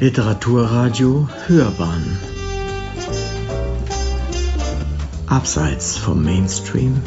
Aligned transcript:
Literaturradio 0.00 1.28
Hörbahn 1.46 2.18
Abseits 5.28 5.96
vom 5.96 6.24
Mainstream 6.24 7.00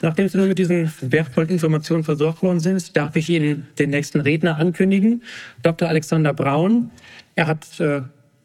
Nachdem 0.00 0.28
Sie 0.28 0.38
mit 0.38 0.58
diesen 0.58 0.92
wertvollen 1.00 1.50
Informationen 1.50 2.04
versorgt 2.04 2.42
worden 2.44 2.60
sind, 2.60 2.96
darf 2.96 3.16
ich 3.16 3.28
Ihnen 3.28 3.66
den 3.78 3.90
nächsten 3.90 4.20
Redner 4.20 4.56
ankündigen. 4.58 5.22
Dr. 5.62 5.88
Alexander 5.88 6.32
Braun. 6.32 6.92
Er 7.34 7.48
hat 7.48 7.80
äh, 7.80 8.02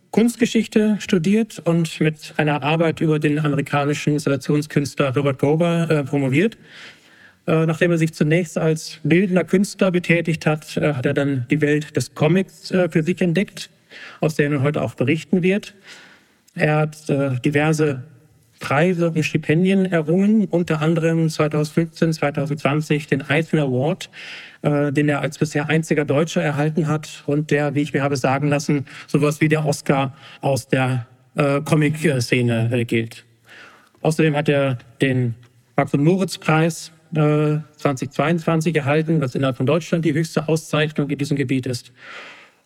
Kunstgeschichte 0.10 0.98
studiert 1.00 1.62
und 1.66 2.00
mit 2.00 2.34
einer 2.38 2.64
Arbeit 2.64 3.00
über 3.00 3.20
den 3.20 3.38
amerikanischen 3.38 4.14
Installationskünstler 4.14 5.16
Robert 5.16 5.38
Gober 5.38 5.88
äh, 5.90 6.04
promoviert. 6.04 6.58
Äh, 7.48 7.66
nachdem 7.66 7.92
er 7.92 7.98
sich 7.98 8.14
zunächst 8.14 8.58
als 8.58 9.00
bildender 9.04 9.44
Künstler 9.44 9.90
betätigt 9.92 10.46
hat, 10.46 10.78
äh, 10.78 10.94
hat 10.94 11.06
er 11.06 11.16
dann 11.16 11.46
die 11.50 11.62
Welt 11.62 11.96
des 11.96 12.14
Comics 12.14 12.70
äh, 12.70 12.90
für 12.90 13.02
sich 13.02 13.20
entdeckt, 13.22 13.70
aus 14.20 14.36
der 14.36 14.52
er 14.52 14.62
heute 14.62 14.82
auch 14.84 14.94
berichten 14.94 15.42
wird. 15.42 15.74
Er 16.54 16.78
hat 16.78 17.08
diverse 17.46 18.04
Preise 18.60 19.12
und 19.12 19.24
Stipendien 19.24 19.86
errungen, 19.86 20.46
unter 20.46 20.82
anderem 20.82 21.30
2015, 21.30 22.14
2020 22.14 23.08
den 23.08 23.22
Eisner 23.22 23.62
Award, 23.64 24.10
den 24.64 25.08
er 25.08 25.22
als 25.22 25.38
bisher 25.38 25.70
einziger 25.70 26.06
Deutscher 26.06 26.42
erhalten 26.42 26.88
hat 26.88 27.24
und 27.28 27.52
der, 27.52 27.76
wie 27.76 27.82
ich 27.82 27.94
mir 27.94 28.04
habe 28.04 28.18
sagen 28.18 28.50
lassen, 28.50 28.86
sowas 29.08 29.40
wie 29.40 29.48
der 29.48 29.66
Oscar 29.66 30.14
aus 30.42 30.68
der 30.68 31.08
Comic-Szene 31.36 32.86
gilt. 32.86 33.26
Außerdem 34.02 34.36
hat 34.36 34.50
er 34.50 34.80
den 35.02 35.36
Max- 35.78 35.94
und 35.94 36.04
Moritz-Preis 36.04 36.92
äh, 37.14 37.60
2022 37.78 38.76
erhalten, 38.76 39.22
was 39.22 39.36
innerhalb 39.36 39.58
von 39.58 39.66
Deutschland 39.66 40.06
die 40.06 40.14
höchste 40.14 40.48
Auszeichnung 40.48 41.10
in 41.10 41.18
diesem 41.18 41.38
Gebiet 41.38 41.66
ist. 41.66 41.92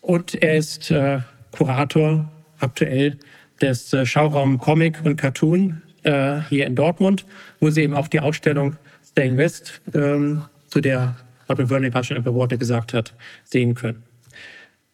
Und 0.02 0.36
er 0.42 0.58
ist 0.58 0.92
äh, 0.92 1.20
Kurator 1.52 2.30
aktuell 2.59 3.17
des 3.62 3.94
äh, 3.94 4.06
Schauraum 4.06 4.58
Comic 4.58 5.00
und 5.04 5.16
Cartoon 5.16 5.82
äh, 6.04 6.42
hier 6.50 6.66
in 6.66 6.76
Dortmund, 6.76 7.26
wo 7.59 7.70
Sie 7.70 7.84
eben 7.84 7.94
auch 7.94 8.08
die 8.08 8.20
Ausstellung 8.20 8.76
Stay 9.04 9.36
West, 9.38 9.82
ähm, 9.94 10.44
zu 10.67 10.82
der 10.82 11.16
Robert 11.50 11.70
gerade 11.70 12.04
schon 12.04 12.26
Worte 12.26 12.58
gesagt 12.58 12.94
hat, 12.94 13.14
sehen 13.44 13.76
können. 13.76 14.04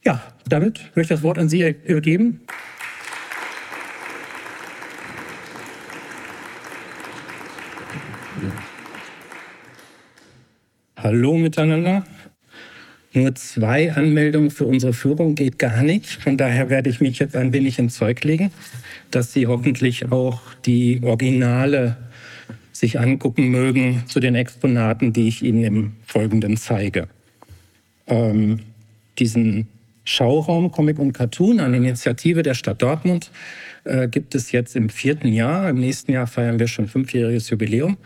Ja, 0.04 0.22
damit 0.48 0.80
möchte 0.96 1.14
ich 1.14 1.20
das 1.20 1.24
Wort 1.24 1.38
an 1.38 1.50
Sie 1.50 1.76
übergeben. 1.86 2.42
Hallo 11.02 11.38
miteinander. 11.38 12.04
Nur 13.14 13.34
zwei 13.36 13.94
Anmeldungen 13.94 14.52
für 14.52 14.66
unsere 14.66 14.92
Führung 14.92 15.34
geht 15.34 15.58
gar 15.58 15.82
nicht. 15.82 16.08
Von 16.08 16.36
daher 16.36 16.70
werde 16.70 16.90
ich 16.90 17.00
mich 17.00 17.20
jetzt 17.20 17.38
ein 17.38 17.54
wenig 17.54 17.80
ins 17.80 17.96
Zeug 17.96 18.22
legen, 18.26 18.52
dass 19.10 19.32
Sie 19.32 19.48
hoffentlich 19.48 20.12
auch 20.12 20.42
die 20.66 21.00
Originale 21.02 21.96
sich 22.74 23.00
angucken 23.00 23.48
mögen 23.48 24.04
zu 24.08 24.20
den 24.20 24.36
Exponaten, 24.36 25.14
die 25.14 25.30
ich 25.30 25.42
Ihnen 25.42 25.64
im 25.64 25.92
Folgenden 26.06 26.58
zeige. 26.58 27.08
Ähm, 28.08 28.60
diesen 29.20 29.68
Schauraum 30.04 30.70
Comic 30.70 31.00
und 31.00 31.14
Cartoon, 31.14 31.62
eine 31.62 31.78
Initiative 31.78 32.44
der 32.44 32.56
Stadt 32.56 32.82
Dortmund, 32.82 33.32
äh, 33.84 34.08
gibt 34.08 34.36
es 34.36 34.52
jetzt 34.52 34.76
im 34.76 34.90
vierten 34.90 35.28
Jahr. 35.28 35.70
Im 35.70 35.80
nächsten 35.80 36.12
Jahr 36.12 36.28
feiern 36.28 36.60
wir 36.60 36.68
schon 36.68 36.88
fünfjähriges 36.88 37.50
Jubiläum. 37.50 37.98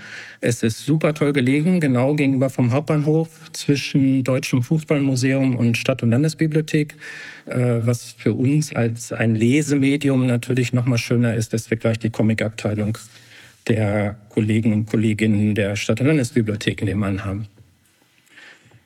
Es 0.41 0.63
ist 0.63 0.85
super 0.85 1.13
toll 1.13 1.33
gelegen, 1.33 1.79
genau 1.79 2.15
gegenüber 2.15 2.49
vom 2.49 2.71
Hauptbahnhof 2.71 3.29
zwischen 3.53 4.23
Deutschem 4.23 4.63
Fußballmuseum 4.63 5.55
und 5.55 5.77
Stadt- 5.77 6.03
und 6.03 6.11
Landesbibliothek, 6.11 6.95
äh, 7.45 7.79
was 7.81 8.13
für 8.17 8.33
uns 8.33 8.73
als 8.75 9.11
ein 9.11 9.35
Lesemedium 9.35 10.27
natürlich 10.27 10.73
noch 10.73 10.85
mal 10.85 10.97
schöner 10.97 11.35
ist, 11.35 11.53
dass 11.53 11.69
wir 11.69 11.77
gleich 11.77 11.99
die 11.99 12.09
Comicabteilung 12.09 12.97
der 13.67 14.17
Kollegen 14.29 14.73
und 14.73 14.85
Kolleginnen 14.87 15.55
der 15.55 15.75
Stadt- 15.75 16.01
und 16.01 16.07
Landesbibliothek 16.07 16.83
nebenan 16.83 17.23
haben. 17.23 17.47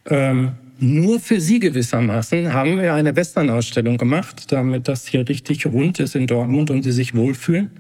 Ähm, 0.10 0.52
nur 0.80 1.20
für 1.20 1.40
Sie 1.40 1.60
gewissermaßen 1.60 2.54
haben 2.54 2.80
wir 2.80 2.94
eine 2.94 3.16
Western-Ausstellung 3.16 3.98
gemacht, 3.98 4.52
damit 4.52 4.88
das 4.88 5.08
hier 5.08 5.28
richtig 5.28 5.66
rund 5.66 6.00
ist 6.00 6.16
in 6.16 6.28
Dortmund 6.28 6.70
und 6.70 6.84
Sie 6.84 6.92
sich 6.92 7.16
wohlfühlen. 7.16 7.72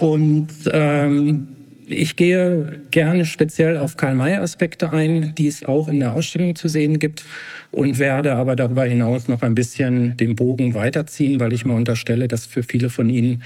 Und 0.00 0.48
ähm, 0.72 1.48
ich 1.86 2.16
gehe 2.16 2.80
gerne 2.90 3.26
speziell 3.26 3.76
auf 3.76 3.96
Karl-May-Aspekte 3.96 4.92
ein, 4.92 5.34
die 5.36 5.46
es 5.46 5.64
auch 5.64 5.88
in 5.88 6.00
der 6.00 6.14
Ausstellung 6.14 6.56
zu 6.56 6.68
sehen 6.68 6.98
gibt 6.98 7.24
und 7.70 7.98
werde 7.98 8.34
aber 8.34 8.56
darüber 8.56 8.84
hinaus 8.84 9.28
noch 9.28 9.42
ein 9.42 9.54
bisschen 9.54 10.16
den 10.16 10.36
Bogen 10.36 10.74
weiterziehen, 10.74 11.40
weil 11.40 11.52
ich 11.52 11.64
mir 11.64 11.74
unterstelle, 11.74 12.28
dass 12.28 12.46
für 12.46 12.62
viele 12.62 12.88
von 12.88 13.10
Ihnen 13.10 13.42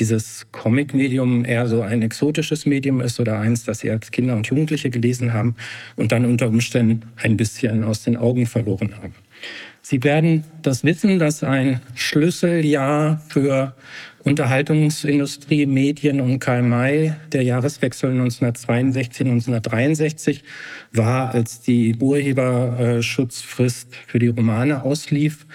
dieses 0.00 0.46
Comic-Medium 0.50 1.44
eher 1.44 1.68
so 1.68 1.82
ein 1.82 2.02
exotisches 2.02 2.66
Medium 2.66 3.00
ist 3.00 3.20
oder 3.20 3.38
eins, 3.38 3.64
das 3.64 3.80
Sie 3.80 3.90
als 3.90 4.10
Kinder 4.10 4.34
und 4.34 4.46
Jugendliche 4.46 4.90
gelesen 4.90 5.32
haben 5.32 5.54
und 5.96 6.10
dann 6.10 6.24
unter 6.24 6.48
Umständen 6.48 7.02
ein 7.16 7.36
bisschen 7.36 7.84
aus 7.84 8.02
den 8.02 8.16
Augen 8.16 8.46
verloren 8.46 8.96
haben. 8.96 9.14
Sie 9.82 10.02
werden 10.02 10.44
das 10.62 10.84
wissen, 10.84 11.18
dass 11.18 11.42
ein 11.42 11.80
Schlüsseljahr 11.94 13.22
für 13.28 13.74
Unterhaltungsindustrie, 14.24 15.66
Medien 15.66 16.20
und 16.20 16.38
Karl 16.38 16.62
May, 16.62 17.14
der 17.32 17.42
Jahreswechsel 17.42 18.10
1962, 18.10 19.26
1963 19.26 20.44
war, 20.92 21.34
als 21.34 21.60
die 21.60 21.96
Urheberschutzfrist 21.96 23.94
für 24.06 24.18
die 24.18 24.28
Romane 24.28 24.82
auslief 24.82 25.46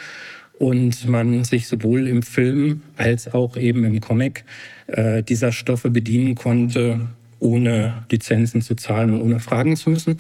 und 0.60 1.08
man 1.08 1.44
sich 1.44 1.68
sowohl 1.68 2.08
im 2.08 2.24
Film 2.24 2.82
als 2.98 3.34
auch 3.34 3.58
eben 3.58 3.84
im 3.84 4.00
Comic 4.00 4.46
äh, 4.88 5.24
dieser 5.24 5.52
Stoffe 5.52 5.90
bedienen 5.90 6.36
konnte, 6.36 7.02
ohne 7.40 8.06
Lizenzen 8.10 8.62
zu 8.62 8.76
zahlen 8.76 9.14
und 9.14 9.22
ohne 9.22 9.40
fragen 9.40 9.76
zu 9.76 9.90
müssen, 9.90 10.18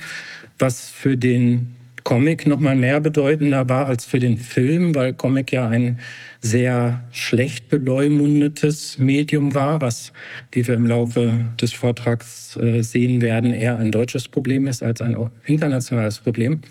was 0.59 0.90
für 0.90 1.18
den 1.18 1.75
Comic 2.03 2.45
noch 2.45 2.59
mal 2.59 2.75
mehr 2.75 3.01
bedeutender 3.01 3.68
war 3.68 3.88
als 3.88 4.06
für 4.06 4.19
den 4.19 4.38
Film, 4.38 4.94
weil 4.94 5.13
Comic 5.13 5.51
ja 5.51 5.68
ein 5.68 6.00
sehr 6.40 7.03
schlecht 7.12 7.69
beleumundetes 7.69 9.00
Medium 9.00 9.56
war, 9.56 9.81
was, 9.81 10.13
wie 10.51 10.68
wir 10.68 10.75
im 10.75 10.85
Laufe 10.85 11.45
des 11.59 11.74
Vortrags 11.74 12.56
äh, 12.57 12.84
sehen 12.84 13.22
werden, 13.22 13.51
eher 13.51 13.79
ein 13.79 13.91
deutsches 13.91 14.28
Problem 14.28 14.68
ist 14.68 14.84
als 14.84 15.01
ein 15.01 15.18
internationales 15.45 16.19
Problem. 16.19 16.62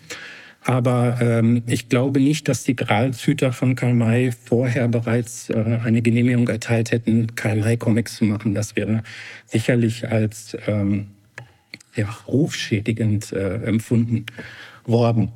Aber 0.66 1.18
ähm, 1.20 1.62
ich 1.66 1.90
glaube 1.90 2.20
nicht, 2.20 2.48
dass 2.48 2.64
die 2.64 2.74
Gralshüter 2.74 3.52
von 3.52 3.74
Karl 3.74 3.92
May 3.92 4.32
vorher 4.32 4.88
bereits 4.88 5.50
äh, 5.50 5.80
eine 5.84 6.00
Genehmigung 6.00 6.48
erteilt 6.48 6.90
hätten, 6.90 7.34
Karl 7.36 7.60
May 7.60 7.76
Comics 7.76 8.16
zu 8.16 8.24
machen. 8.24 8.54
Das 8.54 8.74
wäre 8.74 9.02
sicherlich 9.44 10.08
als 10.08 10.56
ähm, 10.66 11.08
ja, 11.94 12.08
rufschädigend 12.26 13.32
äh, 13.32 13.56
empfunden 13.64 14.24
worden. 14.86 15.32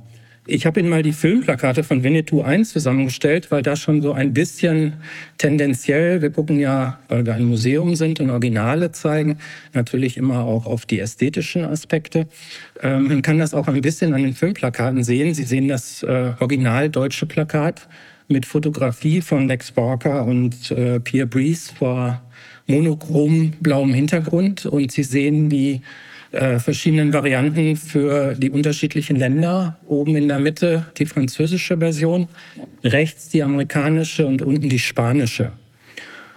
Ich 0.51 0.65
habe 0.65 0.81
Ihnen 0.81 0.89
mal 0.89 1.03
die 1.03 1.13
Filmplakate 1.13 1.85
von 1.85 2.03
Winnetou 2.03 2.41
1 2.41 2.73
zusammengestellt, 2.73 3.51
weil 3.51 3.61
das 3.61 3.81
schon 3.81 4.01
so 4.01 4.15
ein 4.15 4.33
bisschen 4.33 4.95
tendenziell, 5.37 6.23
wir 6.23 6.31
gucken 6.31 6.59
ja, 6.59 6.99
weil 7.09 7.27
wir 7.27 7.35
ein 7.35 7.45
Museum 7.45 7.97
sind 7.97 8.19
und 8.19 8.31
Originale 8.31 8.91
zeigen, 8.91 9.37
natürlich 9.75 10.17
immer 10.17 10.45
auch 10.45 10.65
auf 10.65 10.87
die 10.87 11.01
ästhetischen 11.01 11.67
Aspekte. 11.67 12.29
Ähm, 12.83 13.09
man 13.09 13.21
kann 13.21 13.39
das 13.39 13.53
auch 13.53 13.69
ein 13.69 13.83
bisschen 13.83 14.15
an 14.15 14.23
den 14.23 14.33
Filmplakaten 14.33 15.05
sehen. 15.05 15.35
Sie 15.35 15.45
sehen 15.45 15.69
das 15.69 16.03
äh, 16.03 16.33
original 16.41 16.89
deutsche 16.89 17.27
Plakat 17.27 17.87
mit 18.27 18.47
Fotografie 18.47 19.21
von 19.21 19.49
Lex 19.49 19.73
Barker 19.73 20.25
und 20.25 20.71
äh, 20.71 20.99
Pierre 20.99 21.27
Brice 21.27 21.73
vor 21.73 22.23
monochrom 22.67 23.53
blauem 23.61 23.93
Hintergrund 23.93 24.65
und 24.65 24.93
Sie 24.93 25.03
sehen 25.03 25.51
die 25.51 25.83
äh, 26.33 26.59
verschiedenen 26.59 27.13
Varianten 27.13 27.77
für 27.77 28.35
die 28.35 28.51
unterschiedlichen 28.51 29.17
Länder. 29.17 29.79
Oben 29.87 30.17
in 30.17 30.29
der 30.29 30.39
Mitte 30.39 30.87
die 30.99 31.07
französische 31.07 31.79
Version, 31.79 32.29
rechts 32.85 33.29
die 33.29 33.43
amerikanische 33.43 34.27
und 34.27 34.43
unten 34.43 34.69
die 34.69 34.79
spanische. 34.79 35.53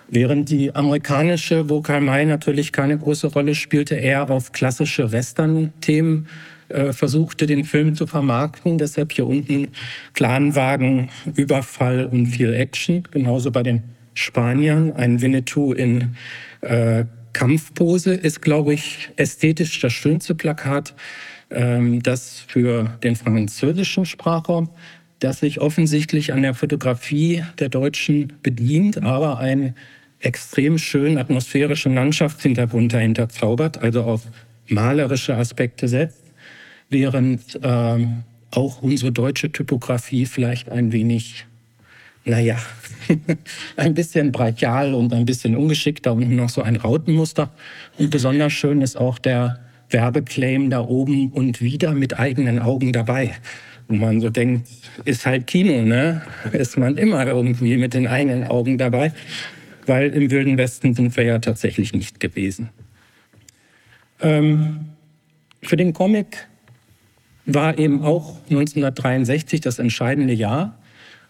Während 0.07 0.49
die 0.49 0.75
amerikanische, 0.75 1.69
wo 1.69 1.81
Karl 1.81 2.01
May 2.01 2.25
natürlich 2.25 2.71
keine 2.73 2.97
große 2.97 3.27
Rolle 3.27 3.55
spielte, 3.55 3.95
eher 3.95 4.29
auf 4.29 4.51
klassische 4.51 5.11
Western-Themen 5.11 6.27
äh, 6.67 6.91
versuchte, 6.91 7.45
den 7.45 7.63
Film 7.63 7.95
zu 7.95 8.07
vermarkten. 8.07 8.77
Deshalb 8.77 9.13
hier 9.13 9.27
unten 9.27 9.69
Planwagen, 10.13 11.09
Überfall 11.35 12.05
und 12.05 12.27
viel 12.27 12.53
Action. 12.53 13.03
Genauso 13.11 13.51
bei 13.51 13.63
den 13.63 13.83
Spaniern, 14.13 14.91
ein 14.93 15.21
Winnetou 15.21 15.73
in 15.73 16.15
äh, 16.61 17.05
Kampfpose 17.33 18.13
ist, 18.13 18.41
glaube 18.41 18.73
ich, 18.73 19.09
ästhetisch 19.15 19.79
das 19.79 19.93
schönste 19.93 20.35
Plakat, 20.35 20.93
ähm, 21.49 22.01
das 22.03 22.39
für 22.47 22.97
den 23.03 23.15
französischen 23.15 24.05
Sprachraum, 24.05 24.69
das 25.19 25.39
sich 25.39 25.61
offensichtlich 25.61 26.33
an 26.33 26.41
der 26.41 26.53
Fotografie 26.53 27.43
der 27.59 27.69
Deutschen 27.69 28.33
bedient, 28.41 29.01
aber 29.01 29.39
einen 29.39 29.75
extrem 30.19 30.77
schönen 30.77 31.17
atmosphärischen 31.17 31.95
Landschaftshintergrund 31.95 32.93
dahinter 32.93 33.29
zaubert, 33.29 33.79
also 33.79 34.03
auf 34.03 34.23
malerische 34.67 35.35
Aspekte 35.35 35.87
setzt. 35.87 36.21
während 36.89 37.59
ähm, 37.63 38.23
auch 38.51 38.81
unsere 38.81 39.11
deutsche 39.11 39.51
Typografie 39.51 40.25
vielleicht 40.25 40.69
ein 40.69 40.91
wenig, 40.91 41.45
naja, 42.23 42.57
ein 43.77 43.93
bisschen 43.93 44.31
brachial 44.31 44.93
und 44.93 45.13
ein 45.13 45.25
bisschen 45.25 45.55
ungeschickt, 45.55 46.05
da 46.05 46.11
unten 46.11 46.35
noch 46.35 46.49
so 46.49 46.61
ein 46.61 46.75
Rautenmuster. 46.75 47.51
Und 47.97 48.09
besonders 48.09 48.53
schön 48.53 48.81
ist 48.81 48.95
auch 48.95 49.19
der 49.19 49.59
Werbeclaim 49.89 50.69
da 50.69 50.81
oben 50.81 51.31
und 51.31 51.61
wieder 51.61 51.93
mit 51.93 52.19
eigenen 52.19 52.59
Augen 52.59 52.93
dabei. 52.93 53.35
Wo 53.87 53.95
man 53.95 54.21
so 54.21 54.29
denkt, 54.29 54.67
ist 55.05 55.25
halt 55.25 55.47
Kino, 55.47 55.81
ne? 55.81 56.21
Ist 56.53 56.77
man 56.77 56.97
immer 56.97 57.25
irgendwie 57.27 57.77
mit 57.77 57.93
den 57.93 58.07
eigenen 58.07 58.45
Augen 58.45 58.77
dabei. 58.77 59.11
Weil 59.85 60.11
im 60.11 60.31
Wilden 60.31 60.57
Westen 60.57 60.93
sind 60.93 61.15
wir 61.17 61.23
ja 61.23 61.39
tatsächlich 61.39 61.93
nicht 61.93 62.19
gewesen. 62.19 62.69
Ähm, 64.21 64.91
für 65.61 65.75
den 65.75 65.93
Comic 65.93 66.47
war 67.45 67.77
eben 67.77 68.03
auch 68.03 68.37
1963 68.49 69.61
das 69.61 69.79
entscheidende 69.79 70.33
Jahr. 70.33 70.77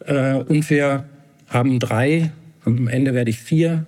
Äh, 0.06 0.36
und 0.36 0.69
wir 0.69 1.06
haben 1.48 1.80
drei, 1.80 2.31
am 2.65 2.88
Ende 2.88 3.13
werde 3.13 3.30
ich 3.30 3.39
vier 3.39 3.86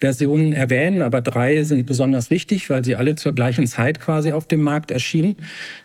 Versionen 0.00 0.52
erwähnen, 0.52 1.02
aber 1.02 1.20
drei 1.20 1.64
sind 1.64 1.84
besonders 1.84 2.30
wichtig, 2.30 2.70
weil 2.70 2.84
sie 2.84 2.94
alle 2.94 3.16
zur 3.16 3.34
gleichen 3.34 3.66
Zeit 3.66 3.98
quasi 3.98 4.30
auf 4.30 4.46
dem 4.46 4.62
Markt 4.62 4.92
erschienen. 4.92 5.36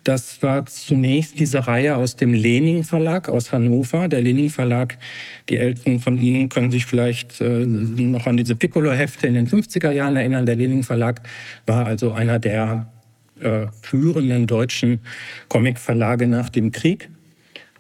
Das 0.04 0.44
war 0.44 0.66
zunächst 0.68 1.40
diese 1.40 1.66
Reihe 1.66 1.96
aus 1.96 2.16
dem 2.16 2.34
Lening 2.34 2.84
Verlag 2.84 3.28
aus 3.28 3.52
Hannover. 3.52 4.08
Der 4.08 4.22
Lening 4.22 4.52
Verlag, 4.52 5.00
die 5.50 5.58
Älteren 5.58 6.00
von 6.00 6.20
Ihnen 6.20 6.50
können 6.50 6.70
sich 6.70 6.86
vielleicht 6.86 7.42
äh, 7.42 7.66
noch 7.66 8.28
an 8.28 8.38
diese 8.38 8.56
Piccolo-Hefte 8.56 9.26
in 9.26 9.34
den 9.34 9.48
50er 9.48 9.92
Jahren 9.92 10.16
erinnern. 10.16 10.46
Der 10.46 10.56
Lening 10.56 10.84
Verlag 10.84 11.22
war 11.66 11.88
also 11.88 12.12
einer 12.12 12.38
der 12.38 12.92
äh, 13.40 13.66
führenden 13.82 14.46
deutschen 14.46 15.00
Comicverlage 15.50 16.28
nach 16.28 16.50
dem 16.50 16.72
Krieg. 16.72 17.10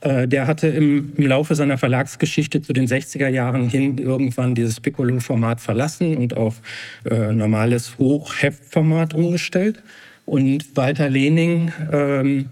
Äh, 0.03 0.27
der 0.27 0.47
hatte 0.47 0.67
im, 0.67 1.13
im, 1.15 1.27
Laufe 1.27 1.55
seiner 1.55 1.77
Verlagsgeschichte 1.77 2.61
zu 2.61 2.73
den 2.73 2.88
60er 2.88 3.29
Jahren 3.29 3.69
hin 3.69 3.97
irgendwann 3.97 4.53
dieses 4.53 4.81
Piccolo-Format 4.81 5.61
verlassen 5.61 6.17
und 6.17 6.35
auf 6.35 6.61
äh, 7.09 7.31
normales 7.31 7.97
Hochheftformat 7.97 9.13
umgestellt. 9.13 9.81
Und 10.25 10.75
Walter 10.75 11.09
Lening 11.09 11.71
ähm, 11.91 12.50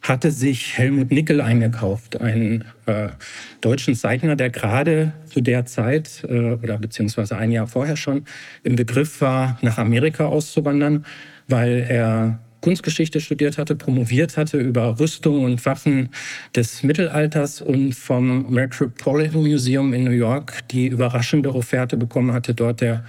hatte 0.00 0.30
sich 0.30 0.78
Helmut 0.78 1.10
Nickel 1.10 1.40
eingekauft, 1.42 2.20
einen 2.20 2.64
äh, 2.86 3.08
deutschen 3.60 3.94
Zeichner, 3.94 4.36
der 4.36 4.48
gerade 4.48 5.12
zu 5.26 5.42
der 5.42 5.66
Zeit 5.66 6.24
äh, 6.28 6.52
oder 6.52 6.78
beziehungsweise 6.78 7.36
ein 7.36 7.52
Jahr 7.52 7.66
vorher 7.66 7.96
schon 7.96 8.24
im 8.62 8.76
Begriff 8.76 9.20
war, 9.20 9.58
nach 9.60 9.76
Amerika 9.76 10.26
auszuwandern, 10.26 11.04
weil 11.48 11.84
er 11.88 12.38
Kunstgeschichte 12.66 13.20
studiert 13.20 13.58
hatte, 13.58 13.76
promoviert 13.76 14.36
hatte 14.36 14.58
über 14.58 14.98
Rüstung 14.98 15.44
und 15.44 15.64
Waffen 15.64 16.08
des 16.56 16.82
Mittelalters 16.82 17.60
und 17.60 17.92
vom 17.92 18.52
Metropolitan 18.52 19.42
Museum 19.42 19.94
in 19.94 20.02
New 20.02 20.10
York 20.10 20.66
die 20.72 20.88
überraschende 20.88 21.54
Offerte 21.54 21.96
bekommen 21.96 22.32
hatte, 22.32 22.54
dort 22.54 22.80
der, 22.80 23.04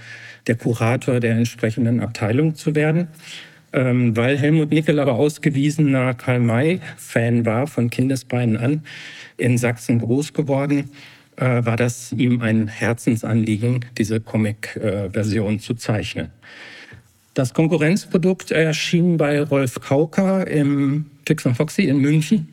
der 0.46 0.54
Kurator 0.54 1.18
der 1.18 1.32
entsprechenden 1.32 1.98
Abteilung 1.98 2.54
zu 2.54 2.76
werden. 2.76 3.08
Ähm, 3.72 4.16
weil 4.16 4.38
Helmut 4.38 4.70
Nickel 4.70 5.00
aber 5.00 5.14
ausgewiesener 5.14 6.14
Karl-May-Fan 6.14 7.44
war, 7.44 7.66
von 7.66 7.90
Kindesbeinen 7.90 8.56
an, 8.56 8.84
in 9.38 9.58
Sachsen 9.58 9.98
groß 9.98 10.34
geworden, 10.34 10.90
äh, 11.34 11.64
war 11.64 11.76
das 11.76 12.12
ihm 12.12 12.42
ein 12.42 12.68
Herzensanliegen, 12.68 13.84
diese 13.98 14.20
Comic-Version 14.20 15.56
äh, 15.56 15.58
zu 15.58 15.74
zeichnen. 15.74 16.30
Das 17.38 17.54
Konkurrenzprodukt 17.54 18.50
erschien 18.50 19.16
bei 19.16 19.40
Rolf 19.40 19.78
Kauka 19.80 20.42
im 20.42 21.06
Fix 21.24 21.44
Foxy 21.54 21.82
in 21.82 21.98
München, 21.98 22.48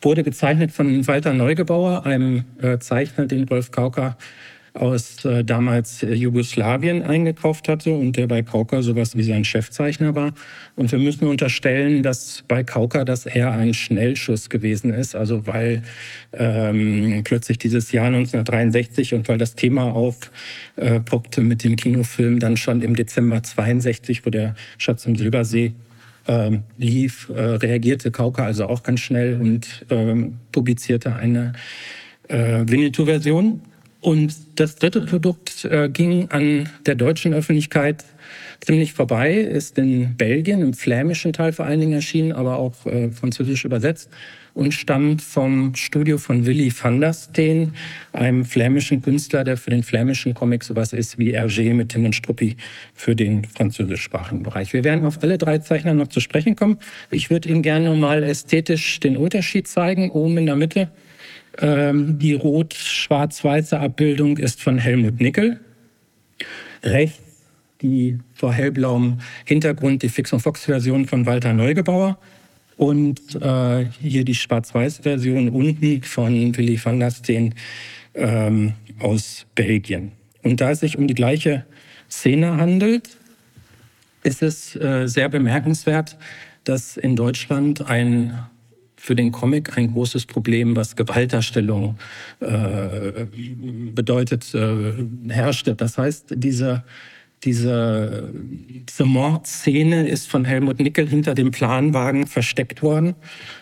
wurde 0.00 0.22
gezeichnet 0.22 0.72
von 0.72 1.06
Walter 1.06 1.34
Neugebauer, 1.34 2.06
einem 2.06 2.44
äh, 2.62 2.78
Zeichner, 2.78 3.26
den 3.26 3.44
Rolf 3.46 3.70
Kauka 3.70 4.16
aus 4.74 5.24
äh, 5.24 5.44
damals 5.44 6.02
äh, 6.02 6.12
Jugoslawien 6.12 7.04
eingekauft 7.04 7.68
hatte 7.68 7.92
und 7.94 8.16
der 8.16 8.26
bei 8.26 8.42
Kauka 8.42 8.82
sowas 8.82 9.16
wie 9.16 9.22
sein 9.22 9.44
Chefzeichner 9.44 10.16
war. 10.16 10.34
Und 10.74 10.90
wir 10.90 10.98
müssen 10.98 11.28
unterstellen, 11.28 12.02
dass 12.02 12.42
bei 12.48 12.64
Kauka 12.64 13.04
das 13.04 13.24
eher 13.24 13.52
ein 13.52 13.72
Schnellschuss 13.72 14.50
gewesen 14.50 14.92
ist, 14.92 15.14
also 15.14 15.46
weil 15.46 15.82
ähm, 16.32 17.22
plötzlich 17.22 17.58
dieses 17.58 17.92
Jahr 17.92 18.06
1963 18.06 19.14
und 19.14 19.28
weil 19.28 19.38
das 19.38 19.54
Thema 19.54 19.92
aufpoppte 19.92 21.40
äh, 21.40 21.44
mit 21.44 21.62
dem 21.62 21.76
Kinofilm 21.76 22.40
dann 22.40 22.56
schon 22.56 22.82
im 22.82 22.96
Dezember 22.96 23.44
62, 23.44 24.26
wo 24.26 24.30
der 24.30 24.56
Schatz 24.76 25.06
im 25.06 25.14
Silbersee 25.14 25.72
ähm, 26.26 26.64
lief, 26.78 27.30
äh, 27.32 27.40
reagierte 27.40 28.10
Kauka 28.10 28.44
also 28.44 28.66
auch 28.66 28.82
ganz 28.82 29.00
schnell 29.00 29.40
und 29.40 29.86
ähm, 29.90 30.38
publizierte 30.50 31.14
eine 31.14 31.52
äh, 32.26 32.64
Winnetou-Version. 32.66 33.60
Und 34.04 34.34
das 34.56 34.76
dritte 34.76 35.00
Produkt 35.00 35.64
äh, 35.64 35.88
ging 35.88 36.28
an 36.28 36.68
der 36.84 36.94
deutschen 36.94 37.32
Öffentlichkeit 37.32 38.04
ziemlich 38.60 38.92
vorbei, 38.92 39.32
ist 39.32 39.78
in 39.78 40.18
Belgien, 40.18 40.60
im 40.60 40.74
flämischen 40.74 41.32
Teil 41.32 41.54
vor 41.54 41.64
allen 41.64 41.80
Dingen 41.80 41.94
erschienen, 41.94 42.32
aber 42.32 42.58
auch 42.58 42.84
äh, 42.84 43.10
französisch 43.10 43.64
übersetzt 43.64 44.10
und 44.52 44.72
stammt 44.72 45.22
vom 45.22 45.74
Studio 45.74 46.18
von 46.18 46.44
Willy 46.44 46.70
van 46.70 47.00
der 47.00 47.14
Steen, 47.14 47.72
einem 48.12 48.44
flämischen 48.44 49.00
Künstler, 49.00 49.42
der 49.42 49.56
für 49.56 49.70
den 49.70 49.82
flämischen 49.82 50.34
Comic 50.34 50.64
sowas 50.64 50.92
ist 50.92 51.18
wie 51.18 51.34
Hergé 51.34 51.72
mit 51.72 51.88
Tim 51.88 52.04
und 52.04 52.14
Struppi 52.14 52.58
für 52.92 53.16
den 53.16 53.46
französischsprachigen 53.46 54.42
Bereich. 54.42 54.74
Wir 54.74 54.84
werden 54.84 55.06
auf 55.06 55.22
alle 55.22 55.38
drei 55.38 55.60
Zeichner 55.60 55.94
noch 55.94 56.08
zu 56.08 56.20
sprechen 56.20 56.56
kommen. 56.56 56.76
Ich 57.10 57.30
würde 57.30 57.48
Ihnen 57.48 57.62
gerne 57.62 57.94
mal 57.94 58.22
ästhetisch 58.22 59.00
den 59.00 59.16
Unterschied 59.16 59.66
zeigen, 59.66 60.10
oben 60.10 60.36
in 60.36 60.44
der 60.44 60.56
Mitte 60.56 60.90
ähm, 61.58 62.18
die 62.18 62.34
rot-schwarz-weiße 62.34 63.78
Abbildung 63.78 64.38
ist 64.38 64.62
von 64.62 64.78
Helmut 64.78 65.20
Nickel. 65.20 65.60
Rechts 66.82 67.24
die 67.84 68.18
vor 68.32 68.52
hellblauem 68.52 69.18
Hintergrund 69.44 70.02
die 70.02 70.08
Fix- 70.08 70.32
und 70.32 70.40
Fox-Version 70.40 71.06
von 71.06 71.26
Walter 71.26 71.52
Neugebauer. 71.52 72.18
Und 72.76 73.20
äh, 73.40 73.86
hier 74.00 74.24
die 74.24 74.34
Schwarz-Weiß-Version 74.34 75.50
unten 75.50 76.02
von 76.02 76.56
Willy 76.56 76.80
van 76.82 76.98
der 76.98 77.10
Steen 77.12 77.54
ähm, 78.14 78.72
aus 78.98 79.46
Belgien. 79.54 80.12
Und 80.42 80.60
da 80.60 80.72
es 80.72 80.80
sich 80.80 80.98
um 80.98 81.06
die 81.06 81.14
gleiche 81.14 81.66
Szene 82.10 82.56
handelt, 82.56 83.16
ist 84.24 84.42
es 84.42 84.74
äh, 84.76 85.06
sehr 85.06 85.28
bemerkenswert, 85.28 86.16
dass 86.64 86.96
in 86.96 87.14
Deutschland 87.14 87.86
ein 87.88 88.38
für 89.04 89.14
den 89.14 89.32
Comic 89.32 89.76
ein 89.76 89.92
großes 89.92 90.24
Problem, 90.24 90.76
was 90.76 90.96
Gewaltdarstellung 90.96 91.98
äh, 92.40 93.26
bedeutet, 93.94 94.54
äh, 94.54 94.94
herrschte. 95.28 95.74
Das 95.74 95.98
heißt, 95.98 96.32
diese 96.36 96.84
diese, 97.44 98.30
diese 98.32 99.04
Mordszene 99.04 100.08
ist 100.08 100.28
von 100.28 100.44
Helmut 100.44 100.80
Nickel 100.80 101.08
hinter 101.08 101.34
dem 101.34 101.50
Planwagen 101.50 102.26
versteckt 102.26 102.82
worden 102.82 103.14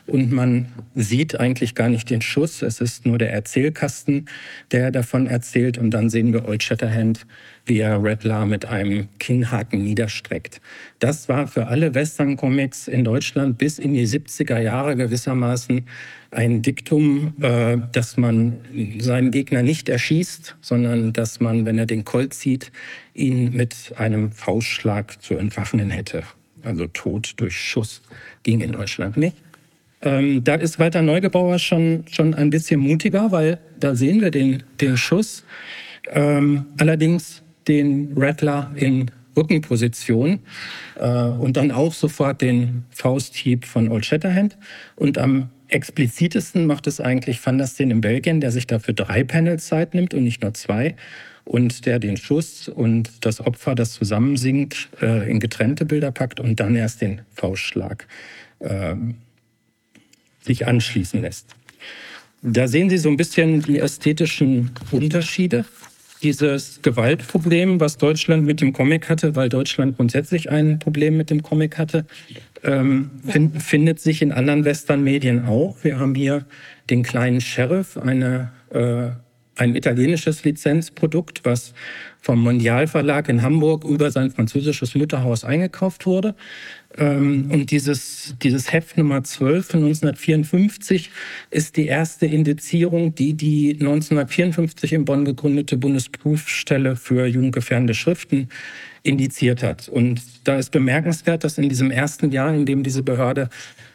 und 0.07 0.33
man 0.33 0.67
sieht 0.95 1.39
eigentlich 1.39 1.75
gar 1.75 1.89
nicht 1.89 2.11
den 2.11 2.23
Schuss. 2.23 2.63
Es 2.63 2.81
ist 2.81 3.07
nur 3.07 3.19
der 3.19 3.33
Erzählkasten, 3.33 4.27
der 4.71 4.91
davon 4.91 5.27
erzählt 5.27 5.79
und 5.79 5.91
dann 5.91 6.11
sehen 6.11 6.33
wir 6.33 6.49
Old 6.49 6.63
Shatterhand, 6.63 7.27
wie 7.67 7.79
er 7.79 8.03
Redlar 8.03 8.47
mit 8.47 8.67
einem 8.67 9.09
Kinnhaken 9.19 9.83
niederstreckt. 9.83 10.61
Das 10.99 11.29
war 11.29 11.47
für 11.47 11.67
alle 11.67 11.95
Western-Comics 11.95 12.89
in 12.89 13.05
Deutschland 13.05 13.59
bis 13.59 13.79
in 13.79 13.95
die 13.95 14.07
70er 14.07 14.61
Jahre 14.61 14.97
gewissermaßen 14.97 15.87
ein 16.33 16.63
Diktum, 16.63 17.35
äh, 17.41 17.77
dass 17.93 18.17
man 18.17 18.59
seinen 18.99 19.31
Gegner 19.31 19.63
nicht 19.63 19.89
erschießt, 19.89 20.57
sondern 20.61 21.13
dass 21.13 21.41
man, 21.41 21.67
wenn 21.67 21.79
er 21.79 21.87
den 21.87 22.05
Colt 22.05 22.35
zieht, 22.35 22.73
ihn 23.15 23.53
mit 23.53 23.93
einem 23.97 24.33
Faustschlag 24.33 25.23
zu 25.23 25.37
entwaffnen 25.37 25.91
hätte. 25.91 26.25
Also 26.65 26.87
Tod 26.87 27.35
durch 27.37 27.57
Schuss 27.57 28.03
ging 28.43 28.61
in 28.61 28.73
Deutschland 28.73 29.17
nicht. 29.17 29.37
Ähm, 30.01 30.43
da 30.43 30.55
ist 30.55 30.79
Walter 30.79 31.03
Neugebauer 31.03 31.59
schon, 31.59 32.05
schon 32.11 32.35
ein 32.35 32.51
bisschen 32.51 32.81
mutiger, 32.81 33.31
weil 33.31 33.59
da 33.79 33.95
sehen 33.95 34.21
wir 34.21 34.31
den, 34.31 34.63
den 34.81 34.97
Schuss. 34.97 35.45
Ähm, 36.11 36.67
allerdings 36.79 37.43
den 37.69 38.15
Rattler 38.17 38.73
in 38.75 39.11
Rückenposition 39.37 40.41
äh, 40.99 41.09
und 41.09 41.57
dann 41.57 41.71
auch 41.71 41.93
sofort 41.93 42.41
den 42.41 42.85
Fausthieb 42.91 43.65
von 43.65 43.89
Old 43.89 44.07
Shatterhand. 44.07 44.57
Und 44.97 45.19
am 45.19 45.51
explizitesten 45.73 46.67
macht 46.67 46.87
es 46.87 47.01
eigentlich 47.01 47.45
Van 47.45 47.59
der 47.59 47.67
Steen 47.67 47.91
in 47.91 48.01
Belgien, 48.01 48.41
der 48.41 48.51
sich 48.51 48.67
dafür 48.67 48.95
drei 48.95 49.25
Panels 49.25 49.67
Zeit 49.67 49.95
nimmt 49.95 50.15
und 50.15 50.25
nicht 50.25 50.43
nur 50.43 50.55
zwei 50.55 50.95
und 51.45 51.87
der 51.87 51.99
den 51.99 52.17
Schuss 52.17 52.69
und 52.69 53.11
das 53.25 53.41
Opfer, 53.41 53.75
das 53.75 53.93
zusammensinkt, 53.93 54.89
äh, 55.01 55.31
in 55.31 55.41
getrennte 55.41 55.85
Bilder 55.85 56.13
packt 56.13 56.41
und 56.41 56.61
dann 56.61 56.77
erst 56.77 57.01
den 57.01 57.23
Faustschlag 57.35 58.07
äh, 58.61 58.95
sich 60.41 60.67
anschließen 60.67 61.21
lässt. 61.21 61.55
Da 62.43 62.67
sehen 62.67 62.91
Sie 62.91 62.99
so 62.99 63.09
ein 63.09 63.17
bisschen 63.17 63.63
die 63.63 63.79
ästhetischen 63.79 64.73
Unterschiede. 64.91 65.65
Dieses 66.23 66.81
Gewaltproblem, 66.83 67.81
was 67.81 67.99
Deutschland 67.99 68.45
mit 68.45 68.61
dem 68.61 68.73
Comic 68.73 69.09
hatte, 69.09 69.35
weil 69.35 69.49
Deutschland 69.49 69.97
grundsätzlich 69.97 70.51
ein 70.51 70.79
Problem 70.79 71.17
mit 71.17 71.31
dem 71.31 71.43
Comic 71.43 71.79
hatte, 71.79 72.05
ähm, 72.63 73.11
find, 73.27 73.63
findet 73.63 74.01
sich 74.01 74.23
in 74.23 74.33
anderen 74.33 74.65
Western-Medien 74.65 75.47
auch. 75.47 75.77
Wir 75.83 75.99
haben 75.99 76.15
hier 76.15 76.47
den 76.91 77.03
kleinen 77.03 77.41
Sheriff, 77.41 77.97
eine, 77.97 78.51
äh, 78.71 79.11
ein 79.57 79.75
italienisches 79.75 80.45
Lizenzprodukt, 80.45 81.45
was 81.45 81.75
vom 82.21 82.41
Mondial 82.41 82.87
Verlag 82.87 83.29
in 83.29 83.43
Hamburg 83.43 83.85
über 83.85 84.11
sein 84.11 84.31
französisches 84.31 84.95
Mutterhaus 84.95 85.45
eingekauft 85.45 86.07
wurde. 86.07 86.35
Ähm, 86.99 87.51
und 87.51 87.71
dieses, 87.71 88.35
dieses 88.43 88.73
Heft 88.73 88.99
Nummer 88.99 89.25
12 89.25 89.67
von 89.67 89.81
1954 89.85 91.11
ist 91.51 91.77
die 91.77 91.87
erste 91.87 92.27
Indizierung, 92.27 93.15
die 93.15 93.35
die 93.35 93.73
1954 93.73 94.93
in 94.93 95.05
Bonn 95.05 95.25
gegründete 95.25 95.77
Bundesprüfstelle 95.77 96.97
für 96.97 97.27
jugendgefährdende 97.27 97.95
Schriften 97.95 98.49
indiziert 99.03 99.63
hat. 99.63 99.89
Und 99.89 100.23
da 100.45 100.59
ist 100.59 100.71
bemerkenswert, 100.71 101.45
dass 101.45 101.59
in 101.59 101.69
diesem 101.69 101.91
ersten 101.91 102.31
Jahr, 102.31 102.55
in 102.55 102.67
dem 102.67 102.83
diese 102.83 103.03
Behörde 103.03 103.49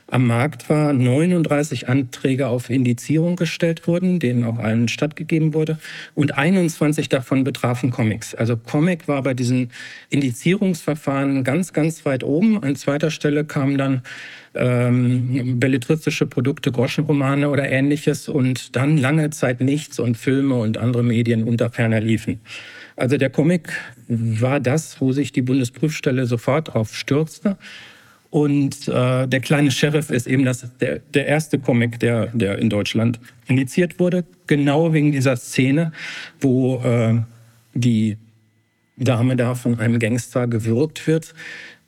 am 0.09 0.25
Markt 0.25 0.69
war, 0.69 0.93
39 0.93 1.89
Anträge 1.89 2.47
auf 2.47 2.69
Indizierung 2.69 3.35
gestellt 3.35 3.87
wurden, 3.87 4.19
denen 4.19 4.45
auch 4.45 4.57
allen 4.57 4.87
stattgegeben 4.87 5.53
wurde. 5.53 5.77
Und 6.15 6.37
21 6.37 7.09
davon 7.09 7.43
betrafen 7.43 7.91
Comics. 7.91 8.33
Also 8.33 8.55
Comic 8.55 9.07
war 9.07 9.21
bei 9.23 9.33
diesen 9.33 9.71
Indizierungsverfahren 10.09 11.43
ganz, 11.43 11.73
ganz 11.73 12.05
weit 12.05 12.23
oben. 12.23 12.63
An 12.63 12.75
zweiter 12.75 13.11
Stelle 13.11 13.43
kamen 13.43 13.77
dann 13.77 14.01
ähm, 14.55 15.59
belletristische 15.59 16.25
Produkte, 16.25 16.71
Groschenromane 16.71 17.49
oder 17.49 17.69
ähnliches 17.69 18.29
und 18.29 18.75
dann 18.75 18.97
lange 18.97 19.29
Zeit 19.29 19.61
nichts 19.61 19.99
und 19.99 20.17
Filme 20.17 20.55
und 20.55 20.77
andere 20.77 21.03
Medien 21.03 21.43
unter 21.43 21.69
ferner 21.69 21.99
liefen. 21.99 22.39
Also 22.95 23.17
der 23.17 23.29
Comic 23.29 23.69
war 24.07 24.59
das, 24.59 24.99
wo 25.01 25.11
sich 25.11 25.31
die 25.31 25.43
Bundesprüfstelle 25.43 26.25
sofort 26.25 26.73
drauf 26.73 26.95
stürzte. 26.95 27.57
Und 28.29 28.87
äh, 28.87 29.27
der 29.27 29.39
kleine 29.39 29.71
Sheriff 29.71 30.09
ist 30.09 30.27
eben 30.27 30.43
das, 30.43 30.67
der, 30.79 30.99
der 31.13 31.27
erste 31.27 31.59
Comic, 31.59 31.99
der, 31.99 32.27
der 32.27 32.59
in 32.59 32.69
Deutschland 32.69 33.19
indiziert 33.47 33.99
wurde. 33.99 34.25
Genau 34.47 34.93
wegen 34.93 35.11
dieser 35.11 35.37
Szene, 35.37 35.93
wo 36.41 36.81
äh, 36.83 37.21
die 37.73 38.17
Dame 38.97 39.35
da 39.35 39.55
von 39.55 39.79
einem 39.79 39.99
Gangster 39.99 40.47
gewürgt 40.47 41.07
wird. 41.07 41.33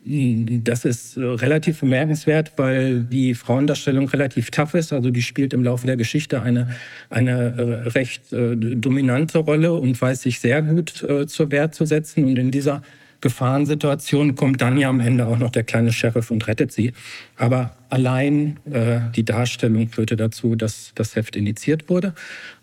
Das 0.06 0.86
ist 0.86 1.18
äh, 1.18 1.24
relativ 1.24 1.82
bemerkenswert, 1.82 2.54
weil 2.56 3.02
die 3.02 3.36
Frauendarstellung 3.36 4.08
relativ 4.08 4.50
tough 4.50 4.74
ist. 4.74 4.94
Also 4.94 5.12
die 5.12 5.22
spielt 5.22 5.54
im 5.54 5.64
Laufe 5.64 5.88
der 5.88 5.98
Geschichte 5.98 6.42
eine, 6.42 6.70
eine 7.10 7.86
äh, 7.86 7.90
recht 7.90 8.32
äh, 8.32 8.56
dominante 8.56 9.40
Rolle 9.40 9.74
und 9.74 10.02
weiß 10.02 10.22
sich 10.22 10.40
sehr 10.40 10.62
gut 10.62 11.04
äh, 11.04 11.28
zur 11.28 11.52
Wehr 11.52 11.72
zu 11.72 11.86
setzen. 11.86 12.24
Und 12.24 12.40
in 12.40 12.50
dieser 12.50 12.82
Gefahrensituation 13.22 14.36
kommt 14.36 14.62
dann 14.62 14.78
ja 14.78 14.90
am 14.90 15.00
Ende 15.00 15.28
auch 15.28 15.38
noch 15.38 15.50
der 15.50 15.64
kleine 15.64 15.92
Sheriff 15.92 16.32
und 16.32 16.48
rettet 16.48 16.72
sie. 16.72 16.94
Aber 17.36 17.76
allein 17.90 18.58
äh, 18.72 19.00
die 19.16 19.26
Darstellung 19.26 19.90
führte 19.90 20.16
dazu, 20.16 20.56
dass 20.56 20.92
das 20.96 21.16
Heft 21.16 21.36
initiiert 21.36 21.90
wurde. 21.90 22.14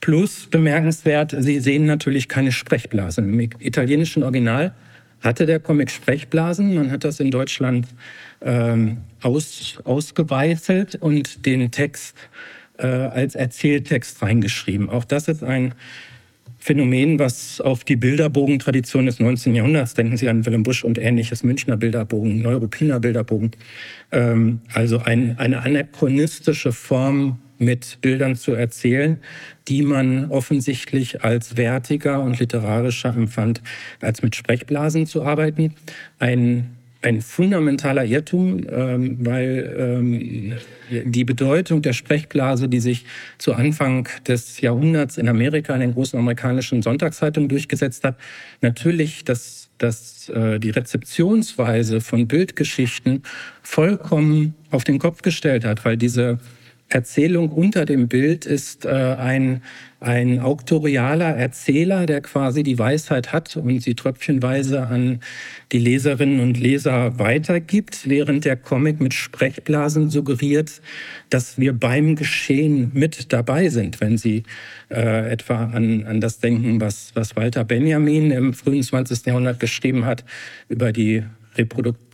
Plus 0.00 0.46
bemerkenswert, 0.50 1.34
Sie 1.38 1.60
sehen 1.60 1.84
natürlich 1.86 2.28
keine 2.28 2.52
Sprechblasen. 2.52 3.32
Im 3.32 3.40
italienischen 3.60 4.22
Original 4.22 4.74
hatte 5.20 5.46
der 5.46 5.60
Comic 5.60 5.90
Sprechblasen. 5.90 6.74
Man 6.74 6.90
hat 6.90 7.04
das 7.04 7.20
in 7.20 7.30
Deutschland 7.30 7.86
ähm, 8.40 8.98
aus, 9.22 9.78
ausgeweißelt 9.84 10.96
und 10.96 11.46
den 11.46 11.70
Text 11.70 12.16
äh, 12.78 12.86
als 12.86 13.34
Erzähltext 13.34 14.22
reingeschrieben. 14.22 14.88
Auch 14.88 15.04
das 15.04 15.28
ist 15.28 15.42
ein 15.42 15.74
Phänomen, 16.66 17.20
was 17.20 17.60
auf 17.60 17.84
die 17.84 17.94
Bilderbogentradition 17.94 19.06
des 19.06 19.20
19. 19.20 19.54
Jahrhunderts, 19.54 19.94
denken 19.94 20.16
Sie 20.16 20.28
an 20.28 20.44
Willem 20.46 20.64
Busch 20.64 20.82
und 20.82 20.98
ähnliches, 20.98 21.44
Münchner 21.44 21.76
Bilderbogen, 21.76 22.42
Neuruppiner 22.42 22.98
Bilderbogen, 22.98 23.52
ähm, 24.10 24.62
also 24.72 24.98
ein, 24.98 25.38
eine 25.38 25.62
anachronistische 25.62 26.72
Form 26.72 27.38
mit 27.58 27.98
Bildern 28.00 28.34
zu 28.34 28.52
erzählen, 28.52 29.18
die 29.68 29.82
man 29.82 30.28
offensichtlich 30.32 31.22
als 31.22 31.56
wertiger 31.56 32.20
und 32.20 32.40
literarischer 32.40 33.14
empfand, 33.14 33.62
als 34.00 34.24
mit 34.24 34.34
Sprechblasen 34.34 35.06
zu 35.06 35.22
arbeiten. 35.22 35.72
Ein 36.18 36.75
ein 37.06 37.22
fundamentaler 37.22 38.04
Irrtum, 38.04 38.66
ähm, 38.68 39.16
weil 39.20 39.76
ähm, 39.78 40.52
die 41.04 41.24
Bedeutung 41.24 41.80
der 41.80 41.92
Sprechblase, 41.92 42.68
die 42.68 42.80
sich 42.80 43.04
zu 43.38 43.54
Anfang 43.54 44.08
des 44.26 44.60
Jahrhunderts 44.60 45.16
in 45.16 45.28
Amerika 45.28 45.72
in 45.74 45.80
den 45.80 45.94
großen 45.94 46.18
amerikanischen 46.18 46.82
Sonntagszeitungen 46.82 47.48
durchgesetzt 47.48 48.02
hat, 48.02 48.16
natürlich 48.60 49.22
das, 49.22 49.68
das, 49.78 50.28
äh, 50.30 50.58
die 50.58 50.70
Rezeptionsweise 50.70 52.00
von 52.00 52.26
Bildgeschichten 52.26 53.22
vollkommen 53.62 54.56
auf 54.72 54.82
den 54.82 54.98
Kopf 54.98 55.22
gestellt 55.22 55.64
hat, 55.64 55.84
weil 55.84 55.96
diese 55.96 56.40
Erzählung 56.88 57.50
unter 57.50 57.84
dem 57.84 58.06
Bild 58.06 58.46
ist 58.46 58.84
äh, 58.84 58.88
ein, 58.88 59.62
ein 59.98 60.38
auktorialer 60.38 61.34
Erzähler, 61.36 62.06
der 62.06 62.20
quasi 62.20 62.62
die 62.62 62.78
Weisheit 62.78 63.32
hat 63.32 63.56
und 63.56 63.80
sie 63.80 63.94
tröpfchenweise 63.94 64.86
an 64.86 65.20
die 65.72 65.78
Leserinnen 65.78 66.38
und 66.38 66.58
Leser 66.58 67.18
weitergibt, 67.18 68.08
während 68.08 68.44
der 68.44 68.56
Comic 68.56 69.00
mit 69.00 69.14
Sprechblasen 69.14 70.10
suggeriert, 70.10 70.80
dass 71.28 71.58
wir 71.58 71.72
beim 71.72 72.14
Geschehen 72.14 72.92
mit 72.94 73.32
dabei 73.32 73.68
sind. 73.68 74.00
Wenn 74.00 74.16
Sie 74.16 74.44
äh, 74.88 75.28
etwa 75.28 75.64
an, 75.64 76.06
an 76.06 76.20
das 76.20 76.38
denken, 76.38 76.80
was, 76.80 77.10
was 77.14 77.34
Walter 77.34 77.64
Benjamin 77.64 78.30
im 78.30 78.54
frühen 78.54 78.84
20. 78.84 79.26
Jahrhundert 79.26 79.58
geschrieben 79.58 80.04
hat 80.04 80.24
über 80.68 80.92
die 80.92 81.24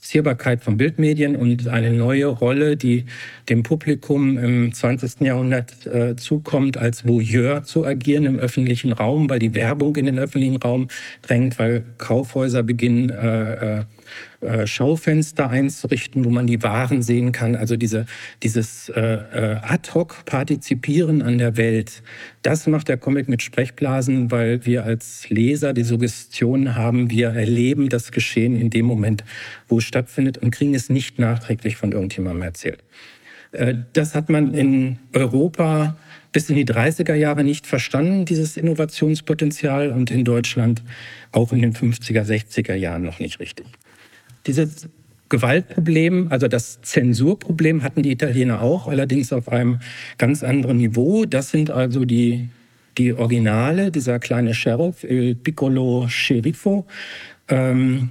Reproduzierbarkeit 0.02 0.64
von 0.64 0.76
Bildmedien 0.76 1.36
und 1.36 1.68
eine 1.68 1.92
neue 1.92 2.26
Rolle, 2.26 2.76
die 2.76 3.04
dem 3.48 3.62
Publikum 3.62 4.36
im 4.36 4.72
20. 4.72 5.20
Jahrhundert 5.20 5.86
äh, 5.86 6.16
zukommt, 6.16 6.76
als 6.76 7.06
Voyeur 7.06 7.62
zu 7.62 7.86
agieren 7.86 8.26
im 8.26 8.38
öffentlichen 8.38 8.92
Raum, 8.92 9.30
weil 9.30 9.38
die 9.38 9.54
Werbung 9.54 9.94
in 9.94 10.06
den 10.06 10.18
öffentlichen 10.18 10.56
Raum 10.56 10.88
drängt, 11.22 11.56
weil 11.60 11.84
Kaufhäuser 11.98 12.64
beginnen, 12.64 13.10
äh, 13.10 13.78
äh, 13.78 13.84
äh, 14.42 14.66
Schaufenster 14.66 15.50
einzurichten, 15.50 16.24
wo 16.24 16.30
man 16.30 16.48
die 16.48 16.62
Waren 16.64 17.02
sehen 17.02 17.30
kann. 17.30 17.54
Also 17.54 17.76
diese, 17.76 18.06
dieses 18.42 18.88
äh, 18.88 19.00
äh, 19.00 19.56
Ad-hoc-Partizipieren 19.62 21.22
an 21.22 21.38
der 21.38 21.56
Welt, 21.56 22.02
das 22.42 22.66
macht 22.66 22.88
der 22.88 22.96
Comic 22.96 23.28
mit 23.28 23.40
Sprechblasen, 23.40 24.32
weil 24.32 24.66
wir 24.66 24.84
als 24.84 25.30
Leser 25.30 25.72
die 25.72 25.84
Suggestion 25.84 26.74
haben, 26.74 27.08
wir 27.08 27.28
erleben 27.28 27.88
das 27.88 28.10
Geschehen 28.10 28.60
in 28.60 28.70
dem 28.70 28.84
Moment, 28.84 29.22
wo 29.72 29.78
es 29.78 29.84
stattfindet 29.84 30.36
und 30.38 30.50
kriegen 30.50 30.74
es 30.74 30.90
nicht 30.90 31.18
nachträglich 31.18 31.76
von 31.76 31.92
irgendjemandem 31.92 32.42
erzählt. 32.42 32.84
Äh, 33.52 33.74
das 33.94 34.14
hat 34.14 34.28
man 34.28 34.52
in 34.52 34.98
Europa 35.14 35.96
bis 36.30 36.50
in 36.50 36.56
die 36.56 36.66
30er 36.66 37.14
Jahre 37.14 37.42
nicht 37.42 37.66
verstanden, 37.66 38.26
dieses 38.26 38.56
Innovationspotenzial, 38.56 39.90
und 39.90 40.10
in 40.10 40.24
Deutschland 40.24 40.82
auch 41.30 41.52
in 41.52 41.62
den 41.62 41.74
50er, 41.74 42.22
60er 42.22 42.74
Jahren 42.74 43.02
noch 43.02 43.18
nicht 43.18 43.40
richtig. 43.40 43.66
Dieses 44.46 44.88
Gewaltproblem, 45.30 46.28
also 46.30 46.48
das 46.48 46.82
Zensurproblem 46.82 47.82
hatten 47.82 48.02
die 48.02 48.12
Italiener 48.12 48.60
auch, 48.60 48.88
allerdings 48.88 49.32
auf 49.32 49.48
einem 49.48 49.80
ganz 50.18 50.42
anderen 50.42 50.76
Niveau. 50.76 51.24
Das 51.24 51.50
sind 51.50 51.70
also 51.70 52.04
die, 52.04 52.50
die 52.98 53.14
Originale, 53.14 53.90
dieser 53.90 54.18
kleine 54.18 54.52
Sheriff, 54.52 55.04
Il 55.04 55.34
Piccolo 55.34 56.08
Sceriffo. 56.08 56.86
Ähm, 57.48 58.10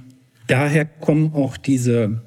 daher 0.52 0.84
kommen 0.84 1.32
auch 1.34 1.56
diese 1.56 2.20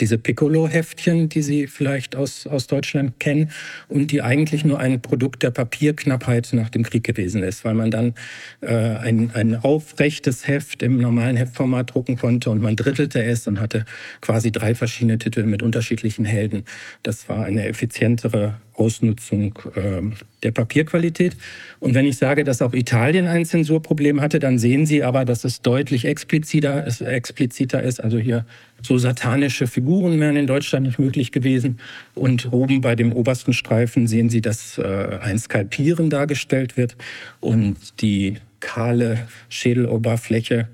diese 0.00 0.18
Piccolo-Heftchen, 0.18 1.28
die 1.28 1.42
Sie 1.42 1.66
vielleicht 1.66 2.16
aus, 2.16 2.46
aus 2.46 2.66
Deutschland 2.66 3.18
kennen 3.20 3.50
und 3.88 4.10
die 4.10 4.22
eigentlich 4.22 4.64
nur 4.64 4.78
ein 4.78 5.00
Produkt 5.00 5.42
der 5.42 5.50
Papierknappheit 5.50 6.50
nach 6.52 6.70
dem 6.70 6.82
Krieg 6.82 7.04
gewesen 7.04 7.42
ist, 7.42 7.64
weil 7.64 7.74
man 7.74 7.90
dann 7.90 8.14
äh, 8.60 8.74
ein, 8.74 9.30
ein 9.34 9.56
aufrechtes 9.56 10.46
Heft 10.46 10.82
im 10.82 10.98
normalen 10.98 11.36
Heftformat 11.36 11.94
drucken 11.94 12.16
konnte 12.16 12.50
und 12.50 12.60
man 12.60 12.76
drittelte 12.76 13.22
es 13.22 13.46
und 13.46 13.60
hatte 13.60 13.84
quasi 14.20 14.52
drei 14.52 14.74
verschiedene 14.74 15.18
Titel 15.18 15.44
mit 15.44 15.62
unterschiedlichen 15.62 16.24
Helden. 16.24 16.64
Das 17.02 17.28
war 17.28 17.44
eine 17.44 17.66
effizientere 17.66 18.54
Ausnutzung 18.78 19.58
äh, 19.74 20.02
der 20.42 20.52
Papierqualität. 20.52 21.36
Und 21.80 21.94
wenn 21.94 22.06
ich 22.06 22.16
sage, 22.16 22.44
dass 22.44 22.62
auch 22.62 22.74
Italien 22.74 23.26
ein 23.26 23.44
Zensurproblem 23.44 24.20
hatte, 24.20 24.38
dann 24.38 24.58
sehen 24.58 24.86
Sie 24.86 25.02
aber, 25.02 25.24
dass 25.24 25.44
es 25.44 25.62
deutlich 25.62 26.04
expliziter, 26.04 26.86
expliziter 27.00 27.82
ist. 27.82 28.02
Also 28.02 28.18
hier 28.18 28.46
so 28.82 28.98
satanische 28.98 29.66
Figuren 29.66 30.20
wären 30.20 30.36
in 30.36 30.46
Deutschland 30.46 30.86
nicht 30.86 30.98
möglich 30.98 31.32
gewesen. 31.32 31.78
Und 32.14 32.52
oben 32.52 32.80
bei 32.80 32.94
dem 32.94 33.12
obersten 33.12 33.52
Streifen 33.52 34.06
sehen 34.06 34.30
Sie, 34.30 34.40
dass 34.40 34.78
äh, 34.78 35.18
ein 35.20 35.38
Skalpieren 35.38 36.10
dargestellt 36.10 36.76
wird 36.76 36.96
und 37.40 38.00
die 38.00 38.36
kahle 38.60 39.26
Schädeloberfläche 39.48 40.68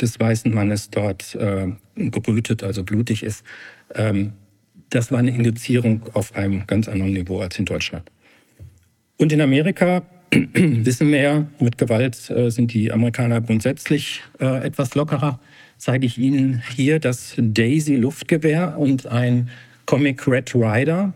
des 0.00 0.18
weißen 0.18 0.52
Mannes 0.52 0.90
dort 0.90 1.34
äh, 1.34 1.68
gebrütet, 1.96 2.62
also 2.62 2.82
blutig 2.82 3.22
ist. 3.22 3.44
Ähm, 3.94 4.32
das 4.90 5.10
war 5.10 5.18
eine 5.18 5.30
Indizierung 5.30 6.02
auf 6.12 6.34
einem 6.34 6.66
ganz 6.66 6.88
anderen 6.88 7.12
Niveau 7.12 7.40
als 7.40 7.58
in 7.58 7.64
Deutschland. 7.64 8.10
Und 9.18 9.32
in 9.32 9.40
Amerika 9.40 10.02
wissen 10.32 11.10
wir 11.10 11.20
ja, 11.20 11.46
mit 11.60 11.78
Gewalt 11.78 12.30
äh, 12.30 12.50
sind 12.50 12.72
die 12.72 12.92
Amerikaner 12.92 13.40
grundsätzlich 13.40 14.22
äh, 14.40 14.64
etwas 14.64 14.94
lockerer. 14.94 15.38
Zeige 15.82 16.06
ich 16.06 16.16
Ihnen 16.16 16.62
hier 16.76 17.00
das 17.00 17.34
Daisy 17.36 17.96
Luftgewehr 17.96 18.78
und 18.78 19.06
ein 19.06 19.50
Comic 19.84 20.28
Red 20.28 20.54
Rider. 20.54 21.12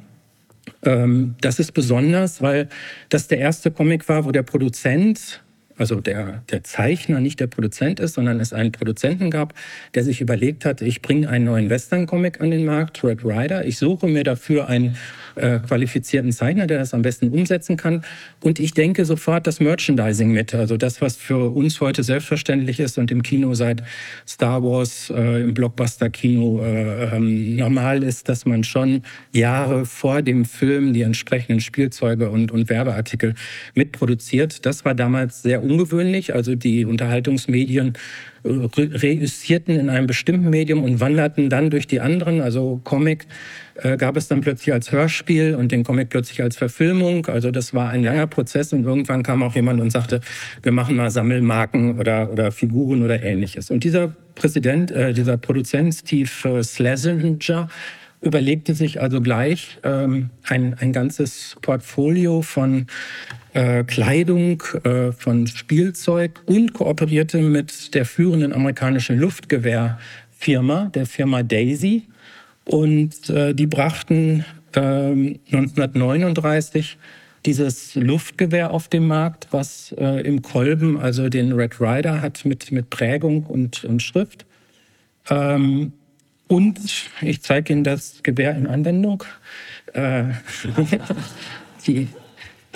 Ähm, 0.83 1.37
das 1.41 1.61
ist 1.61 1.71
besonders, 1.71 2.43
weil 2.43 2.69
das 3.09 3.29
der 3.29 3.39
erste 3.39 3.71
Comic 3.71 4.09
war, 4.09 4.25
wo 4.25 4.33
der 4.33 4.43
Produzent 4.43 5.41
also 5.79 6.01
der, 6.01 6.43
der 6.51 6.65
Zeichner 6.65 7.21
nicht 7.21 7.41
der 7.41 7.47
Produzent 7.47 8.01
ist, 8.01 8.15
sondern 8.15 8.41
es 8.41 8.53
einen 8.53 8.73
Produzenten 8.73 9.31
gab, 9.31 9.55
der 9.95 10.05
sich 10.05 10.21
überlegt 10.21 10.65
hat, 10.65 10.81
ich 10.81 11.03
bringe 11.03 11.29
einen 11.29 11.45
neuen 11.45 11.69
Western-Comic 11.69 12.41
an 12.41 12.51
den 12.51 12.65
Markt, 12.65 13.05
Red 13.05 13.25
Rider. 13.25 13.67
Ich 13.67 13.79
suche 13.79 14.07
mir 14.07 14.25
dafür 14.25 14.69
einen 14.69 14.97
äh, 15.35 15.59
qualifizierten 15.59 16.33
Zeichner, 16.33 16.67
der 16.67 16.79
das 16.79 16.95
am 16.95 17.03
besten 17.03 17.29
umsetzen 17.31 17.77
kann. 17.77 18.03
Und 18.41 18.59
ich 18.59 18.73
denke 18.73 19.05
sofort 19.05 19.47
das 19.47 19.61
Merchandising 19.61 20.31
mit. 20.31 20.55
Also 20.55 20.77
das, 20.79 21.03
was 21.03 21.17
für 21.17 21.55
uns 21.55 21.81
heute 21.81 22.03
selbstverständlich 22.03 22.81
ist 22.81 22.97
und 22.97 23.11
im 23.11 23.23
Kino 23.23 23.53
seit 23.53 23.83
Star 24.27 24.63
Wars 24.63 25.13
äh, 25.15 25.43
im 25.43 25.53
Blockbuster-Kino 25.53 26.63
äh, 26.63 27.17
ähm, 27.17 27.57
normal 27.57 28.03
ist, 28.03 28.31
dass 28.31 28.47
man 28.47 28.65
schon 28.65 29.03
Jahre 29.33 29.85
vor 29.85 30.23
dem 30.23 30.47
Film 30.47 30.95
die 30.95 31.03
entsprechenden 31.03 31.61
Spielzeuge 31.61 32.31
und, 32.31 32.51
und 32.51 32.71
Werbeartikel 32.71 33.35
mitproduziert. 33.75 34.65
Das 34.65 34.87
war 34.87 34.95
damals 34.95 35.43
sehr 35.43 35.63
ungewöhnlich. 35.71 36.35
Also 36.35 36.55
die 36.55 36.85
Unterhaltungsmedien 36.85 37.95
äh, 38.45 38.49
reüssierten 38.49 39.79
in 39.79 39.91
einem 39.91 40.07
bestimmten 40.07 40.51
Medium 40.51 40.85
und 40.85 41.01
wanderten 41.01 41.51
dann 41.51 41.71
durch 41.71 41.87
die 41.87 42.01
anderen. 42.01 42.41
Also 42.41 42.81
Comic 42.85 43.27
äh, 43.77 43.97
gab 43.97 44.17
es 44.17 44.29
dann 44.29 44.41
plötzlich 44.41 44.73
als 44.73 44.93
Hörspiel 44.93 45.55
und 45.55 45.73
den 45.73 45.85
Comic 45.85 46.09
plötzlich 46.09 46.43
als 46.43 46.57
Verfilmung. 46.57 47.27
Also 47.27 47.51
das 47.51 47.75
war 47.75 47.91
ein 47.91 48.03
langer 48.03 48.27
Prozess 48.27 48.73
und 48.73 48.85
irgendwann 48.85 49.23
kam 49.23 49.43
auch 49.43 49.55
jemand 49.55 49.81
und 49.81 49.91
sagte, 49.91 50.21
wir 50.63 50.73
machen 50.73 50.97
mal 50.97 51.11
Sammelmarken 51.11 51.99
oder, 51.99 52.31
oder 52.33 52.53
Figuren 52.53 53.03
oder 53.03 53.23
ähnliches. 53.23 53.71
Und 53.71 53.85
dieser 53.85 54.15
Präsident, 54.35 54.91
äh, 54.91 55.13
dieser 55.13 55.37
Produzent 55.37 55.95
Steve 55.95 56.31
äh, 56.45 56.63
Schlesinger, 56.63 57.69
überlegte 58.23 58.75
sich 58.75 59.01
also 59.01 59.21
gleich 59.21 59.79
ähm, 59.83 60.31
ein, 60.43 60.75
ein 60.75 60.93
ganzes 60.93 61.57
Portfolio 61.63 62.43
von 62.43 62.87
äh, 63.57 63.85
Kleidung, 63.85 64.63
äh, 64.85 65.13
von 65.13 65.47
Spielzeug 65.47 66.43
und 66.45 66.75
kooperierte 66.75 67.39
mit 67.39 67.95
der 67.95 68.05
führenden 68.05 68.53
amerikanischen 68.53 69.19
Luftgewehrfirma, 69.19 70.91
der 70.95 71.07
Firma 71.07 71.43
Daisy. 71.43 72.03
Und 72.67 73.31
äh, 73.31 73.55
die 73.55 73.67
brachten 73.67 74.45
1939 74.75 76.93
ähm, 76.93 76.99
dieses 77.47 77.95
Luftgewehr 77.95 78.73
auf 78.73 78.89
den 78.89 79.07
Markt, 79.07 79.47
was 79.53 79.93
im 79.93 80.43
Kolben, 80.43 80.99
also 80.99 81.31
den 81.31 81.53
Red 81.53 81.81
Rider 81.81 82.21
hat 82.21 82.45
mit, 82.45 82.73
mit 82.73 82.91
Prägung 82.91 83.45
und, 83.45 83.85
und 83.85 84.03
Schrift. 84.03 84.45
Ähm, 85.31 85.93
und 86.49 86.79
ich 87.23 87.41
zeige 87.41 87.73
Ihnen 87.73 87.85
das 87.85 88.23
Gewehr 88.23 88.55
in 88.55 88.67
Anwendung. 88.67 89.25
Die, 91.87 92.09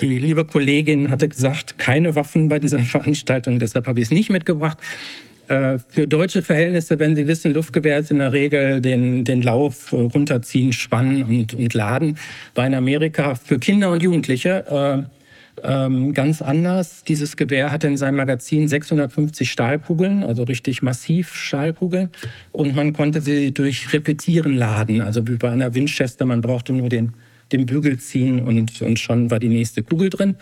die 0.01 0.19
liebe 0.19 0.45
Kollegin 0.45 1.11
hatte 1.11 1.29
gesagt, 1.29 1.79
keine 1.79 2.15
Waffen 2.15 2.49
bei 2.49 2.59
dieser 2.59 2.79
Veranstaltung, 2.81 3.59
deshalb 3.59 3.87
habe 3.87 4.01
ich 4.01 4.07
es 4.07 4.11
nicht 4.11 4.31
mitgebracht. 4.31 4.79
Äh, 5.49 5.79
für 5.89 6.07
deutsche 6.07 6.43
Verhältnisse, 6.43 6.99
wenn 6.99 7.17
Sie 7.17 7.27
wissen, 7.27 7.53
Luftgewehr 7.53 7.99
ist 7.99 8.11
in 8.11 8.19
der 8.19 8.33
Regel 8.33 8.81
den, 8.81 9.25
den 9.25 9.43
Lauf 9.43 9.93
runterziehen, 9.93 10.73
spannen 10.73 11.25
und, 11.25 11.55
und 11.55 11.75
laden. 11.75 12.19
Bei 12.55 12.67
in 12.67 12.75
Amerika 12.75 13.35
für 13.35 13.59
Kinder 13.59 13.91
und 13.91 14.03
Jugendliche 14.03 15.07
äh, 15.07 15.11
ähm, 15.63 16.15
ganz 16.15 16.43
anders. 16.43 17.03
Dieses 17.05 17.37
Gewehr 17.37 17.73
hatte 17.73 17.87
in 17.87 17.97
seinem 17.97 18.17
Magazin 18.17 18.69
650 18.69 19.51
Stahlkugeln, 19.51 20.23
also 20.23 20.45
richtig 20.45 20.83
massiv 20.83 21.35
Stahlkugeln. 21.35 22.11
Und 22.53 22.75
man 22.75 22.93
konnte 22.93 23.21
sie 23.21 23.53
durch 23.53 23.93
Repetieren 23.93 24.57
laden, 24.57 25.01
also 25.01 25.27
wie 25.27 25.37
bei 25.37 25.51
einer 25.51 25.75
Winchester. 25.75 26.27
Man 26.27 26.41
brauchte 26.41 26.73
nur 26.73 26.89
den, 26.89 27.13
den 27.53 27.67
Bügel 27.67 27.99
ziehen 27.99 28.41
und, 28.41 28.81
und 28.83 28.99
schon 28.99 29.31
war 29.31 29.39
die 29.39 29.49
nächste 29.49 29.83
Kugel 29.83 30.11
drin. 30.11 30.37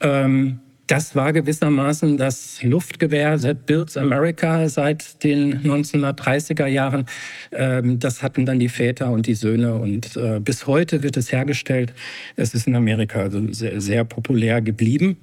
Ähm, 0.00 0.60
das 0.86 1.16
war 1.16 1.32
gewissermaßen 1.32 2.18
das 2.18 2.62
Luftgewehr 2.62 3.38
seit 3.38 3.64
Builds 3.64 3.96
America 3.96 4.68
seit 4.68 5.24
den 5.24 5.62
1930er 5.62 6.66
Jahren. 6.66 7.06
Ähm, 7.52 7.98
das 7.98 8.22
hatten 8.22 8.44
dann 8.44 8.58
die 8.58 8.68
Väter 8.68 9.10
und 9.10 9.26
die 9.26 9.34
Söhne 9.34 9.74
und 9.74 10.16
äh, 10.16 10.40
bis 10.40 10.66
heute 10.66 11.02
wird 11.02 11.16
es 11.16 11.32
hergestellt. 11.32 11.94
Es 12.36 12.54
ist 12.54 12.66
in 12.66 12.76
Amerika 12.76 13.20
also 13.20 13.50
sehr, 13.52 13.80
sehr 13.80 14.04
populär 14.04 14.60
geblieben 14.60 15.16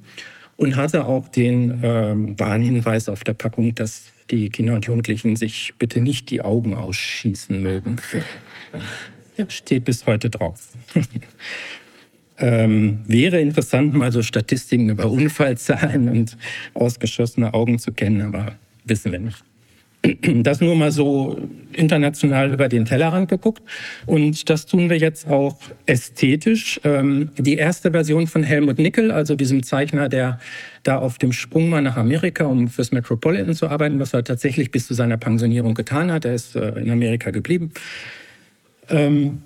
und 0.58 0.76
hatte 0.76 1.06
auch 1.06 1.28
den 1.28 1.80
ähm, 1.84 2.40
Warnhinweis 2.40 3.08
auf 3.08 3.24
der 3.24 3.34
Packung, 3.34 3.76
dass 3.76 4.06
die 4.32 4.50
Kinder 4.50 4.74
und 4.74 4.86
Jugendlichen 4.86 5.36
sich 5.36 5.74
bitte 5.78 6.02
nicht 6.02 6.32
die 6.32 6.42
Augen 6.42 6.74
ausschießen 6.74 7.62
mögen. 7.62 7.98
Steht 9.48 9.86
bis 9.86 10.06
heute 10.06 10.30
drauf. 10.30 10.70
Ähm, 12.42 13.02
wäre 13.06 13.40
interessant, 13.40 13.94
mal 13.94 14.12
so 14.12 14.24
Statistiken 14.24 14.90
über 14.90 15.12
Unfallzahlen 15.12 16.10
und 16.10 16.38
ausgeschossene 16.74 17.54
Augen 17.54 17.78
zu 17.78 17.92
kennen, 17.92 18.22
aber 18.22 18.54
wissen 18.84 19.12
wir 19.12 19.20
nicht. 19.20 19.44
Das 20.42 20.62
nur 20.62 20.76
mal 20.76 20.92
so 20.92 21.40
international 21.74 22.52
über 22.52 22.68
den 22.68 22.86
Tellerrand 22.86 23.30
geguckt. 23.30 23.62
Und 24.08 24.50
das 24.50 24.66
tun 24.66 24.90
wir 24.90 24.98
jetzt 24.98 25.28
auch 25.28 25.58
ästhetisch. 25.86 26.82
Ähm, 26.84 27.30
die 27.38 27.58
erste 27.58 27.92
Version 27.92 28.26
von 28.26 28.42
Helmut 28.42 28.80
Nickel, 28.80 29.12
also 29.12 29.36
diesem 29.36 29.62
Zeichner, 29.62 30.10
der 30.10 30.40
da 30.82 30.98
auf 30.98 31.20
dem 31.20 31.34
Sprung 31.34 31.72
war 31.72 31.82
nach 31.82 31.98
Amerika, 31.98 32.46
um 32.46 32.68
fürs 32.68 32.92
Metropolitan 32.92 33.54
zu 33.54 33.68
arbeiten, 33.68 34.00
was 34.00 34.16
er 34.16 34.24
tatsächlich 34.24 34.72
bis 34.72 34.88
zu 34.88 34.96
seiner 34.96 35.18
Pensionierung 35.18 35.76
getan 35.76 36.12
hat. 36.12 36.26
Er 36.26 36.34
ist 36.34 36.56
äh, 36.56 36.80
in 36.80 36.90
Amerika 36.90 37.30
geblieben. 37.30 37.72
Ähm, 38.90 39.44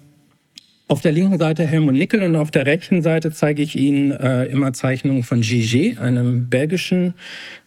auf 0.87 1.01
der 1.01 1.11
linken 1.11 1.39
Seite 1.39 1.65
Helmut 1.65 1.95
Nickel 1.95 2.21
und 2.21 2.35
auf 2.35 2.51
der 2.51 2.67
rechten 2.67 3.01
Seite 3.01 3.31
zeige 3.31 3.63
ich 3.63 3.75
Ihnen 3.75 4.11
äh, 4.11 4.45
immer 4.45 4.71
Zeichnungen 4.71 5.23
von 5.23 5.41
Gigé, 5.41 5.97
einem 5.97 6.47
belgischen 6.47 7.15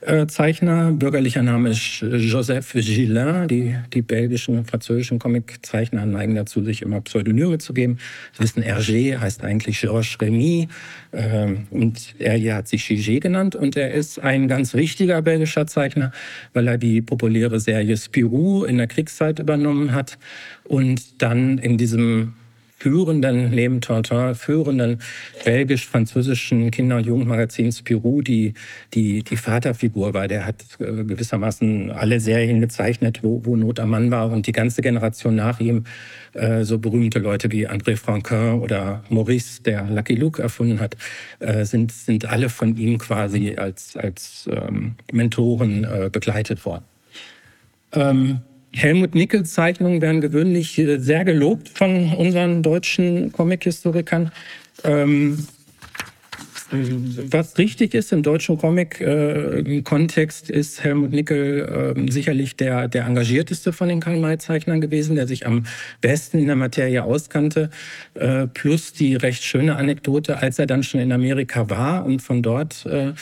äh, 0.02 0.28
Zeichner. 0.28 0.92
Bürgerlicher 0.92 1.42
Name 1.42 1.70
ist 1.70 2.00
Joseph 2.00 2.72
Gillin. 2.74 3.48
Die, 3.48 3.74
die 3.92 4.02
belgischen, 4.02 4.64
französischen 4.64 5.18
Comiczeichner 5.18 6.06
neigen 6.06 6.36
dazu, 6.36 6.62
sich 6.62 6.82
immer 6.82 7.00
Pseudonyme 7.00 7.58
zu 7.58 7.74
geben. 7.74 7.98
Sie 8.34 8.44
wissen, 8.44 8.62
Hergé 8.62 9.18
heißt 9.18 9.42
eigentlich 9.42 9.80
Georges 9.80 10.16
Remy 10.20 10.68
äh, 11.10 11.56
und 11.70 12.14
er 12.20 12.34
hier 12.34 12.54
hat 12.54 12.68
sich 12.68 12.84
Gigé 12.84 13.18
genannt 13.18 13.56
und 13.56 13.76
er 13.76 13.92
ist 13.94 14.20
ein 14.20 14.46
ganz 14.46 14.74
wichtiger 14.74 15.22
belgischer 15.22 15.66
Zeichner, 15.66 16.12
weil 16.52 16.68
er 16.68 16.78
die 16.78 17.02
populäre 17.02 17.58
Serie 17.58 17.96
Spirou 17.96 18.62
in 18.62 18.78
der 18.78 18.86
Kriegszeit 18.86 19.40
übernommen 19.40 19.92
hat 19.92 20.18
und 20.62 21.20
dann 21.20 21.58
in 21.58 21.78
diesem 21.78 22.34
führenden, 22.78 23.50
neben 23.50 23.80
Tintin, 23.80 24.34
führenden 24.34 25.00
belgisch-französischen 25.44 26.70
Kinder- 26.70 26.96
und 26.96 27.06
Jugendmagazin 27.06 27.72
Spirou 27.72 28.22
die, 28.22 28.54
die, 28.94 29.22
die 29.24 29.36
Vaterfigur 29.36 30.14
war. 30.14 30.28
Der 30.28 30.46
hat 30.46 30.64
äh, 30.78 31.04
gewissermaßen 31.04 31.90
alle 31.90 32.20
Serien 32.20 32.60
gezeichnet, 32.60 33.20
wo, 33.22 33.44
wo 33.44 33.56
Not 33.56 33.80
am 33.80 33.90
Mann 33.90 34.10
war 34.10 34.30
und 34.30 34.46
die 34.46 34.52
ganze 34.52 34.80
Generation 34.80 35.34
nach 35.34 35.58
ihm, 35.58 35.84
äh, 36.34 36.64
so 36.64 36.78
berühmte 36.78 37.18
Leute 37.18 37.50
wie 37.50 37.68
André 37.68 37.96
Franquin 37.96 38.60
oder 38.60 39.02
Maurice, 39.08 39.62
der 39.62 39.84
Lucky 39.90 40.14
Luke 40.14 40.40
erfunden 40.40 40.78
hat, 40.78 40.96
äh, 41.40 41.64
sind, 41.64 41.90
sind 41.90 42.26
alle 42.26 42.48
von 42.48 42.76
ihm 42.76 42.98
quasi 42.98 43.56
als, 43.56 43.96
als 43.96 44.48
ähm, 44.52 44.94
Mentoren 45.12 45.84
äh, 45.84 46.10
begleitet 46.12 46.64
worden. 46.64 46.84
Ähm, 47.92 48.40
Helmut 48.74 49.14
Nickels 49.14 49.52
Zeichnungen 49.52 50.00
werden 50.00 50.20
gewöhnlich 50.20 50.78
äh, 50.78 50.98
sehr 50.98 51.24
gelobt 51.24 51.68
von 51.68 52.12
unseren 52.14 52.62
deutschen 52.62 53.32
Comic-Historikern. 53.32 54.30
Ähm, 54.84 55.38
was 56.70 57.56
richtig 57.56 57.94
ist 57.94 58.12
im 58.12 58.22
deutschen 58.22 58.58
Comic-Kontext, 58.58 60.50
äh, 60.50 60.54
ist 60.54 60.84
Helmut 60.84 61.12
Nickel 61.12 61.94
äh, 61.96 62.12
sicherlich 62.12 62.56
der, 62.56 62.88
der 62.88 63.06
engagierteste 63.06 63.72
von 63.72 63.88
den 63.88 64.00
Karl-May-Zeichnern 64.00 64.82
gewesen, 64.82 65.16
der 65.16 65.26
sich 65.26 65.46
am 65.46 65.64
besten 66.02 66.38
in 66.38 66.46
der 66.46 66.56
Materie 66.56 67.02
auskannte. 67.02 67.70
Äh, 68.14 68.48
plus 68.48 68.92
die 68.92 69.16
recht 69.16 69.44
schöne 69.44 69.76
Anekdote, 69.76 70.38
als 70.38 70.58
er 70.58 70.66
dann 70.66 70.82
schon 70.82 71.00
in 71.00 71.10
Amerika 71.12 71.70
war 71.70 72.04
und 72.04 72.20
von 72.20 72.42
dort 72.42 72.84
äh, 72.84 73.12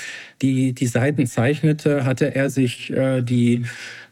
die, 0.42 0.72
die 0.72 0.86
Seiten 0.86 1.26
zeichnete, 1.28 2.04
hatte 2.04 2.34
er 2.34 2.50
sich 2.50 2.92
äh, 2.92 3.22
die 3.22 3.64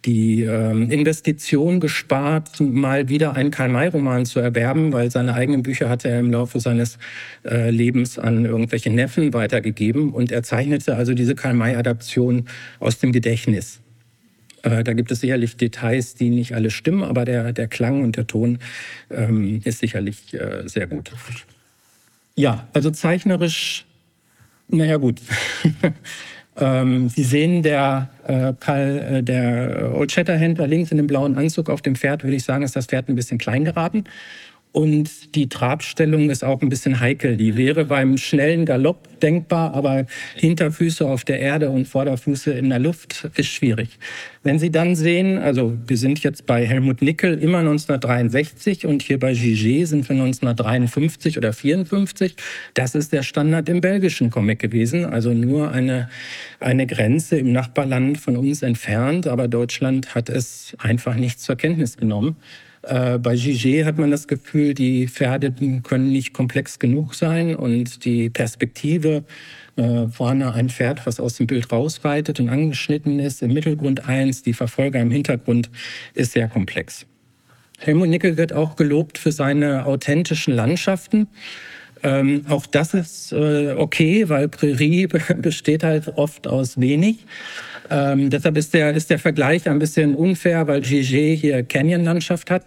die 0.05 0.43
ähm, 0.43 0.91
Investition 0.91 1.81
gespart, 1.81 2.61
mal 2.61 3.09
wieder 3.09 3.35
einen 3.35 3.51
Karl-May-Roman 3.51 4.27
zu 4.27 4.41
erwerben, 4.41 4.93
weil 4.93 5.11
seine 5.11 5.35
eigenen 5.35 5.63
Bücher 5.63 5.89
hatte 5.89 6.09
er 6.09 6.21
im 6.21 6.31
Laufe 6.31 6.61
seines 6.61 6.99
äh, 7.45 7.71
Lebens 7.71 8.19
an 8.19 8.45
irgendwelche 8.45 8.91
Neffen 8.91 9.33
weitergegeben. 9.33 10.13
Und 10.13 10.31
er 10.31 10.43
zeichnete 10.43 10.97
also 10.97 11.15
diese 11.15 11.35
Karl-May-Adaption 11.35 12.47
aus 12.81 12.99
dem 12.99 13.13
Gedächtnis. 13.13 13.81
Äh, 14.63 14.85
da 14.85 14.93
gibt 14.93 15.11
es 15.11 15.21
sicherlich 15.21 15.57
Details, 15.57 16.15
die 16.15 16.31
nicht 16.31 16.55
alle 16.55 16.71
stimmen, 16.71 17.03
aber 17.03 17.25
der, 17.25 17.53
der 17.53 17.69
Klang 17.69 18.03
und 18.03 18.17
der 18.17 18.27
Ton 18.27 18.59
ähm, 19.11 19.61
ist 19.65 19.79
sicherlich 19.79 20.35
äh, 20.35 20.63
sehr 20.67 20.87
gut. 20.87 21.13
Ja, 22.35 22.69
also 22.73 22.91
zeichnerisch, 22.91 23.87
naja 24.69 24.97
gut. 24.97 25.21
Ähm, 26.57 27.09
Sie 27.09 27.25
sehen 27.25 27.63
der, 27.63 28.09
äh, 28.27 28.53
Karl, 28.59 28.99
äh, 28.99 29.23
der 29.23 29.93
Old 29.95 30.13
Shatterhand 30.13 30.59
da 30.59 30.65
links 30.65 30.91
in 30.91 30.99
dem 30.99 31.07
blauen 31.07 31.37
Anzug 31.37 31.69
auf 31.69 31.83
dem 31.83 31.97
Pferd, 31.97 32.23
würde 32.23 32.37
ich 32.37 32.45
sagen, 32.45 32.63
ist 32.63 32.77
das 32.77 32.87
Pferd 32.87 33.09
ein 33.09 33.17
bisschen 33.17 33.39
klein 33.39 33.65
geraten. 33.65 34.05
Und 34.75 35.37
die 35.37 35.49
Trabstellung 35.49 36.31
ist 36.31 36.43
auch 36.43 36.61
ein 36.61 36.69
bisschen 36.69 36.99
heikel. 36.99 37.37
Die 37.37 37.57
wäre 37.57 37.85
beim 37.85 38.19
schnellen 38.19 38.67
Galopp 38.67 39.21
denkbar, 39.21 39.73
aber 39.73 40.05
Hinterfüße 40.35 41.07
auf 41.07 41.23
der 41.23 41.39
Erde 41.39 41.71
und 41.71 41.87
Vorderfüße 41.87 42.51
in 42.51 42.71
der 42.71 42.81
Luft 42.81 43.31
ist 43.37 43.47
schwierig. 43.47 44.01
Wenn 44.43 44.59
Sie 44.59 44.73
dann 44.73 44.97
sehen, 44.97 45.39
also 45.39 45.79
wir 45.87 45.97
sind 45.97 46.25
jetzt 46.25 46.47
bei 46.47 46.67
Helmut 46.67 47.03
Nickel 47.03 47.39
immer 47.39 47.59
1963 47.59 48.85
und 48.85 49.03
hier 49.03 49.21
bei 49.21 49.31
Gigé 49.31 49.87
sind 49.87 50.09
wir 50.09 50.17
1953 50.17 51.39
oder 51.39 51.53
54. 51.53 52.35
Das 52.75 52.97
ist 52.97 53.13
der 53.13 53.23
Standard 53.23 53.69
im 53.69 53.81
belgischen 53.81 54.31
Comic 54.31 54.59
gewesen, 54.59 55.05
also 55.05 55.33
nur 55.33 55.71
eine, 55.71 56.09
eine 56.59 56.89
Grenze 56.89 57.39
im 57.39 57.53
Nachbarland 57.53 58.19
von 58.19 58.37
uns 58.37 58.63
entfernt, 58.63 59.29
aber 59.29 59.47
Deutschland 59.47 60.17
hat 60.17 60.29
es 60.29 60.75
einfach 60.79 61.15
nicht 61.15 61.39
zur 61.39 61.55
Kenntnis 61.55 61.97
genommen. 61.97 62.35
Äh, 62.87 63.19
bei 63.19 63.35
Gigé 63.35 63.85
hat 63.85 63.99
man 63.99 64.11
das 64.11 64.29
Gefühl, 64.29 64.75
die 64.75 65.09
Pferde 65.09 65.53
können 65.83 66.11
nicht 66.11 66.33
komplex 66.33 66.79
genug 66.79 67.15
sein 67.15 67.57
und 67.57 68.05
die 68.05 68.31
Perspektive 68.31 69.25
äh, 69.77 70.07
vorne 70.09 70.53
ein 70.53 70.69
Pferd, 70.69 71.07
was 71.07 71.19
aus 71.21 71.37
dem 71.37 71.47
Bild 71.47 71.73
rausreitet 71.73 72.41
und 72.41 72.49
angeschnitten 72.49 73.19
ist, 73.19 73.43
im 73.43 73.53
Mittelgrund 73.53 74.09
eins, 74.09 74.43
die 74.43 74.53
Verfolger 74.53 75.01
im 75.01 75.11
Hintergrund, 75.11 75.71
ist 76.15 76.33
sehr 76.33 76.49
komplex. 76.49 77.07
Helmut 77.79 78.09
Nickel 78.09 78.37
wird 78.37 78.53
auch 78.53 78.77
gelobt 78.77 79.19
für 79.19 79.33
seine 79.33 79.87
authentischen 79.87 80.55
Landschaften. 80.55 81.29
Ähm, 82.03 82.45
auch 82.49 82.67
das 82.67 82.95
ist 82.95 83.33
äh, 83.33 83.75
okay, 83.77 84.29
weil 84.29 84.49
Prärie 84.49 85.07
besteht 85.37 85.83
halt 85.83 86.09
oft 86.17 86.47
aus 86.47 86.79
wenig. 86.79 87.25
Ähm, 87.91 88.31
deshalb 88.31 88.57
ist 88.57 88.75
der, 88.75 88.95
ist 88.95 89.11
der 89.11 89.19
Vergleich 89.19 89.69
ein 89.69 89.79
bisschen 89.79 90.15
unfair, 90.15 90.67
weil 90.67 90.81
Gigi 90.81 91.37
hier 91.41 91.63
Canyon-Landschaft 91.63 92.51
hat. 92.51 92.67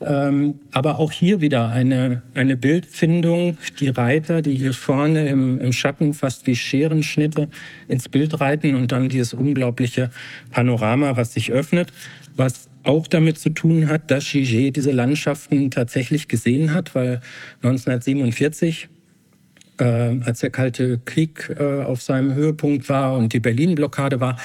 Ähm, 0.00 0.60
aber 0.72 0.98
auch 0.98 1.12
hier 1.12 1.40
wieder 1.40 1.68
eine, 1.68 2.22
eine 2.34 2.56
Bildfindung. 2.56 3.56
Die 3.80 3.88
Reiter, 3.88 4.42
die 4.42 4.54
hier 4.54 4.74
vorne 4.74 5.28
im, 5.28 5.60
im 5.60 5.72
Schatten 5.72 6.14
fast 6.14 6.46
wie 6.46 6.56
Scherenschnitte 6.56 7.48
ins 7.88 8.08
Bild 8.08 8.40
reiten 8.40 8.74
und 8.74 8.92
dann 8.92 9.08
dieses 9.08 9.34
unglaubliche 9.34 10.10
Panorama, 10.50 11.16
was 11.16 11.34
sich 11.34 11.52
öffnet, 11.52 11.92
was 12.36 12.68
auch 12.82 13.06
damit 13.06 13.38
zu 13.38 13.50
tun 13.50 13.88
hat, 13.88 14.10
dass 14.10 14.30
Gigi 14.30 14.72
diese 14.72 14.92
Landschaften 14.92 15.70
tatsächlich 15.70 16.28
gesehen 16.28 16.74
hat, 16.74 16.94
weil 16.94 17.20
1947 17.62 18.88
äh, 19.78 19.84
als 20.24 20.40
der 20.40 20.50
Kalte 20.50 21.00
Krieg 21.04 21.54
äh, 21.58 21.82
auf 21.82 22.02
seinem 22.02 22.34
Höhepunkt 22.34 22.88
war 22.88 23.16
und 23.16 23.32
die 23.32 23.40
Berlin-Blockade 23.40 24.20
war, 24.20 24.36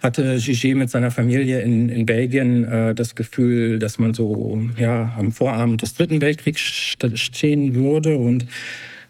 hatte 0.00 0.36
Gigi 0.38 0.74
mit 0.74 0.90
seiner 0.90 1.10
Familie 1.10 1.60
in, 1.62 1.88
in 1.88 2.06
Belgien 2.06 2.64
äh, 2.64 2.94
das 2.94 3.14
Gefühl, 3.14 3.78
dass 3.78 3.98
man 3.98 4.14
so 4.14 4.60
ja, 4.76 5.14
am 5.18 5.32
Vorabend 5.32 5.82
des 5.82 5.94
Dritten 5.94 6.20
Weltkriegs 6.20 6.60
stehen 6.60 7.74
würde. 7.74 8.16
Und 8.16 8.46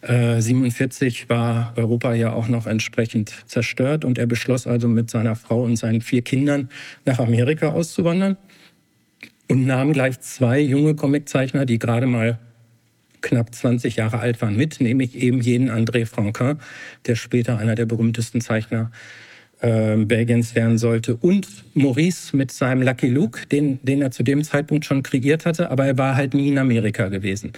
äh, 0.02 0.40
47 0.40 1.28
war 1.28 1.72
Europa 1.76 2.14
ja 2.14 2.32
auch 2.32 2.48
noch 2.48 2.66
entsprechend 2.66 3.34
zerstört. 3.46 4.04
Und 4.04 4.18
er 4.18 4.26
beschloss 4.26 4.66
also 4.66 4.86
mit 4.88 5.10
seiner 5.10 5.34
Frau 5.34 5.64
und 5.64 5.76
seinen 5.76 6.00
vier 6.00 6.22
Kindern 6.22 6.68
nach 7.04 7.18
Amerika 7.18 7.72
auszuwandern 7.72 8.36
und 9.48 9.66
nahm 9.66 9.92
gleich 9.92 10.20
zwei 10.20 10.60
junge 10.60 10.94
Comiczeichner, 10.94 11.66
die 11.66 11.78
gerade 11.78 12.06
mal 12.06 12.38
knapp 13.24 13.54
20 13.54 13.96
Jahre 13.96 14.20
alt 14.20 14.40
waren, 14.40 14.56
mit, 14.56 14.80
nämlich 14.80 15.16
eben 15.16 15.40
jenen 15.40 15.70
André 15.70 16.06
Franquin, 16.06 16.58
der 17.06 17.16
später 17.16 17.58
einer 17.58 17.74
der 17.74 17.86
berühmtesten 17.86 18.40
Zeichner 18.40 18.92
äh, 19.60 19.96
Belgiens 19.96 20.54
werden 20.54 20.78
sollte, 20.78 21.16
und 21.16 21.48
Maurice 21.74 22.36
mit 22.36 22.52
seinem 22.52 22.82
Lucky 22.82 23.08
Luke, 23.08 23.46
den, 23.46 23.80
den 23.82 24.02
er 24.02 24.10
zu 24.10 24.22
dem 24.22 24.44
Zeitpunkt 24.44 24.84
schon 24.84 25.02
kreiert 25.02 25.46
hatte, 25.46 25.70
aber 25.70 25.86
er 25.86 25.98
war 25.98 26.14
halt 26.14 26.34
nie 26.34 26.48
in 26.48 26.58
Amerika 26.58 27.08
gewesen. 27.08 27.52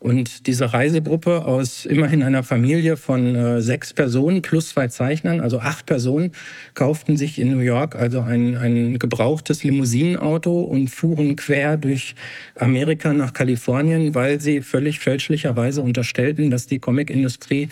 Und 0.00 0.46
diese 0.46 0.72
Reisegruppe 0.72 1.44
aus 1.44 1.84
immerhin 1.84 2.22
einer 2.22 2.42
Familie 2.42 2.96
von 2.96 3.34
äh, 3.36 3.60
sechs 3.60 3.92
Personen 3.92 4.40
plus 4.40 4.70
zwei 4.70 4.88
Zeichnern, 4.88 5.42
also 5.42 5.60
acht 5.60 5.84
Personen, 5.84 6.32
kauften 6.72 7.18
sich 7.18 7.38
in 7.38 7.50
New 7.50 7.60
York 7.60 7.96
also 7.96 8.22
ein, 8.22 8.56
ein 8.56 8.98
gebrauchtes 8.98 9.62
Limousinenauto 9.62 10.62
und 10.62 10.88
fuhren 10.88 11.36
quer 11.36 11.76
durch 11.76 12.14
Amerika 12.58 13.12
nach 13.12 13.34
Kalifornien, 13.34 14.14
weil 14.14 14.40
sie 14.40 14.62
völlig 14.62 15.00
fälschlicherweise 15.00 15.82
unterstellten, 15.82 16.50
dass 16.50 16.66
die 16.66 16.78
Comicindustrie 16.78 17.68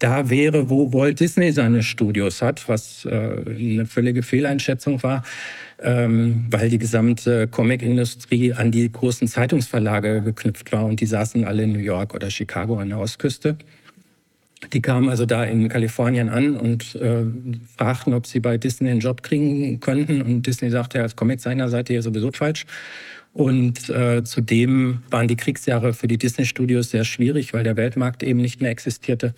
da 0.00 0.28
wäre, 0.28 0.68
wo 0.68 0.92
Walt 0.92 1.18
Disney 1.18 1.50
seine 1.50 1.82
Studios 1.82 2.42
hat, 2.42 2.68
was 2.68 3.06
äh, 3.06 3.10
eine 3.10 3.86
völlige 3.86 4.22
Fehleinschätzung 4.22 5.02
war 5.02 5.22
ähm, 5.82 6.46
weil 6.50 6.68
die 6.68 6.78
gesamte 6.78 7.48
Comic-Industrie 7.48 8.52
an 8.52 8.70
die 8.70 8.90
großen 8.90 9.28
Zeitungsverlage 9.28 10.22
geknüpft 10.22 10.72
war 10.72 10.84
und 10.84 11.00
die 11.00 11.06
saßen 11.06 11.44
alle 11.44 11.62
in 11.62 11.72
New 11.72 11.78
York 11.78 12.14
oder 12.14 12.30
Chicago 12.30 12.78
an 12.78 12.90
der 12.90 12.98
Ostküste. 12.98 13.56
Die 14.72 14.82
kamen 14.82 15.08
also 15.08 15.24
da 15.24 15.44
in 15.44 15.68
Kalifornien 15.68 16.28
an 16.28 16.54
und 16.56 16.94
äh, 16.96 17.24
fragten, 17.78 18.12
ob 18.12 18.26
sie 18.26 18.40
bei 18.40 18.58
Disney 18.58 18.90
einen 18.90 19.00
Job 19.00 19.22
kriegen 19.22 19.80
könnten. 19.80 20.20
Und 20.20 20.46
Disney 20.46 20.68
sagte, 20.68 21.00
als 21.00 21.16
Comiczeichner 21.16 21.68
seid 21.70 21.88
ihr 21.88 22.02
sowieso 22.02 22.30
falsch. 22.30 22.66
Und 23.32 23.88
äh, 23.90 24.24
zudem 24.24 25.02
waren 25.08 25.28
die 25.28 25.36
Kriegsjahre 25.36 25.94
für 25.94 26.08
die 26.08 26.18
Disney-Studios 26.18 26.90
sehr 26.90 27.04
schwierig, 27.04 27.54
weil 27.54 27.62
der 27.62 27.76
Weltmarkt 27.76 28.24
eben 28.24 28.40
nicht 28.40 28.60
mehr 28.60 28.72
existierte. 28.72 29.34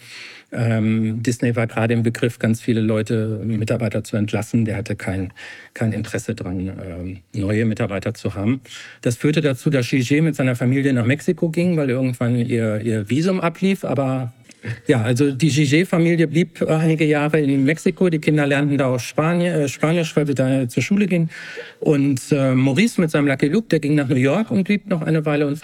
Ähm, 0.51 1.23
Disney 1.23 1.55
war 1.57 1.67
gerade 1.67 1.93
im 1.93 2.03
Begriff, 2.03 2.39
ganz 2.39 2.63
viele 2.63 2.81
Leute, 2.81 3.43
Mitarbeiter 3.45 4.03
zu 4.03 4.17
entlassen. 4.17 4.65
Der 4.65 4.77
hatte 4.77 4.97
kein, 4.97 5.35
kein 5.75 5.93
Interesse 5.93 6.35
dran, 6.35 6.73
ähm, 6.83 7.19
neue 7.35 7.67
Mitarbeiter 7.67 8.15
zu 8.15 8.35
haben. 8.35 8.63
Das 9.03 9.17
führte 9.17 9.43
dazu, 9.43 9.69
dass 9.69 9.91
Gigi 9.91 10.23
mit 10.23 10.37
seiner 10.37 10.57
Familie 10.57 10.95
nach 10.95 11.05
Mexiko 11.05 11.51
ging, 11.51 11.77
weil 11.77 11.91
irgendwann 11.91 12.37
ihr, 12.37 12.81
ihr 12.81 13.11
Visum 13.11 13.41
ablief. 13.41 13.85
Aber 13.85 14.33
ja, 14.87 15.03
also 15.03 15.33
die 15.33 15.51
Gigé-Familie 15.51 16.29
blieb 16.29 16.63
einige 16.69 17.05
Jahre 17.05 17.41
in 17.41 17.65
Mexiko. 17.65 18.09
Die 18.09 18.19
Kinder 18.19 18.47
lernten 18.47 18.79
da 18.79 18.87
auch 18.87 19.01
Spanier, 19.01 19.55
äh, 19.55 19.69
Spanisch, 19.69 20.15
weil 20.17 20.27
sie 20.27 20.35
da 20.35 20.69
zur 20.69 20.83
Schule 20.83 21.07
gingen. 21.07 21.31
Und 21.81 22.21
äh, 22.31 22.55
Maurice 22.55 23.01
mit 23.01 23.11
seinem 23.11 23.27
Lucky 23.27 23.49
Luke, 23.49 23.69
der 23.69 23.81
ging 23.81 23.95
nach 23.95 24.09
New 24.09 24.15
York 24.15 24.51
und 24.51 24.65
blieb 24.65 24.89
noch 24.89 25.03
eine 25.03 25.25
Weile 25.27 25.47
und 25.47 25.61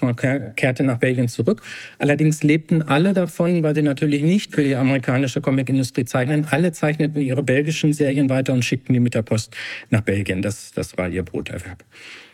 kehrte 0.56 0.82
nach 0.82 0.98
Belgien 0.98 1.28
zurück. 1.28 1.62
Allerdings 1.98 2.42
lebten 2.42 2.82
alle 2.82 3.12
davon, 3.12 3.62
weil 3.62 3.74
sie 3.74 3.82
natürlich 3.82 4.22
nicht 4.22 4.54
für 4.54 4.64
die 4.64 4.74
amerikanische 4.74 5.40
Comicindustrie 5.40 6.04
zeichnen. 6.04 6.46
Alle 6.50 6.72
zeichneten 6.72 7.20
ihre 7.20 7.42
belgischen 7.42 7.92
Serien 7.92 8.28
weiter 8.28 8.52
und 8.52 8.64
schickten 8.64 8.92
die 8.92 9.00
mit 9.00 9.14
der 9.14 9.22
Post 9.22 9.56
nach 9.90 10.00
Belgien. 10.00 10.42
Das, 10.42 10.72
das 10.72 10.98
war 10.98 11.08
ihr 11.08 11.22
Broterwerb. 11.22 11.84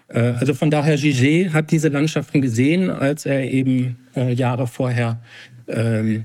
Äh, 0.08 0.18
also 0.18 0.54
von 0.54 0.70
daher, 0.70 0.98
Gigé 0.98 1.52
hat 1.52 1.70
diese 1.70 1.88
Landschaften 1.88 2.40
gesehen, 2.40 2.90
als 2.90 3.26
er 3.26 3.42
eben 3.50 3.98
äh, 4.16 4.32
Jahre 4.32 4.66
vorher 4.66 5.20
ähm, 5.68 6.24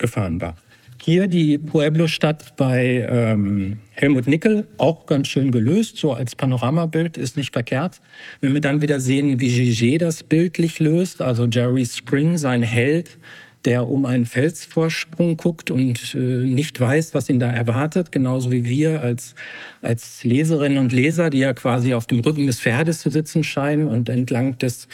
gefahren 0.00 0.40
war. 0.40 0.56
Hier 1.02 1.28
die 1.28 1.56
Pueblo-Stadt 1.56 2.56
bei 2.56 3.06
ähm, 3.08 3.78
Helmut 3.92 4.26
Nickel, 4.26 4.66
auch 4.76 5.06
ganz 5.06 5.28
schön 5.28 5.50
gelöst, 5.50 5.96
so 5.96 6.12
als 6.12 6.36
Panoramabild, 6.36 7.16
ist 7.16 7.38
nicht 7.38 7.54
verkehrt. 7.54 8.02
Wenn 8.42 8.52
wir 8.52 8.60
dann 8.60 8.82
wieder 8.82 9.00
sehen, 9.00 9.40
wie 9.40 9.48
Gigi 9.48 9.96
das 9.96 10.22
bildlich 10.22 10.78
löst, 10.78 11.22
also 11.22 11.46
Jerry 11.46 11.86
Spring, 11.86 12.36
sein 12.36 12.62
Held, 12.62 13.16
der 13.64 13.88
um 13.88 14.06
einen 14.06 14.24
Felsvorsprung 14.24 15.36
guckt 15.36 15.70
und 15.70 16.14
äh, 16.14 16.18
nicht 16.18 16.80
weiß, 16.80 17.14
was 17.14 17.28
ihn 17.28 17.38
da 17.38 17.50
erwartet, 17.50 18.10
genauso 18.10 18.50
wie 18.50 18.64
wir 18.64 19.02
als, 19.02 19.34
als 19.82 20.24
Leserinnen 20.24 20.78
und 20.78 20.92
Leser, 20.92 21.28
die 21.28 21.38
ja 21.38 21.52
quasi 21.52 21.92
auf 21.92 22.06
dem 22.06 22.20
Rücken 22.20 22.46
des 22.46 22.60
Pferdes 22.60 23.00
zu 23.00 23.10
sitzen 23.10 23.44
scheinen 23.44 23.88
und 23.88 24.08
entlang 24.08 24.56
des, 24.58 24.88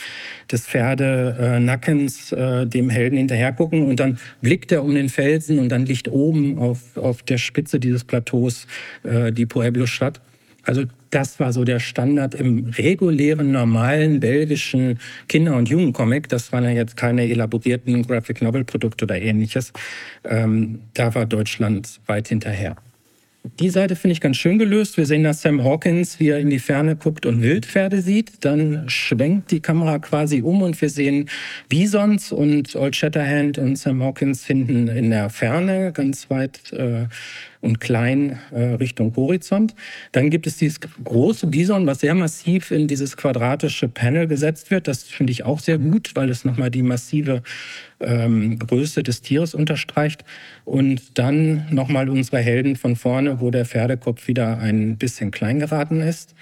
des 0.50 0.66
Pferdenackens 0.66 2.32
äh, 2.32 2.66
dem 2.66 2.90
Helden 2.90 3.18
hinterher 3.18 3.52
gucken 3.52 3.86
und 3.86 4.00
dann 4.00 4.18
blickt 4.40 4.72
er 4.72 4.82
um 4.82 4.94
den 4.94 5.08
Felsen 5.08 5.58
und 5.58 5.68
dann 5.68 5.86
liegt 5.86 6.08
oben 6.08 6.58
auf, 6.58 6.96
auf 6.96 7.22
der 7.22 7.38
Spitze 7.38 7.78
dieses 7.78 8.04
Plateaus 8.04 8.66
äh, 9.04 9.32
die 9.32 9.46
Pueblo-Stadt. 9.46 10.20
Also 10.64 10.82
das 11.16 11.40
war 11.40 11.50
so 11.54 11.64
der 11.64 11.80
Standard 11.80 12.34
im 12.34 12.66
regulären, 12.76 13.50
normalen 13.50 14.20
belgischen 14.20 14.98
Kinder- 15.28 15.56
und 15.56 15.66
Jugendcomic. 15.66 16.28
Das 16.28 16.52
waren 16.52 16.64
ja 16.64 16.70
jetzt 16.70 16.94
keine 16.98 17.26
elaborierten 17.26 18.06
Graphic 18.06 18.42
Novel 18.42 18.64
Produkte 18.64 19.06
oder 19.06 19.18
ähnliches. 19.18 19.72
Ähm, 20.24 20.80
da 20.92 21.14
war 21.14 21.24
Deutschland 21.24 22.00
weit 22.06 22.28
hinterher. 22.28 22.76
Die 23.60 23.70
Seite 23.70 23.96
finde 23.96 24.12
ich 24.12 24.20
ganz 24.20 24.36
schön 24.36 24.58
gelöst. 24.58 24.98
Wir 24.98 25.06
sehen 25.06 25.22
da 25.22 25.32
Sam 25.32 25.64
Hawkins, 25.64 26.20
wie 26.20 26.28
er 26.28 26.38
in 26.38 26.50
die 26.50 26.58
Ferne 26.58 26.96
guckt 26.96 27.24
und 27.24 27.40
Wildpferde 27.40 28.02
sieht. 28.02 28.44
Dann 28.44 28.84
schwenkt 28.88 29.52
die 29.52 29.60
Kamera 29.60 29.98
quasi 30.00 30.42
um 30.42 30.60
und 30.60 30.78
wir 30.80 30.90
sehen 30.90 31.30
Bisons 31.68 32.30
und 32.32 32.76
Old 32.76 32.94
Shatterhand 32.94 33.56
und 33.56 33.76
Sam 33.76 34.02
Hawkins 34.02 34.44
hinten 34.44 34.88
in 34.88 35.08
der 35.10 35.30
Ferne, 35.30 35.92
ganz 35.92 36.28
weit 36.28 36.72
äh, 36.72 37.06
und 37.66 37.80
klein 37.80 38.38
äh, 38.52 38.62
Richtung 38.62 39.14
Horizont. 39.16 39.74
Dann 40.12 40.30
gibt 40.30 40.46
es 40.46 40.56
dieses 40.56 40.80
große 40.80 41.48
Bison, 41.48 41.86
was 41.86 42.00
sehr 42.00 42.14
massiv 42.14 42.70
in 42.70 42.86
dieses 42.86 43.16
quadratische 43.16 43.88
Panel 43.88 44.26
gesetzt 44.26 44.70
wird. 44.70 44.88
Das 44.88 45.02
finde 45.02 45.32
ich 45.32 45.44
auch 45.44 45.58
sehr 45.58 45.76
gut, 45.76 46.12
weil 46.14 46.30
es 46.30 46.44
nochmal 46.44 46.70
die 46.70 46.82
massive 46.82 47.42
ähm, 48.00 48.58
Größe 48.58 49.02
des 49.02 49.20
Tieres 49.20 49.54
unterstreicht. 49.54 50.24
Und 50.64 51.18
dann 51.18 51.66
nochmal 51.70 52.08
unsere 52.08 52.38
Helden 52.38 52.76
von 52.76 52.96
vorne, 52.96 53.40
wo 53.40 53.50
der 53.50 53.66
Pferdekopf 53.66 54.28
wieder 54.28 54.58
ein 54.58 54.96
bisschen 54.96 55.30
klein 55.30 55.58
geraten 55.58 56.00
ist. 56.00 56.34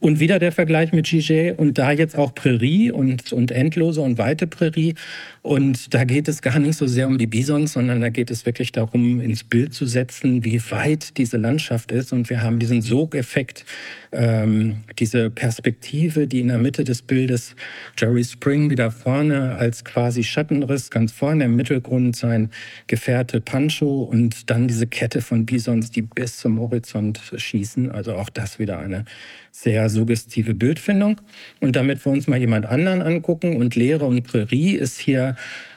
Und 0.00 0.20
wieder 0.20 0.38
der 0.38 0.52
Vergleich 0.52 0.92
mit 0.92 1.06
Gigé 1.06 1.54
und 1.54 1.78
da 1.78 1.90
jetzt 1.90 2.16
auch 2.16 2.34
Prärie 2.34 2.90
und, 2.90 3.32
und 3.32 3.50
endlose 3.50 4.02
und 4.02 4.18
weite 4.18 4.46
Prärie. 4.46 4.94
Und 5.40 5.94
da 5.94 6.04
geht 6.04 6.28
es 6.28 6.42
gar 6.42 6.58
nicht 6.58 6.76
so 6.76 6.86
sehr 6.86 7.06
um 7.06 7.16
die 7.16 7.26
Bisons, 7.26 7.72
sondern 7.72 8.00
da 8.00 8.10
geht 8.10 8.30
es 8.30 8.44
wirklich 8.44 8.72
darum, 8.72 9.20
ins 9.20 9.44
Bild 9.44 9.72
zu 9.72 9.86
setzen, 9.86 10.44
wie 10.44 10.60
weit 10.70 11.16
diese 11.16 11.38
Landschaft 11.38 11.90
ist. 11.90 12.12
Und 12.12 12.28
wir 12.28 12.42
haben 12.42 12.58
diesen 12.58 12.82
Sogeffekt, 12.82 13.64
ähm, 14.12 14.78
diese 14.98 15.30
Perspektive, 15.30 16.26
die 16.26 16.40
in 16.40 16.48
der 16.48 16.58
Mitte 16.58 16.84
des 16.84 17.02
Bildes 17.02 17.56
Jerry 17.98 18.24
Spring 18.24 18.70
wieder 18.70 18.90
vorne 18.90 19.56
als 19.56 19.84
quasi 19.84 20.22
Schattenriss, 20.22 20.90
ganz 20.90 21.12
vorne 21.12 21.44
im 21.44 21.56
Mittelgrund 21.56 22.16
sein 22.16 22.50
Gefährte 22.86 23.40
Pancho 23.40 24.02
und 24.02 24.50
dann 24.50 24.68
diese 24.68 24.86
Kette 24.86 25.20
von 25.20 25.46
Bisons, 25.46 25.90
die 25.90 26.02
bis 26.02 26.38
zum 26.38 26.60
Horizont 26.60 27.20
schießen. 27.36 27.90
Also 27.90 28.14
auch 28.14 28.28
das 28.28 28.58
wieder 28.58 28.78
eine 28.78 29.04
sehr 29.50 29.83
suggestive 29.88 30.54
Bildfindung. 30.54 31.20
Und 31.60 31.76
damit 31.76 32.04
wir 32.04 32.12
uns 32.12 32.26
mal 32.26 32.38
jemand 32.38 32.66
anderen 32.66 33.02
angucken 33.02 33.56
und 33.56 33.76
Lehre 33.76 34.04
und 34.04 34.22
Prärie 34.22 34.74
ist 34.74 34.98
hier 34.98 35.36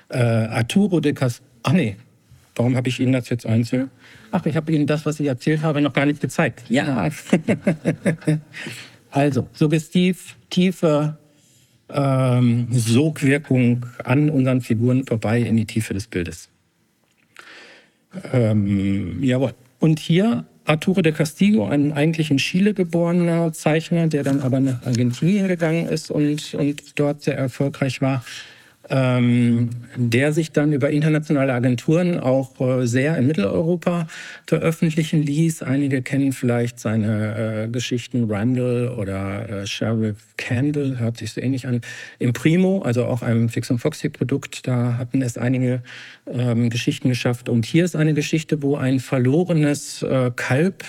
äh, 0.09 0.17
Arturo 0.17 0.99
de 0.99 1.13
Cas... 1.13 1.41
Ach 1.63 1.73
nee, 1.73 1.95
warum 2.55 2.75
habe 2.75 2.89
ich 2.89 2.99
Ihnen 2.99 3.11
das 3.11 3.29
jetzt 3.29 3.45
einzeln? 3.45 3.89
Ach, 4.31 4.45
ich 4.45 4.55
habe 4.55 4.71
Ihnen 4.71 4.87
das, 4.87 5.05
was 5.05 5.19
ich 5.19 5.27
erzählt 5.27 5.61
habe, 5.61 5.81
noch 5.81 5.93
gar 5.93 6.05
nicht 6.05 6.21
gezeigt. 6.21 6.63
Ja. 6.69 7.09
also, 9.11 9.47
suggestiv, 9.53 10.35
tiefe 10.49 11.17
ähm, 11.89 12.67
Sogwirkung 12.71 13.85
an 14.03 14.29
unseren 14.29 14.61
Figuren 14.61 15.05
vorbei 15.05 15.41
in 15.41 15.57
die 15.57 15.65
Tiefe 15.65 15.93
des 15.93 16.07
Bildes. 16.07 16.49
Ähm, 18.33 19.23
jawohl. 19.23 19.53
Und 19.79 19.99
hier 19.99 20.45
Arturo 20.67 21.01
de 21.01 21.13
Castillo, 21.13 21.65
ein 21.67 21.93
eigentlich 21.93 22.29
in 22.29 22.37
Chile 22.37 22.73
geborener 22.73 23.53
Zeichner, 23.53 24.07
der 24.07 24.23
dann 24.23 24.41
aber 24.41 24.59
nach 24.59 24.85
Argentinien 24.85 25.47
gegangen 25.47 25.87
ist 25.87 26.11
und, 26.11 26.53
und 26.53 26.99
dort 26.99 27.23
sehr 27.23 27.37
erfolgreich 27.37 28.01
war 28.01 28.23
ähm, 28.89 29.69
der 29.95 30.33
sich 30.33 30.51
dann 30.51 30.73
über 30.73 30.89
internationale 30.89 31.53
Agenturen 31.53 32.19
auch 32.19 32.59
äh, 32.59 32.87
sehr 32.87 33.17
in 33.17 33.27
Mitteleuropa 33.27 34.07
veröffentlichen 34.45 35.21
ließ. 35.23 35.63
Einige 35.63 36.01
kennen 36.01 36.31
vielleicht 36.31 36.79
seine 36.79 37.65
äh, 37.65 37.67
Geschichten 37.67 38.31
Randall 38.31 38.89
oder 38.89 39.49
äh, 39.49 39.67
Sheriff 39.67 40.17
Candle, 40.37 40.99
hört 40.99 41.17
sich 41.17 41.33
so 41.33 41.41
ähnlich 41.41 41.67
an. 41.67 41.81
Im 42.19 42.33
Primo, 42.33 42.81
also 42.81 43.05
auch 43.05 43.21
einem 43.21 43.49
Fix 43.49 43.69
und 43.69 43.79
Foxy 43.79 44.09
Produkt, 44.09 44.67
da 44.67 44.97
hatten 44.97 45.21
es 45.21 45.37
einige 45.37 45.81
ähm, 46.31 46.69
Geschichten 46.69 47.09
geschafft. 47.09 47.49
Und 47.49 47.65
hier 47.65 47.85
ist 47.85 47.95
eine 47.95 48.13
Geschichte, 48.13 48.61
wo 48.61 48.75
ein 48.77 48.99
verlorenes 48.99 50.03
äh, 50.03 50.31
Kalb 50.35 50.83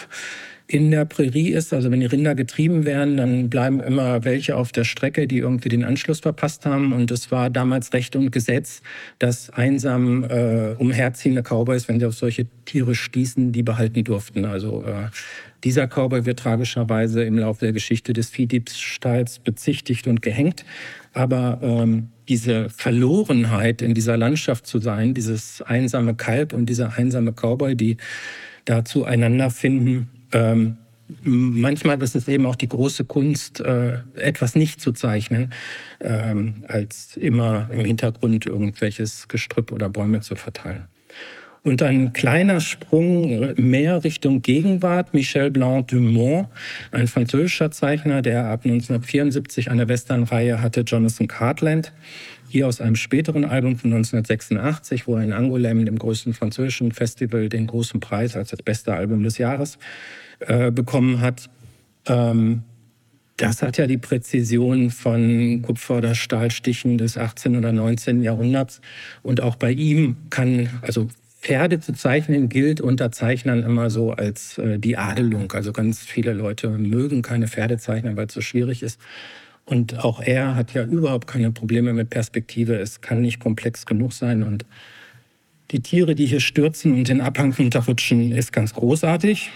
in 0.70 0.90
der 0.90 1.06
Prärie 1.06 1.48
ist. 1.48 1.72
Also 1.72 1.90
wenn 1.90 2.00
die 2.00 2.06
Rinder 2.06 2.34
getrieben 2.34 2.84
werden, 2.84 3.16
dann 3.16 3.48
bleiben 3.48 3.80
immer 3.80 4.24
welche 4.24 4.54
auf 4.54 4.70
der 4.70 4.84
Strecke, 4.84 5.26
die 5.26 5.38
irgendwie 5.38 5.70
den 5.70 5.82
Anschluss 5.82 6.20
verpasst 6.20 6.66
haben. 6.66 6.92
Und 6.92 7.10
es 7.10 7.30
war 7.30 7.48
damals 7.48 7.94
Recht 7.94 8.14
und 8.16 8.30
Gesetz, 8.30 8.82
dass 9.18 9.48
einsam 9.48 10.24
äh, 10.24 10.74
umherziehende 10.76 11.42
Cowboys, 11.42 11.88
wenn 11.88 11.98
sie 11.98 12.06
auf 12.06 12.14
solche 12.14 12.46
Tiere 12.66 12.94
stießen, 12.94 13.50
die 13.50 13.62
behalten 13.62 14.04
durften. 14.04 14.44
Also 14.44 14.84
äh, 14.84 15.08
dieser 15.64 15.88
Cowboy 15.88 16.26
wird 16.26 16.38
tragischerweise 16.38 17.24
im 17.24 17.38
Laufe 17.38 17.64
der 17.64 17.72
Geschichte 17.72 18.12
des 18.12 18.28
Viehdiebstahls 18.28 19.38
bezichtigt 19.38 20.06
und 20.06 20.20
gehängt. 20.20 20.66
Aber 21.14 21.60
ähm, 21.62 22.10
diese 22.28 22.68
Verlorenheit 22.68 23.80
in 23.80 23.94
dieser 23.94 24.18
Landschaft 24.18 24.66
zu 24.66 24.80
sein, 24.80 25.14
dieses 25.14 25.62
einsame 25.62 26.14
Kalb 26.14 26.52
und 26.52 26.66
dieser 26.66 26.98
einsame 26.98 27.32
Cowboy, 27.32 27.74
die 27.74 27.96
da 28.66 28.84
zueinander 28.84 29.48
finden, 29.48 30.10
ähm, 30.32 30.76
manchmal 31.22 32.00
ist 32.02 32.16
es 32.16 32.28
eben 32.28 32.46
auch 32.46 32.56
die 32.56 32.68
große 32.68 33.04
Kunst, 33.04 33.60
äh, 33.60 33.98
etwas 34.16 34.54
nicht 34.54 34.80
zu 34.80 34.92
zeichnen, 34.92 35.52
ähm, 36.00 36.64
als 36.68 37.16
immer 37.16 37.68
im 37.72 37.84
Hintergrund 37.84 38.46
irgendwelches 38.46 39.28
Gestrüpp 39.28 39.72
oder 39.72 39.88
Bäume 39.88 40.20
zu 40.20 40.36
verteilen. 40.36 40.84
Und 41.64 41.82
ein 41.82 42.12
kleiner 42.12 42.60
Sprung 42.60 43.52
mehr 43.56 44.04
Richtung 44.04 44.42
Gegenwart. 44.42 45.12
Michel 45.12 45.50
Blanc-Dumont, 45.50 46.48
ein 46.92 47.08
französischer 47.08 47.70
Zeichner, 47.70 48.22
der 48.22 48.46
ab 48.46 48.60
1974 48.64 49.70
eine 49.70 49.88
Westernreihe 49.88 50.62
hatte, 50.62 50.82
Jonathan 50.82 51.28
Cartland. 51.28 51.92
Hier 52.48 52.66
aus 52.66 52.80
einem 52.80 52.96
späteren 52.96 53.44
Album 53.44 53.76
von 53.76 53.92
1986, 53.92 55.06
wo 55.06 55.16
er 55.16 55.22
in 55.22 55.32
Angoulême, 55.32 55.84
dem 55.84 55.98
größten 55.98 56.32
französischen 56.32 56.92
Festival, 56.92 57.48
den 57.48 57.66
großen 57.66 58.00
Preis 58.00 58.36
als 58.36 58.50
das 58.50 58.62
beste 58.62 58.94
Album 58.94 59.22
des 59.22 59.38
Jahres 59.38 59.78
äh, 60.40 60.70
bekommen 60.70 61.20
hat. 61.20 61.50
Ähm, 62.06 62.62
das 63.36 63.62
hat 63.62 63.78
ja 63.78 63.86
die 63.86 63.98
Präzision 63.98 64.90
von 64.90 65.62
Kupfer- 65.62 65.98
oder 65.98 66.14
Stahlstichen 66.14 66.98
des 66.98 67.16
18. 67.16 67.56
oder 67.56 67.72
19. 67.72 68.22
Jahrhunderts. 68.22 68.80
Und 69.22 69.40
auch 69.40 69.56
bei 69.56 69.70
ihm 69.70 70.16
kann, 70.30 70.68
also 70.82 71.08
Pferde 71.40 71.78
zu 71.78 71.92
zeichnen 71.92 72.48
gilt 72.48 72.80
unter 72.80 73.12
Zeichnern 73.12 73.62
immer 73.62 73.90
so 73.90 74.10
als 74.10 74.58
äh, 74.58 74.78
die 74.78 74.96
Adelung. 74.96 75.52
Also 75.52 75.72
ganz 75.72 76.00
viele 76.00 76.32
Leute 76.32 76.68
mögen 76.70 77.22
keine 77.22 77.46
Pferde 77.46 77.78
zeichnen, 77.78 78.16
weil 78.16 78.26
es 78.26 78.34
so 78.34 78.40
schwierig 78.40 78.82
ist. 78.82 79.00
Und 79.68 80.02
auch 80.02 80.20
er 80.20 80.54
hat 80.54 80.72
ja 80.72 80.84
überhaupt 80.84 81.26
keine 81.26 81.50
Probleme 81.50 81.92
mit 81.92 82.10
Perspektive. 82.10 82.76
Es 82.76 83.00
kann 83.00 83.20
nicht 83.20 83.38
komplex 83.38 83.84
genug 83.84 84.12
sein. 84.12 84.42
Und 84.42 84.64
die 85.70 85.80
Tiere, 85.80 86.14
die 86.14 86.26
hier 86.26 86.40
stürzen 86.40 86.94
und 86.94 87.08
den 87.08 87.20
Abhang 87.20 87.52
runterrutschen, 87.52 88.32
ist 88.32 88.52
ganz 88.52 88.72
großartig. 88.74 89.50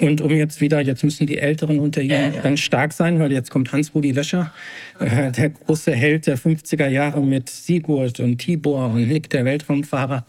Und 0.00 0.20
um 0.20 0.30
jetzt 0.30 0.60
wieder, 0.60 0.80
jetzt 0.80 1.02
müssen 1.02 1.26
die 1.26 1.38
Älteren 1.38 1.80
unter 1.80 2.00
Ihnen 2.00 2.32
ganz 2.42 2.60
stark 2.60 2.92
sein, 2.92 3.18
weil 3.18 3.32
jetzt 3.32 3.50
kommt 3.50 3.72
Hans-Rudi 3.72 4.12
Löscher, 4.12 4.52
äh, 5.00 5.32
der 5.32 5.50
große 5.50 5.92
Held 5.92 6.28
der 6.28 6.38
50er 6.38 6.86
Jahre 6.86 7.20
mit 7.20 7.50
Sigurd 7.50 8.20
und 8.20 8.38
Tibor 8.38 8.90
und 8.90 9.08
Nick, 9.08 9.28
der 9.30 9.44
Weltraumfahrer. 9.44 10.24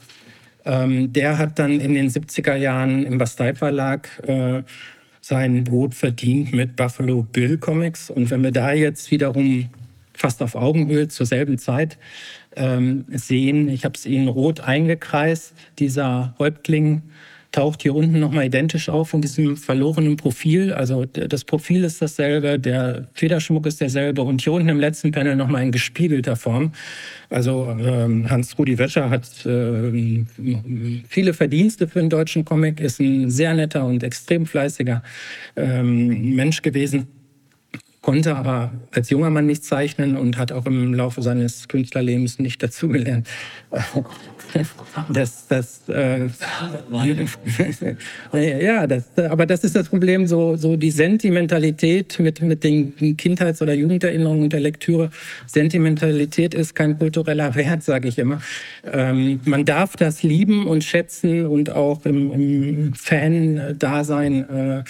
Ähm, 0.65 1.13
der 1.13 1.37
hat 1.37 1.59
dann 1.59 1.79
in 1.79 1.93
den 1.93 2.09
70er 2.09 2.55
Jahren 2.55 3.05
im 3.05 3.19
Bastei 3.19 3.53
Verlag 3.53 4.09
äh, 4.27 4.63
sein 5.29 5.63
Brot 5.63 5.93
verdient 5.93 6.53
mit 6.53 6.75
Buffalo 6.75 7.21
Bill 7.21 7.59
Comics. 7.59 8.09
Und 8.09 8.31
wenn 8.31 8.41
wir 8.41 8.51
da 8.51 8.73
jetzt 8.73 9.11
wiederum 9.11 9.69
fast 10.11 10.41
auf 10.41 10.55
Augenhöhe 10.55 11.07
zur 11.07 11.27
selben 11.27 11.59
Zeit 11.59 11.99
ähm, 12.55 13.05
sehen, 13.09 13.69
ich 13.69 13.85
habe 13.85 13.93
es 13.95 14.07
Ihnen 14.07 14.27
rot 14.27 14.59
eingekreist, 14.59 15.53
dieser 15.77 16.33
Häuptling 16.39 17.03
taucht 17.51 17.81
hier 17.81 17.95
unten 17.95 18.19
nochmal 18.19 18.45
identisch 18.45 18.89
auf 18.89 19.13
in 19.13 19.21
diesem 19.21 19.57
verlorenen 19.57 20.17
Profil. 20.17 20.71
Also 20.71 21.05
das 21.05 21.43
Profil 21.43 21.83
ist 21.83 22.01
dasselbe, 22.01 22.59
der 22.59 23.07
Federschmuck 23.13 23.65
ist 23.65 23.81
derselbe 23.81 24.21
und 24.21 24.41
hier 24.41 24.53
unten 24.53 24.69
im 24.69 24.79
letzten 24.79 25.11
Panel 25.11 25.35
nochmal 25.35 25.63
in 25.63 25.71
gespiegelter 25.71 26.35
Form. 26.35 26.73
Also 27.29 27.75
ähm, 27.79 28.29
Hans-Rudi 28.29 28.77
Wetscher 28.77 29.09
hat 29.09 29.45
äh, 29.45 30.25
viele 31.07 31.33
Verdienste 31.33 31.87
für 31.87 31.99
den 31.99 32.09
deutschen 32.09 32.45
Comic, 32.45 32.79
ist 32.79 32.99
ein 32.99 33.31
sehr 33.31 33.53
netter 33.53 33.85
und 33.85 34.03
extrem 34.03 34.45
fleißiger 34.45 35.01
ähm, 35.55 36.35
Mensch 36.35 36.61
gewesen 36.61 37.07
konnte 38.01 38.35
aber 38.35 38.71
als 38.91 39.09
junger 39.09 39.29
Mann 39.29 39.45
nicht 39.45 39.63
zeichnen 39.63 40.17
und 40.17 40.37
hat 40.37 40.51
auch 40.51 40.65
im 40.65 40.93
Laufe 40.93 41.21
seines 41.21 41.67
Künstlerlebens 41.67 42.39
nicht 42.39 42.63
dazugelernt. 42.63 43.27
Das, 45.09 45.47
das, 45.47 45.81
äh, 45.89 46.27
ja, 48.63 48.87
das, 48.87 49.03
aber 49.17 49.45
das 49.45 49.63
ist 49.63 49.75
das 49.75 49.89
Problem, 49.89 50.27
so, 50.27 50.55
so 50.55 50.75
die 50.75 50.91
Sentimentalität 50.91 52.19
mit, 52.19 52.41
mit 52.41 52.63
den 52.63 53.17
Kindheits- 53.17 53.61
oder 53.61 53.73
Jugenderinnerungen 53.73 54.49
der 54.49 54.59
Lektüre. 54.59 55.11
Sentimentalität 55.45 56.53
ist 56.53 56.75
kein 56.75 56.97
kultureller 56.97 57.55
Wert, 57.55 57.83
sage 57.83 58.07
ich 58.07 58.17
immer. 58.17 58.41
Ähm, 58.91 59.39
man 59.45 59.65
darf 59.65 59.95
das 59.95 60.23
lieben 60.23 60.67
und 60.67 60.83
schätzen 60.83 61.45
und 61.45 61.69
auch 61.69 62.05
im, 62.05 62.31
im 62.31 62.93
Fan-Dasein 62.93 64.49
äh, 64.49 64.83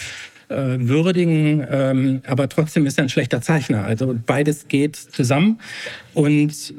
äh, 0.50 0.80
würdigen, 0.80 1.66
ähm, 1.70 2.22
aber 2.26 2.50
trotzdem 2.50 2.86
ist 2.86 2.98
er 2.98 3.04
ein 3.04 3.10
schlechter 3.10 3.42
Zeichner. 3.42 3.86
Also 3.86 4.16
beides 4.26 4.68
geht 4.68 4.96
zusammen. 4.96 5.60
Und 6.20 6.74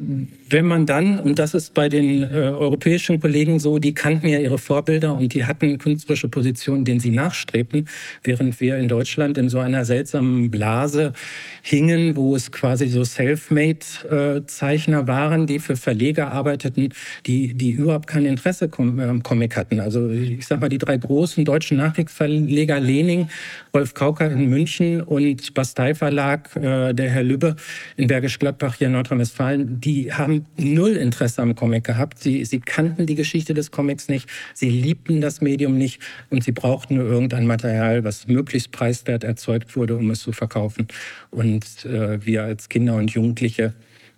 wenn 0.50 0.66
man 0.66 0.84
dann, 0.84 1.18
und 1.18 1.38
das 1.38 1.54
ist 1.54 1.72
bei 1.72 1.88
den 1.88 2.24
äh, 2.24 2.26
europäischen 2.26 3.20
Kollegen 3.20 3.58
so, 3.58 3.78
die 3.78 3.94
kannten 3.94 4.28
ja 4.28 4.38
ihre 4.38 4.58
Vorbilder 4.58 5.16
und 5.16 5.32
die 5.32 5.46
hatten 5.46 5.78
künstlerische 5.78 6.28
Positionen, 6.28 6.84
denen 6.84 7.00
sie 7.00 7.10
nachstrebten, 7.10 7.88
während 8.22 8.60
wir 8.60 8.76
in 8.76 8.88
Deutschland 8.88 9.38
in 9.38 9.48
so 9.48 9.58
einer 9.58 9.86
seltsamen 9.86 10.50
Blase 10.50 11.14
hingen, 11.62 12.16
wo 12.16 12.36
es 12.36 12.52
quasi 12.52 12.88
so 12.88 13.02
Selfmade-Zeichner 13.02 15.06
waren, 15.06 15.46
die 15.46 15.58
für 15.58 15.76
Verleger 15.76 16.32
arbeiteten, 16.32 16.90
die, 17.26 17.54
die 17.54 17.70
überhaupt 17.70 18.08
kein 18.08 18.26
Interesse 18.26 18.68
am 18.76 19.22
Comic 19.22 19.56
hatten. 19.56 19.80
Also 19.80 20.10
ich 20.10 20.46
sag 20.46 20.60
mal, 20.60 20.68
die 20.68 20.76
drei 20.76 20.98
großen 20.98 21.46
deutschen 21.46 21.78
Nachkriegsverleger 21.78 22.78
Lening, 22.78 23.30
Rolf 23.72 23.94
Kauker 23.94 24.30
in 24.30 24.50
München 24.50 25.00
und 25.00 25.54
Bastei 25.54 25.94
Verlag, 25.94 26.54
äh, 26.56 26.92
der 26.92 27.08
Herr 27.08 27.22
Lübbe 27.22 27.56
in 27.96 28.06
Bergisch 28.06 28.38
Gladbach 28.38 28.74
hier 28.74 28.88
in 28.88 28.92
Nordrhein-Westfalen, 28.92 29.29
die 29.38 30.12
haben 30.12 30.46
null 30.56 30.96
Interesse 30.96 31.42
am 31.42 31.54
Comic 31.54 31.84
gehabt. 31.84 32.18
Sie, 32.18 32.44
sie 32.44 32.60
kannten 32.60 33.06
die 33.06 33.14
Geschichte 33.14 33.54
des 33.54 33.70
Comics 33.70 34.08
nicht, 34.08 34.28
sie 34.54 34.70
liebten 34.70 35.20
das 35.20 35.40
Medium 35.40 35.76
nicht 35.78 36.00
und 36.30 36.44
sie 36.44 36.52
brauchten 36.52 36.96
nur 36.96 37.04
irgendein 37.04 37.46
Material, 37.46 38.04
was 38.04 38.26
möglichst 38.26 38.72
preiswert 38.72 39.24
erzeugt 39.24 39.76
wurde, 39.76 39.96
um 39.96 40.10
es 40.10 40.20
zu 40.20 40.32
verkaufen. 40.32 40.88
Und 41.30 41.84
äh, 41.84 42.24
wir 42.24 42.44
als 42.44 42.68
Kinder 42.68 42.96
und 42.96 43.10
Jugendliche 43.10 43.74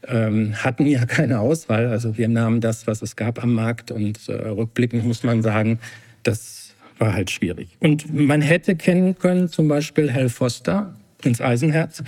ähm, 0.08 0.54
hatten 0.54 0.86
ja 0.86 1.04
keine 1.06 1.40
Auswahl. 1.40 1.86
Also 1.86 2.16
wir 2.18 2.28
nahmen 2.28 2.60
das, 2.60 2.86
was 2.86 3.02
es 3.02 3.16
gab 3.16 3.42
am 3.42 3.54
Markt 3.54 3.90
und 3.90 4.28
äh, 4.28 4.32
rückblickend 4.32 5.04
muss 5.04 5.22
man 5.22 5.42
sagen, 5.42 5.78
das 6.22 6.74
war 6.98 7.14
halt 7.14 7.30
schwierig. 7.30 7.76
Und 7.80 8.12
man 8.12 8.42
hätte 8.42 8.76
kennen 8.76 9.18
können, 9.18 9.48
zum 9.48 9.68
Beispiel 9.68 10.12
Hal 10.12 10.28
Foster, 10.28 10.94
Prinz 11.18 11.40
Eisenherz, 11.40 12.02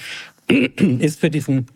ist 0.99 1.21
für 1.21 1.31
diesen 1.31 1.67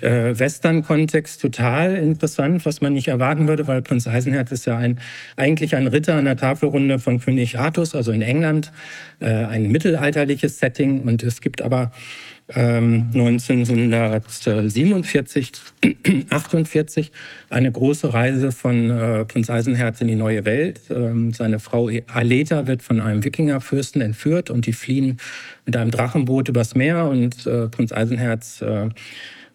äh, 0.00 0.38
Western-Kontext 0.38 1.40
total 1.40 1.96
interessant, 1.96 2.64
was 2.66 2.80
man 2.80 2.92
nicht 2.92 3.08
erwarten 3.08 3.48
würde, 3.48 3.66
weil 3.66 3.82
Prinz 3.82 4.06
Eisenherz 4.06 4.52
ist 4.52 4.66
ja 4.66 4.76
ein, 4.76 5.00
eigentlich 5.36 5.76
ein 5.76 5.86
Ritter 5.86 6.14
an 6.14 6.24
der 6.24 6.36
Tafelrunde 6.36 6.98
von 6.98 7.20
König 7.20 7.58
Artus, 7.58 7.94
also 7.94 8.12
in 8.12 8.22
England, 8.22 8.72
äh, 9.20 9.26
ein 9.26 9.70
mittelalterliches 9.70 10.58
Setting. 10.58 11.02
Und 11.02 11.22
es 11.22 11.40
gibt 11.40 11.62
aber 11.62 11.92
ähm, 12.54 13.10
1947, 13.12 15.52
48 16.30 17.12
eine 17.50 17.72
große 17.72 18.14
Reise 18.14 18.52
von 18.52 18.90
äh, 18.90 19.24
Prinz 19.24 19.50
Eisenherz 19.50 20.00
in 20.00 20.06
die 20.06 20.14
neue 20.14 20.44
Welt. 20.44 20.82
Ähm, 20.90 21.32
seine 21.32 21.58
Frau 21.58 21.90
Aleta 22.06 22.68
wird 22.68 22.82
von 22.82 23.00
einem 23.00 23.24
Wikingerfürsten 23.24 24.00
entführt 24.00 24.50
und 24.50 24.66
die 24.66 24.74
fliehen 24.74 25.16
mit 25.64 25.76
einem 25.76 25.90
Drachenboot 25.90 26.48
übers 26.48 26.76
Meer 26.76 27.06
und 27.06 27.44
äh, 27.46 27.66
Prinz 27.68 27.90
Eisenherz 27.90 28.62
äh, 28.62 28.90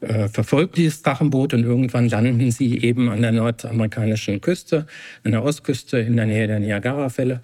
äh, 0.02 0.28
verfolgt 0.28 0.78
dieses 0.78 1.02
Drachenboot 1.04 1.54
und 1.54 1.64
irgendwann 1.64 2.10
landen 2.10 2.52
sie 2.52 2.80
eben 2.80 3.10
an 3.10 3.22
der 3.22 3.32
nordamerikanischen 3.32 4.42
Küste, 4.42 4.86
an 5.24 5.32
der 5.32 5.44
Ostküste 5.44 6.00
in 6.00 6.18
der 6.18 6.26
Nähe 6.26 6.48
der 6.48 6.60
Niagarafälle. 6.60 7.42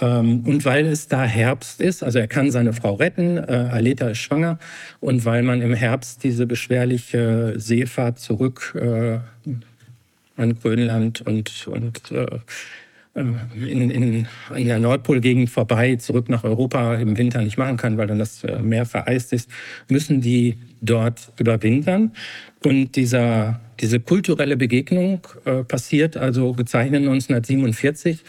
Ähm, 0.00 0.40
und 0.46 0.64
weil 0.64 0.86
es 0.86 1.08
da 1.08 1.24
Herbst 1.24 1.80
ist, 1.80 2.02
also 2.02 2.18
er 2.18 2.28
kann 2.28 2.50
seine 2.50 2.72
Frau 2.72 2.94
retten, 2.94 3.36
äh, 3.36 3.68
Aleta 3.70 4.08
ist 4.08 4.18
schwanger, 4.18 4.58
und 5.00 5.24
weil 5.24 5.42
man 5.42 5.60
im 5.60 5.74
Herbst 5.74 6.24
diese 6.24 6.46
beschwerliche 6.46 7.54
Seefahrt 7.56 8.18
zurück 8.18 8.74
äh, 8.74 9.18
an 10.36 10.58
Grönland 10.58 11.20
und, 11.20 11.66
und 11.66 12.10
äh, 12.10 12.26
in, 13.14 13.90
in, 13.90 14.26
in 14.54 14.66
der 14.66 14.78
Nordpolgegend 14.78 15.50
vorbei 15.50 15.96
zurück 15.96 16.28
nach 16.28 16.44
Europa 16.44 16.94
im 16.94 17.18
Winter 17.18 17.42
nicht 17.42 17.58
machen 17.58 17.76
kann, 17.76 17.98
weil 17.98 18.06
dann 18.06 18.18
das 18.18 18.42
äh, 18.44 18.60
Meer 18.60 18.86
vereist 18.86 19.32
ist, 19.32 19.50
müssen 19.88 20.20
die 20.20 20.58
dort 20.80 21.32
überwintern. 21.38 22.12
Und 22.64 22.96
dieser, 22.96 23.60
diese 23.80 24.00
kulturelle 24.00 24.56
Begegnung 24.56 25.26
äh, 25.44 25.62
passiert 25.62 26.16
also 26.16 26.52
gezeichnet 26.52 27.02
1947. 27.02 28.24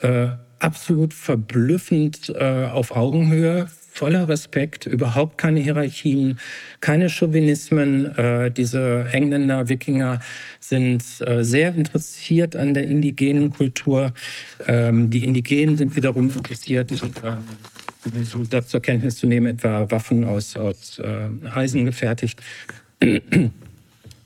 Äh, 0.00 0.28
absolut 0.58 1.14
verblüffend 1.14 2.30
äh, 2.30 2.66
auf 2.72 2.96
Augenhöhe, 2.96 3.68
voller 3.94 4.28
Respekt, 4.28 4.86
überhaupt 4.86 5.38
keine 5.38 5.60
Hierarchien, 5.60 6.40
keine 6.80 7.08
Chauvinismen. 7.08 8.06
Äh, 8.16 8.50
diese 8.50 9.06
Engländer, 9.12 9.68
Wikinger 9.68 10.18
sind 10.58 11.04
äh, 11.20 11.44
sehr 11.44 11.72
interessiert 11.76 12.56
an 12.56 12.74
der 12.74 12.88
indigenen 12.88 13.50
Kultur. 13.50 14.12
Ähm, 14.66 15.10
die 15.10 15.24
Indigenen 15.24 15.76
sind 15.76 15.94
wiederum 15.94 16.28
interessiert, 16.28 16.90
äh, 16.90 16.96
das 18.50 18.68
zur 18.68 18.82
Kenntnis 18.82 19.16
zu 19.16 19.28
nehmen, 19.28 19.46
etwa 19.46 19.88
Waffen 19.88 20.24
aus, 20.24 20.56
aus 20.56 20.98
äh, 20.98 21.28
Eisen 21.54 21.84
gefertigt. 21.84 22.42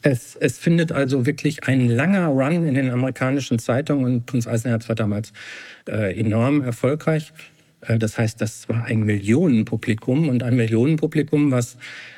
Es, 0.00 0.36
es, 0.36 0.58
findet 0.58 0.92
also 0.92 1.26
wirklich 1.26 1.64
ein 1.64 1.88
langer 1.88 2.28
Run 2.28 2.66
in 2.66 2.74
den 2.74 2.88
amerikanischen 2.90 3.58
Zeitungen 3.58 4.04
und 4.04 4.26
Prinz 4.26 4.46
Eisenherz 4.46 4.88
war 4.88 4.96
damals 4.96 5.32
äh, 5.88 6.18
enorm 6.18 6.62
erfolgreich. 6.62 7.32
Äh, 7.80 7.98
das 7.98 8.18
heißt, 8.18 8.40
das 8.40 8.68
war 8.68 8.84
ein 8.84 9.00
Millionenpublikum 9.00 10.28
und 10.28 10.42
ein 10.42 10.56
Millionenpublikum, 10.56 11.50
was 11.50 11.76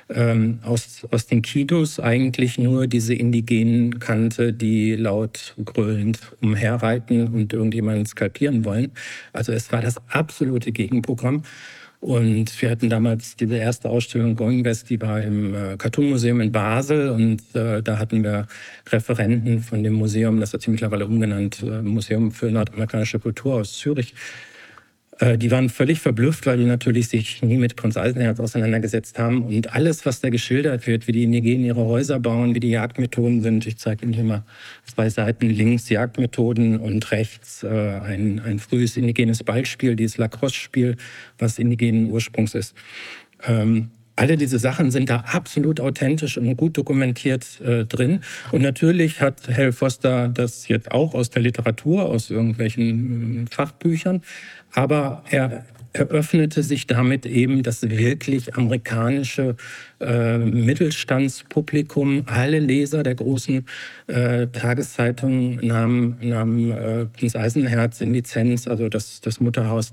ähm, 0.09 0.59
aus, 0.63 1.07
aus 1.11 1.27
den 1.27 1.43
Kinos 1.43 2.01
eigentlich 2.01 2.59
nur 2.59 2.87
diese 2.87 3.15
Indigenen 3.15 3.99
kannte, 3.99 4.53
die 4.53 4.95
laut 4.95 5.55
grölend 5.65 6.19
umherreiten 6.41 7.29
und 7.29 7.53
irgendjemanden 7.53 8.07
skalpieren 8.07 8.65
wollen. 8.65 8.93
Also 9.33 9.53
es 9.53 9.73
war 9.73 9.81
das 9.81 9.97
absolute 10.09 10.73
Gegenprogramm. 10.73 11.43
Und 12.01 12.63
wir 12.63 12.71
hatten 12.71 12.89
damals 12.89 13.37
diese 13.37 13.57
erste 13.57 13.91
Ausstellung 13.91 14.35
Going 14.35 14.65
West, 14.65 14.89
die 14.89 14.99
war 15.03 15.21
im 15.21 15.55
äh, 15.55 15.77
Cartoon 15.77 16.09
Museum 16.09 16.41
in 16.41 16.51
Basel 16.51 17.11
und 17.11 17.43
äh, 17.55 17.83
da 17.83 17.99
hatten 17.99 18.25
wir 18.25 18.47
Referenten 18.89 19.61
von 19.61 19.83
dem 19.83 19.93
Museum, 19.93 20.41
das 20.41 20.55
hat 20.55 20.63
sich 20.63 20.71
mittlerweile 20.71 21.05
umgenannt, 21.05 21.63
äh, 21.63 21.83
Museum 21.83 22.33
für 22.33 22.51
nordamerikanische 22.51 23.19
Kultur 23.19 23.57
aus 23.57 23.75
Zürich, 23.75 24.15
die 25.21 25.51
waren 25.51 25.69
völlig 25.69 26.01
verblüfft, 26.01 26.47
weil 26.47 26.57
die 26.57 26.65
natürlich 26.65 27.09
sich 27.09 27.43
nie 27.43 27.59
mit 27.59 27.77
Prinz 27.77 27.97
Eisenherz 27.99 28.41
auseinandergesetzt 28.41 29.19
haben. 29.19 29.43
Und 29.43 29.75
alles, 29.75 30.07
was 30.07 30.21
da 30.21 30.31
geschildert 30.31 30.87
wird, 30.87 31.07
wie 31.07 31.13
die 31.13 31.25
Indigenen 31.25 31.65
ihre 31.65 31.85
Häuser 31.85 32.19
bauen, 32.19 32.55
wie 32.55 32.61
die 32.61 32.71
Jagdmethoden 32.71 33.43
sind, 33.43 33.67
ich 33.67 33.77
zeige 33.77 34.05
Ihnen 34.05 34.15
hier 34.15 34.25
mal 34.25 34.45
zwei 34.87 35.11
Seiten 35.11 35.51
links 35.51 35.91
Jagdmethoden 35.91 36.81
und 36.81 37.11
rechts 37.13 37.63
äh, 37.63 37.69
ein, 37.69 38.41
ein 38.41 38.59
frühes 38.59 38.97
indigenes 38.97 39.45
Ballspiel, 39.45 39.95
dieses 39.95 40.17
Lacrosse-Spiel, 40.17 40.97
was 41.39 41.59
indigenen 41.59 42.11
Ursprungs 42.11 42.55
ist. 42.55 42.75
Ähm, 43.47 43.91
alle 44.21 44.37
diese 44.37 44.59
Sachen 44.59 44.91
sind 44.91 45.09
da 45.09 45.25
absolut 45.33 45.81
authentisch 45.81 46.37
und 46.37 46.55
gut 46.59 46.77
dokumentiert 46.77 47.59
äh, 47.63 47.87
drin. 47.87 48.21
Und 48.53 48.61
natürlich 48.61 49.23
hat 49.23 49.49
Hal 49.49 49.73
Foster 49.73 50.29
das 50.29 50.69
jetzt 50.69 50.93
auch 50.93 51.15
aus 51.15 51.31
der 51.31 51.41
Literatur, 51.41 52.05
aus 52.05 52.29
irgendwelchen 52.29 53.47
äh, 53.47 53.51
Fachbüchern, 53.51 54.21
aber 54.75 55.25
er 55.31 55.65
eröffnete 55.93 56.63
sich 56.63 56.87
damit 56.87 57.27
eben 57.27 57.63
das 57.63 57.83
wirklich 57.83 58.55
amerikanische 58.55 59.57
äh, 60.01 60.39
Mittelstandspublikum. 60.39 62.25
Alle 62.27 62.61
Leser 62.61 63.03
der 63.03 63.15
großen 63.15 63.67
äh, 64.07 64.47
Tageszeitungen 64.49 65.67
nahmen, 65.67 66.17
nahmen 66.21 66.71
äh, 66.71 67.07
Prinz 67.07 67.35
Eisenherz 67.35 68.01
in 68.03 68.13
Lizenz, 68.13 68.69
also 68.69 68.89
das, 68.89 69.21
das 69.21 69.41
Mutterhaus 69.41 69.93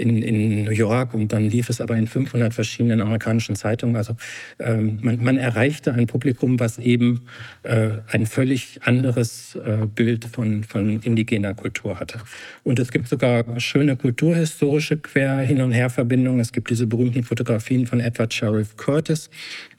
in, 0.00 0.22
in 0.22 0.64
New 0.64 0.72
York 0.72 1.14
und 1.14 1.32
dann 1.32 1.44
lief 1.48 1.68
es 1.68 1.80
aber 1.80 1.96
in 1.96 2.06
500 2.06 2.54
verschiedenen 2.54 3.00
amerikanischen 3.00 3.54
Zeitungen. 3.54 3.96
Also 3.96 4.16
ähm, 4.58 4.98
man, 5.02 5.22
man 5.22 5.36
erreichte 5.36 5.92
ein 5.92 6.06
Publikum, 6.06 6.58
was 6.58 6.78
eben 6.78 7.22
äh, 7.62 7.90
ein 8.10 8.26
völlig 8.26 8.80
anderes 8.82 9.56
äh, 9.56 9.86
Bild 9.86 10.24
von, 10.24 10.64
von 10.64 11.00
indigener 11.00 11.54
Kultur 11.54 12.00
hatte. 12.00 12.20
Und 12.64 12.78
es 12.78 12.90
gibt 12.90 13.08
sogar 13.08 13.60
schöne 13.60 13.96
kulturhistorische 13.96 14.96
Quer-Hin- 14.96 15.60
und 15.60 15.72
Her-Verbindungen. 15.72 16.40
Es 16.40 16.52
gibt 16.52 16.70
diese 16.70 16.86
berühmten 16.86 17.22
Fotografien 17.22 17.86
von 17.86 18.00
Edward 18.00 18.32
Sheriff 18.32 18.76
Curtis, 18.76 19.30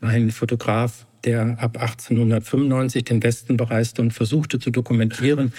ein 0.01 0.31
Fotograf, 0.31 1.05
der 1.23 1.57
ab 1.59 1.77
1895 1.77 3.03
den 3.05 3.23
Westen 3.23 3.57
bereiste 3.57 4.01
und 4.01 4.11
versuchte 4.11 4.59
zu 4.59 4.71
dokumentieren, 4.71 5.53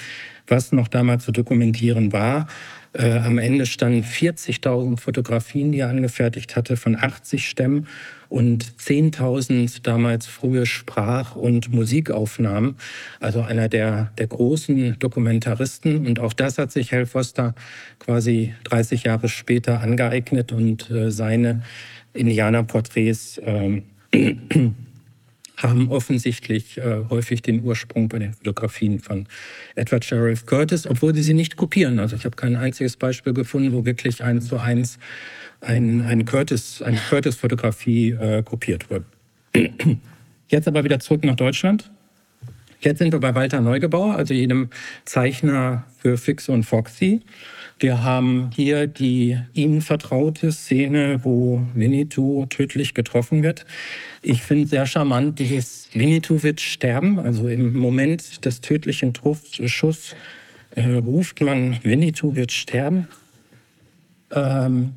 was 0.46 0.72
noch 0.72 0.88
damals 0.88 1.24
zu 1.24 1.32
dokumentieren 1.32 2.12
war. 2.12 2.48
Äh, 2.94 3.18
am 3.18 3.38
Ende 3.38 3.64
standen 3.64 4.04
40.000 4.04 4.98
Fotografien, 4.98 5.72
die 5.72 5.78
er 5.78 5.88
angefertigt 5.88 6.56
hatte, 6.56 6.76
von 6.76 6.94
80 6.94 7.48
Stämmen 7.48 7.86
und 8.28 8.64
10.000 8.64 9.82
damals 9.82 10.26
frühe 10.26 10.66
Sprach- 10.66 11.36
und 11.36 11.72
Musikaufnahmen. 11.72 12.76
Also 13.20 13.40
einer 13.42 13.68
der, 13.68 14.12
der 14.18 14.26
großen 14.26 14.98
Dokumentaristen. 14.98 16.06
Und 16.06 16.20
auch 16.20 16.32
das 16.32 16.58
hat 16.58 16.70
sich 16.72 16.92
Hal 16.92 17.06
Foster 17.06 17.54
quasi 17.98 18.54
30 18.64 19.04
Jahre 19.04 19.28
später 19.28 19.80
angeeignet 19.80 20.52
und 20.52 20.90
äh, 20.90 21.10
seine 21.10 21.62
Indianerporträts 22.12 23.38
äh, 23.38 23.82
haben 25.56 25.90
offensichtlich 25.90 26.78
äh, 26.78 27.04
häufig 27.10 27.42
den 27.42 27.62
Ursprung 27.62 28.08
bei 28.08 28.18
den 28.18 28.32
Fotografien 28.32 28.98
von 28.98 29.26
Edward 29.74 30.04
Sheriff 30.04 30.46
Curtis, 30.46 30.86
obwohl 30.86 31.14
sie 31.14 31.22
sie 31.22 31.34
nicht 31.34 31.56
kopieren. 31.56 31.98
Also 31.98 32.16
ich 32.16 32.24
habe 32.24 32.36
kein 32.36 32.56
einziges 32.56 32.96
Beispiel 32.96 33.32
gefunden, 33.32 33.72
wo 33.72 33.84
wirklich 33.84 34.22
eins 34.24 34.48
zu 34.48 34.58
eins 34.58 34.98
ein, 35.60 36.02
ein 36.02 36.24
Curtis, 36.24 36.82
eine 36.82 36.98
Curtis-Fotografie 36.98 38.10
äh, 38.10 38.42
kopiert 38.42 38.90
wird. 38.90 39.04
Jetzt 40.48 40.68
aber 40.68 40.84
wieder 40.84 40.98
zurück 41.00 41.24
nach 41.24 41.36
Deutschland. 41.36 41.90
Jetzt 42.80 42.98
sind 42.98 43.12
wir 43.12 43.20
bei 43.20 43.34
Walter 43.34 43.60
Neugebauer, 43.60 44.16
also 44.16 44.34
jedem 44.34 44.68
Zeichner 45.04 45.84
für 45.98 46.18
Fix 46.18 46.48
und 46.48 46.64
Foxy. 46.64 47.20
Wir 47.82 48.04
haben 48.04 48.50
hier 48.54 48.86
die 48.86 49.36
ihm 49.54 49.80
vertraute 49.80 50.52
Szene, 50.52 51.18
wo 51.24 51.62
Winnetou 51.74 52.46
tödlich 52.46 52.94
getroffen 52.94 53.42
wird. 53.42 53.66
Ich 54.22 54.44
finde 54.44 54.68
sehr 54.68 54.86
charmant, 54.86 55.40
dieses 55.40 55.88
Winnetou 55.92 56.44
wird 56.44 56.60
sterben. 56.60 57.18
Also 57.18 57.48
im 57.48 57.76
Moment 57.76 58.44
des 58.44 58.60
tödlichen 58.60 59.12
Schusses 59.16 60.14
äh, 60.76 60.92
ruft 60.92 61.40
man, 61.40 61.80
Winnetou 61.82 62.36
wird 62.36 62.52
sterben. 62.52 63.08
Ähm, 64.30 64.92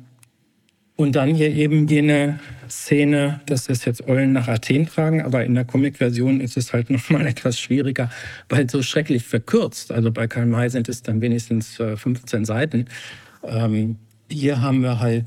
und 0.96 1.14
dann 1.14 1.34
hier 1.34 1.50
eben 1.50 1.86
jene 1.86 2.40
Szene, 2.70 3.40
das 3.46 3.68
ist 3.68 3.84
jetzt 3.84 4.08
Eulen 4.08 4.32
nach 4.32 4.48
Athen 4.48 4.86
tragen, 4.86 5.20
aber 5.20 5.44
in 5.44 5.54
der 5.54 5.66
Comic-Version 5.66 6.40
ist 6.40 6.56
es 6.56 6.72
halt 6.72 6.88
nochmal 6.90 7.26
etwas 7.26 7.60
schwieriger, 7.60 8.10
weil 8.48 8.68
so 8.68 8.82
schrecklich 8.82 9.24
verkürzt. 9.24 9.92
Also 9.92 10.10
bei 10.10 10.26
Karl 10.26 10.46
May 10.46 10.70
sind 10.70 10.88
es 10.88 11.02
dann 11.02 11.20
wenigstens 11.20 11.76
15 11.76 12.42
äh, 12.42 12.44
Seiten. 12.46 12.86
Ähm, 13.44 13.96
hier 14.30 14.62
haben 14.62 14.80
wir 14.80 14.98
halt 14.98 15.26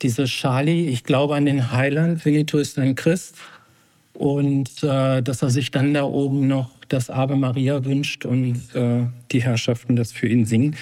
diese 0.00 0.24
Charlie, 0.24 0.88
ich 0.88 1.04
glaube 1.04 1.36
an 1.36 1.44
den 1.44 1.70
Heiland, 1.70 2.24
Winnetou 2.24 2.58
ist 2.58 2.78
ein 2.78 2.94
Christ. 2.94 3.36
Und 4.14 4.82
äh, 4.82 5.22
dass 5.22 5.42
er 5.42 5.50
sich 5.50 5.70
dann 5.70 5.94
da 5.94 6.02
oben 6.02 6.48
noch 6.48 6.70
das 6.88 7.10
Ave 7.10 7.36
Maria 7.36 7.84
wünscht 7.84 8.24
und 8.24 8.74
äh, 8.74 9.04
die 9.30 9.42
Herrschaften 9.42 9.94
das 9.94 10.10
für 10.10 10.26
ihn 10.26 10.44
singen 10.44 10.74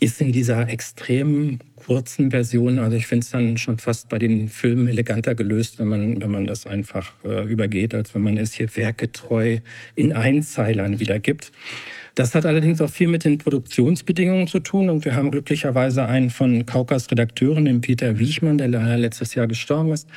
ist 0.00 0.20
in 0.20 0.32
dieser 0.32 0.68
extrem 0.68 1.58
kurzen 1.76 2.30
Version, 2.30 2.78
also 2.78 2.96
ich 2.96 3.06
finde 3.06 3.24
es 3.24 3.30
dann 3.30 3.58
schon 3.58 3.78
fast 3.78 4.08
bei 4.08 4.18
den 4.18 4.48
Filmen 4.48 4.88
eleganter 4.88 5.34
gelöst, 5.34 5.78
wenn 5.78 5.88
man, 5.88 6.22
wenn 6.22 6.30
man 6.30 6.46
das 6.46 6.66
einfach 6.66 7.12
äh, 7.24 7.44
übergeht, 7.44 7.94
als 7.94 8.14
wenn 8.14 8.22
man 8.22 8.36
es 8.38 8.54
hier 8.54 8.74
werkgetreu 8.74 9.58
in 9.94 10.12
Einzeilern 10.12 11.00
wiedergibt. 11.00 11.52
Das 12.14 12.34
hat 12.34 12.44
allerdings 12.44 12.80
auch 12.80 12.90
viel 12.90 13.08
mit 13.08 13.24
den 13.24 13.38
Produktionsbedingungen 13.38 14.46
zu 14.46 14.60
tun 14.60 14.90
und 14.90 15.04
wir 15.04 15.14
haben 15.14 15.30
glücklicherweise 15.30 16.06
einen 16.06 16.30
von 16.30 16.66
Kaukas 16.66 17.10
Redakteuren, 17.10 17.66
den 17.66 17.80
Peter 17.80 18.18
Wiechmann, 18.18 18.58
der 18.58 18.68
leider 18.68 18.96
letztes 18.96 19.34
Jahr 19.34 19.46
gestorben 19.46 19.92
ist. 19.92 20.08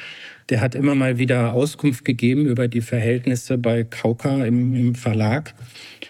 Der 0.49 0.59
hat 0.59 0.75
immer 0.75 0.95
mal 0.95 1.17
wieder 1.17 1.53
Auskunft 1.53 2.03
gegeben 2.03 2.45
über 2.45 2.67
die 2.67 2.81
Verhältnisse 2.81 3.57
bei 3.57 3.83
Kauka 3.83 4.45
im, 4.45 4.75
im 4.75 4.95
Verlag 4.95 5.53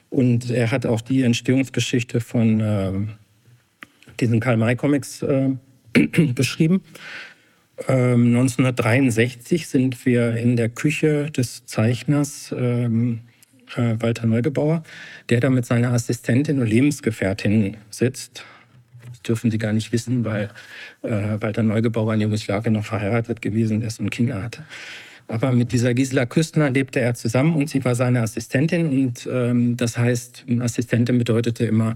und 0.10 0.52
er 0.52 0.72
hat 0.72 0.86
auch 0.86 1.02
die 1.02 1.24
Entstehungsgeschichte 1.24 2.22
von 2.22 2.60
äh, 2.60 2.92
diesen 4.20 4.40
Karl-May-Comics 4.40 5.22
äh, 5.24 5.50
beschrieben. 6.36 6.82
Ähm, 7.88 8.28
1963 8.28 9.68
sind 9.68 10.06
wir 10.06 10.36
in 10.38 10.56
der 10.56 10.70
Küche 10.70 11.32
des 11.32 11.66
Zeichners 11.66 12.54
ähm, 12.58 13.22
äh, 13.76 13.96
Walter 14.00 14.28
Neugebauer, 14.28 14.84
der 15.30 15.40
da 15.40 15.50
mit 15.50 15.66
seiner 15.66 15.92
Assistentin 15.92 16.60
und 16.60 16.68
Lebensgefährtin 16.68 17.78
sitzt. 17.90 18.46
Das 19.10 19.22
dürfen 19.24 19.52
Sie 19.52 19.58
gar 19.58 19.74
nicht 19.74 19.92
wissen, 19.92 20.24
weil 20.24 20.50
äh, 21.02 21.42
Walter 21.42 21.64
Neugebauer 21.64 22.14
in 22.14 22.22
Jugoslawien 22.22 22.74
noch 22.74 22.86
verheiratet 22.86 23.42
gewesen 23.42 23.82
ist 23.82 24.00
und 24.00 24.12
Kinder 24.12 24.44
hatte. 24.44 24.64
Aber 25.28 25.52
mit 25.52 25.72
dieser 25.72 25.94
Gisela 25.94 26.26
Küstner 26.26 26.70
lebte 26.70 27.00
er 27.00 27.16
zusammen 27.16 27.56
und 27.56 27.70
sie 27.70 27.84
war 27.86 27.96
seine 27.96 28.22
Assistentin. 28.22 28.90
Und 28.90 29.28
ähm, 29.32 29.78
das 29.78 29.98
heißt, 29.98 30.46
Assistentin 30.60 31.18
bedeutete 31.18 31.66
immer, 31.66 31.96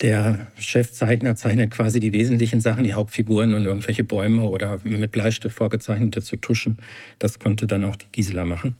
der 0.00 0.48
Chefzeichner 0.58 1.36
zeichnet 1.36 1.70
quasi 1.70 2.00
die 2.00 2.12
wesentlichen 2.12 2.60
Sachen, 2.60 2.84
die 2.84 2.94
Hauptfiguren 2.94 3.54
und 3.54 3.64
irgendwelche 3.64 4.04
Bäume 4.04 4.42
oder 4.42 4.80
mit 4.82 5.12
Bleistift 5.12 5.56
vorgezeichnete 5.56 6.22
zu 6.22 6.36
tuschen. 6.36 6.78
Das 7.18 7.38
konnte 7.38 7.66
dann 7.66 7.84
auch 7.84 7.96
die 7.96 8.06
Gisela 8.10 8.44
machen. 8.44 8.74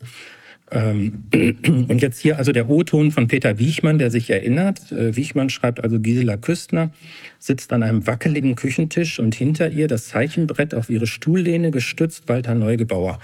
Ähm, 0.73 1.25
und 1.89 2.01
jetzt 2.01 2.19
hier 2.21 2.39
also 2.39 2.51
der 2.53 2.69
O-Ton 2.69 3.11
von 3.11 3.29
Peter 3.29 3.59
Wiechmann, 3.59 3.99
der 3.99 4.11
sich 4.11 4.31
erinnert. 4.31 4.91
Äh, 4.91 5.15
Wiechmann 5.15 5.51
schreibt 5.51 5.85
also, 5.85 6.01
Gisela 6.01 6.37
Küstner 6.37 6.91
sitzt 7.39 7.73
an 7.73 7.83
einem 7.83 8.07
wackeligen 8.07 8.55
Küchentisch 8.55 9.19
und 9.19 9.35
hinter 9.35 9.71
ihr 9.71 9.87
das 9.87 10.09
Zeichenbrett 10.09 10.75
auf 10.75 10.89
ihre 10.89 11.07
Stuhllehne 11.07 11.71
gestützt 11.71 12.29
Walter 12.29 12.55
Neugebauer. 12.55 13.19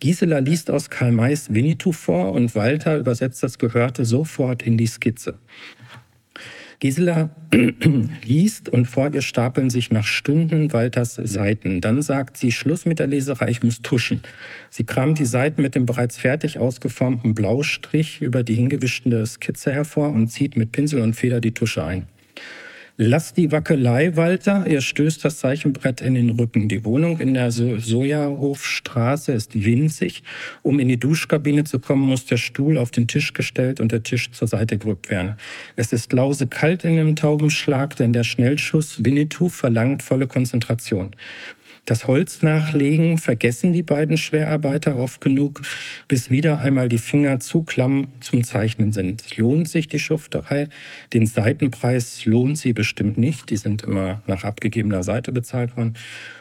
Gisela 0.00 0.38
liest 0.38 0.70
aus 0.70 0.88
Karl 0.88 1.12
Mays 1.12 1.52
Winnetou 1.52 1.92
vor 1.92 2.32
und 2.32 2.54
Walter 2.54 2.96
übersetzt 2.96 3.42
das 3.42 3.58
Gehörte 3.58 4.04
sofort 4.04 4.62
in 4.62 4.78
die 4.78 4.86
Skizze. 4.86 5.38
Gisela 6.84 7.30
liest 8.24 8.68
und 8.68 8.84
vor 8.84 9.10
ihr 9.14 9.22
stapeln 9.22 9.70
sich 9.70 9.90
nach 9.90 10.04
Stunden 10.04 10.70
Walters 10.74 11.14
Seiten. 11.14 11.80
Dann 11.80 12.02
sagt 12.02 12.36
sie, 12.36 12.52
Schluss 12.52 12.84
mit 12.84 12.98
der 12.98 13.06
Leserei, 13.06 13.48
ich 13.48 13.62
muss 13.62 13.80
tuschen. 13.80 14.20
Sie 14.68 14.84
kramt 14.84 15.18
die 15.18 15.24
Seiten 15.24 15.62
mit 15.62 15.74
dem 15.76 15.86
bereits 15.86 16.18
fertig 16.18 16.58
ausgeformten 16.58 17.34
Blaustrich 17.34 18.20
über 18.20 18.42
die 18.42 18.56
hingewischte 18.56 19.24
Skizze 19.24 19.72
hervor 19.72 20.10
und 20.10 20.28
zieht 20.28 20.58
mit 20.58 20.72
Pinsel 20.72 21.00
und 21.00 21.14
Feder 21.14 21.40
die 21.40 21.54
Tusche 21.54 21.82
ein. 21.82 22.06
Lass 22.96 23.34
die 23.34 23.50
Wackelei, 23.50 24.14
Walter. 24.14 24.68
Er 24.68 24.80
stößt 24.80 25.24
das 25.24 25.38
Zeichenbrett 25.38 26.00
in 26.00 26.14
den 26.14 26.30
Rücken. 26.30 26.68
Die 26.68 26.84
Wohnung 26.84 27.18
in 27.18 27.34
der 27.34 27.50
so 27.50 27.76
Sojahofstraße 27.76 29.32
ist 29.32 29.64
winzig. 29.64 30.22
Um 30.62 30.78
in 30.78 30.86
die 30.86 31.00
Duschkabine 31.00 31.64
zu 31.64 31.80
kommen, 31.80 32.02
muss 32.02 32.24
der 32.26 32.36
Stuhl 32.36 32.78
auf 32.78 32.92
den 32.92 33.08
Tisch 33.08 33.32
gestellt 33.32 33.80
und 33.80 33.90
der 33.90 34.04
Tisch 34.04 34.30
zur 34.30 34.46
Seite 34.46 34.78
gerückt 34.78 35.10
werden. 35.10 35.34
Es 35.74 35.92
ist 35.92 36.12
lause 36.12 36.46
kalt 36.46 36.84
in 36.84 36.94
dem 36.94 37.16
Taubenschlag, 37.16 37.96
denn 37.96 38.12
der 38.12 38.22
Schnellschuss 38.22 39.04
Winnetou 39.04 39.48
verlangt 39.48 40.04
volle 40.04 40.28
Konzentration. 40.28 41.16
Das 41.84 42.06
Holz 42.06 42.40
nachlegen 42.40 43.18
vergessen 43.18 43.74
die 43.74 43.82
beiden 43.82 44.16
Schwerarbeiter 44.16 44.96
oft 44.96 45.20
genug, 45.20 45.60
bis 46.08 46.30
wieder 46.30 46.60
einmal 46.60 46.88
die 46.88 46.98
Finger 46.98 47.40
zu 47.40 47.62
klamm 47.62 48.08
zum 48.20 48.42
Zeichnen 48.42 48.92
sind. 48.92 49.36
Lohnt 49.36 49.68
sich 49.68 49.86
die 49.88 49.98
Schufterei? 49.98 50.68
Den 51.12 51.26
Seitenpreis 51.26 52.24
lohnt 52.24 52.56
sie 52.56 52.72
bestimmt 52.72 53.18
nicht. 53.18 53.50
Die 53.50 53.58
sind 53.58 53.82
immer 53.82 54.22
nach 54.26 54.44
abgegebener 54.44 55.02
Seite 55.02 55.30
bezahlt 55.30 55.76
worden. 55.76 55.94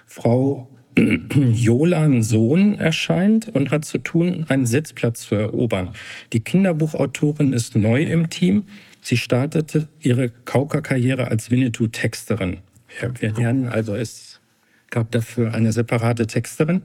Frau 0.05 0.69
Jolan 0.97 2.23
Sohn 2.23 2.75
erscheint 2.75 3.49
und 3.49 3.71
hat 3.71 3.83
zu 3.83 3.97
tun, 3.97 4.45
einen 4.47 4.65
Sitzplatz 4.65 5.21
zu 5.21 5.35
erobern. 5.35 5.89
Die 6.31 6.39
Kinderbuchautorin 6.39 7.51
ist 7.51 7.75
neu 7.75 8.03
im 8.03 8.29
Team. 8.29 8.63
Sie 9.01 9.17
startete 9.17 9.89
ihre 9.99 10.29
Kauka-Karriere 10.29 11.27
als 11.27 11.51
Winnetou-Texterin. 11.51 12.59
Wir 13.19 13.33
lernen 13.33 13.67
also, 13.67 13.95
es 13.95 14.32
gab 14.93 15.11
dafür 15.11 15.53
eine 15.53 15.73
separate 15.73 16.27
Texterin. 16.27 16.83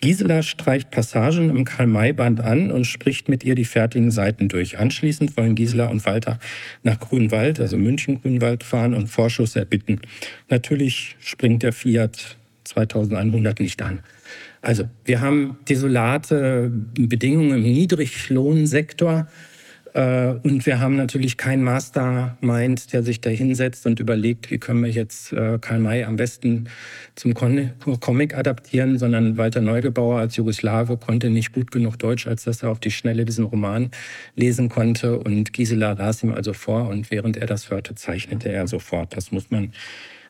Gisela 0.00 0.42
streicht 0.42 0.90
Passagen 0.90 1.50
im 1.50 1.64
Karl-May-Band 1.64 2.40
an 2.40 2.72
und 2.72 2.86
spricht 2.86 3.28
mit 3.28 3.44
ihr 3.44 3.54
die 3.54 3.66
fertigen 3.66 4.10
Seiten 4.10 4.48
durch. 4.48 4.78
Anschließend 4.78 5.36
wollen 5.36 5.54
Gisela 5.54 5.88
und 5.88 6.04
Walter 6.06 6.40
nach 6.82 6.98
Grünwald, 6.98 7.60
also 7.60 7.76
München-Grünwald 7.76 8.64
fahren 8.64 8.94
und 8.94 9.08
Vorschuss 9.08 9.54
erbitten. 9.54 10.00
Natürlich 10.48 11.16
springt 11.20 11.62
der 11.62 11.74
Fiat 11.74 12.36
2100 12.64 13.60
nicht 13.60 13.82
an. 13.82 14.00
Also, 14.62 14.84
wir 15.04 15.20
haben 15.20 15.58
desolate 15.68 16.70
Bedingungen 16.94 17.58
im 17.58 17.62
Niedriglohnsektor. 17.62 19.28
Äh, 19.94 20.34
und 20.42 20.64
wir 20.64 20.80
haben 20.80 20.96
natürlich 20.96 21.36
keinen 21.36 21.62
Mastermind, 21.62 22.92
der 22.92 23.02
sich 23.02 23.20
da 23.20 23.30
hinsetzt 23.30 23.86
und 23.86 24.00
überlegt, 24.00 24.50
wie 24.50 24.58
können 24.58 24.82
wir 24.82 24.90
jetzt 24.90 25.32
äh, 25.32 25.58
Karl 25.60 25.80
May 25.80 26.04
am 26.04 26.16
besten 26.16 26.68
zum 27.14 27.34
Comic 27.34 28.36
adaptieren, 28.36 28.98
sondern 28.98 29.36
Walter 29.36 29.60
Neugebauer 29.60 30.18
als 30.18 30.36
Jugoslawe 30.36 30.96
konnte 30.96 31.30
nicht 31.30 31.52
gut 31.52 31.70
genug 31.70 31.98
Deutsch, 31.98 32.26
als 32.26 32.44
dass 32.44 32.62
er 32.62 32.70
auf 32.70 32.80
die 32.80 32.90
Schnelle 32.90 33.24
diesen 33.24 33.44
Roman 33.44 33.90
lesen 34.34 34.68
konnte. 34.68 35.18
Und 35.18 35.52
Gisela 35.52 35.92
las 35.92 36.22
ihm 36.22 36.32
also 36.32 36.52
vor 36.52 36.88
und 36.88 37.10
während 37.10 37.36
er 37.36 37.46
das 37.46 37.70
hörte, 37.70 37.94
zeichnete 37.94 38.50
er 38.50 38.66
sofort. 38.66 39.14
Das 39.16 39.30
muss 39.30 39.50
man 39.50 39.72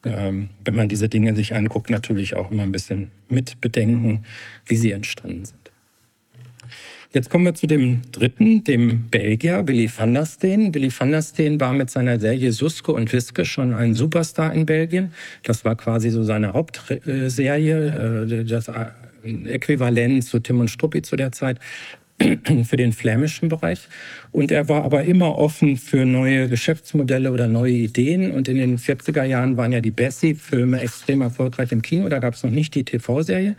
ähm, 0.05 0.49
wenn 0.65 0.75
man 0.75 0.89
diese 0.89 1.09
Dinge 1.09 1.35
sich 1.37 1.55
anguckt, 1.55 1.89
natürlich 1.89 2.35
auch 2.35 2.51
immer 2.51 2.65
ein 2.65 2.73
bisschen 2.73 3.13
mit 3.29 3.61
bedenken, 3.61 4.25
wie 4.67 4.77
sie 4.77 4.91
entstanden 4.91 5.45
sind. 5.45 5.62
Jetzt 7.15 7.29
kommen 7.29 7.45
wir 7.45 7.55
zu 7.55 7.67
dem 7.67 8.01
dritten, 8.11 8.65
dem 8.65 9.11
Belgier, 9.11 9.69
Willy 9.69 9.91
van 9.95 10.15
der 10.15 10.25
Steen. 10.25 10.75
Willy 10.75 10.91
van 10.91 11.11
der 11.11 11.21
Steen 11.21 11.61
war 11.61 11.75
mit 11.75 11.91
seiner 11.91 12.19
Serie 12.19 12.53
Suske 12.53 12.91
und 12.93 13.13
Wiske 13.13 13.45
schon 13.45 13.75
ein 13.75 13.93
Superstar 13.93 14.55
in 14.55 14.65
Belgien. 14.65 15.13
Das 15.43 15.63
war 15.67 15.77
quasi 15.77 16.09
so 16.09 16.23
seine 16.23 16.55
Hauptserie, 16.55 18.25
äh, 18.25 18.45
das 18.45 18.71
Äquivalent 19.25 20.25
zu 20.25 20.41
Tim 20.41 20.61
und 20.61 20.69
Struppi 20.69 21.03
zu 21.03 21.17
der 21.17 21.33
Zeit 21.33 21.59
für 22.65 22.79
den 22.79 22.95
flämischen 22.95 23.51
Bereich. 23.51 23.89
Und 24.31 24.51
er 24.51 24.71
war 24.71 24.83
aber 24.83 25.05
immer 25.05 25.37
offen 25.37 25.77
für 25.77 26.07
neue 26.07 26.49
Geschäftsmodelle 26.49 27.31
oder 27.31 27.47
neue 27.47 27.73
Ideen. 27.73 28.33
Und 28.33 28.49
in 28.49 28.57
den 28.57 28.79
40er 28.79 29.25
Jahren 29.25 29.59
waren 29.59 29.73
ja 29.73 29.83
die 29.83 29.91
Bessie-Filme 29.91 30.81
extrem 30.81 31.21
erfolgreich 31.21 31.73
im 31.73 31.83
Kino. 31.83 32.09
Da 32.09 32.21
gab 32.21 32.33
es 32.33 32.43
noch 32.43 32.51
nicht 32.51 32.75
die 32.75 32.85
TV-Serie. 32.85 33.57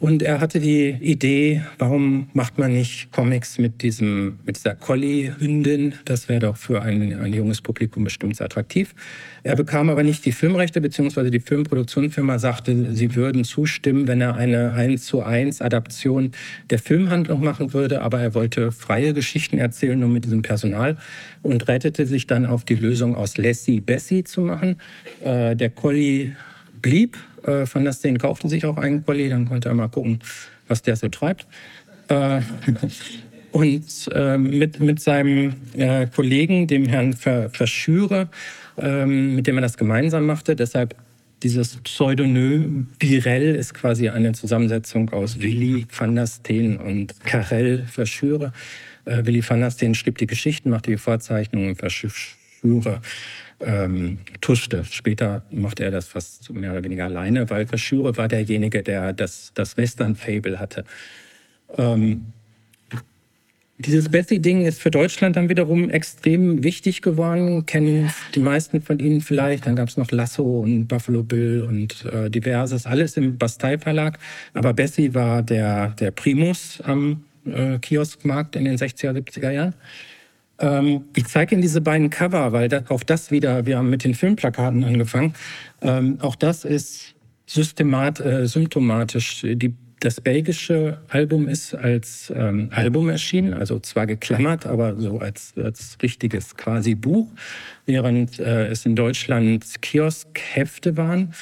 Und 0.00 0.22
er 0.22 0.40
hatte 0.40 0.60
die 0.60 0.90
Idee, 1.00 1.62
warum 1.78 2.28
macht 2.32 2.58
man 2.58 2.72
nicht 2.72 3.12
Comics 3.12 3.58
mit 3.58 3.82
diesem, 3.82 4.38
mit 4.44 4.56
dieser 4.56 4.74
Collie-Hündin? 4.74 5.94
Das 6.04 6.28
wäre 6.28 6.40
doch 6.40 6.56
für 6.56 6.82
ein, 6.82 7.18
ein 7.20 7.32
junges 7.32 7.60
Publikum 7.60 8.04
bestimmt 8.04 8.36
sehr 8.36 8.46
attraktiv. 8.46 8.94
Er 9.42 9.56
bekam 9.56 9.90
aber 9.90 10.02
nicht 10.02 10.24
die 10.24 10.32
Filmrechte, 10.32 10.80
beziehungsweise 10.80 11.30
die 11.30 11.40
Filmproduktionsfirma 11.40 12.38
sagte, 12.38 12.94
sie 12.94 13.14
würden 13.14 13.44
zustimmen, 13.44 14.08
wenn 14.08 14.20
er 14.20 14.34
eine 14.36 14.72
1 14.72 15.04
zu 15.04 15.22
1 15.22 15.62
Adaption 15.62 16.32
der 16.70 16.78
Filmhandlung 16.78 17.42
machen 17.42 17.72
würde. 17.72 18.02
Aber 18.02 18.20
er 18.20 18.34
wollte 18.34 18.72
freie 18.72 19.14
Geschichten 19.14 19.58
erzählen, 19.58 19.98
nur 19.98 20.08
mit 20.08 20.24
diesem 20.24 20.42
Personal 20.42 20.96
und 21.42 21.68
rettete 21.68 22.06
sich 22.06 22.26
dann 22.26 22.46
auf 22.46 22.64
die 22.64 22.74
Lösung 22.74 23.14
aus 23.14 23.36
Lassie 23.36 23.80
Bessie 23.80 24.24
zu 24.24 24.40
machen. 24.40 24.76
Äh, 25.22 25.56
der 25.56 25.70
Collie 25.70 26.32
blieb 26.80 27.16
äh, 27.46 27.66
Van 27.70 27.84
der 27.84 27.92
Steen 27.92 28.18
kaufte 28.18 28.48
sich 28.48 28.64
auch 28.66 28.76
einen 28.76 29.04
Collie, 29.04 29.28
dann 29.28 29.48
konnte 29.48 29.68
er 29.68 29.74
mal 29.74 29.88
gucken, 29.88 30.20
was 30.68 30.82
der 30.82 30.96
so 30.96 31.08
treibt. 31.08 31.46
Äh, 32.08 32.40
und 33.52 34.10
äh, 34.12 34.36
mit, 34.36 34.80
mit 34.80 35.00
seinem 35.00 35.54
äh, 35.76 36.06
Kollegen, 36.06 36.66
dem 36.66 36.86
Herrn 36.86 37.12
Ver, 37.12 37.50
Verschüre, 37.50 38.28
ähm, 38.76 39.36
mit 39.36 39.46
dem 39.46 39.56
er 39.56 39.62
das 39.62 39.76
gemeinsam 39.76 40.26
machte, 40.26 40.56
deshalb 40.56 40.96
dieses 41.42 41.76
Pseudonym 41.76 42.88
Virel 42.98 43.54
ist 43.54 43.74
quasi 43.74 44.08
eine 44.08 44.32
Zusammensetzung 44.32 45.12
aus 45.12 45.40
Willy 45.40 45.86
van 45.96 46.14
der 46.16 46.26
Steen 46.26 46.78
und 46.78 47.14
Karel 47.24 47.84
Verschüre. 47.86 48.52
Äh, 49.04 49.24
Willy 49.26 49.42
van 49.46 49.60
der 49.60 49.70
Steen 49.70 49.94
schrieb 49.94 50.18
die 50.18 50.26
Geschichten, 50.26 50.70
machte 50.70 50.90
die 50.90 50.96
Vorzeichnungen, 50.96 51.76
Verschüre 51.76 53.00
ähm, 53.60 54.18
tuschte. 54.40 54.84
Später 54.84 55.42
machte 55.50 55.84
er 55.84 55.90
das 55.90 56.06
fast 56.08 56.52
mehr 56.52 56.72
oder 56.72 56.84
weniger 56.84 57.04
alleine, 57.04 57.48
weil 57.50 57.66
Verschüre 57.66 58.16
war 58.16 58.28
derjenige, 58.28 58.82
der 58.82 59.12
das, 59.12 59.52
das 59.54 59.76
Western-Fable 59.76 60.58
hatte. 60.58 60.84
Ähm, 61.76 62.26
dieses 63.78 64.08
Bessie-Ding 64.08 64.64
ist 64.64 64.80
für 64.80 64.92
Deutschland 64.92 65.34
dann 65.34 65.48
wiederum 65.48 65.90
extrem 65.90 66.62
wichtig 66.62 67.02
geworden. 67.02 67.66
Kennen 67.66 68.10
die 68.34 68.40
meisten 68.40 68.80
von 68.80 69.00
Ihnen 69.00 69.20
vielleicht. 69.20 69.66
Dann 69.66 69.74
gab 69.74 69.88
es 69.88 69.96
noch 69.96 70.12
Lasso 70.12 70.60
und 70.60 70.86
Buffalo 70.86 71.24
Bill 71.24 71.62
und 71.62 72.04
äh, 72.04 72.30
diverses, 72.30 72.86
alles 72.86 73.16
im 73.16 73.36
Bastei-Verlag. 73.36 74.20
Aber 74.52 74.74
Bessie 74.74 75.12
war 75.12 75.42
der, 75.42 75.88
der 75.88 76.12
Primus 76.12 76.80
am 76.84 77.24
äh, 77.46 77.78
Kioskmarkt 77.78 78.54
in 78.54 78.64
den 78.64 78.76
60er, 78.76 79.10
70er 79.10 79.50
Jahren. 79.50 79.74
Ähm, 80.58 81.04
ich 81.16 81.26
zeige 81.26 81.54
Ihnen 81.54 81.62
diese 81.62 81.80
beiden 81.80 82.10
Cover, 82.10 82.52
weil 82.52 82.68
das, 82.68 82.90
auch 82.90 83.02
das 83.02 83.30
wieder, 83.30 83.66
wir 83.66 83.78
haben 83.78 83.90
mit 83.90 84.04
den 84.04 84.14
Filmplakaten 84.14 84.84
angefangen. 84.84 85.34
Ähm, 85.82 86.18
auch 86.20 86.36
das 86.36 86.64
ist 86.64 87.14
systemat, 87.46 88.20
äh, 88.20 88.46
symptomatisch. 88.46 89.42
Die, 89.42 89.74
das 90.00 90.20
belgische 90.20 90.98
Album 91.08 91.48
ist 91.48 91.74
als 91.74 92.32
ähm, 92.34 92.68
Album 92.72 93.08
erschienen, 93.08 93.54
also 93.54 93.78
zwar 93.78 94.06
geklammert, 94.06 94.66
aber 94.66 94.96
so 94.96 95.18
als, 95.18 95.54
als 95.56 95.96
richtiges 96.02 96.56
quasi 96.56 96.94
Buch, 96.94 97.28
während 97.86 98.38
äh, 98.38 98.66
es 98.68 98.84
in 98.84 98.96
Deutschland 98.96 99.64
Kioskhefte 99.80 100.96
waren. 100.96 101.32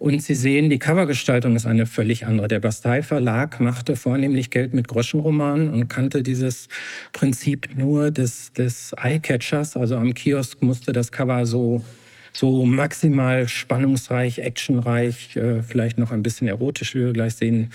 Und 0.00 0.22
Sie 0.22 0.34
sehen, 0.34 0.70
die 0.70 0.78
Covergestaltung 0.78 1.56
ist 1.56 1.66
eine 1.66 1.84
völlig 1.84 2.24
andere. 2.24 2.48
Der 2.48 2.58
Bastei 2.58 3.02
Verlag 3.02 3.60
machte 3.60 3.96
vornehmlich 3.96 4.48
Geld 4.48 4.72
mit 4.72 4.88
Groschenromanen 4.88 5.68
und 5.68 5.88
kannte 5.88 6.22
dieses 6.22 6.68
Prinzip 7.12 7.68
nur 7.76 8.10
des, 8.10 8.54
des 8.54 8.94
Eyecatchers. 8.96 9.76
Also 9.76 9.96
am 9.96 10.14
Kiosk 10.14 10.62
musste 10.62 10.94
das 10.94 11.12
Cover 11.12 11.44
so 11.44 11.84
so 12.32 12.64
maximal 12.64 13.46
spannungsreich, 13.46 14.38
actionreich, 14.38 15.36
äh, 15.36 15.62
vielleicht 15.62 15.98
noch 15.98 16.12
ein 16.12 16.22
bisschen 16.22 16.48
erotisch, 16.48 16.94
wie 16.94 17.00
wir 17.00 17.12
gleich 17.12 17.34
sehen, 17.34 17.70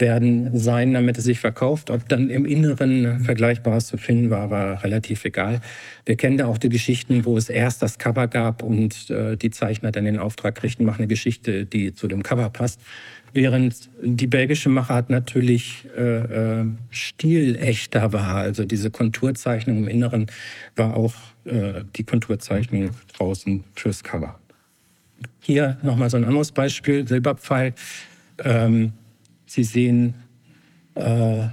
werden 0.00 0.58
sein, 0.58 0.94
damit 0.94 1.18
es 1.18 1.24
sich 1.24 1.40
verkauft. 1.40 1.90
Ob 1.90 2.08
dann 2.08 2.30
im 2.30 2.44
Inneren 2.44 3.20
Vergleichbares 3.20 3.86
zu 3.86 3.96
finden 3.96 4.30
war, 4.30 4.50
war 4.50 4.82
relativ 4.82 5.24
egal. 5.24 5.60
Wir 6.04 6.16
kennen 6.16 6.38
da 6.38 6.46
auch 6.46 6.58
die 6.58 6.68
Geschichten, 6.68 7.24
wo 7.24 7.36
es 7.36 7.48
erst 7.48 7.82
das 7.82 7.98
Cover 7.98 8.28
gab 8.28 8.62
und 8.62 9.10
äh, 9.10 9.36
die 9.36 9.50
Zeichner 9.50 9.92
dann 9.92 10.04
den 10.04 10.18
Auftrag 10.18 10.54
kriegten, 10.54 10.86
machen 10.86 11.00
eine 11.00 11.08
Geschichte, 11.08 11.66
die 11.66 11.94
zu 11.94 12.08
dem 12.08 12.22
Cover 12.22 12.50
passt. 12.50 12.80
Während 13.32 13.88
die 14.02 14.26
belgische 14.26 14.70
Machart 14.70 15.08
natürlich 15.08 15.86
äh, 15.96 16.60
äh, 16.60 16.64
stilechter 16.90 18.12
war. 18.12 18.36
Also 18.36 18.64
diese 18.64 18.90
Konturzeichnung 18.90 19.78
im 19.78 19.88
Inneren 19.88 20.26
war 20.74 20.96
auch 20.96 21.14
äh, 21.44 21.84
die 21.94 22.02
Konturzeichnung 22.02 22.90
draußen 23.16 23.62
fürs 23.74 24.02
Cover. 24.02 24.38
Hier 25.40 25.78
nochmal 25.82 26.10
so 26.10 26.16
ein 26.16 26.24
anderes 26.24 26.50
Beispiel, 26.50 27.06
Silberpfeil. 27.06 27.74
Ähm, 28.42 28.94
Sie 29.50 29.64
sehen 29.64 30.14
äh, 30.94 31.48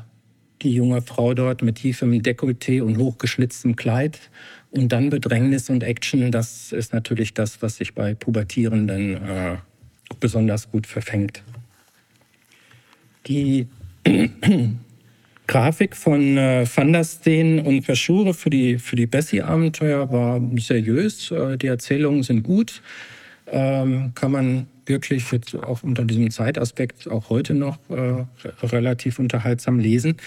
die 0.62 0.72
junge 0.72 1.02
Frau 1.02 1.34
dort 1.34 1.64
mit 1.64 1.78
tiefem 1.78 2.12
Dekolleté 2.22 2.84
und 2.84 2.96
hochgeschlitztem 3.00 3.76
Kleid. 3.76 4.20
Und 4.70 4.92
dann 4.92 5.10
Bedrängnis 5.10 5.72
und 5.72 5.82
Action, 5.82 6.32
das 6.32 6.72
ist 6.74 6.94
natürlich 6.94 7.34
das, 7.34 7.60
was 7.64 7.78
sich 7.78 7.96
bei 7.96 8.14
Pubertierenden 8.14 9.16
äh, 9.16 9.58
besonders 10.20 10.70
gut 10.70 10.86
verfängt. 10.86 11.42
Die 13.26 13.68
Grafik 15.48 15.96
von 15.96 16.38
äh, 16.38 16.68
Van 16.72 16.94
der 16.94 17.04
Steen 17.04 17.62
und 17.62 17.82
Verschure 17.82 18.36
für 18.36 18.52
die, 18.52 18.78
für 18.78 18.96
die 18.96 19.08
Bessie-Abenteuer 19.08 20.12
war 20.12 20.40
seriös. 20.58 21.32
Äh, 21.32 21.58
die 21.58 21.68
Erzählungen 21.68 22.22
sind 22.22 22.44
gut. 22.44 22.84
Ähm, 23.48 24.12
kann 24.14 24.32
man 24.32 24.68
wirklich 24.88 25.32
jetzt 25.32 25.56
auch 25.56 25.84
unter 25.84 26.06
diesem 26.06 26.32
Zeitaspekt 26.32 27.10
auch 27.10 27.30
heute 27.30 27.54
noch 27.54 27.78
äh, 27.90 28.26
relativ 28.66 29.20
unterhaltsam 29.20 29.80
lesen. 29.80 30.18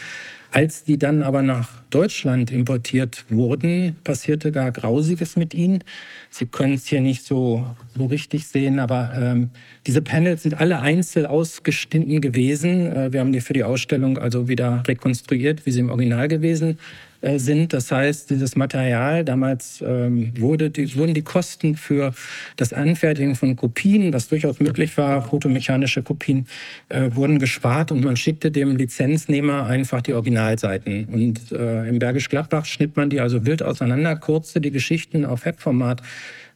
Als 0.53 0.83
die 0.83 0.99
dann 0.99 1.23
aber 1.23 1.43
nach 1.43 1.69
Deutschland 1.91 2.51
importiert 2.51 3.25
wurden, 3.29 3.97
passierte 4.03 4.51
gar 4.51 4.73
Grausiges 4.73 5.37
mit 5.37 5.55
ihnen. 5.55 5.85
Sie 6.29 6.47
können 6.47 6.75
es 6.75 6.87
hier 6.87 7.01
nicht 7.01 7.25
so, 7.25 7.65
so 7.97 8.07
richtig 8.07 8.49
sehen, 8.49 8.81
aber 8.81 9.13
ähm, 9.15 9.51
diese 9.87 10.03
Panels 10.03 10.43
sind 10.43 10.61
alle 10.61 10.81
einzeln 10.81 11.27
ausgeschnitten 11.27 12.21
gewesen. 12.21 12.87
Äh, 12.87 13.13
wir 13.13 13.21
haben 13.21 13.33
die 13.33 13.41
für 13.41 13.53
die 13.53 13.63
Ausstellung 13.63 14.19
also 14.19 14.49
wieder 14.49 14.83
rekonstruiert, 14.89 15.67
wie 15.67 15.71
sie 15.71 15.81
im 15.81 15.91
Original 15.91 16.27
gewesen 16.27 16.79
äh, 17.21 17.39
sind. 17.39 17.73
Das 17.73 17.93
heißt, 17.93 18.31
dieses 18.31 18.57
Material, 18.57 19.25
damals 19.25 19.85
ähm, 19.87 20.33
wurde 20.39 20.71
die, 20.71 20.97
wurden 20.97 21.13
die 21.13 21.23
Kosten 21.23 21.77
für 21.77 22.15
das 22.57 22.73
Anfertigen 22.73 23.35
von 23.35 23.57
Kopien, 23.57 24.13
was 24.13 24.29
durchaus 24.29 24.59
möglich 24.59 24.97
war, 24.97 25.23
fotomechanische 25.23 26.03
Kopien, 26.03 26.47
äh, 26.89 27.11
wurden 27.13 27.39
gespart 27.39 27.93
und 27.93 28.03
man 28.05 28.17
schickte 28.17 28.51
dem 28.51 28.77
Lizenznehmer 28.77 29.67
einfach 29.67 30.01
die 30.01 30.15
Originalseiten. 30.15 31.05
Und 31.07 31.53
äh, 31.53 31.89
im 31.89 31.99
Bergisch 31.99 32.29
Gladbach 32.29 32.65
schnitt 32.65 32.97
man 32.97 33.11
die 33.11 33.21
also 33.21 33.45
wild 33.45 33.63
auseinander, 33.63 34.17
kurzte 34.17 34.61
die 34.61 34.71
Geschichten 34.71 35.25
auf 35.25 35.45
Webformat 35.45 36.03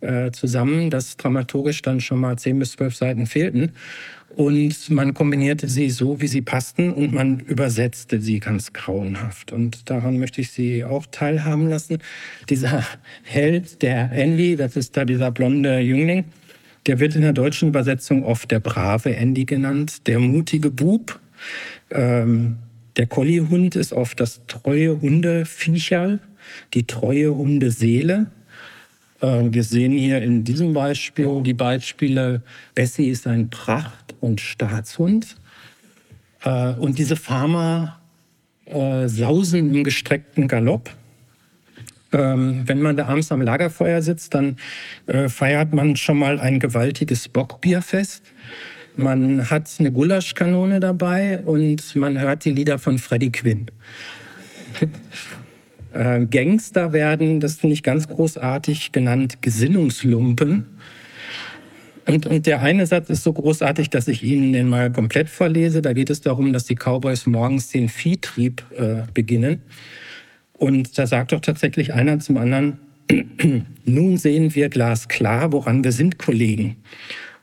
äh, 0.00 0.30
zusammen, 0.32 0.90
dass 0.90 1.16
dramaturgisch 1.16 1.82
dann 1.82 2.00
schon 2.00 2.20
mal 2.20 2.36
zehn 2.38 2.58
bis 2.58 2.72
zwölf 2.72 2.94
Seiten 2.94 3.26
fehlten. 3.26 3.72
Und 4.36 4.90
man 4.90 5.14
kombinierte 5.14 5.68
sie 5.68 5.90
so, 5.90 6.20
wie 6.20 6.26
sie 6.26 6.42
passten 6.42 6.92
und 6.92 7.12
man 7.12 7.38
übersetzte 7.40 8.20
sie 8.20 8.40
ganz 8.40 8.72
grauenhaft. 8.72 9.52
Und 9.52 9.88
daran 9.88 10.18
möchte 10.18 10.40
ich 10.40 10.50
Sie 10.50 10.84
auch 10.84 11.06
teilhaben 11.06 11.68
lassen. 11.68 11.98
Dieser 12.48 12.84
Held, 13.22 13.82
der 13.82 14.10
Andy, 14.10 14.56
das 14.56 14.76
ist 14.76 14.96
da 14.96 15.04
dieser 15.04 15.30
blonde 15.30 15.78
Jüngling, 15.78 16.24
der 16.86 16.98
wird 16.98 17.14
in 17.14 17.22
der 17.22 17.32
deutschen 17.32 17.68
Übersetzung 17.68 18.24
oft 18.24 18.50
der 18.50 18.60
brave 18.60 19.14
Andy 19.14 19.44
genannt, 19.44 20.06
der 20.08 20.18
mutige 20.18 20.70
Bub. 20.70 21.20
Ähm, 21.90 22.56
der 22.96 23.06
Colliehund 23.06 23.76
ist 23.76 23.92
oft 23.92 24.18
das 24.18 24.40
treue 24.48 25.00
Hundeviecherl, 25.00 26.18
die 26.74 26.86
treue 26.86 27.34
Hundeseele. 27.34 28.26
Äh, 29.20 29.44
wir 29.50 29.62
sehen 29.62 29.92
hier 29.92 30.20
in 30.22 30.44
diesem 30.44 30.72
Beispiel 30.72 31.42
die 31.42 31.54
Beispiele, 31.54 32.42
Bessie 32.74 33.08
ist 33.08 33.26
ein 33.26 33.48
Pracht 33.48 34.03
und 34.24 34.40
Staatshund. 34.40 35.36
Äh, 36.44 36.72
und 36.74 36.98
diese 36.98 37.16
Farmer 37.16 38.00
äh, 38.66 39.08
sausen 39.08 39.74
im 39.74 39.84
gestreckten 39.84 40.48
Galopp. 40.48 40.90
Ähm, 42.12 42.62
wenn 42.66 42.80
man 42.80 42.96
da 42.96 43.06
abends 43.06 43.32
am 43.32 43.42
Lagerfeuer 43.42 44.00
sitzt, 44.00 44.34
dann 44.34 44.56
äh, 45.06 45.28
feiert 45.28 45.72
man 45.72 45.96
schon 45.96 46.18
mal 46.18 46.38
ein 46.40 46.60
gewaltiges 46.60 47.28
Bockbierfest. 47.28 48.22
Man 48.96 49.50
hat 49.50 49.68
eine 49.80 49.90
Gulaschkanone 49.90 50.78
dabei 50.78 51.40
und 51.40 51.96
man 51.96 52.18
hört 52.18 52.44
die 52.44 52.52
Lieder 52.52 52.78
von 52.78 52.98
Freddie 52.98 53.32
Quinn. 53.32 53.66
Gangster 56.30 56.92
werden, 56.92 57.38
das 57.38 57.54
finde 57.54 57.74
ich 57.74 57.84
ganz 57.84 58.08
großartig, 58.08 58.90
genannt 58.90 59.42
Gesinnungslumpen. 59.42 60.66
Und, 62.06 62.26
und 62.26 62.46
der 62.46 62.60
eine 62.60 62.86
Satz 62.86 63.08
ist 63.08 63.22
so 63.22 63.32
großartig, 63.32 63.88
dass 63.90 64.08
ich 64.08 64.22
Ihnen 64.22 64.52
den 64.52 64.68
mal 64.68 64.92
komplett 64.92 65.28
vorlese. 65.28 65.80
Da 65.80 65.92
geht 65.92 66.10
es 66.10 66.20
darum, 66.20 66.52
dass 66.52 66.64
die 66.64 66.74
Cowboys 66.74 67.26
morgens 67.26 67.68
den 67.68 67.88
Viehtrieb 67.88 68.62
äh, 68.76 69.02
beginnen. 69.14 69.62
Und 70.52 70.98
da 70.98 71.06
sagt 71.06 71.32
doch 71.32 71.40
tatsächlich 71.40 71.94
einer 71.94 72.18
zum 72.18 72.36
anderen, 72.36 72.78
nun 73.84 74.18
sehen 74.18 74.54
wir 74.54 74.68
glasklar, 74.68 75.52
woran 75.52 75.82
wir 75.82 75.92
sind, 75.92 76.18
Kollegen. 76.18 76.76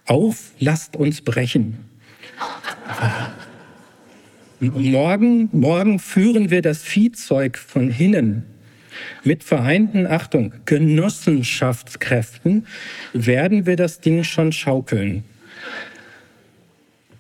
Auf, 0.06 0.52
lasst 0.60 0.96
uns 0.96 1.22
brechen. 1.22 1.78
Morgen, 4.60 5.50
morgen 5.52 5.98
führen 5.98 6.52
wir 6.52 6.62
das 6.62 6.84
Viehzeug 6.84 7.58
von 7.58 7.90
hinnen. 7.90 8.44
Mit 9.24 9.44
vereinten, 9.44 10.08
Achtung, 10.08 10.54
Genossenschaftskräften 10.66 12.66
werden 13.14 13.66
wir 13.66 13.76
das 13.76 14.00
Ding 14.00 14.24
schon 14.24 14.52
schaukeln. 14.52 15.24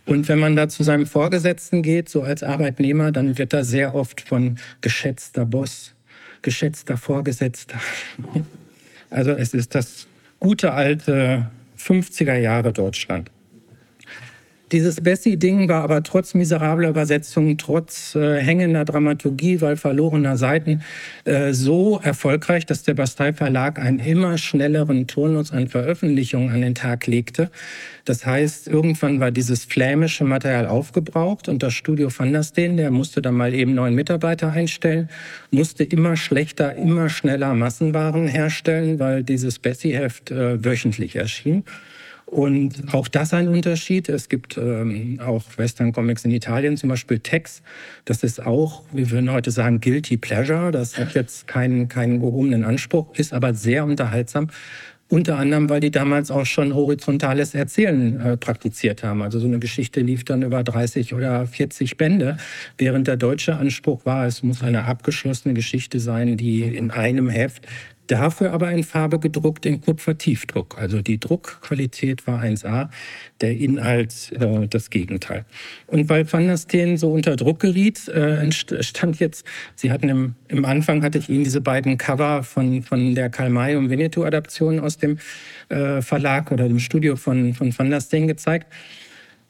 Und 0.06 0.28
wenn 0.28 0.40
man 0.40 0.56
da 0.56 0.68
zu 0.68 0.84
seinem 0.84 1.06
Vorgesetzten 1.06 1.84
geht, 1.84 2.10
so 2.10 2.24
als 2.24 2.44
Arbeitnehmer, 2.44 3.12
dann 3.12 3.38
wird 3.38 3.54
da 3.54 3.64
sehr 3.64 3.96
oft 3.96 4.22
von 4.22 4.58
geschätzter 4.82 5.46
Boss, 5.46 5.94
geschätzter 6.42 6.98
Vorgesetzter. 6.98 7.80
Also 9.10 9.32
es 9.32 9.54
ist 9.54 9.76
das 9.76 10.08
gute 10.40 10.74
alte 10.74 11.50
50er 11.78 12.38
Jahre 12.38 12.74
Deutschland. 12.74 13.30
Dieses 14.72 15.02
Bessie-Ding 15.02 15.68
war 15.68 15.84
aber 15.84 16.02
trotz 16.02 16.34
miserabler 16.34 16.90
Übersetzungen, 16.90 17.58
trotz 17.58 18.16
äh, 18.16 18.40
hängender 18.40 18.86
Dramaturgie, 18.86 19.60
weil 19.60 19.76
verlorener 19.76 20.38
Seiten, 20.38 20.82
äh, 21.26 21.52
so 21.52 22.00
erfolgreich, 22.02 22.66
dass 22.66 22.84
der 22.84 22.94
Bastei 22.94 23.34
Verlag 23.34 23.80
einen 23.80 24.00
immer 24.00 24.38
schnelleren 24.38 25.08
Turnus 25.08 25.52
an 25.52 25.68
Veröffentlichungen 25.68 26.52
an 26.52 26.62
den 26.62 26.74
Tag 26.74 27.06
legte. 27.08 27.52
Das 28.06 28.26
heißt, 28.26 28.70
irgendwann 28.70 29.20
war 29.20 29.32
dieses 29.32 29.66
flämische 29.66 30.24
Material 30.24 30.68
aufgebraucht 30.68 31.50
und 31.50 31.62
das 31.62 31.74
Studio 31.74 32.10
van 32.16 32.32
der 32.32 32.44
Steen, 32.44 32.78
der 32.78 32.92
musste 32.92 33.22
dann 33.22 33.36
mal 33.36 33.54
eben 33.54 33.76
neuen 33.76 33.94
Mitarbeiter 33.94 34.54
einstellen, 34.54 35.10
musste 35.52 35.84
immer 35.84 36.16
schlechter, 36.16 36.76
immer 36.76 37.10
schneller 37.10 37.54
Massenwaren 37.56 38.28
herstellen, 38.28 39.00
weil 39.00 39.24
dieses 39.24 39.60
Bessie-Heft 39.60 40.32
äh, 40.32 40.64
wöchentlich 40.64 41.18
erschien. 41.18 41.66
Und 42.32 42.94
auch 42.94 43.10
das 43.10 43.34
ein 43.34 43.50
Unterschied. 43.50 44.08
Es 44.08 44.30
gibt 44.30 44.58
ähm, 44.58 45.20
auch 45.22 45.44
Western 45.58 45.92
Comics 45.92 46.24
in 46.24 46.32
Italien, 46.32 46.78
zum 46.78 46.88
Beispiel 46.88 47.20
Tex. 47.20 47.62
Das 48.06 48.24
ist 48.24 48.46
auch, 48.46 48.84
wir 48.94 49.12
würden 49.12 49.34
heute 49.34 49.52
sagen, 49.52 49.82
Guilty 49.82 50.16
Pleasure. 50.16 50.72
Das 50.72 50.98
hat 50.98 51.14
jetzt 51.14 51.46
keinen, 51.46 51.90
keinen 51.90 52.22
gehobenen 52.22 52.64
Anspruch, 52.64 53.14
ist 53.16 53.34
aber 53.34 53.54
sehr 53.54 53.84
unterhaltsam. 53.84 54.48
Unter 55.10 55.38
anderem, 55.38 55.70
weil 55.70 55.82
die 55.82 55.92
damals 55.92 56.32
auch 56.32 56.46
schon 56.46 56.74
horizontales 56.74 57.54
Erzählen 57.54 58.18
äh, 58.22 58.38
praktiziert 58.38 59.04
haben. 59.04 59.22
Also 59.22 59.38
so 59.40 59.48
eine 59.48 59.60
Geschichte 59.60 60.00
lief 60.00 60.24
dann 60.24 60.42
über 60.42 60.64
30 60.64 61.14
oder 61.14 61.46
40 61.46 61.98
Bände, 61.98 62.38
während 62.78 63.10
der 63.10 63.18
deutsche 63.18 63.58
Anspruch 63.58 64.06
war, 64.06 64.26
es 64.26 64.42
muss 64.42 64.64
eine 64.64 64.86
abgeschlossene 64.86 65.54
Geschichte 65.54 66.00
sein, 66.00 66.38
die 66.38 66.62
in 66.62 66.92
einem 66.92 67.28
Heft 67.28 67.68
Dafür 68.12 68.52
aber 68.52 68.70
in 68.74 68.84
Farbe 68.84 69.20
gedruckt 69.20 69.66
in 69.66 69.80
Kupfertiefdruck. 69.80 70.78
Also 70.78 71.02
die 71.02 71.18
Druckqualität 71.18 72.28
war 72.28 72.44
1A, 72.44 72.90
der 73.40 73.56
Inhalt 73.56 74.34
äh, 74.34 74.68
das 74.68 74.90
Gegenteil. 74.90 75.46
Und 75.88 76.10
weil 76.10 76.30
Van 76.30 76.46
der 76.46 76.58
Steen 76.58 76.98
so 76.98 77.14
unter 77.14 77.38
Druck 77.38 77.62
geriet, 77.62 78.10
äh, 78.10 78.36
entstand 78.42 79.22
jetzt, 79.22 79.46
Sie 79.76 79.94
hatten 79.94 80.10
im, 80.10 80.36
im 80.50 80.66
Anfang 80.66 81.04
hatte 81.04 81.20
ich 81.20 81.30
Ihnen 81.30 81.46
diese 81.46 81.62
beiden 81.62 81.98
Cover 81.98 82.44
von, 82.44 82.84
von 82.84 83.16
der 83.16 83.30
Karl 83.30 83.50
May 83.50 83.78
und 83.78 83.90
Winnetou-Adaption 83.90 84.82
aus 84.82 84.98
dem 84.98 85.18
äh, 85.70 86.02
Verlag 86.02 86.52
oder 86.52 86.68
dem 86.68 86.80
Studio 86.80 87.16
von, 87.16 87.54
von 87.54 87.78
Van 87.80 87.92
der 87.92 88.02
Steen 88.02 88.28
gezeigt. 88.28 88.68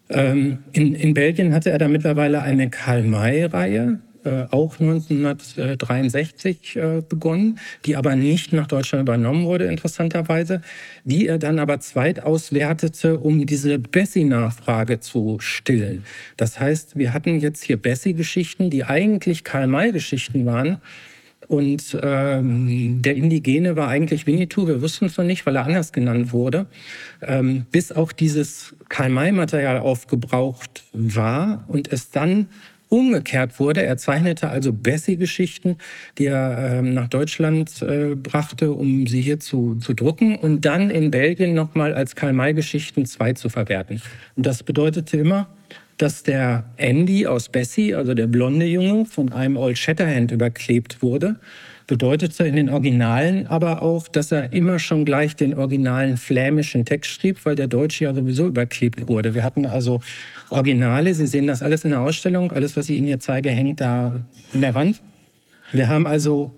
Ähm, 0.10 0.60
in, 0.72 0.94
in 0.94 1.16
Belgien 1.16 1.52
hatte 1.56 1.72
er 1.72 1.80
da 1.80 1.88
mittlerweile 1.88 2.44
eine 2.44 2.70
Karl 2.70 3.02
May-Reihe, 3.02 4.02
äh, 4.24 4.46
auch 4.52 4.80
1963 4.80 6.76
äh, 6.76 7.02
begonnen, 7.08 7.60
die 7.86 7.96
aber 7.96 8.16
nicht 8.16 8.54
nach 8.54 8.68
Deutschland 8.68 9.02
übernommen 9.02 9.46
wurde, 9.46 9.66
interessanterweise, 9.66 10.62
die 11.04 11.28
er 11.28 11.38
dann 11.38 11.60
aber 11.60 11.80
zweit 11.80 12.24
um 13.18 13.46
diese 13.46 13.80
Bessie-Nachfrage 13.80 15.00
zu 15.00 15.38
stillen. 15.40 16.04
Das 16.38 16.60
heißt, 16.60 16.98
wir 16.98 17.14
hatten 17.14 17.40
jetzt 17.40 17.64
hier 17.64 17.78
Bessie-Geschichten, 17.78 18.70
die 18.70 18.84
eigentlich 18.84 19.44
Karl-May-Geschichten 19.44 20.46
waren, 20.46 20.78
und 21.52 21.98
ähm, 22.02 23.02
der 23.02 23.18
Indigene 23.18 23.76
war 23.76 23.90
eigentlich 23.90 24.26
Winnetou, 24.26 24.68
wir 24.68 24.82
wussten 24.82 25.08
es 25.08 25.18
noch 25.18 25.26
nicht, 25.26 25.46
weil 25.46 25.58
er 25.58 25.66
anders 25.66 25.92
genannt 25.92 26.32
wurde, 26.32 26.66
ähm, 27.22 27.66
bis 27.70 27.92
auch 27.92 28.14
dieses 28.14 28.74
Karl-May-Material 28.88 29.80
aufgebraucht 29.80 30.86
war 30.94 31.66
und 31.68 31.92
es 31.92 32.10
dann 32.10 32.48
umgekehrt 32.92 33.60
wurde. 33.60 33.84
Er 33.84 33.96
zeichnete 33.98 34.50
also 34.50 34.74
Bessie-Geschichten, 34.74 35.78
die 36.18 36.26
er 36.26 36.80
ähm, 36.80 36.94
nach 36.94 37.08
Deutschland 37.08 37.82
äh, 37.82 38.16
brachte, 38.16 38.74
um 38.74 39.08
sie 39.08 39.22
hier 39.22 39.40
zu, 39.40 39.76
zu 39.76 39.94
drucken 39.94 40.36
und 40.36 40.66
dann 40.66 40.90
in 40.90 41.10
Belgien 41.10 41.54
nochmal 41.54 41.94
als 41.94 42.16
Karl-May-Geschichten 42.16 43.06
2 43.06 43.34
zu 43.34 43.48
verwerten. 43.48 44.02
Und 44.36 44.46
das 44.46 44.64
bedeutete 44.64 45.18
immer, 45.18 45.48
dass 45.98 46.24
der 46.24 46.66
Andy 46.76 47.28
aus 47.28 47.48
Bessie, 47.48 47.96
also 47.96 48.14
der 48.14 48.28
blonde 48.28 48.66
Junge, 48.66 49.06
von 49.06 49.32
einem 49.32 49.56
Old 49.56 49.78
Shatterhand 49.78 50.32
überklebt 50.32 51.02
wurde 51.02 51.38
bedeutete 51.92 52.46
in 52.46 52.56
den 52.56 52.70
Originalen 52.70 53.48
aber 53.48 53.82
auch, 53.82 54.08
dass 54.08 54.32
er 54.32 54.54
immer 54.54 54.80
schon 54.80 55.04
gleich 55.04 55.36
den 55.36 55.54
originalen 55.54 56.16
flämischen 56.16 56.86
Text 56.86 57.12
schrieb, 57.12 57.44
weil 57.44 57.56
der 57.56 57.68
Deutsche 57.68 58.06
ja 58.06 58.14
sowieso 58.14 58.48
überklebt 58.48 59.10
wurde. 59.10 59.36
Wir 59.36 59.44
hatten 59.44 59.66
also 59.66 60.00
Originale, 60.52 61.14
Sie 61.14 61.28
sehen 61.28 61.48
das 61.48 61.62
alles 61.62 61.86
in 61.86 61.92
der 61.92 62.02
Ausstellung, 62.02 62.52
alles, 62.52 62.76
was 62.76 62.90
ich 62.90 62.98
Ihnen 62.98 63.08
hier 63.08 63.20
zeige, 63.20 63.50
hängt 63.50 63.80
da 63.80 64.22
in 64.54 64.62
der 64.62 64.76
Wand. 64.76 65.02
Wir 65.72 65.88
haben 65.88 66.06
also 66.06 66.52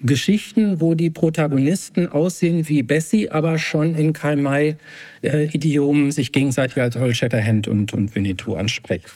Geschichten, 0.00 0.80
wo 0.80 0.94
die 0.94 1.10
Protagonisten 1.10 2.08
aussehen 2.08 2.68
wie 2.68 2.82
Bessie, 2.82 3.30
aber 3.30 3.58
schon 3.58 3.94
in 3.94 4.12
Karl 4.12 4.36
May-Idiomen 4.36 6.08
äh, 6.08 6.12
sich 6.12 6.30
gegenseitig 6.30 6.80
als 6.80 6.96
Old 6.96 7.16
Shatterhand 7.16 7.66
und, 7.66 7.92
und 7.92 8.14
Winnetou 8.14 8.54
ansprechen. 8.54 9.10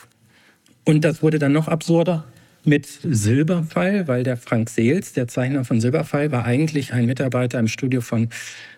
Und 0.84 1.04
das 1.04 1.22
wurde 1.22 1.38
dann 1.38 1.52
noch 1.52 1.68
absurder 1.68 2.24
mit 2.68 2.86
Silberpfeil, 2.86 4.06
weil 4.06 4.22
der 4.22 4.36
Frank 4.36 4.70
Seels, 4.70 5.12
der 5.12 5.26
Zeichner 5.26 5.64
von 5.64 5.80
Silberpfeil, 5.80 6.30
war 6.30 6.44
eigentlich 6.44 6.92
ein 6.92 7.06
Mitarbeiter 7.06 7.58
im 7.58 7.66
Studio 7.66 8.00
von 8.00 8.28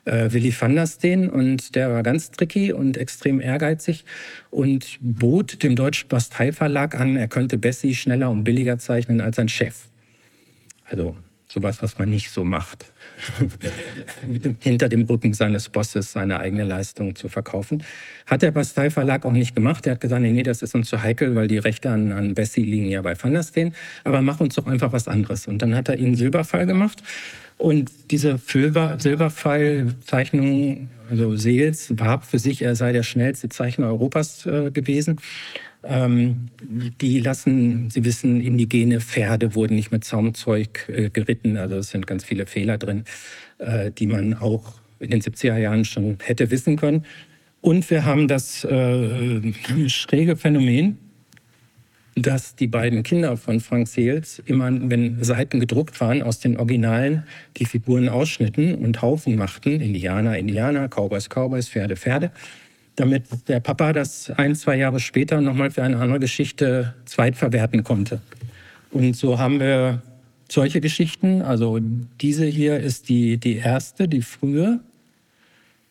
äh, 0.05 0.32
Willy 0.32 0.55
van 0.59 0.76
der 0.76 0.86
Steen 0.86 1.28
und 1.28 1.74
der 1.74 1.93
war 1.93 2.03
ganz 2.03 2.30
tricky 2.30 2.72
und 2.72 2.97
extrem 2.97 3.41
ehrgeizig 3.41 4.05
und 4.51 4.99
bot 5.01 5.62
dem 5.62 5.76
Deutschen 5.76 6.09
Bastei-Verlag 6.09 6.95
an, 6.99 7.16
er 7.16 7.28
könnte 7.28 7.59
Bessie 7.59 7.95
schneller 7.95 8.30
und 8.30 8.45
billiger 8.45 8.78
zeichnen 8.78 9.20
als 9.20 9.36
sein 9.36 9.49
Chef. 9.49 9.86
Also 10.84 11.16
sowas, 11.49 11.82
was 11.82 11.99
man 11.99 12.09
nicht 12.09 12.30
so 12.30 12.45
macht. 12.45 12.93
Hinter 14.61 14.88
dem 14.88 15.03
Rücken 15.03 15.34
seines 15.34 15.68
Bosses 15.68 16.12
seine 16.12 16.38
eigene 16.40 16.64
Leistung 16.64 17.14
zu 17.14 17.28
verkaufen. 17.28 17.82
Hat 18.26 18.42
der 18.42 18.51
Bastei 18.51 18.90
Verlag 18.90 19.24
auch 19.24 19.30
nicht 19.32 19.55
gemacht. 19.55 19.86
Er 19.86 19.92
hat 19.92 20.01
gesagt, 20.01 20.22
nee, 20.22 20.32
nee, 20.32 20.42
das 20.42 20.62
ist 20.62 20.74
uns 20.74 20.88
zu 20.88 21.03
heikel, 21.03 21.34
weil 21.34 21.48
die 21.48 21.59
Rechte 21.59 21.90
an, 21.90 22.12
an 22.12 22.32
Bessie 22.34 22.62
liegen 22.62 22.88
ja 22.88 23.03
bei 23.03 23.14
Van 23.20 23.32
der 23.32 23.42
Steen. 23.42 23.74
Aber 24.05 24.22
mach 24.22 24.40
uns 24.40 24.55
doch 24.55 24.66
einfach 24.66 24.92
was 24.92 25.09
anderes. 25.09 25.46
Und 25.46 25.61
dann 25.62 25.74
hat 25.74 25.88
er 25.88 25.98
ihnen 25.98 26.14
Silberfall 26.14 26.66
gemacht. 26.66 27.03
Und 27.59 27.90
diese 28.11 28.38
Silberfall-Zeichnung, 28.38 30.88
also 31.11 31.36
Seels, 31.36 31.92
warb 31.98 32.24
für 32.24 32.38
sich, 32.38 32.62
er 32.62 32.74
sei 32.74 32.92
der 32.92 33.03
schnellste 33.03 33.51
Zeichner 33.51 33.88
Europas 33.88 34.46
äh, 34.46 34.70
gewesen. 34.70 35.18
Ähm, 35.82 36.48
die 37.01 37.20
lassen, 37.20 37.88
Sie 37.90 38.05
wissen, 38.05 38.40
indigene 38.40 39.01
Pferde 39.01 39.55
wurden 39.55 39.76
nicht 39.76 39.92
mit 39.92 40.05
Zaumzeug 40.05 40.86
äh, 40.88 41.11
geritten. 41.11 41.57
Also 41.57 41.76
es 41.76 41.90
sind 41.90 42.07
ganz 42.07 42.24
viele 42.24 42.46
Fehler 42.46 42.76
drin, 42.76 42.89
äh, 43.59 43.91
die 43.91 44.07
man 44.07 44.34
auch 44.34 44.74
in 44.99 45.11
den 45.11 45.20
70er 45.20 45.57
Jahren 45.57 45.84
schon 45.84 46.18
hätte 46.22 46.51
wissen 46.51 46.76
können. 46.76 47.05
Und 47.61 47.88
wir 47.91 48.05
haben 48.05 48.28
das 48.28 48.64
äh, 48.64 49.53
schräge 49.88 50.36
Phänomen, 50.36 50.99
dass 52.16 52.57
die 52.57 52.66
beiden 52.66 53.03
Kinder 53.03 53.36
von 53.36 53.61
Frank 53.61 53.88
Seels 53.88 54.43
immer, 54.45 54.70
wenn 54.91 55.22
Seiten 55.22 55.61
gedruckt 55.61 56.01
waren, 56.01 56.22
aus 56.22 56.41
den 56.41 56.57
Originalen 56.59 57.24
die 57.57 57.64
Figuren 57.64 58.09
ausschnitten 58.09 58.74
und 58.74 59.01
Haufen 59.01 59.36
machten. 59.36 59.80
Indianer, 59.80 60.36
Indianer, 60.36 60.88
Cowboys, 60.88 61.28
Cowboys, 61.28 61.68
Pferde, 61.68 61.97
Pferde 61.97 62.30
damit 63.01 63.49
der 63.49 63.61
Papa 63.61 63.93
das 63.93 64.30
ein, 64.30 64.55
zwei 64.55 64.76
Jahre 64.76 65.01
später 65.01 65.41
nochmal 65.41 65.70
für 65.70 65.82
eine 65.82 65.97
andere 65.99 66.20
Geschichte 66.20 66.95
zweitverwerten 67.07 67.82
konnte. 67.82 68.20
Und 68.91 69.16
so 69.16 69.38
haben 69.38 69.59
wir 69.59 70.03
solche 70.51 70.80
Geschichten. 70.80 71.42
Also 71.42 71.78
diese 72.20 72.46
hier 72.46 72.78
ist 72.78 73.09
die, 73.09 73.38
die 73.38 73.57
erste, 73.57 74.09
die 74.09 74.22
frühe. 74.22 74.80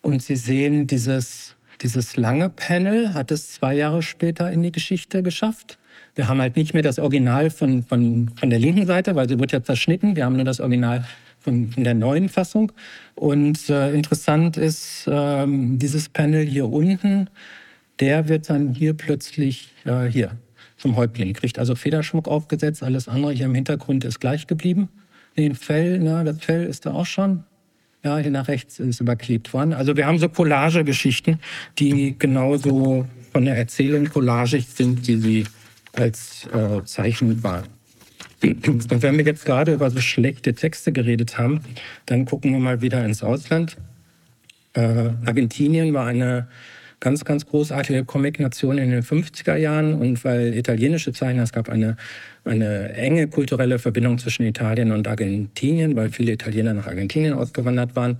Und 0.02 0.22
Sie 0.22 0.36
sehen, 0.36 0.86
dieses, 0.86 1.56
dieses 1.82 2.16
lange 2.16 2.48
Panel 2.48 3.14
hat 3.14 3.30
es 3.30 3.52
zwei 3.52 3.74
Jahre 3.74 4.02
später 4.02 4.50
in 4.50 4.62
die 4.62 4.72
Geschichte 4.72 5.22
geschafft. 5.22 5.78
Wir 6.14 6.28
haben 6.28 6.40
halt 6.40 6.56
nicht 6.56 6.74
mehr 6.74 6.82
das 6.82 6.98
Original 6.98 7.50
von, 7.50 7.82
von, 7.82 8.30
von 8.34 8.50
der 8.50 8.58
linken 8.58 8.86
Seite, 8.86 9.14
weil 9.14 9.28
sie 9.28 9.38
wird 9.38 9.52
ja 9.52 9.62
zerschnitten. 9.62 10.16
Wir 10.16 10.24
haben 10.24 10.36
nur 10.36 10.44
das 10.44 10.60
Original 10.60 11.04
von, 11.38 11.70
von 11.70 11.84
der 11.84 11.94
neuen 11.94 12.28
Fassung. 12.28 12.72
Und 13.14 13.68
äh, 13.70 13.92
interessant 13.92 14.56
ist 14.56 15.08
ähm, 15.10 15.78
dieses 15.78 16.08
Panel 16.08 16.44
hier 16.44 16.68
unten, 16.68 17.28
der 18.00 18.28
wird 18.28 18.50
dann 18.50 18.74
hier 18.74 18.94
plötzlich 18.94 19.72
äh, 19.84 20.06
hier 20.06 20.32
zum 20.80 20.96
Häuptling, 20.96 21.34
kriegt 21.34 21.58
also 21.58 21.74
Federschmuck 21.74 22.26
aufgesetzt, 22.26 22.82
alles 22.82 23.06
andere 23.06 23.32
hier 23.32 23.46
im 23.46 23.54
Hintergrund 23.54 24.04
ist 24.04 24.18
gleich 24.18 24.46
geblieben. 24.46 24.88
Den 25.36 25.54
Fell, 25.54 25.98
ne, 25.98 26.24
das 26.24 26.42
Fell 26.42 26.64
ist 26.64 26.86
da 26.86 26.92
auch 26.92 27.06
schon. 27.06 27.44
Ja, 28.02 28.16
hier 28.16 28.30
nach 28.30 28.48
rechts 28.48 28.78
ist 28.78 29.00
überklebt 29.00 29.52
worden. 29.52 29.74
Also 29.74 29.94
wir 29.96 30.06
haben 30.06 30.18
so 30.18 30.28
Collage-Geschichten, 30.30 31.38
die 31.78 32.18
genauso 32.18 33.06
von 33.30 33.44
der 33.44 33.58
Erzählung 33.58 34.08
collagig 34.08 34.66
sind, 34.68 35.06
die 35.06 35.16
sie 35.16 35.44
als 35.92 36.48
äh, 36.52 36.82
zeichnend 36.84 37.42
war. 37.42 37.64
Und 38.42 39.02
wenn 39.02 39.18
wir 39.18 39.24
jetzt 39.26 39.44
gerade 39.44 39.74
über 39.74 39.90
so 39.90 40.00
schlechte 40.00 40.54
Texte 40.54 40.92
geredet 40.92 41.36
haben, 41.36 41.60
dann 42.06 42.24
gucken 42.24 42.52
wir 42.52 42.58
mal 42.58 42.80
wieder 42.80 43.04
ins 43.04 43.22
Ausland. 43.22 43.76
Äh, 44.72 45.10
Argentinien 45.26 45.92
war 45.92 46.06
eine 46.06 46.48
ganz, 47.00 47.24
ganz 47.24 47.46
großartige 47.46 48.04
Comic-Nation 48.04 48.78
in 48.78 48.90
den 48.90 49.02
50er 49.02 49.56
Jahren 49.56 49.94
und 49.94 50.22
weil 50.24 50.54
italienische 50.54 51.12
Zeichner, 51.12 51.42
es 51.42 51.52
gab 51.52 51.68
eine, 51.68 51.96
eine 52.44 52.92
enge 52.92 53.26
kulturelle 53.28 53.78
Verbindung 53.78 54.18
zwischen 54.18 54.44
Italien 54.44 54.92
und 54.92 55.08
Argentinien, 55.08 55.96
weil 55.96 56.10
viele 56.10 56.32
Italiener 56.32 56.74
nach 56.74 56.86
Argentinien 56.86 57.32
ausgewandert 57.32 57.96
waren. 57.96 58.18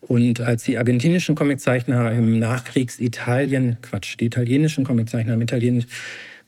Und 0.00 0.40
als 0.40 0.64
die 0.64 0.78
argentinischen 0.78 1.34
Comiczeichner 1.34 2.12
im 2.12 2.38
Nachkriegsitalien, 2.38 3.76
Quatsch, 3.82 4.16
die 4.18 4.26
italienischen 4.26 4.84
Comiczeichner 4.84 5.34
im 5.34 5.42
Italien, 5.42 5.84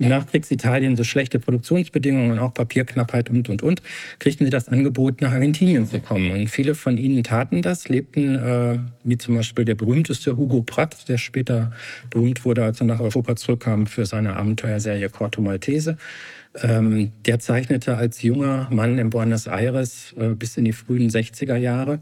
im 0.02 0.08
Nachkriegsitalien 0.08 0.96
so 0.96 1.04
schlechte 1.04 1.38
Produktionsbedingungen 1.38 2.32
und 2.32 2.38
auch 2.38 2.52
Papierknappheit 2.52 3.30
und, 3.30 3.48
und, 3.48 3.62
und, 3.62 3.82
kriegten 4.18 4.44
sie 4.44 4.50
das 4.50 4.68
Angebot, 4.68 5.20
nach 5.20 5.32
Argentinien 5.32 5.86
zu 5.86 6.00
kommen. 6.00 6.30
Und 6.32 6.48
viele 6.48 6.74
von 6.74 6.98
ihnen 6.98 7.22
taten 7.22 7.62
das, 7.62 7.88
lebten, 7.88 8.34
äh, 8.36 8.78
wie 9.04 9.18
zum 9.18 9.36
Beispiel 9.36 9.64
der 9.64 9.76
berühmteste 9.76 10.36
Hugo 10.36 10.62
Pratt, 10.62 11.08
der 11.08 11.18
später 11.18 11.72
berühmt 12.10 12.44
wurde, 12.44 12.64
als 12.64 12.80
er 12.80 12.86
nach 12.86 13.00
Europa 13.00 13.36
zurückkam 13.36 13.86
für 13.86 14.04
seine 14.04 14.36
Abenteuerserie 14.36 15.08
Corto 15.08 15.40
Maltese. 15.40 15.96
Ähm, 16.62 17.12
der 17.24 17.38
zeichnete 17.38 17.96
als 17.96 18.22
junger 18.22 18.68
Mann 18.70 18.98
in 18.98 19.08
Buenos 19.08 19.46
Aires 19.46 20.14
äh, 20.18 20.28
bis 20.30 20.56
in 20.56 20.66
die 20.66 20.72
frühen 20.72 21.08
60er 21.08 21.56
Jahre. 21.56 22.00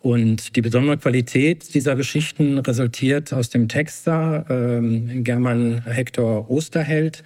Und 0.00 0.54
die 0.54 0.60
besondere 0.60 0.98
Qualität 0.98 1.74
dieser 1.74 1.96
Geschichten 1.96 2.58
resultiert 2.58 3.32
aus 3.32 3.50
dem 3.50 3.68
Texter 3.68 4.46
ähm, 4.48 5.24
German 5.24 5.82
Hector 5.84 6.50
Osterheld, 6.50 7.24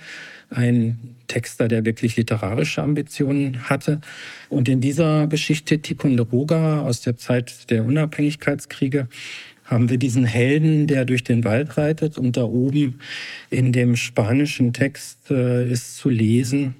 ein 0.50 1.16
Texter, 1.28 1.68
der 1.68 1.84
wirklich 1.84 2.16
literarische 2.16 2.82
Ambitionen 2.82 3.68
hatte. 3.68 4.00
Und 4.48 4.68
in 4.68 4.80
dieser 4.80 5.26
Geschichte 5.26 5.80
Ticonderoga 5.80 6.82
aus 6.82 7.00
der 7.00 7.16
Zeit 7.16 7.70
der 7.70 7.84
Unabhängigkeitskriege 7.84 9.08
haben 9.64 9.88
wir 9.88 9.98
diesen 9.98 10.24
Helden, 10.24 10.86
der 10.86 11.04
durch 11.04 11.24
den 11.24 11.44
Wald 11.44 11.76
reitet 11.78 12.18
und 12.18 12.36
da 12.36 12.44
oben 12.44 13.00
in 13.50 13.72
dem 13.72 13.96
spanischen 13.96 14.72
Text 14.72 15.30
äh, 15.30 15.70
ist 15.70 15.96
zu 15.96 16.10
lesen, 16.10 16.74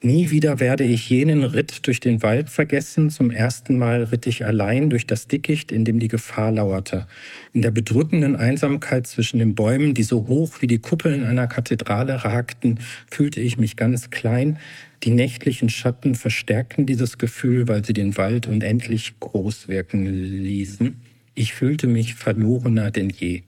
Nie 0.00 0.30
wieder 0.30 0.60
werde 0.60 0.84
ich 0.84 1.10
jenen 1.10 1.42
Ritt 1.42 1.88
durch 1.88 1.98
den 1.98 2.22
Wald 2.22 2.50
vergessen. 2.50 3.10
Zum 3.10 3.32
ersten 3.32 3.78
Mal 3.78 4.04
ritt 4.04 4.28
ich 4.28 4.44
allein 4.44 4.90
durch 4.90 5.08
das 5.08 5.26
Dickicht, 5.26 5.72
in 5.72 5.84
dem 5.84 5.98
die 5.98 6.06
Gefahr 6.06 6.52
lauerte. 6.52 7.08
In 7.52 7.62
der 7.62 7.72
bedrückenden 7.72 8.36
Einsamkeit 8.36 9.08
zwischen 9.08 9.40
den 9.40 9.56
Bäumen, 9.56 9.94
die 9.94 10.04
so 10.04 10.28
hoch 10.28 10.60
wie 10.60 10.68
die 10.68 10.78
Kuppeln 10.78 11.24
einer 11.24 11.48
Kathedrale 11.48 12.24
ragten, 12.24 12.78
fühlte 13.10 13.40
ich 13.40 13.58
mich 13.58 13.74
ganz 13.74 14.10
klein. 14.10 14.60
Die 15.02 15.10
nächtlichen 15.10 15.68
Schatten 15.68 16.14
verstärkten 16.14 16.86
dieses 16.86 17.18
Gefühl, 17.18 17.66
weil 17.66 17.84
sie 17.84 17.92
den 17.92 18.16
Wald 18.16 18.46
unendlich 18.46 19.18
groß 19.18 19.66
wirken 19.66 20.06
ließen. 20.06 20.94
Ich 21.34 21.54
fühlte 21.54 21.88
mich 21.88 22.14
verlorener 22.14 22.92
denn 22.92 23.10
je. 23.10 23.42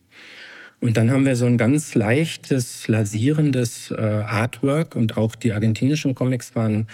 Und 0.80 0.96
dann 0.96 1.10
haben 1.10 1.26
wir 1.26 1.36
so 1.36 1.44
ein 1.44 1.58
ganz 1.58 1.94
leichtes, 1.94 2.88
lasierendes 2.88 3.90
äh, 3.90 4.00
Artwork 4.00 4.96
und 4.96 5.18
auch 5.18 5.34
die 5.34 5.52
argentinischen 5.52 6.14
Comics 6.14 6.54
waren 6.56 6.86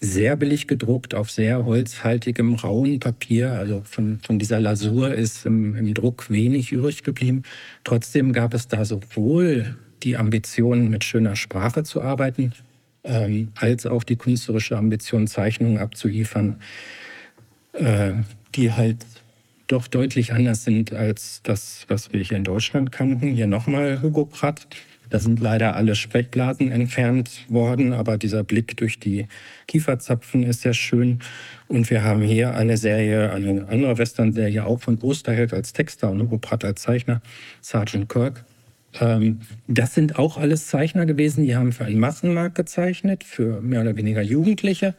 sehr 0.00 0.34
billig 0.34 0.66
gedruckt 0.66 1.14
auf 1.14 1.30
sehr 1.30 1.64
holzhaltigem, 1.64 2.54
rauen 2.54 2.98
Papier. 2.98 3.52
Also 3.52 3.82
von, 3.84 4.18
von 4.24 4.38
dieser 4.38 4.58
Lasur 4.58 5.14
ist 5.14 5.46
im, 5.46 5.76
im 5.76 5.94
Druck 5.94 6.30
wenig 6.30 6.72
übrig 6.72 7.04
geblieben. 7.04 7.42
Trotzdem 7.84 8.32
gab 8.32 8.54
es 8.54 8.66
da 8.66 8.84
sowohl 8.84 9.76
die 10.02 10.16
Ambition, 10.16 10.88
mit 10.88 11.04
schöner 11.04 11.36
Sprache 11.36 11.84
zu 11.84 12.00
arbeiten, 12.00 12.52
ähm, 13.04 13.52
als 13.56 13.86
auch 13.86 14.02
die 14.02 14.16
künstlerische 14.16 14.76
Ambition, 14.76 15.26
Zeichnungen 15.26 15.78
abzuliefern, 15.78 16.56
äh, 17.74 18.12
die 18.54 18.72
halt 18.72 19.04
doch 19.70 19.86
deutlich 19.86 20.32
anders 20.32 20.64
sind 20.64 20.92
als 20.92 21.40
das, 21.42 21.84
was 21.88 22.12
wir 22.12 22.20
hier 22.20 22.36
in 22.36 22.44
Deutschland 22.44 22.90
kannten. 22.92 23.28
Hier 23.28 23.46
nochmal 23.46 24.02
Hugo 24.02 24.24
Pratt. 24.24 24.66
Da 25.10 25.18
sind 25.18 25.40
leider 25.40 25.74
alle 25.74 25.96
Sprechblasen 25.96 26.70
entfernt 26.70 27.44
worden, 27.48 27.92
aber 27.92 28.16
dieser 28.16 28.44
Blick 28.44 28.76
durch 28.76 29.00
die 29.00 29.26
Kieferzapfen 29.66 30.44
ist 30.44 30.62
sehr 30.62 30.74
schön. 30.74 31.18
Und 31.66 31.90
wir 31.90 32.04
haben 32.04 32.22
hier 32.22 32.54
eine 32.54 32.76
Serie, 32.76 33.32
eine 33.32 33.66
andere 33.68 33.98
Western-Serie, 33.98 34.64
auch 34.64 34.80
von 34.80 34.98
Osterheld 35.00 35.52
als 35.52 35.72
Texter 35.72 36.10
und 36.10 36.20
Hugo 36.20 36.38
Pratt 36.38 36.64
als 36.64 36.82
Zeichner, 36.82 37.22
Sergeant 37.60 38.08
Kirk. 38.08 38.44
Ähm, 38.98 39.40
das 39.68 39.94
sind 39.94 40.18
auch 40.18 40.36
alles 40.36 40.66
Zeichner 40.66 41.06
gewesen, 41.06 41.44
die 41.44 41.54
haben 41.54 41.72
für 41.72 41.84
einen 41.84 42.00
Massenmarkt 42.00 42.56
gezeichnet, 42.56 43.22
für 43.24 43.60
mehr 43.60 43.82
oder 43.82 43.96
weniger 43.96 44.22
Jugendliche 44.22 44.94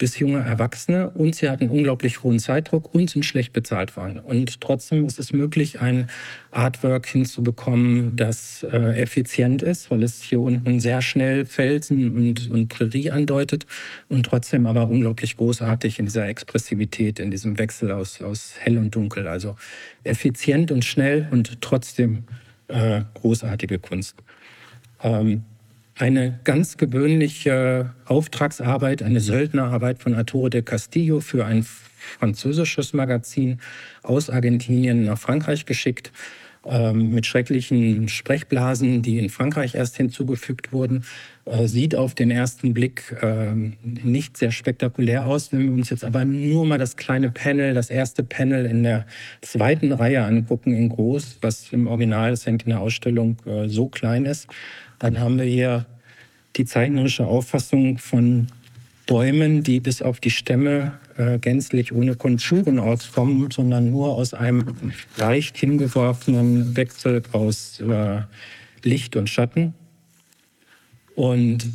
bis 0.00 0.18
junge 0.18 0.40
Erwachsene 0.40 1.10
und 1.10 1.34
sie 1.34 1.50
hatten 1.50 1.68
unglaublich 1.68 2.22
hohen 2.22 2.38
Zeitdruck 2.38 2.94
und 2.94 3.10
sind 3.10 3.24
schlecht 3.24 3.52
bezahlt 3.52 3.98
worden. 3.98 4.18
Und 4.18 4.60
trotzdem 4.62 5.04
ist 5.04 5.18
es 5.18 5.34
möglich, 5.34 5.80
ein 5.80 6.08
Artwork 6.50 7.06
hinzubekommen, 7.06 8.16
das 8.16 8.62
äh, 8.62 8.98
effizient 8.98 9.60
ist, 9.62 9.90
weil 9.90 10.02
es 10.02 10.22
hier 10.22 10.40
unten 10.40 10.80
sehr 10.80 11.02
schnell 11.02 11.44
Felsen 11.44 12.16
und, 12.16 12.50
und 12.50 12.68
Prärie 12.68 13.10
andeutet 13.10 13.66
und 14.08 14.24
trotzdem 14.24 14.66
aber 14.66 14.88
unglaublich 14.88 15.36
großartig 15.36 15.98
in 15.98 16.06
dieser 16.06 16.26
Expressivität, 16.28 17.18
in 17.18 17.30
diesem 17.30 17.58
Wechsel 17.58 17.92
aus, 17.92 18.22
aus 18.22 18.54
hell 18.58 18.78
und 18.78 18.94
dunkel. 18.94 19.28
Also 19.28 19.56
effizient 20.02 20.72
und 20.72 20.82
schnell 20.84 21.28
und 21.30 21.60
trotzdem 21.60 22.24
äh, 22.70 23.02
großartige 23.14 23.78
Kunst. 23.78 24.16
Ähm, 25.02 25.44
eine 25.96 26.40
ganz 26.44 26.76
gewöhnliche 26.76 27.94
Auftragsarbeit, 28.06 29.02
eine 29.02 29.20
Söldnerarbeit 29.20 29.98
von 29.98 30.14
Arturo 30.14 30.48
de 30.48 30.62
Castillo 30.62 31.20
für 31.20 31.44
ein 31.44 31.62
französisches 31.62 32.94
Magazin 32.94 33.60
aus 34.02 34.30
Argentinien 34.30 35.04
nach 35.04 35.18
Frankreich 35.18 35.66
geschickt 35.66 36.10
mit 36.92 37.24
schrecklichen 37.24 38.08
Sprechblasen, 38.08 39.00
die 39.00 39.18
in 39.18 39.30
Frankreich 39.30 39.74
erst 39.74 39.96
hinzugefügt 39.96 40.72
wurden. 40.72 41.04
Äh, 41.46 41.66
sieht 41.66 41.94
auf 41.94 42.14
den 42.14 42.30
ersten 42.30 42.74
Blick 42.74 43.16
äh, 43.22 43.54
nicht 43.82 44.36
sehr 44.36 44.52
spektakulär 44.52 45.26
aus. 45.26 45.52
Wenn 45.52 45.60
wir 45.60 45.72
uns 45.72 45.88
jetzt 45.88 46.04
aber 46.04 46.24
nur 46.24 46.66
mal 46.66 46.78
das 46.78 46.96
kleine 46.96 47.30
Panel, 47.30 47.72
das 47.72 47.88
erste 47.88 48.22
Panel 48.22 48.66
in 48.66 48.82
der 48.82 49.06
zweiten 49.40 49.90
Reihe 49.92 50.22
angucken, 50.22 50.74
in 50.74 50.90
groß, 50.90 51.38
was 51.40 51.72
im 51.72 51.86
Original, 51.86 52.30
das 52.30 52.44
hängt 52.44 52.64
in 52.64 52.70
der 52.70 52.80
Ausstellung, 52.80 53.36
äh, 53.46 53.68
so 53.68 53.88
klein 53.88 54.26
ist, 54.26 54.48
dann 54.98 55.18
haben 55.18 55.38
wir 55.38 55.46
hier 55.46 55.86
die 56.56 56.66
zeichnerische 56.66 57.26
Auffassung 57.26 57.96
von 57.98 58.48
Bäumen, 59.10 59.64
die 59.64 59.80
bis 59.80 60.02
auf 60.02 60.20
die 60.20 60.30
Stämme 60.30 60.92
äh, 61.16 61.40
gänzlich 61.40 61.92
ohne 61.92 62.14
Konturen 62.14 62.78
auskommen, 62.78 63.50
sondern 63.50 63.90
nur 63.90 64.14
aus 64.14 64.34
einem 64.34 64.64
leicht 65.16 65.58
hingeworfenen 65.58 66.76
Wechsel 66.76 67.20
aus 67.32 67.80
äh, 67.80 68.20
Licht 68.84 69.16
und 69.16 69.28
Schatten. 69.28 69.74
Und 71.16 71.68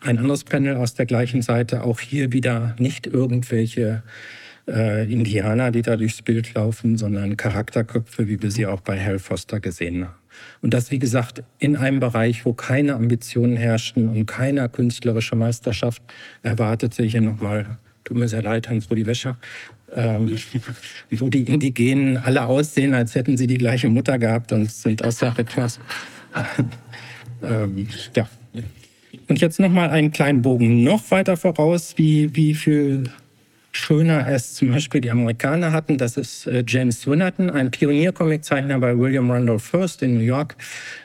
ein 0.00 0.16
anderes 0.16 0.44
Panel 0.44 0.76
aus 0.76 0.94
der 0.94 1.04
gleichen 1.04 1.42
Seite, 1.42 1.84
auch 1.84 2.00
hier 2.00 2.32
wieder 2.32 2.74
nicht 2.78 3.06
irgendwelche 3.06 4.02
äh, 4.66 5.04
Indianer, 5.12 5.72
die 5.72 5.82
da 5.82 5.98
durchs 5.98 6.22
Bild 6.22 6.54
laufen, 6.54 6.96
sondern 6.96 7.36
Charakterköpfe, 7.36 8.26
wie 8.26 8.40
wir 8.40 8.50
sie 8.50 8.64
auch 8.64 8.80
bei 8.80 8.98
Hal 8.98 9.18
Foster 9.18 9.60
gesehen 9.60 10.06
haben. 10.06 10.14
Und 10.62 10.74
das, 10.74 10.90
wie 10.90 10.98
gesagt, 10.98 11.42
in 11.58 11.76
einem 11.76 12.00
Bereich, 12.00 12.44
wo 12.44 12.52
keine 12.52 12.94
Ambitionen 12.94 13.56
herrschten 13.56 14.08
und 14.08 14.26
keine 14.26 14.68
künstlerische 14.68 15.36
Meisterschaft 15.36 16.02
erwartete. 16.42 17.02
Hier 17.02 17.20
nochmal, 17.20 17.78
tut 18.04 18.16
mir 18.16 18.28
sehr 18.28 18.42
leid, 18.42 18.68
Hans-Rudi 18.68 19.06
Wäscher, 19.06 19.38
ähm, 19.94 20.36
wo 21.10 21.28
die 21.28 21.42
Indigenen 21.42 22.16
alle 22.24 22.46
aussehen, 22.46 22.94
als 22.94 23.14
hätten 23.14 23.36
sie 23.36 23.46
die 23.46 23.58
gleiche 23.58 23.88
Mutter 23.88 24.18
gehabt 24.18 24.52
und 24.52 24.70
sind 24.70 25.04
aus 25.04 25.18
der 25.18 25.38
etwas. 25.38 25.80
ähm, 27.42 27.88
ja. 28.14 28.28
Und 29.28 29.40
jetzt 29.40 29.60
nochmal 29.60 29.90
einen 29.90 30.12
kleinen 30.12 30.42
Bogen 30.42 30.82
noch 30.82 31.10
weiter 31.10 31.36
voraus, 31.36 31.94
wie, 31.96 32.34
wie 32.34 32.54
viel 32.54 33.04
schöner 33.72 34.26
es 34.28 34.54
zum 34.54 34.70
Beispiel 34.70 35.00
die 35.00 35.10
Amerikaner 35.10 35.72
hatten. 35.72 35.98
Das 35.98 36.16
ist 36.16 36.46
äh, 36.46 36.64
James 36.66 37.02
Swinnerton, 37.02 37.50
ein 37.50 37.70
Pioniercomiczeichner 37.70 38.78
bei 38.78 38.98
William 38.98 39.30
Randolph 39.30 39.62
First 39.62 40.02
in 40.02 40.14
New 40.14 40.24
York, 40.24 40.56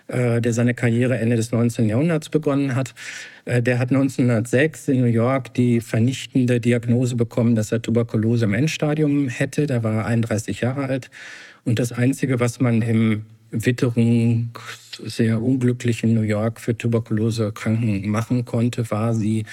äh, 0.07 0.41
der 0.41 0.53
seine 0.53 0.73
Karriere 0.73 1.17
Ende 1.17 1.35
des 1.35 1.51
19. 1.51 1.87
Jahrhunderts 1.87 2.29
begonnen 2.29 2.75
hat. 2.75 2.93
Äh, 3.45 3.61
der 3.61 3.79
hat 3.79 3.91
1906 3.91 4.87
in 4.87 5.01
New 5.01 5.07
York 5.07 5.53
die 5.53 5.79
vernichtende 5.79 6.59
Diagnose 6.59 7.15
bekommen, 7.15 7.55
dass 7.55 7.71
er 7.71 7.81
Tuberkulose 7.81 8.45
im 8.45 8.53
Endstadium 8.53 9.27
hätte. 9.29 9.67
Da 9.67 9.83
war 9.83 9.93
er 9.93 10.05
31 10.07 10.61
Jahre 10.61 10.85
alt. 10.85 11.09
Und 11.63 11.79
das 11.79 11.91
Einzige, 11.91 12.39
was 12.39 12.59
man 12.59 12.81
im 12.81 13.25
Witterung 13.51 14.49
sehr 15.03 15.41
unglücklichen 15.41 16.13
New 16.13 16.21
York 16.21 16.59
für 16.59 16.77
Tuberkulosekranken 16.77 18.09
machen 18.09 18.45
konnte, 18.45 18.89
war 18.91 19.13
sie 19.13 19.45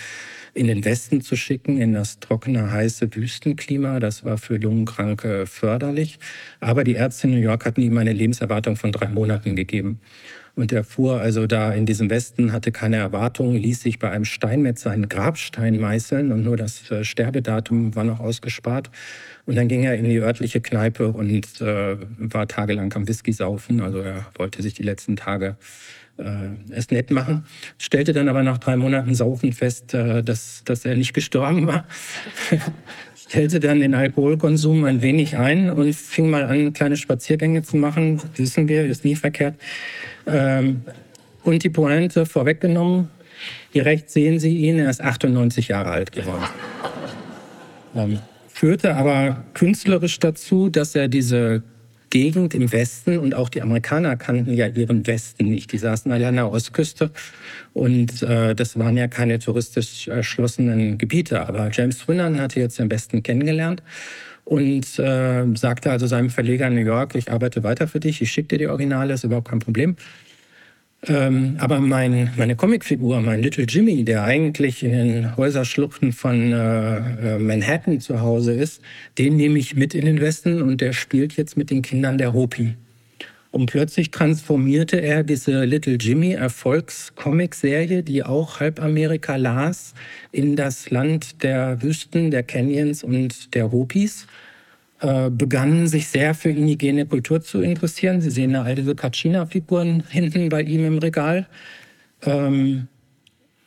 in 0.54 0.66
den 0.66 0.84
Westen 0.84 1.20
zu 1.20 1.36
schicken, 1.36 1.80
in 1.80 1.94
das 1.94 2.20
trockene, 2.20 2.70
heiße 2.70 3.14
Wüstenklima. 3.14 4.00
Das 4.00 4.24
war 4.24 4.38
für 4.38 4.56
Lungenkranke 4.56 5.46
förderlich. 5.46 6.18
Aber 6.60 6.84
die 6.84 6.94
Ärzte 6.94 7.26
in 7.26 7.34
New 7.34 7.40
York 7.40 7.64
hatten 7.64 7.80
ihm 7.80 7.96
eine 7.96 8.12
Lebenserwartung 8.12 8.76
von 8.76 8.92
drei 8.92 9.08
Monaten 9.08 9.56
gegeben. 9.56 10.00
Und 10.54 10.70
er 10.70 10.84
fuhr 10.84 11.18
also 11.18 11.46
da 11.46 11.72
in 11.72 11.86
diesem 11.86 12.10
Westen, 12.10 12.52
hatte 12.52 12.72
keine 12.72 12.96
Erwartungen, 12.96 13.56
ließ 13.56 13.80
sich 13.80 13.98
bei 13.98 14.10
einem 14.10 14.26
Steinmetzer 14.26 14.90
einen 14.90 15.08
Grabstein 15.08 15.80
meißeln 15.80 16.30
und 16.30 16.42
nur 16.42 16.58
das 16.58 16.90
äh, 16.90 17.04
Sterbedatum 17.04 17.94
war 17.94 18.04
noch 18.04 18.20
ausgespart. 18.20 18.90
Und 19.46 19.56
dann 19.56 19.68
ging 19.68 19.82
er 19.82 19.96
in 19.96 20.04
die 20.04 20.18
örtliche 20.18 20.60
Kneipe 20.60 21.08
und 21.08 21.60
äh, 21.62 21.96
war 22.18 22.46
tagelang 22.48 22.92
am 22.92 23.08
Whisky 23.08 23.32
saufen. 23.32 23.80
Also 23.80 24.00
er 24.00 24.26
wollte 24.36 24.60
sich 24.60 24.74
die 24.74 24.82
letzten 24.82 25.16
Tage 25.16 25.56
es 26.70 26.90
nett 26.90 27.10
machen. 27.10 27.44
Stellte 27.78 28.12
dann 28.12 28.28
aber 28.28 28.42
nach 28.42 28.58
drei 28.58 28.76
Monaten 28.76 29.14
Saufen 29.14 29.52
fest, 29.52 29.94
äh, 29.94 30.22
dass, 30.22 30.62
dass 30.64 30.84
er 30.84 30.96
nicht 30.96 31.14
gestorben 31.14 31.66
war. 31.66 31.86
stellte 33.16 33.60
dann 33.60 33.80
den 33.80 33.94
Alkoholkonsum 33.94 34.84
ein 34.84 35.00
wenig 35.00 35.38
ein 35.38 35.70
und 35.70 35.94
fing 35.94 36.28
mal 36.28 36.44
an, 36.44 36.74
kleine 36.74 36.96
Spaziergänge 36.96 37.62
zu 37.62 37.78
machen. 37.78 38.20
Wissen 38.36 38.68
wir, 38.68 38.84
ist 38.84 39.04
nie 39.04 39.16
verkehrt. 39.16 39.54
Ähm, 40.26 40.82
und 41.42 41.64
die 41.64 41.70
Pointe 41.70 42.26
vorweggenommen, 42.26 43.08
hier 43.72 43.86
rechts 43.86 44.12
sehen 44.12 44.38
Sie 44.38 44.56
ihn, 44.56 44.78
er 44.78 44.90
ist 44.90 45.00
98 45.00 45.68
Jahre 45.68 45.90
alt 45.90 46.12
geworden. 46.12 46.44
Ähm, 47.94 48.18
führte 48.48 48.94
aber 48.94 49.44
künstlerisch 49.54 50.18
dazu, 50.18 50.68
dass 50.68 50.94
er 50.94 51.08
diese 51.08 51.62
Gegend 52.12 52.52
im 52.52 52.70
Westen 52.72 53.16
und 53.16 53.34
auch 53.34 53.48
die 53.48 53.62
Amerikaner 53.62 54.16
kannten 54.16 54.52
ja 54.52 54.66
ihren 54.66 55.06
Westen 55.06 55.46
nicht. 55.46 55.72
Die 55.72 55.78
saßen 55.78 56.12
alle 56.12 56.28
an 56.28 56.34
der 56.34 56.52
Ostküste 56.52 57.10
und 57.72 58.22
äh, 58.22 58.54
das 58.54 58.78
waren 58.78 58.98
ja 58.98 59.08
keine 59.08 59.38
touristisch 59.38 60.08
erschlossenen 60.08 60.98
Gebiete. 60.98 61.48
Aber 61.48 61.70
James 61.72 62.06
Winnan 62.06 62.38
hatte 62.38 62.60
jetzt 62.60 62.78
den 62.78 62.90
Westen 62.90 63.22
kennengelernt 63.22 63.82
und 64.44 64.98
äh, 64.98 65.46
sagte 65.54 65.90
also 65.90 66.06
seinem 66.06 66.28
Verleger 66.28 66.66
in 66.66 66.74
New 66.74 66.84
York, 66.84 67.14
ich 67.14 67.32
arbeite 67.32 67.62
weiter 67.62 67.88
für 67.88 67.98
dich, 67.98 68.20
ich 68.20 68.30
schicke 68.30 68.48
dir 68.48 68.58
die 68.58 68.66
Originale, 68.66 69.14
ist 69.14 69.24
überhaupt 69.24 69.48
kein 69.48 69.60
Problem. 69.60 69.96
Ähm, 71.08 71.56
aber 71.58 71.80
mein, 71.80 72.30
meine 72.36 72.54
Comicfigur, 72.54 73.20
mein 73.20 73.42
Little 73.42 73.64
Jimmy, 73.64 74.04
der 74.04 74.22
eigentlich 74.22 74.84
in 74.84 74.92
den 74.92 75.36
Häuserschluchten 75.36 76.12
von 76.12 76.52
äh, 76.52 77.34
äh, 77.34 77.38
Manhattan 77.40 77.98
zu 77.98 78.20
Hause 78.20 78.52
ist, 78.52 78.80
den 79.18 79.36
nehme 79.36 79.58
ich 79.58 79.74
mit 79.74 79.94
in 79.94 80.04
den 80.04 80.20
Westen 80.20 80.62
und 80.62 80.80
der 80.80 80.92
spielt 80.92 81.36
jetzt 81.36 81.56
mit 81.56 81.70
den 81.70 81.82
Kindern 81.82 82.18
der 82.18 82.32
Hopi. 82.32 82.74
Und 83.50 83.66
plötzlich 83.66 84.12
transformierte 84.12 85.02
er 85.02 85.24
diese 85.24 85.64
Little 85.64 85.96
Jimmy 85.96 86.32
Erfolgscomic-Serie, 86.32 88.02
die 88.02 88.22
auch 88.22 88.60
halb 88.60 88.80
Amerika 88.80 89.36
las, 89.36 89.94
in 90.30 90.56
das 90.56 90.88
Land 90.90 91.42
der 91.42 91.82
Wüsten, 91.82 92.30
der 92.30 92.44
Canyons 92.44 93.02
und 93.02 93.54
der 93.54 93.72
Hopis 93.72 94.26
äh, 95.02 95.30
begannen 95.30 95.88
sich 95.88 96.06
sehr 96.06 96.32
für 96.32 96.50
indigene 96.50 97.06
Kultur 97.06 97.40
zu 97.40 97.60
interessieren. 97.60 98.20
Sie 98.20 98.30
sehen 98.30 98.52
da 98.52 98.62
all 98.62 98.76
diese 98.76 98.94
Kachina-Figuren 98.94 100.04
hinten 100.08 100.48
bei 100.48 100.62
ihm 100.62 100.86
im 100.86 100.98
Regal. 100.98 101.48
Ähm, 102.22 102.86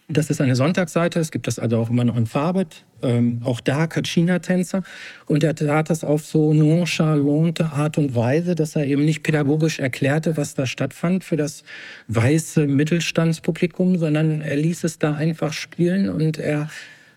das 0.07 0.29
ist 0.29 0.39
eine 0.39 0.55
Sonntagsseite, 0.55 1.19
es 1.19 1.31
gibt 1.31 1.47
das 1.47 1.59
also 1.59 1.77
auch 1.77 1.89
immer 1.89 2.05
noch 2.05 2.15
in 2.15 2.25
Farbe. 2.25 2.67
Ähm, 3.01 3.41
auch 3.43 3.59
da 3.59 3.85
Kachina-Tänzer. 3.85 4.83
Und 5.25 5.43
er 5.43 5.55
tat 5.55 5.89
das 5.89 6.05
auf 6.05 6.25
so 6.25 6.53
nonchalante 6.53 7.65
Art 7.65 7.97
und 7.97 8.15
Weise, 8.15 8.55
dass 8.55 8.77
er 8.77 8.85
eben 8.85 9.03
nicht 9.03 9.23
pädagogisch 9.23 9.79
erklärte, 9.79 10.37
was 10.37 10.53
da 10.53 10.65
stattfand 10.65 11.25
für 11.25 11.35
das 11.35 11.63
weiße 12.07 12.65
Mittelstandspublikum, 12.65 13.97
sondern 13.97 14.39
er 14.39 14.55
ließ 14.55 14.85
es 14.85 14.99
da 14.99 15.15
einfach 15.15 15.51
spielen 15.51 16.07
und 16.07 16.37
er 16.37 16.69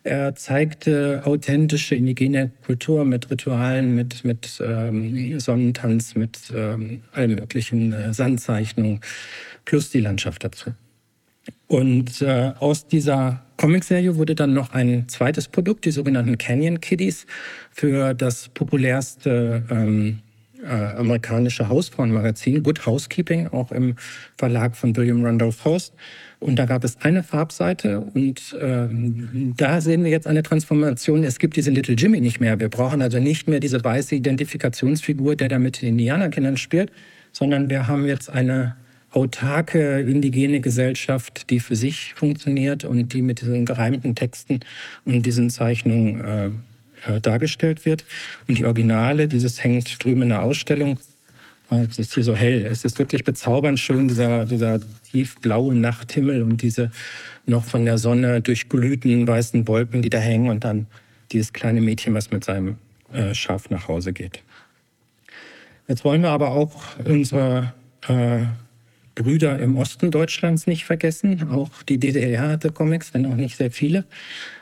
er 0.08 0.34
zeigte 0.34 1.22
authentische 1.24 1.94
indigene 1.94 2.50
Kultur 2.64 3.04
mit 3.04 3.30
Ritualen, 3.30 3.94
mit, 3.94 4.24
mit 4.24 4.60
ähm, 4.64 5.38
Sonnentanz, 5.38 6.14
mit 6.14 6.52
ähm, 6.54 7.02
allen 7.12 7.34
möglichen 7.34 7.92
äh, 7.92 8.12
Sandzeichnungen, 8.12 9.00
plus 9.64 9.90
die 9.90 10.00
Landschaft 10.00 10.44
dazu. 10.44 10.72
Und 11.66 12.22
äh, 12.22 12.52
aus 12.58 12.86
dieser 12.86 13.42
Comicserie 13.58 14.16
wurde 14.16 14.34
dann 14.34 14.54
noch 14.54 14.72
ein 14.72 15.08
zweites 15.08 15.48
Produkt, 15.48 15.84
die 15.84 15.90
sogenannten 15.90 16.38
Canyon 16.38 16.80
Kiddies, 16.80 17.26
für 17.70 18.14
das 18.14 18.48
populärste 18.48 19.62
ähm, 19.70 20.20
äh, 20.62 20.68
amerikanische 20.68 21.68
Hausfrauenmagazin, 21.68 22.62
Good 22.62 22.86
Housekeeping, 22.86 23.48
auch 23.48 23.70
im 23.72 23.96
Verlag 24.36 24.76
von 24.76 24.96
William 24.96 25.24
Randolph 25.24 25.64
Hearst. 25.64 25.94
Und 26.40 26.56
da 26.56 26.66
gab 26.66 26.84
es 26.84 26.96
eine 27.00 27.24
Farbseite 27.24 28.00
und 28.00 28.56
ähm, 28.60 29.54
da 29.56 29.80
sehen 29.80 30.04
wir 30.04 30.10
jetzt 30.10 30.28
eine 30.28 30.44
Transformation. 30.44 31.24
Es 31.24 31.40
gibt 31.40 31.56
diese 31.56 31.70
Little 31.70 31.96
Jimmy 31.96 32.20
nicht 32.20 32.38
mehr. 32.38 32.60
Wir 32.60 32.68
brauchen 32.68 33.02
also 33.02 33.18
nicht 33.18 33.48
mehr 33.48 33.58
diese 33.58 33.82
weiße 33.82 34.14
Identifikationsfigur, 34.14 35.34
der 35.34 35.48
da 35.48 35.58
mit 35.58 35.82
den 35.82 35.90
Indianerkindern 35.90 36.56
spielt, 36.56 36.92
sondern 37.32 37.70
wir 37.70 37.88
haben 37.88 38.06
jetzt 38.06 38.30
eine 38.30 38.76
autarke 39.10 40.00
indigene 40.00 40.60
Gesellschaft, 40.60 41.50
die 41.50 41.58
für 41.58 41.74
sich 41.74 42.14
funktioniert 42.14 42.84
und 42.84 43.12
die 43.12 43.22
mit 43.22 43.40
diesen 43.40 43.64
gereimten 43.64 44.14
Texten 44.14 44.60
und 45.04 45.26
diesen 45.26 45.50
Zeichnungen 45.50 46.20
äh, 46.24 46.46
äh 47.14 47.20
dargestellt 47.20 47.84
wird. 47.84 48.04
Und 48.46 48.58
die 48.58 48.64
Originale, 48.64 49.26
dieses 49.26 49.64
hängt 49.64 50.04
drüben 50.04 50.22
in 50.22 50.28
der 50.28 50.42
Ausstellung, 50.42 50.98
es 51.70 51.98
ist 51.98 52.14
hier 52.14 52.24
so 52.24 52.34
hell. 52.34 52.64
Es 52.64 52.84
ist 52.84 52.98
wirklich 52.98 53.24
bezaubernd 53.24 53.78
schön, 53.78 54.08
dieser, 54.08 54.46
dieser 54.46 54.80
tiefblaue 55.10 55.74
Nachthimmel 55.74 56.42
und 56.42 56.62
diese 56.62 56.90
noch 57.46 57.64
von 57.64 57.84
der 57.84 57.98
Sonne 57.98 58.40
durchglühten 58.40 59.26
weißen 59.26 59.68
Wolken, 59.68 60.02
die 60.02 60.10
da 60.10 60.18
hängen 60.18 60.50
und 60.50 60.64
dann 60.64 60.86
dieses 61.32 61.52
kleine 61.52 61.80
Mädchen, 61.80 62.14
was 62.14 62.30
mit 62.30 62.44
seinem 62.44 62.78
äh, 63.12 63.34
Schaf 63.34 63.70
nach 63.70 63.88
Hause 63.88 64.12
geht. 64.12 64.42
Jetzt 65.88 66.04
wollen 66.04 66.22
wir 66.22 66.30
aber 66.30 66.50
auch 66.50 66.82
unsere 67.04 67.72
äh, 68.06 68.44
Brüder 69.14 69.58
im 69.58 69.76
Osten 69.76 70.10
Deutschlands 70.10 70.66
nicht 70.66 70.84
vergessen. 70.84 71.50
Auch 71.50 71.82
die 71.82 71.98
DDR 71.98 72.48
hatte 72.48 72.70
Comics, 72.70 73.12
wenn 73.14 73.26
auch 73.26 73.34
nicht 73.34 73.56
sehr 73.56 73.70
viele. 73.70 74.04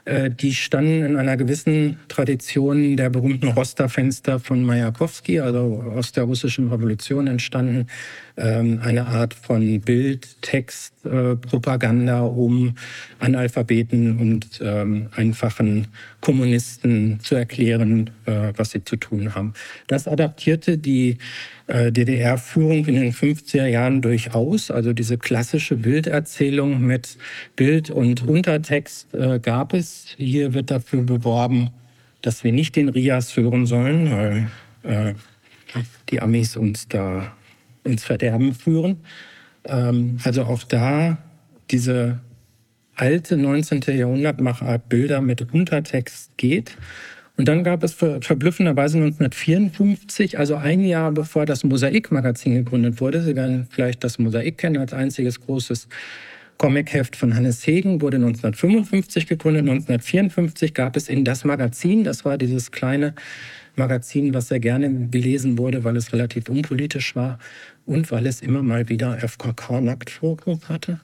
Äh, 0.06 0.30
die 0.30 0.54
standen 0.54 1.04
in 1.04 1.16
einer 1.16 1.36
gewissen 1.36 1.98
Tradition 2.06 2.96
der 2.96 3.10
berühmten 3.10 3.48
Roster-Fenster 3.48 4.38
von 4.38 4.62
Majakowski, 4.62 5.40
also 5.40 5.82
aus 5.94 6.12
der 6.12 6.24
russischen 6.24 6.70
Revolution 6.70 7.26
entstanden. 7.26 7.88
Ähm, 8.36 8.80
eine 8.84 9.06
Art 9.06 9.34
von 9.34 9.80
Bild, 9.80 10.40
Text, 10.42 10.94
äh, 11.04 11.34
Propaganda, 11.34 12.20
um 12.20 12.76
Analphabeten 13.18 14.18
und 14.18 14.60
ähm, 14.62 15.08
einfachen 15.16 15.88
Kommunisten 16.20 17.18
zu 17.20 17.34
erklären, 17.34 18.10
äh, 18.26 18.52
was 18.56 18.70
sie 18.70 18.84
zu 18.84 18.96
tun 18.96 19.34
haben. 19.34 19.54
Das 19.88 20.06
adaptierte 20.06 20.78
die 20.78 21.18
DDR-Führung 21.68 22.86
in 22.86 22.94
den 22.94 23.12
50er 23.12 23.66
Jahren 23.66 24.00
durchaus. 24.00 24.70
Also 24.70 24.92
diese 24.92 25.18
klassische 25.18 25.74
Bilderzählung 25.74 26.80
mit 26.80 27.18
Bild 27.56 27.90
und 27.90 28.22
Untertext 28.22 29.08
gab 29.42 29.72
es. 29.74 29.95
Hier 30.16 30.54
wird 30.54 30.70
dafür 30.70 31.02
beworben, 31.02 31.70
dass 32.22 32.44
wir 32.44 32.52
nicht 32.52 32.76
den 32.76 32.88
Rias 32.88 33.36
hören 33.36 33.66
sollen, 33.66 34.10
weil 34.10 34.50
äh, 34.82 35.14
die 36.10 36.20
Amis 36.20 36.56
uns 36.56 36.88
da 36.88 37.32
ins 37.84 38.04
Verderben 38.04 38.54
führen. 38.54 38.98
Ähm, 39.64 40.18
also 40.24 40.44
auch 40.44 40.62
da 40.62 41.18
diese 41.70 42.20
alte 42.94 43.36
19. 43.36 43.82
Jahrhundertmachart 43.88 44.88
Bilder 44.88 45.20
mit 45.20 45.52
Untertext 45.52 46.36
geht. 46.36 46.76
Und 47.36 47.48
dann 47.48 47.64
gab 47.64 47.82
es 47.82 47.92
verblüffenderweise 47.92 48.96
1954, 48.96 50.38
also 50.38 50.56
ein 50.56 50.80
Jahr 50.80 51.12
bevor 51.12 51.44
das 51.44 51.64
Mosaik-Magazin 51.64 52.54
gegründet 52.54 53.00
wurde, 53.00 53.22
Sie 53.22 53.36
werden 53.36 53.66
vielleicht 53.68 54.02
das 54.04 54.18
Mosaik 54.18 54.56
kennen 54.56 54.78
als 54.78 54.94
einziges 54.94 55.42
großes 55.42 55.88
Comicheft 56.58 57.16
von 57.16 57.34
Hannes 57.34 57.66
Hegen, 57.66 58.00
wurde 58.00 58.16
1955 58.16 59.26
gegründet. 59.26 59.62
1954 59.62 60.74
gab 60.74 60.96
es 60.96 61.08
in 61.08 61.24
das 61.24 61.44
Magazin, 61.44 62.04
das 62.04 62.24
war 62.24 62.38
dieses 62.38 62.70
kleine 62.70 63.14
Magazin, 63.76 64.32
was 64.32 64.48
sehr 64.48 64.60
gerne 64.60 65.08
gelesen 65.10 65.58
wurde, 65.58 65.84
weil 65.84 65.96
es 65.96 66.12
relativ 66.12 66.48
unpolitisch 66.48 67.14
war 67.14 67.38
und 67.84 68.10
weil 68.10 68.26
es 68.26 68.40
immer 68.40 68.62
mal 68.62 68.88
wieder 68.88 69.18
FKK-Nacktfotos 69.18 70.68
hatte. 70.68 71.00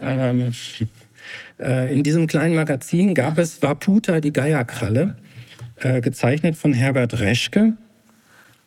Ähm, 0.00 0.52
äh, 1.58 1.94
in 1.94 2.02
diesem 2.02 2.26
kleinen 2.26 2.54
Magazin 2.54 3.14
gab 3.14 3.36
es 3.38 3.62
Waputa, 3.62 4.20
die 4.20 4.32
Geierkralle. 4.32 5.16
Äh, 5.82 6.02
gezeichnet 6.02 6.56
von 6.56 6.74
Herbert 6.74 7.20
Reschke. 7.20 7.72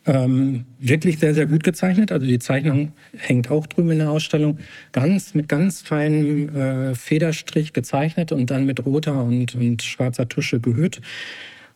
Ähm, 0.06 0.66
wirklich 0.80 1.20
sehr, 1.20 1.34
sehr 1.34 1.46
gut 1.46 1.64
gezeichnet. 1.64 2.12
Also 2.12 2.26
die 2.26 2.40
Zeichnung 2.40 2.92
hängt 3.18 3.50
auch 3.50 3.68
drüben 3.68 3.92
in 3.92 4.00
der 4.00 4.10
Ausstellung. 4.10 4.60
Ganz 4.92 5.34
mit 5.34 5.48
ganz 5.48 5.82
feinem 5.82 6.50
äh, 6.54 6.96
Federstrich 6.96 7.72
gezeichnet 7.72 8.34
und 8.34 8.50
dann 8.50 8.66
mit 8.66 8.86
roter 8.86 9.24
und, 9.24 9.56
und 9.56 9.82
schwarzer 9.82 10.28
Tusche 10.28 10.60
gehüllt 10.60 11.02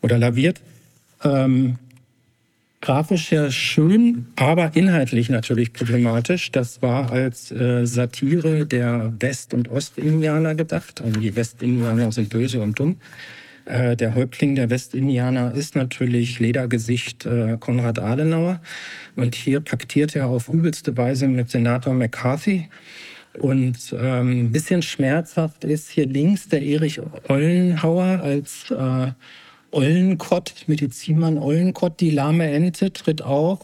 oder 0.01 0.17
laviert. 0.17 0.61
Ähm, 1.23 1.78
grafisch 2.82 3.32
ja 3.32 3.49
schön, 3.49 4.28
aber 4.36 4.75
inhaltlich 4.75 5.30
natürlich 5.30 5.71
problematisch. 5.71 6.51
Das 6.51 6.82
war 6.82 7.11
als 7.11 7.49
äh, 7.51 7.86
Satire 7.86 8.65
der 8.65 9.13
West- 9.19 9.53
und 9.53 9.69
Ostindianer 9.69 10.53
gedacht. 10.55 11.01
Also 11.01 11.17
die 11.19 11.34
Westindianer 11.34 12.11
sind 12.11 12.30
böse 12.30 12.61
und 12.61 12.78
dumm 12.78 12.97
Äh, 13.68 13.97
der 13.97 14.15
Häuptling 14.15 14.55
der 14.55 14.70
Westindianer 14.70 15.53
ist 15.53 15.76
natürlich 15.76 16.39
Ledergesicht 16.39 17.26
äh, 17.26 17.57
Konrad 17.59 17.99
Adenauer. 17.99 18.61
Und 19.15 19.36
hier 19.36 19.59
paktiert 19.59 20.15
er 20.15 20.28
auf 20.28 20.47
übelste 20.47 20.95
Weise 20.95 21.28
mit 21.28 21.49
Senator 21.49 21.93
McCarthy. 21.93 22.70
Und 23.39 23.93
ähm, 23.99 24.45
ein 24.45 24.51
bisschen 24.51 24.82
schmerzhaft 24.82 25.63
ist 25.63 25.89
hier 25.89 26.07
links 26.07 26.47
der 26.47 26.61
Erich 26.61 26.99
Ollenhauer 27.28 28.22
als 28.24 28.72
äh, 28.72 29.11
Ollenkott, 29.72 30.63
Medizinmann 30.68 31.38
Ollenkott, 31.38 31.99
die 31.99 32.09
lahme 32.09 32.49
Ente, 32.49 32.93
tritt 32.93 33.22
auf. 33.22 33.59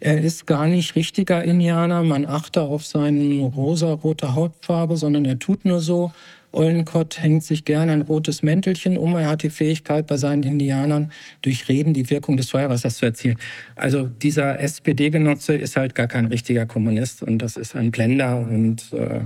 Er 0.00 0.20
ist 0.20 0.46
gar 0.46 0.66
nicht 0.66 0.96
richtiger 0.96 1.42
Indianer, 1.42 2.02
man 2.02 2.24
achte 2.24 2.62
auf 2.62 2.86
seine 2.86 3.40
rosa-rote 3.42 4.34
Hautfarbe, 4.34 4.96
sondern 4.96 5.24
er 5.24 5.38
tut 5.38 5.64
nur 5.64 5.80
so. 5.80 6.12
Ollenkott 6.54 7.20
hängt 7.20 7.44
sich 7.44 7.64
gerne 7.64 7.92
ein 7.92 8.02
rotes 8.02 8.42
Mäntelchen 8.42 8.96
um. 8.96 9.14
Er 9.16 9.28
hat 9.28 9.42
die 9.42 9.50
Fähigkeit, 9.50 10.06
bei 10.06 10.16
seinen 10.16 10.42
Indianern 10.42 11.12
durch 11.42 11.68
Reden 11.68 11.94
die 11.94 12.08
Wirkung 12.10 12.36
des 12.36 12.50
Feuerwassers 12.50 12.96
zu 12.96 13.06
erzielen. 13.06 13.36
Also 13.76 14.06
dieser 14.06 14.60
SPD-Genosse 14.60 15.54
ist 15.54 15.76
halt 15.76 15.94
gar 15.94 16.06
kein 16.06 16.26
richtiger 16.26 16.66
Kommunist 16.66 17.22
und 17.22 17.38
das 17.38 17.56
ist 17.56 17.74
ein 17.74 17.90
Blender 17.90 18.38
und 18.38 18.92
äh, 18.92 19.20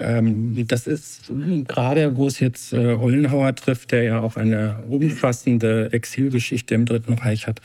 ähm, 0.00 0.66
das 0.68 0.86
ist 0.86 1.30
gerade, 1.66 2.16
wo 2.16 2.26
es 2.26 2.40
jetzt 2.40 2.72
äh, 2.72 2.94
Ollenhauer 2.94 3.54
trifft, 3.54 3.92
der 3.92 4.02
ja 4.04 4.20
auch 4.20 4.36
eine 4.36 4.84
umfassende 4.88 5.92
Exilgeschichte 5.92 6.74
im 6.74 6.86
Dritten 6.86 7.14
Reich 7.14 7.46
hat, 7.46 7.60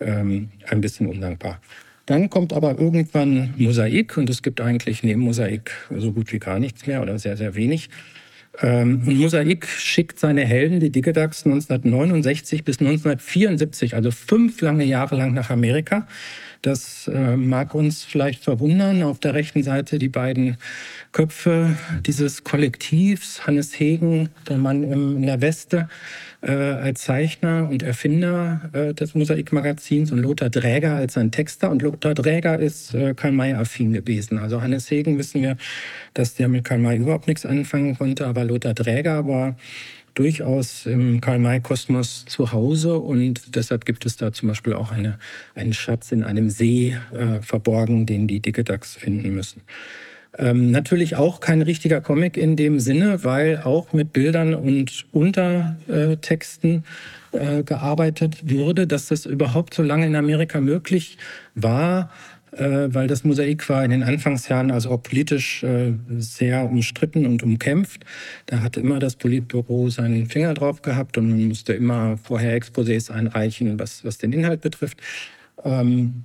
ähm, 0.00 0.50
ein 0.68 0.80
bisschen 0.80 1.08
undankbar. 1.08 1.60
Dann 2.06 2.28
kommt 2.28 2.52
aber 2.52 2.78
irgendwann 2.78 3.54
Mosaik 3.56 4.16
und 4.18 4.28
es 4.28 4.42
gibt 4.42 4.60
eigentlich 4.60 5.02
neben 5.02 5.20
Mosaik 5.20 5.70
so 5.96 6.12
gut 6.12 6.32
wie 6.32 6.38
gar 6.38 6.58
nichts 6.58 6.86
mehr 6.86 7.00
oder 7.00 7.18
sehr, 7.18 7.36
sehr 7.36 7.54
wenig. 7.54 7.88
Ähm, 8.60 9.02
Mosaik 9.04 9.66
schickt 9.66 10.18
seine 10.18 10.44
Helden, 10.44 10.80
die 10.80 10.90
Digedax, 10.90 11.44
1969 11.44 12.64
bis 12.64 12.80
1974, 12.80 13.94
also 13.94 14.10
fünf 14.10 14.60
lange 14.60 14.84
Jahre 14.84 15.16
lang 15.16 15.34
nach 15.34 15.50
Amerika. 15.50 16.06
Das 16.64 17.08
äh, 17.08 17.36
mag 17.36 17.74
uns 17.74 18.04
vielleicht 18.04 18.42
verwundern. 18.42 19.02
Auf 19.02 19.18
der 19.18 19.34
rechten 19.34 19.62
Seite 19.62 19.98
die 19.98 20.08
beiden 20.08 20.56
Köpfe 21.12 21.76
dieses 22.06 22.42
Kollektivs. 22.42 23.46
Hannes 23.46 23.78
Hegen, 23.78 24.30
der 24.48 24.56
Mann 24.56 24.82
in 24.82 25.26
der 25.26 25.42
Weste, 25.42 25.90
äh, 26.40 26.52
als 26.52 27.02
Zeichner 27.02 27.68
und 27.70 27.82
Erfinder 27.82 28.70
äh, 28.72 28.94
des 28.94 29.14
Mosaikmagazins 29.14 30.10
und 30.10 30.20
Lothar 30.20 30.48
Dräger 30.48 30.96
als 30.96 31.12
sein 31.14 31.30
Texter. 31.30 31.70
Und 31.70 31.82
Lothar 31.82 32.14
Dräger 32.14 32.58
ist 32.58 32.94
äh, 32.94 33.12
Karl 33.12 33.32
May-affin 33.32 33.92
gewesen. 33.92 34.38
Also 34.38 34.62
Hannes 34.62 34.90
Hegen 34.90 35.18
wissen 35.18 35.42
wir, 35.42 35.58
dass 36.14 36.34
der 36.34 36.48
mit 36.48 36.64
Karl 36.64 36.78
May 36.78 36.96
überhaupt 36.96 37.28
nichts 37.28 37.44
anfangen 37.44 37.98
konnte, 37.98 38.26
aber 38.26 38.42
Lothar 38.42 38.72
Dräger 38.72 39.28
war 39.28 39.54
durchaus 40.14 40.86
im 40.86 41.20
Karl-May-Kosmos 41.20 42.24
zu 42.26 42.52
Hause 42.52 42.98
und 42.98 43.56
deshalb 43.56 43.84
gibt 43.84 44.06
es 44.06 44.16
da 44.16 44.32
zum 44.32 44.48
Beispiel 44.48 44.74
auch 44.74 44.92
eine, 44.92 45.18
einen 45.54 45.72
Schatz 45.72 46.12
in 46.12 46.22
einem 46.22 46.50
See 46.50 46.96
äh, 47.12 47.42
verborgen, 47.42 48.06
den 48.06 48.26
die 48.26 48.40
Digedax 48.40 48.94
finden 48.94 49.34
müssen. 49.34 49.62
Ähm, 50.36 50.70
natürlich 50.70 51.16
auch 51.16 51.40
kein 51.40 51.62
richtiger 51.62 52.00
Comic 52.00 52.36
in 52.36 52.56
dem 52.56 52.80
Sinne, 52.80 53.22
weil 53.22 53.58
auch 53.58 53.92
mit 53.92 54.12
Bildern 54.12 54.54
und 54.54 55.06
Untertexten 55.12 56.84
äh, 57.32 57.62
gearbeitet 57.62 58.50
wurde, 58.50 58.86
dass 58.86 59.08
das 59.08 59.26
überhaupt 59.26 59.74
so 59.74 59.82
lange 59.82 60.06
in 60.06 60.16
Amerika 60.16 60.60
möglich 60.60 61.18
war, 61.54 62.10
weil 62.58 63.06
das 63.06 63.24
Mosaik 63.24 63.68
war 63.68 63.84
in 63.84 63.90
den 63.90 64.02
Anfangsjahren 64.02 64.70
also 64.70 64.90
auch 64.90 65.02
politisch 65.02 65.62
äh, 65.62 65.92
sehr 66.18 66.64
umstritten 66.64 67.26
und 67.26 67.42
umkämpft. 67.42 68.04
Da 68.46 68.60
hatte 68.60 68.80
immer 68.80 68.98
das 68.98 69.16
Politbüro 69.16 69.90
seinen 69.90 70.26
Finger 70.26 70.54
drauf 70.54 70.82
gehabt 70.82 71.18
und 71.18 71.30
man 71.30 71.48
musste 71.48 71.72
immer 71.72 72.16
vorher 72.18 72.56
Exposés 72.60 73.10
einreichen, 73.10 73.78
was, 73.78 74.04
was 74.04 74.18
den 74.18 74.32
Inhalt 74.32 74.60
betrifft. 74.60 74.98
Ähm, 75.64 76.24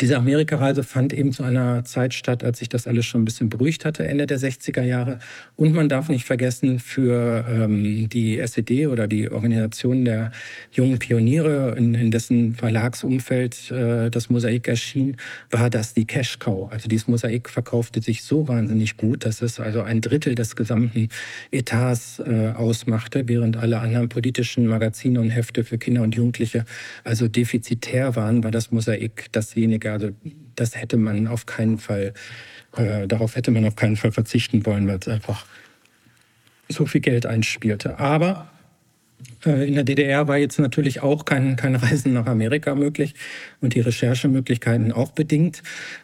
diese 0.00 0.16
Amerikareise 0.16 0.82
fand 0.82 1.12
eben 1.12 1.32
zu 1.32 1.42
einer 1.42 1.84
Zeit 1.84 2.14
statt, 2.14 2.42
als 2.42 2.58
sich 2.58 2.68
das 2.68 2.86
alles 2.86 3.04
schon 3.04 3.22
ein 3.22 3.24
bisschen 3.26 3.50
beruhigt 3.50 3.84
hatte, 3.84 4.06
Ende 4.06 4.26
der 4.26 4.38
60er 4.38 4.82
Jahre. 4.82 5.18
Und 5.56 5.74
man 5.74 5.88
darf 5.88 6.08
nicht 6.08 6.24
vergessen, 6.24 6.78
für 6.78 7.44
ähm, 7.48 8.08
die 8.08 8.38
SED 8.38 8.86
oder 8.86 9.06
die 9.06 9.30
Organisation 9.30 10.04
der 10.04 10.32
jungen 10.72 10.98
Pioniere, 10.98 11.74
in, 11.76 11.94
in 11.94 12.10
dessen 12.10 12.54
Verlagsumfeld 12.54 13.70
äh, 13.70 14.10
das 14.10 14.30
Mosaik 14.30 14.68
erschien, 14.68 15.16
war 15.50 15.68
das 15.68 15.92
die 15.92 16.06
Cash 16.06 16.38
Cow. 16.38 16.72
Also 16.72 16.88
dieses 16.88 17.06
Mosaik 17.06 17.50
verkaufte 17.50 18.00
sich 18.00 18.22
so 18.22 18.48
wahnsinnig 18.48 18.96
gut, 18.96 19.26
dass 19.26 19.42
es 19.42 19.60
also 19.60 19.82
ein 19.82 20.00
Drittel 20.00 20.34
des 20.34 20.56
gesamten 20.56 21.08
Etats 21.50 22.20
äh, 22.20 22.52
ausmachte, 22.56 23.28
während 23.28 23.58
alle 23.58 23.80
anderen 23.80 24.08
politischen 24.08 24.66
Magazine 24.66 25.20
und 25.20 25.28
Hefte 25.28 25.64
für 25.64 25.76
Kinder 25.76 26.02
und 26.02 26.14
Jugendliche 26.14 26.64
also 27.04 27.28
defizitär 27.28 28.16
waren, 28.16 28.42
war 28.42 28.50
das 28.50 28.70
Mosaik 28.70 29.26
dasjenige, 29.32 29.89
also 29.92 30.10
das 30.56 30.76
hätte 30.76 30.96
man 30.96 31.26
auf 31.26 31.46
keinen 31.46 31.78
Fall, 31.78 32.12
äh, 32.76 33.06
darauf 33.06 33.36
hätte 33.36 33.50
man 33.50 33.64
auf 33.64 33.76
keinen 33.76 33.96
Fall 33.96 34.12
verzichten 34.12 34.64
wollen, 34.66 34.86
weil 34.88 34.98
es 35.00 35.08
einfach 35.08 35.46
so 36.68 36.86
viel 36.86 37.00
Geld 37.00 37.26
einspielte. 37.26 37.98
Aber 37.98 38.50
äh, 39.44 39.66
in 39.66 39.74
der 39.74 39.84
DDR 39.84 40.28
war 40.28 40.38
jetzt 40.38 40.58
natürlich 40.58 41.02
auch 41.02 41.24
kein, 41.24 41.56
kein 41.56 41.74
Reisen 41.76 42.12
nach 42.12 42.26
Amerika 42.26 42.74
möglich 42.74 43.14
und 43.60 43.74
die 43.74 43.80
Recherchemöglichkeiten 43.80 44.92
auch 44.92 45.12
bedingt. 45.12 45.62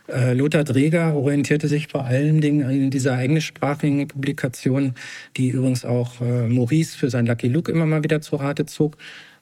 Äh, 0.09 0.35
Lothar 0.35 0.65
Dreger 0.65 1.15
orientierte 1.15 1.69
sich 1.69 1.89
vor 1.89 2.05
allen 2.05 2.41
Dingen 2.41 2.69
in 2.69 2.91
dieser 2.91 3.19
englischsprachigen 3.19 4.09
Publikation, 4.09 4.95
die 5.37 5.51
übrigens 5.51 5.85
auch 5.85 6.21
äh, 6.21 6.49
Maurice 6.49 6.97
für 6.97 7.11
sein 7.11 7.27
Lucky 7.27 7.49
Luke 7.49 7.71
immer 7.71 7.87
mal 7.87 8.05
wieder 8.05 8.21
zu 8.21 8.37
Rate 8.37 8.67
zog 8.67 8.97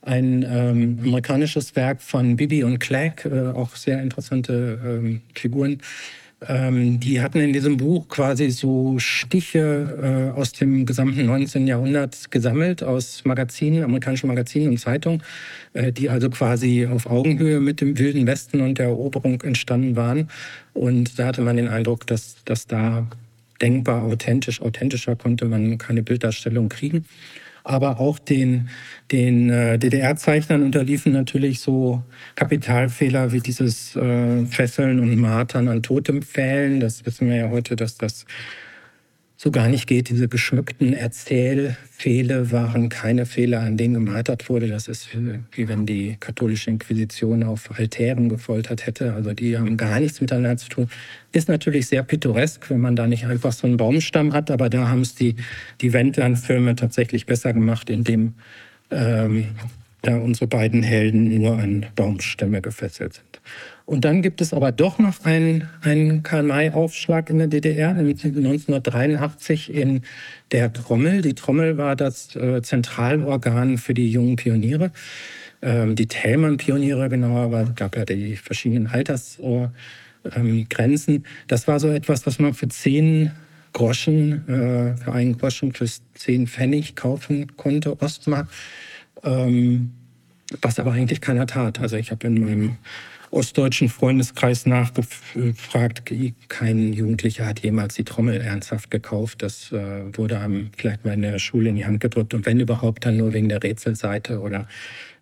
ein 0.05 0.45
ähm, 0.49 0.99
amerikanisches 1.03 1.75
Werk 1.77 2.03
von 2.03 2.37
Bibi 2.37 2.65
und 2.65 2.79
Clegg, 2.79 3.25
äh, 3.25 3.49
auch 3.49 3.75
sehr 3.77 4.03
interessante 4.03 4.79
ähm, 4.85 5.21
Figuren. 5.35 5.81
Ähm, 6.47 7.01
die 7.01 7.23
hatten 7.23 7.39
in 7.39 7.53
diesem 7.53 7.79
Buch 7.79 8.09
quasi 8.09 8.51
so 8.51 8.99
Stiche 8.99 10.31
äh, 10.35 10.39
aus 10.39 10.53
dem 10.53 10.85
gesamten 10.85 11.25
19. 11.25 11.67
Jahrhundert 11.67 12.31
gesammelt, 12.31 12.83
aus 12.83 13.25
Magazinen, 13.25 13.83
amerikanischen 13.83 14.27
Magazinen 14.27 14.69
und 14.69 14.79
Zeitungen, 14.79 15.23
äh, 15.73 15.91
die 15.93 16.11
also 16.11 16.29
quasi 16.29 16.87
auf 16.87 17.07
Augenhöhe 17.07 17.61
mit 17.61 17.81
dem 17.81 17.99
Wilden 17.99 18.27
Westen 18.27 18.61
und 18.61 18.79
der 18.79 18.87
Eroberung 18.87 19.41
entstanden 19.41 19.97
waren. 19.97 20.29
Und 20.75 21.19
da 21.19 21.27
hatte 21.27 21.41
man 21.41 21.57
den 21.57 21.69
Eindruck, 21.69 22.07
dass, 22.07 22.37
dass 22.45 22.67
da 22.67 23.07
denkbar 23.63 24.03
authentisch, 24.03 24.61
authentischer 24.61 25.17
konnte 25.17 25.47
man 25.47 25.79
keine 25.79 26.03
Bilddarstellung 26.03 26.69
kriegen 26.69 27.07
aber 27.65 27.99
auch 27.99 28.19
den, 28.19 28.69
den 29.11 29.51
äh, 29.51 29.79
DDR-Zeichnern 29.79 30.63
unterliefen 30.63 31.13
natürlich 31.13 31.61
so 31.61 32.03
Kapitalfehler 32.37 33.33
wie 33.33 33.41
dieses 33.41 33.97
äh, 33.97 34.45
Fesseln 34.47 35.01
und 35.01 35.17
Martern 35.17 35.69
an 35.69 35.83
Totempfählen. 35.83 36.79
Das 36.79 37.05
wissen 37.07 37.29
wir 37.29 37.37
ja 37.37 37.51
heute, 37.51 37.75
dass 37.75 37.97
das 37.97 38.27
so 39.37 39.51
gar 39.51 39.69
nicht 39.69 39.87
geht. 39.87 40.09
Diese 40.09 40.29
geschmückten 40.29 40.93
Erzählfehler 40.93 42.53
waren 42.53 42.89
keine 42.89 43.27
Fehler, 43.27 43.61
an 43.61 43.77
denen 43.77 43.95
gemartert 43.95 44.49
wurde. 44.49 44.69
Das 44.69 44.89
ist 44.89 45.09
wie 45.53 45.69
wenn 45.69 45.87
die 45.87 46.17
katholische 46.21 46.71
Inquisition 46.71 47.43
auf 47.43 47.77
Altären 47.79 48.29
gefoltert 48.29 48.87
hätte. 48.87 49.13
Also 49.13 49.33
die 49.33 49.59
haben 49.59 49.77
gar 49.77 50.01
nichts 50.01 50.21
miteinander 50.21 50.57
zu 50.57 50.69
tun. 50.69 50.89
Ist 51.33 51.49
natürlich 51.49 51.89
sehr 51.89 52.03
pittoresk, 52.03 52.71
wenn 52.71 52.81
man 52.81 52.97
da 52.97 53.07
nicht 53.07 53.27
einfach 53.27 53.53
so 53.53 53.67
einen 53.67 53.77
Baumstamm 53.77 54.33
hat, 54.33 54.51
aber 54.51 54.71
da 54.71 54.89
haben 54.89 55.01
es 55.01 55.15
die, 55.15 55.37
die 55.81 55.93
Wendland-Filme 55.93 56.77
tatsächlich 56.77 57.27
besser 57.27 57.53
gemacht, 57.53 57.91
indem 57.91 58.35
ähm, 58.91 59.49
da 60.05 60.19
unsere 60.19 60.47
beiden 60.47 60.83
Helden 60.83 61.41
nur 61.41 61.59
an 61.59 61.87
Baumstämme 61.97 62.63
gefesselt 62.63 63.15
sind. 63.15 63.41
Und 63.87 64.05
dann 64.05 64.23
gibt 64.23 64.41
es 64.41 64.55
aber 64.55 64.73
doch 64.73 64.99
noch 64.99 65.25
einen, 65.25 65.69
einen 65.83 66.23
Karl-May-Aufschlag 66.23 67.29
in 67.29 67.39
der 67.39 67.49
DDR, 67.49 67.93
nämlich 67.93 68.25
1983 68.25 69.73
in 69.73 70.03
der 70.53 70.73
Trommel. 70.73 71.21
Die 71.21 71.35
Trommel 71.35 71.77
war 71.77 71.97
das 71.97 72.35
äh, 72.37 72.63
Zentralorgan 72.63 73.77
für 73.77 73.93
die 73.93 74.11
jungen 74.11 74.37
Pioniere. 74.37 74.91
Ähm, 75.61 75.97
die 75.97 76.07
Thälmann-Pioniere 76.07 77.11
genauer, 77.11 77.53
weil 77.53 77.65
es 77.65 77.75
gab 77.75 77.97
ja 77.97 78.05
die 78.05 78.37
verschiedenen 78.37 78.87
Altersgrenzen. 78.87 81.15
Ähm, 81.15 81.25
das 81.49 81.69
war 81.69 81.79
so 81.79 81.89
etwas, 81.89 82.27
was 82.27 82.39
man 82.39 82.55
für 82.55 82.69
zehn 82.69 83.33
Groschen, 83.75 84.49
äh, 84.49 84.97
für 84.97 85.13
einen 85.13 85.37
Groschen 85.37 85.75
für 85.75 85.87
zehn 86.15 86.47
Pfennig 86.47 86.97
kaufen 86.97 87.55
konnte, 87.57 88.01
Ostmark. 88.01 88.49
Ähm, 89.25 89.93
was 90.61 90.79
aber 90.79 90.93
eigentlich 90.93 91.21
keiner 91.21 91.47
tat. 91.47 91.81
Also 91.81 91.97
ich 91.97 92.11
habe 92.11 92.27
in 92.27 92.45
meinem 92.45 92.77
ostdeutschen 93.31 93.89
Freundeskreis 93.89 94.65
nachgefragt. 94.65 96.05
Kein 96.49 96.93
Jugendlicher 96.93 97.47
hat 97.47 97.61
jemals 97.61 97.95
die 97.95 98.05
Trommel 98.05 98.41
ernsthaft 98.41 98.91
gekauft. 98.91 99.43
Das 99.43 99.73
äh, 99.73 100.17
wurde 100.17 100.39
einem 100.39 100.71
vielleicht 100.77 101.05
mal 101.05 101.15
in 101.15 101.23
der 101.23 101.39
Schule 101.39 101.71
in 101.71 101.77
die 101.77 101.85
Hand 101.85 102.01
gedrückt 102.01 102.33
und 102.33 102.47
wenn 102.47 102.61
überhaupt 102.61 103.05
dann 103.05 103.17
nur 103.17 103.33
wegen 103.33 103.49
der 103.49 103.63
Rätselseite 103.63 104.41
oder 104.41 104.69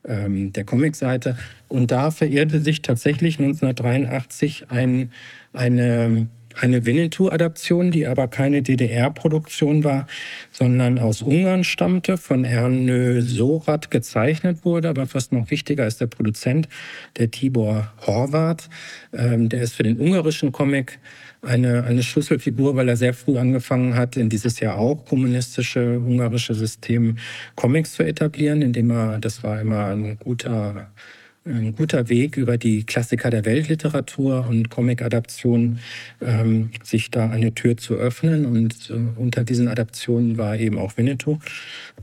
ähm, 0.07 0.53
der 0.53 0.64
Comicseite. 0.64 1.38
Und 1.68 1.90
da 1.90 2.11
verirrte 2.11 2.61
sich 2.61 2.82
tatsächlich 2.82 3.38
1983 3.38 4.66
ein, 4.70 5.11
eine 5.55 6.28
eine 6.61 6.86
Winnetou-Adaption, 6.86 7.90
die 7.90 8.07
aber 8.07 8.28
keine 8.28 8.62
DDR-Produktion 8.62 9.84
war, 9.84 10.07
sondern 10.50 10.98
aus 10.98 11.22
Ungarn 11.22 11.64
stammte, 11.64 12.16
von 12.16 12.44
Ernő 12.44 13.22
Sorat 13.22 13.90
gezeichnet 13.90 14.64
wurde. 14.64 14.88
Aber 14.88 15.07
fast 15.07 15.32
noch 15.32 15.50
wichtiger 15.50 15.86
ist 15.86 16.00
der 16.00 16.07
Produzent, 16.07 16.68
der 17.16 17.30
Tibor 17.30 17.92
Horvath. 18.07 18.68
Ähm, 19.12 19.48
der 19.48 19.62
ist 19.62 19.74
für 19.74 19.82
den 19.82 19.98
ungarischen 19.98 20.53
Comic 20.53 20.98
eine, 21.42 21.84
eine 21.84 22.03
Schlüsselfigur, 22.03 22.76
weil 22.76 22.88
er 22.88 22.96
sehr 22.96 23.14
früh 23.14 23.36
angefangen 23.36 23.96
hat, 23.96 24.16
in 24.16 24.28
dieses 24.28 24.61
Jahr 24.61 24.78
auch 24.78 25.05
kommunistische 25.05 25.98
ungarische 25.98 26.55
System 26.55 27.16
Comics 27.57 27.94
zu 27.94 28.05
etablieren, 28.05 28.62
indem 28.62 28.90
er, 28.90 29.18
das 29.18 29.42
war 29.42 29.61
immer 29.61 29.86
ein 29.86 30.18
guter 30.18 30.92
ein 31.45 31.74
guter 31.74 32.09
Weg 32.09 32.36
über 32.36 32.57
die 32.57 32.84
Klassiker 32.84 33.30
der 33.30 33.45
Weltliteratur 33.45 34.47
und 34.49 34.70
Comic-Adaptionen, 34.70 35.80
ähm, 36.20 36.70
sich 36.82 37.11
da 37.11 37.30
eine 37.30 37.53
Tür 37.55 37.76
zu 37.76 37.95
öffnen. 37.95 38.47
Und 38.47 38.90
äh, 38.90 39.20
unter 39.20 39.43
diesen 39.43 39.68
Adaptionen 39.68 40.38
war 40.38 40.57
eben 40.57 40.78
auch 40.78 40.97
Winnetou. 40.97 41.38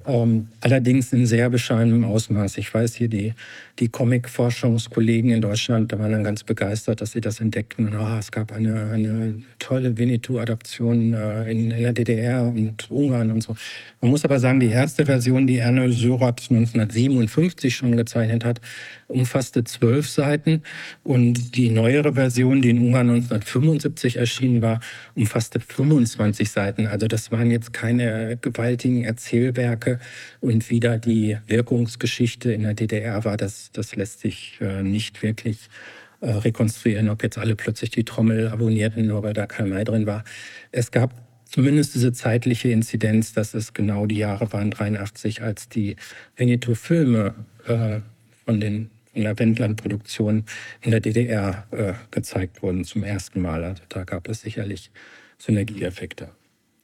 Ähm, 0.05 0.47
allerdings 0.61 1.13
in 1.13 1.25
sehr 1.25 1.49
bescheidenem 1.49 2.03
Ausmaß. 2.03 2.57
Ich 2.57 2.73
weiß 2.73 2.95
hier, 2.95 3.07
die, 3.07 3.33
die 3.79 3.87
Comic-Forschungskollegen 3.87 5.31
in 5.31 5.41
Deutschland, 5.41 5.91
da 5.91 5.99
waren 5.99 6.11
dann 6.11 6.23
ganz 6.23 6.43
begeistert, 6.43 7.01
dass 7.01 7.13
sie 7.13 7.21
das 7.21 7.39
entdeckten. 7.39 7.87
Und, 7.87 7.95
oh, 7.95 8.17
es 8.17 8.31
gab 8.31 8.51
eine, 8.51 8.91
eine 8.91 9.41
tolle 9.57 9.97
Winnetou-Adaption 9.97 11.13
äh, 11.13 11.49
in, 11.49 11.71
in, 11.71 11.83
der 11.83 11.93
DDR 11.93 12.43
und 12.43 12.91
Ungarn 12.91 13.31
und 13.31 13.41
so. 13.41 13.55
Man 14.01 14.11
muss 14.11 14.25
aber 14.25 14.39
sagen, 14.39 14.59
die 14.59 14.67
erste 14.67 15.05
Version, 15.05 15.47
die 15.47 15.57
Erne 15.57 15.91
Syrat 15.91 16.41
1957 16.49 17.75
schon 17.75 17.95
gezeichnet 17.95 18.43
hat, 18.43 18.59
umfasste 19.07 19.63
zwölf 19.63 20.09
Seiten. 20.09 20.63
Und 21.03 21.55
die 21.55 21.69
neuere 21.69 22.13
Version, 22.13 22.61
die 22.61 22.71
in 22.71 22.79
Ungarn 22.79 23.09
1975 23.09 24.17
erschienen 24.17 24.61
war, 24.61 24.79
umfasste 25.15 25.59
25 25.59 26.49
Seiten. 26.51 26.87
Also 26.87 27.07
das 27.07 27.31
waren 27.31 27.49
jetzt 27.49 27.73
keine 27.73 28.37
gewaltigen 28.41 29.03
Erzählwerke. 29.03 29.99
Und 30.41 30.69
wieder 30.69 30.97
die 30.97 31.37
Wirkungsgeschichte 31.47 32.51
in 32.51 32.63
der 32.63 32.73
DDR 32.73 33.23
war, 33.25 33.37
das, 33.37 33.68
das 33.73 33.95
lässt 33.95 34.19
sich 34.19 34.57
äh, 34.61 34.83
nicht 34.83 35.21
wirklich 35.21 35.69
äh, 36.21 36.31
rekonstruieren, 36.31 37.09
ob 37.09 37.23
jetzt 37.23 37.37
alle 37.37 37.55
plötzlich 37.55 37.91
die 37.91 38.03
Trommel 38.03 38.49
abonnierten, 38.49 39.07
nur 39.07 39.23
weil 39.23 39.33
da 39.33 39.45
kein 39.45 39.69
Mai 39.69 39.83
drin 39.83 40.05
war. 40.05 40.23
Es 40.71 40.91
gab 40.91 41.13
zumindest 41.45 41.95
diese 41.95 42.11
zeitliche 42.13 42.69
Inzidenz, 42.69 43.33
dass 43.33 43.53
es 43.53 43.73
genau 43.73 44.05
die 44.05 44.17
Jahre 44.17 44.51
waren, 44.53 44.71
83, 44.71 45.41
als 45.41 45.69
die 45.69 45.95
Veneto-Filme 46.35 47.33
äh, 47.67 47.99
von 48.45 48.59
den 48.59 48.89
in 49.13 49.23
der 49.23 49.37
Wendland-Produktion 49.39 50.45
in 50.81 50.91
der 50.91 50.99
DDR 50.99 51.65
gezeigt 52.11 52.61
wurden 52.61 52.85
zum 52.85 53.03
ersten 53.03 53.41
Mal. 53.41 53.63
Also 53.63 53.81
da 53.89 54.03
gab 54.03 54.29
es 54.29 54.41
sicherlich 54.41 54.91
Synergieeffekte. 55.39 56.29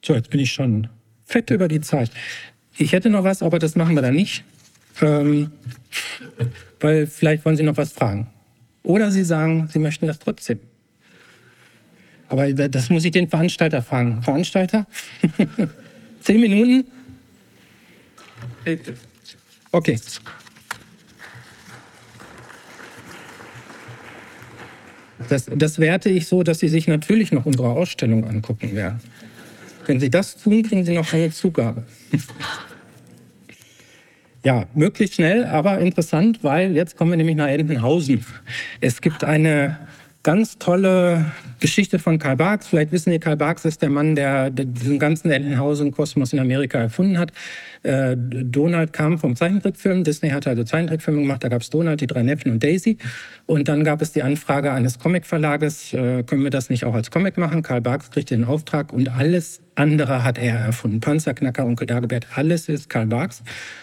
So, 0.04 0.14
jetzt 0.14 0.30
bin 0.30 0.40
ich 0.40 0.52
schon 0.52 0.88
fett 1.24 1.50
über 1.50 1.68
die 1.68 1.80
Zeit. 1.80 2.10
Ich 2.76 2.92
hätte 2.92 3.10
noch 3.10 3.24
was, 3.24 3.42
aber 3.42 3.58
das 3.58 3.74
machen 3.74 3.94
wir 3.94 4.02
dann 4.02 4.14
nicht. 4.14 4.44
Ähm, 5.00 5.50
weil 6.80 7.06
vielleicht 7.06 7.44
wollen 7.44 7.56
Sie 7.56 7.62
noch 7.62 7.76
was 7.76 7.92
fragen. 7.92 8.28
Oder 8.82 9.10
Sie 9.10 9.24
sagen, 9.24 9.68
Sie 9.72 9.78
möchten 9.78 10.06
das 10.06 10.18
trotzdem. 10.18 10.60
Aber 12.28 12.52
das 12.52 12.90
muss 12.90 13.04
ich 13.04 13.12
den 13.12 13.28
Veranstalter 13.28 13.82
fragen. 13.82 14.22
Veranstalter? 14.22 14.86
Zehn 16.20 16.40
Minuten? 16.40 16.84
Okay. 19.70 19.98
Das, 25.28 25.46
das 25.54 25.78
werte 25.78 26.10
ich 26.10 26.26
so, 26.26 26.42
dass 26.42 26.58
Sie 26.58 26.68
sich 26.68 26.88
natürlich 26.88 27.32
noch 27.32 27.46
unsere 27.46 27.68
Ausstellung 27.68 28.24
angucken 28.24 28.74
werden. 28.74 29.00
Wenn 29.86 30.00
Sie 30.00 30.10
das 30.10 30.36
tun, 30.36 30.62
kriegen 30.62 30.84
Sie 30.84 30.94
noch 30.94 31.12
eine 31.12 31.30
Zugabe. 31.30 31.84
Ja, 34.46 34.66
möglichst 34.76 35.16
schnell, 35.16 35.44
aber 35.44 35.80
interessant, 35.80 36.44
weil 36.44 36.76
jetzt 36.76 36.96
kommen 36.96 37.10
wir 37.10 37.16
nämlich 37.16 37.34
nach 37.34 37.48
Entenhausen. 37.48 38.24
Es 38.80 39.00
gibt 39.00 39.24
eine 39.24 39.76
ganz 40.22 40.58
tolle 40.58 41.32
Geschichte 41.58 41.98
von 41.98 42.20
Karl 42.20 42.36
Barks. 42.36 42.68
Vielleicht 42.68 42.92
wissen 42.92 43.10
Sie, 43.10 43.18
Karl 43.18 43.36
Barks 43.36 43.64
ist 43.64 43.82
der 43.82 43.90
Mann, 43.90 44.14
der, 44.14 44.50
diesen 44.50 45.00
ganzen 45.00 45.32
Entenhausen-Kosmos 45.32 46.32
in 46.32 46.38
Amerika 46.38 46.78
erfunden 46.78 47.18
hat. 47.18 47.32
Äh, 47.82 48.14
Donald 48.16 48.92
kam 48.92 49.18
vom 49.18 49.34
Zeichentrickfilm. 49.34 50.04
Disney 50.04 50.30
hatte 50.30 50.50
also 50.50 50.62
Zeichentrickfilme 50.62 51.22
gemacht. 51.22 51.42
Da 51.42 51.48
gab 51.48 51.62
es 51.62 51.70
Donald, 51.70 52.00
die 52.00 52.06
drei 52.06 52.22
Neffen 52.22 52.52
und 52.52 52.62
Daisy. 52.62 52.98
Und 53.46 53.66
dann 53.66 53.82
gab 53.82 54.00
es 54.00 54.12
die 54.12 54.22
Anfrage 54.22 54.70
eines 54.70 55.00
Comicverlages, 55.00 55.92
äh, 55.92 56.22
können 56.22 56.44
wir 56.44 56.50
das 56.50 56.70
nicht 56.70 56.84
auch 56.84 56.94
als 56.94 57.10
Comic 57.10 57.36
machen? 57.36 57.62
Karl 57.62 57.80
Barks 57.80 58.12
kriegte 58.12 58.36
den 58.36 58.44
Auftrag 58.44 58.92
und 58.92 59.08
alles 59.08 59.60
andere 59.76 60.24
hat 60.24 60.38
er 60.38 60.56
erfunden. 60.56 61.00
Panzerknacker, 61.00 61.64
Onkel 61.64 61.86
Dagobert, 61.86 62.26
alles 62.34 62.68
ist 62.68 62.90
Karl 62.90 63.06
Barks. 63.06 63.42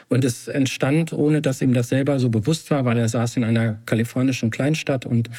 Und 0.10 0.26
es 0.26 0.48
entstand, 0.48 1.14
ohne 1.14 1.42
dass 1.42 1.62
ihm 1.62 1.74
das 1.74 1.90
selber 1.90 2.20
so 2.20 2.30
bewusst 2.30 2.70
war, 2.72 2.86
weil 2.86 2.98
er 2.98 3.08
saß 3.08 3.38
in 3.38 3.44
einer 3.44 3.80
kalifornischen 3.86 4.52
Kleinstadt 4.52 5.06
und 5.06 5.30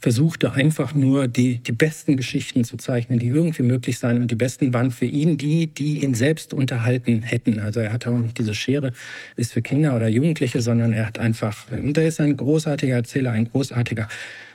versuchte 0.00 0.52
einfach 0.52 0.94
nur 0.94 1.28
die, 1.28 1.58
die 1.58 1.72
besten 1.72 2.16
Geschichten 2.16 2.64
zu 2.64 2.76
zeichnen, 2.76 3.18
die 3.18 3.28
irgendwie 3.28 3.62
möglich 3.62 3.98
seien. 3.98 4.22
Und 4.22 4.30
die 4.30 4.36
besten 4.36 4.72
waren 4.72 4.90
für 4.90 5.06
ihn 5.06 5.38
die, 5.38 5.66
die 5.66 6.04
ihn 6.04 6.14
selbst 6.14 6.54
unterhalten 6.54 7.22
hätten. 7.22 7.58
Also 7.58 7.80
er 7.80 7.92
hatte 7.92 8.10
auch 8.10 8.18
nicht 8.18 8.38
diese 8.38 8.54
Schere, 8.54 8.92
ist 9.36 9.52
für 9.52 9.62
Kinder 9.62 9.96
oder 9.96 10.08
Jugendliche, 10.08 10.60
sondern 10.60 10.92
er 10.92 11.06
hat 11.06 11.18
einfach, 11.18 11.70
und 11.70 11.96
er 11.98 12.06
ist 12.06 12.20
ein 12.20 12.36
großartiger 12.36 12.96
Erzähler, 12.96 13.32
ein 13.32 13.50
großartiger 13.50 14.08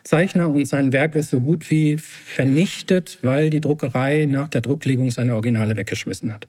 Zeichner 0.04 0.50
und 0.50 0.66
sein 0.66 0.92
Werk 0.92 1.16
ist 1.16 1.30
so 1.30 1.40
gut 1.40 1.70
wie 1.72 1.98
vernichtet, 1.98 3.20
weil 3.22 3.50
die 3.50 3.62
Druckerei 3.62 4.26
nach 4.26 4.50
der 4.50 4.62
Drucklegung 4.62 5.12
seine 5.12 5.34
Originale 5.34 5.78
weggeschmissen 5.78 6.34
hat. 6.34 6.48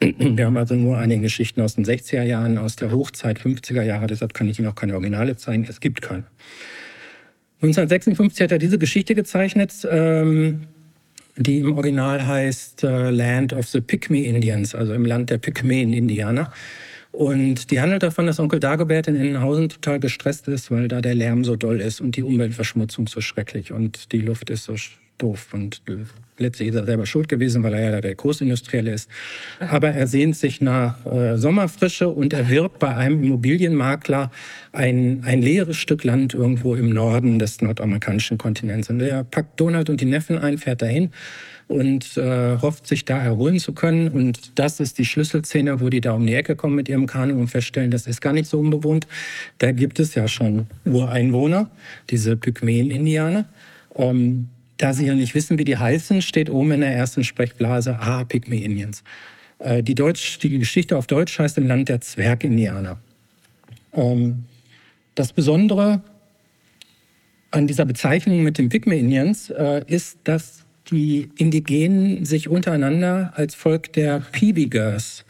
Wir 0.00 0.46
haben 0.46 0.56
also 0.56 0.74
nur 0.74 0.98
einige 0.98 1.22
Geschichten 1.22 1.60
aus 1.62 1.74
den 1.74 1.84
60er 1.84 2.22
Jahren, 2.22 2.58
aus 2.58 2.76
der 2.76 2.92
Hochzeit 2.92 3.40
50er 3.40 3.82
Jahre, 3.82 4.06
deshalb 4.06 4.34
kann 4.34 4.48
ich 4.48 4.58
Ihnen 4.58 4.68
auch 4.68 4.74
keine 4.74 4.94
Originale 4.94 5.36
zeigen. 5.36 5.66
Es 5.68 5.80
gibt 5.80 6.02
keine. 6.02 6.24
1956 7.62 8.42
hat 8.42 8.52
er 8.52 8.58
diese 8.58 8.78
Geschichte 8.78 9.14
gezeichnet, 9.14 9.72
ähm, 9.90 10.66
die 11.36 11.60
im 11.60 11.72
Original 11.72 12.26
heißt 12.26 12.84
äh, 12.84 13.10
Land 13.10 13.52
of 13.54 13.66
the 13.68 13.80
Pygmy 13.80 14.24
Indians, 14.24 14.74
also 14.74 14.92
im 14.92 15.04
Land 15.04 15.30
der 15.30 15.38
Pygmäen-Indianer. 15.38 16.52
Und 17.16 17.70
die 17.70 17.80
handelt 17.80 18.02
davon, 18.02 18.26
dass 18.26 18.38
Onkel 18.38 18.60
Dagobert 18.60 19.08
in 19.08 19.16
Innenhausen 19.16 19.70
total 19.70 19.98
gestresst 19.98 20.48
ist, 20.48 20.70
weil 20.70 20.86
da 20.86 21.00
der 21.00 21.14
Lärm 21.14 21.44
so 21.44 21.56
doll 21.56 21.80
ist 21.80 22.02
und 22.02 22.14
die 22.16 22.22
Umweltverschmutzung 22.22 23.06
so 23.06 23.22
schrecklich 23.22 23.72
und 23.72 24.12
die 24.12 24.20
Luft 24.20 24.50
ist 24.50 24.64
so 24.64 24.74
doof. 25.16 25.54
Und 25.54 25.80
letztlich 26.36 26.68
ist 26.68 26.74
er 26.74 26.84
selber 26.84 27.06
schuld 27.06 27.30
gewesen, 27.30 27.62
weil 27.62 27.72
er 27.72 27.90
ja 27.90 28.00
der 28.02 28.14
Großindustrielle 28.14 28.90
ist. 28.92 29.08
Aber 29.60 29.88
er 29.88 30.06
sehnt 30.06 30.36
sich 30.36 30.60
nach 30.60 31.06
äh, 31.06 31.38
Sommerfrische 31.38 32.10
und 32.10 32.34
erwirbt 32.34 32.80
bei 32.80 32.94
einem 32.94 33.22
Immobilienmakler 33.22 34.30
ein, 34.72 35.22
ein 35.24 35.40
leeres 35.40 35.78
Stück 35.78 36.04
Land 36.04 36.34
irgendwo 36.34 36.74
im 36.74 36.90
Norden 36.90 37.38
des 37.38 37.62
nordamerikanischen 37.62 38.36
Kontinents. 38.36 38.90
Und 38.90 39.00
er 39.00 39.24
packt 39.24 39.58
Donald 39.58 39.88
und 39.88 40.02
die 40.02 40.04
Neffen 40.04 40.36
ein, 40.36 40.58
fährt 40.58 40.82
dahin 40.82 41.08
und 41.68 42.16
äh, 42.16 42.58
hofft, 42.58 42.86
sich 42.86 43.04
da 43.04 43.18
erholen 43.18 43.58
zu 43.58 43.72
können. 43.72 44.08
Und 44.08 44.58
das 44.58 44.78
ist 44.78 44.98
die 44.98 45.04
Schlüsselszene, 45.04 45.80
wo 45.80 45.88
die 45.88 46.00
da 46.00 46.12
um 46.12 46.26
die 46.26 46.34
Ecke 46.34 46.54
kommen 46.54 46.76
mit 46.76 46.88
ihrem 46.88 47.06
Kanu 47.06 47.38
und 47.38 47.48
feststellen, 47.48 47.90
das 47.90 48.06
ist 48.06 48.20
gar 48.20 48.32
nicht 48.32 48.48
so 48.48 48.60
unbewohnt. 48.60 49.06
Da 49.58 49.72
gibt 49.72 49.98
es 49.98 50.14
ja 50.14 50.28
schon 50.28 50.66
Ureinwohner, 50.84 51.70
diese 52.10 52.36
Pygmäen-Indianer. 52.36 53.46
Ähm, 53.96 54.48
da 54.76 54.92
sie 54.92 55.06
ja 55.06 55.14
nicht 55.14 55.34
wissen, 55.34 55.58
wie 55.58 55.64
die 55.64 55.76
heißen, 55.76 56.22
steht 56.22 56.50
oben 56.50 56.72
in 56.72 56.80
der 56.82 56.94
ersten 56.94 57.24
Sprechblase, 57.24 57.98
ah, 57.98 58.24
Pygmy-Indians. 58.24 59.02
Äh, 59.58 59.82
die, 59.82 59.94
Deutsch, 59.94 60.38
die 60.38 60.58
Geschichte 60.58 60.96
auf 60.96 61.06
Deutsch 61.06 61.38
heißt 61.38 61.58
im 61.58 61.66
Land 61.66 61.88
der 61.88 62.00
Zwergindianer. 62.00 62.98
Ähm, 63.94 64.44
das 65.14 65.32
Besondere 65.32 66.02
an 67.50 67.66
dieser 67.66 67.86
Bezeichnung 67.86 68.42
mit 68.42 68.58
den 68.58 68.68
Pygmy-Indians 68.68 69.50
äh, 69.50 69.82
ist, 69.86 70.18
dass 70.24 70.65
die 70.90 71.30
Indigenen 71.36 72.24
sich 72.24 72.48
untereinander 72.48 73.32
als 73.34 73.54
Volk 73.54 73.92
der 73.92 74.20
Pibigers 74.32 75.24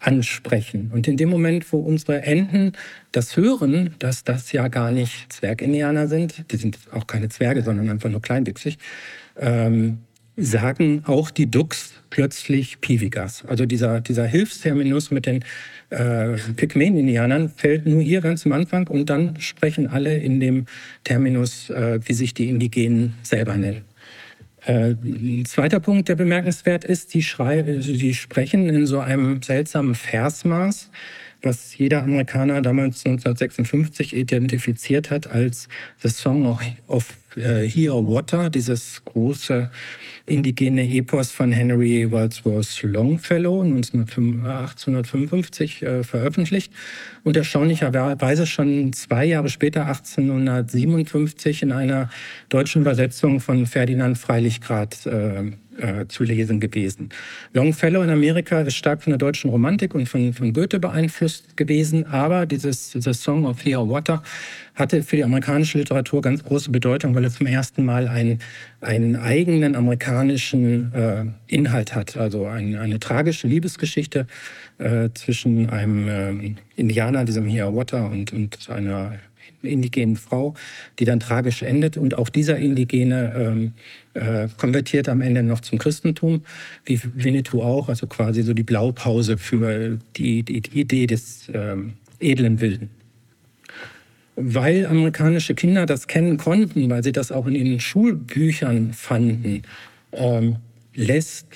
ansprechen. 0.00 0.90
Und 0.92 1.08
in 1.08 1.16
dem 1.16 1.30
Moment, 1.30 1.72
wo 1.72 1.78
unsere 1.78 2.22
Enten 2.22 2.72
das 3.12 3.36
hören, 3.36 3.94
dass 3.98 4.24
das 4.24 4.52
ja 4.52 4.68
gar 4.68 4.90
nicht 4.90 5.32
Zwergindianer 5.32 6.08
sind, 6.08 6.44
die 6.50 6.56
sind 6.56 6.78
auch 6.92 7.06
keine 7.06 7.28
Zwerge, 7.28 7.62
sondern 7.62 7.88
einfach 7.88 8.10
nur 8.10 8.20
kleinwüchsig, 8.20 8.78
ähm, 9.38 9.98
sagen 10.36 11.02
auch 11.06 11.30
die 11.30 11.50
Dux 11.50 11.92
plötzlich 12.10 12.80
Pivigas. 12.80 13.44
Also 13.46 13.66
dieser, 13.66 14.00
dieser 14.00 14.26
Hilfsterminus 14.26 15.10
mit 15.10 15.26
den 15.26 15.44
äh, 15.90 16.36
Pygmäen-Indianern 16.56 17.50
fällt 17.50 17.86
nur 17.86 18.02
hier 18.02 18.20
ganz 18.20 18.44
am 18.44 18.52
Anfang 18.52 18.88
und 18.88 19.10
dann 19.10 19.40
sprechen 19.40 19.86
alle 19.86 20.16
in 20.16 20.40
dem 20.40 20.66
Terminus, 21.04 21.70
äh, 21.70 22.00
wie 22.04 22.14
sich 22.14 22.34
die 22.34 22.48
Indigenen 22.48 23.14
selber 23.22 23.56
nennen. 23.56 23.82
Äh, 24.66 24.94
zweiter 25.44 25.80
Punkt, 25.80 26.08
der 26.08 26.16
bemerkenswert 26.16 26.84
ist, 26.84 27.12
die, 27.14 27.20
die 27.20 28.14
sprechen 28.14 28.68
in 28.68 28.86
so 28.86 29.00
einem 29.00 29.42
seltsamen 29.42 29.94
Versmaß, 29.94 30.90
was 31.42 31.76
jeder 31.76 32.02
Amerikaner 32.02 32.62
damals 32.62 33.04
1956 33.04 34.16
identifiziert 34.16 35.10
hat 35.10 35.26
als 35.26 35.68
The 35.98 36.08
Song 36.08 36.58
of 36.86 37.12
äh, 37.36 37.68
Hiawatha, 37.68 38.48
dieses 38.48 39.04
große 39.04 39.70
indigene 40.26 40.88
Epos 40.88 41.30
von 41.30 41.52
Henry 41.52 42.10
Wadsworth 42.10 42.82
Longfellow 42.82 43.62
1855 43.62 45.82
äh, 45.82 46.02
veröffentlicht. 46.02 46.72
Und 47.22 47.36
erstaunlicherweise 47.36 48.46
schon 48.46 48.92
zwei 48.92 49.26
Jahre 49.26 49.48
später, 49.48 49.86
1857, 49.86 51.62
in 51.62 51.70
einer 51.72 52.10
deutschen 52.48 52.82
Übersetzung 52.82 53.38
von 53.40 53.66
Ferdinand 53.66 54.18
Freilichgrad 54.18 55.06
äh, 55.06 55.52
äh, 55.78 56.06
zu 56.06 56.24
lesen 56.24 56.60
gewesen. 56.60 57.08
Longfellow 57.52 58.02
in 58.02 58.10
Amerika 58.10 58.60
ist 58.60 58.76
stark 58.76 59.02
von 59.02 59.10
der 59.10 59.18
deutschen 59.18 59.50
Romantik 59.50 59.94
und 59.94 60.08
von, 60.08 60.32
von 60.32 60.52
Goethe 60.52 60.78
beeinflusst 60.78 61.56
gewesen, 61.56 62.06
aber 62.06 62.46
dieses, 62.46 62.90
dieses 62.90 63.22
Song 63.22 63.46
of 63.46 63.60
Hiawatha 63.62 64.22
hatte 64.74 65.02
für 65.02 65.16
die 65.16 65.24
amerikanische 65.24 65.78
Literatur 65.78 66.20
ganz 66.20 66.42
große 66.42 66.70
Bedeutung, 66.70 67.14
weil 67.14 67.24
es 67.24 67.34
zum 67.36 67.46
ersten 67.46 67.84
Mal 67.84 68.08
einen, 68.08 68.40
einen 68.80 69.16
eigenen 69.16 69.76
amerikanischen 69.76 70.92
äh, 70.92 71.24
Inhalt 71.46 71.94
hat, 71.94 72.16
also 72.16 72.46
ein, 72.46 72.76
eine 72.76 72.98
tragische 72.98 73.46
Liebesgeschichte 73.46 74.26
äh, 74.78 75.10
zwischen 75.14 75.70
einem 75.70 76.08
äh, 76.08 76.54
Indianer, 76.76 77.24
diesem 77.24 77.46
Hiawatha, 77.46 78.06
und, 78.06 78.32
und 78.32 78.68
einer 78.68 79.18
indigenen 79.66 80.16
Frau, 80.16 80.54
die 80.98 81.04
dann 81.04 81.20
tragisch 81.20 81.62
endet. 81.62 81.96
Und 81.96 82.16
auch 82.16 82.28
dieser 82.28 82.58
Indigene 82.58 83.32
ähm, 83.36 83.72
äh, 84.14 84.48
konvertiert 84.56 85.08
am 85.08 85.20
Ende 85.20 85.42
noch 85.42 85.60
zum 85.60 85.78
Christentum, 85.78 86.42
wie 86.84 87.00
Winnetou 87.14 87.62
auch, 87.62 87.88
also 87.88 88.06
quasi 88.06 88.42
so 88.42 88.54
die 88.54 88.62
Blaupause 88.62 89.38
für 89.38 89.98
die, 90.16 90.42
die, 90.42 90.60
die 90.60 90.80
Idee 90.80 91.06
des 91.06 91.50
ähm, 91.52 91.94
edlen 92.20 92.60
Wilden. 92.60 92.90
Weil 94.36 94.86
amerikanische 94.86 95.54
Kinder 95.54 95.86
das 95.86 96.08
kennen 96.08 96.38
konnten, 96.38 96.90
weil 96.90 97.04
sie 97.04 97.12
das 97.12 97.30
auch 97.30 97.46
in 97.46 97.54
ihren 97.54 97.80
Schulbüchern 97.80 98.92
fanden, 98.92 99.62
ähm, 100.12 100.56
lässt 100.94 101.46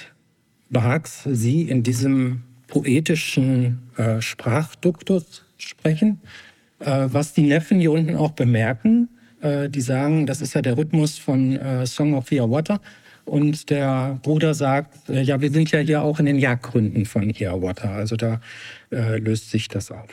Barks 0.70 1.24
sie 1.24 1.62
in 1.62 1.82
diesem 1.82 2.42
poetischen 2.68 3.78
äh, 3.96 4.20
Sprachduktus 4.20 5.44
sprechen 5.56 6.20
was 6.80 7.32
die 7.32 7.42
Neffen 7.42 7.80
hier 7.80 7.92
unten 7.92 8.16
auch 8.16 8.32
bemerken, 8.32 9.08
äh, 9.40 9.68
die 9.68 9.80
sagen, 9.80 10.26
das 10.26 10.40
ist 10.40 10.54
ja 10.54 10.62
der 10.62 10.76
Rhythmus 10.76 11.18
von 11.18 11.56
äh, 11.56 11.86
Song 11.86 12.14
of 12.14 12.28
Hiawatha. 12.28 12.80
Und 13.24 13.68
der 13.68 14.18
Bruder 14.22 14.54
sagt, 14.54 14.96
ja, 15.08 15.40
wir 15.40 15.50
sind 15.50 15.70
ja 15.70 15.80
hier 15.80 16.02
auch 16.02 16.18
in 16.18 16.24
den 16.24 16.38
Jagdgründen 16.38 17.04
von 17.04 17.28
Hiawatha. 17.28 17.94
Also 17.94 18.16
da 18.16 18.40
löst 18.90 19.50
sich 19.50 19.68
das 19.68 19.90
auf. 19.90 20.08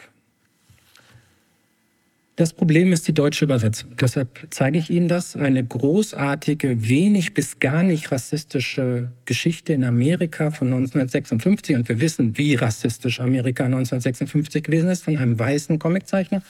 Das 2.37 2.51
Problem 2.51 2.91
ist 2.91 3.07
die 3.07 3.13
deutsche 3.13 3.45
Übersetzung. 3.45 3.91
Deshalb 3.95 4.47
zeige 4.49 4.77
ich 4.77 4.89
Ihnen 4.89 5.07
das. 5.07 5.37
Eine 5.37 5.63
großartige, 5.63 6.89
wenig 6.89 7.33
bis 7.33 7.59
gar 7.59 7.81
nicht 7.81 8.11
rassistische 8.11 9.09
Geschichte 9.23 9.71
in 9.71 9.85
Amerika 9.85 10.51
von 10.51 10.67
1956. 10.67 11.77
Und 11.77 11.87
wir 11.87 12.01
wissen, 12.01 12.37
wie 12.37 12.55
rassistisch 12.55 13.21
Amerika 13.21 13.63
1956 13.63 14.63
gewesen 14.63 14.89
ist, 14.89 15.05
von 15.05 15.15
einem 15.15 15.39
weißen 15.39 15.79
Comiczeichner. 15.79 16.41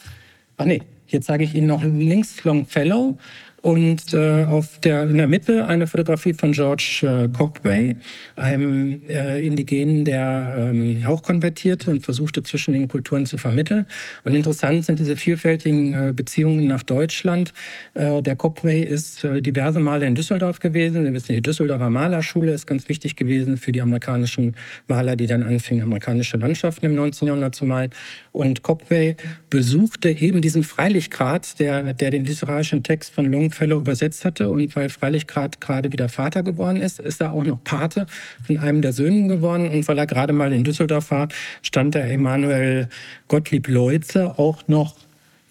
Ach 0.57 0.65
nee, 0.65 0.81
hier 1.05 1.21
zeige 1.21 1.43
ich 1.43 1.53
Ihnen 1.53 1.67
noch 1.67 1.83
links 1.83 2.43
Longfellow 2.43 3.19
und 3.65 4.13
äh, 4.13 4.43
auf 4.43 4.79
der, 4.81 5.09
in 5.09 5.17
der 5.17 5.27
Mitte 5.27 5.65
eine 5.65 5.87
Fotografie 5.87 6.35
von 6.35 6.51
George 6.51 7.01
äh, 7.01 7.27
Cogbray, 7.35 7.95
einem 8.35 9.01
äh, 9.09 9.43
Indigenen, 9.43 10.05
der 10.05 10.55
ähm, 10.55 11.03
auch 11.07 11.23
konvertierte 11.23 11.89
und 11.89 12.05
versuchte, 12.05 12.43
zwischen 12.43 12.75
den 12.75 12.87
Kulturen 12.87 13.25
zu 13.25 13.39
vermitteln. 13.39 13.87
Und 14.23 14.35
interessant 14.35 14.85
sind 14.85 14.99
diese 14.99 15.15
vielfältigen 15.15 15.93
äh, 15.95 16.13
Beziehungen 16.13 16.67
nach 16.67 16.83
Deutschland. 16.83 17.53
Äh, 17.95 18.21
der 18.21 18.35
Cogbray 18.35 18.83
ist 18.83 19.23
äh, 19.23 19.41
diverse 19.41 19.79
Male 19.79 20.05
in 20.05 20.13
Düsseldorf 20.13 20.59
gewesen. 20.59 21.03
Wir 21.03 21.13
wissen, 21.13 21.33
die 21.33 21.41
Düsseldorfer 21.41 21.89
Malerschule 21.89 22.51
ist 22.51 22.67
ganz 22.67 22.87
wichtig 22.87 23.15
gewesen 23.15 23.57
für 23.57 23.71
die 23.71 23.81
amerikanischen 23.81 24.55
Maler, 24.87 25.15
die 25.15 25.25
dann 25.25 25.41
anfingen, 25.41 25.83
amerikanische 25.83 26.37
Landschaften 26.37 26.85
im 26.85 26.93
19. 26.93 27.29
Jahrhundert 27.29 27.55
zu 27.55 27.65
malen. 27.65 27.89
Und 28.31 28.61
Cogbray 28.61 29.15
besuchte 29.49 30.11
eben 30.11 30.41
diesen 30.41 30.61
Freilichgrad, 30.61 31.59
der, 31.59 31.95
der 31.95 32.11
den 32.11 32.25
literarischen 32.25 32.83
Text 32.83 33.11
von 33.11 33.25
Lung 33.25 33.49
Longfellow 33.55 33.79
übersetzt 33.79 34.25
hatte. 34.25 34.49
Und 34.49 34.75
weil 34.75 34.89
freilich 34.89 35.27
gerade 35.27 35.91
wieder 35.91 36.09
Vater 36.09 36.43
geworden 36.43 36.77
ist, 36.77 36.99
ist 36.99 37.21
er 37.21 37.31
auch 37.31 37.43
noch 37.43 37.63
Pate 37.63 38.05
von 38.45 38.57
einem 38.57 38.81
der 38.81 38.93
Söhnen 38.93 39.27
geworden. 39.27 39.69
Und 39.69 39.87
weil 39.87 39.97
er 39.97 40.05
gerade 40.05 40.33
mal 40.33 40.51
in 40.53 40.63
Düsseldorf 40.63 41.11
war, 41.11 41.27
stand 41.61 41.95
der 41.95 42.11
Emanuel 42.11 42.89
Gottlieb 43.27 43.67
Leutze 43.67 44.37
auch 44.37 44.67
noch 44.67 44.95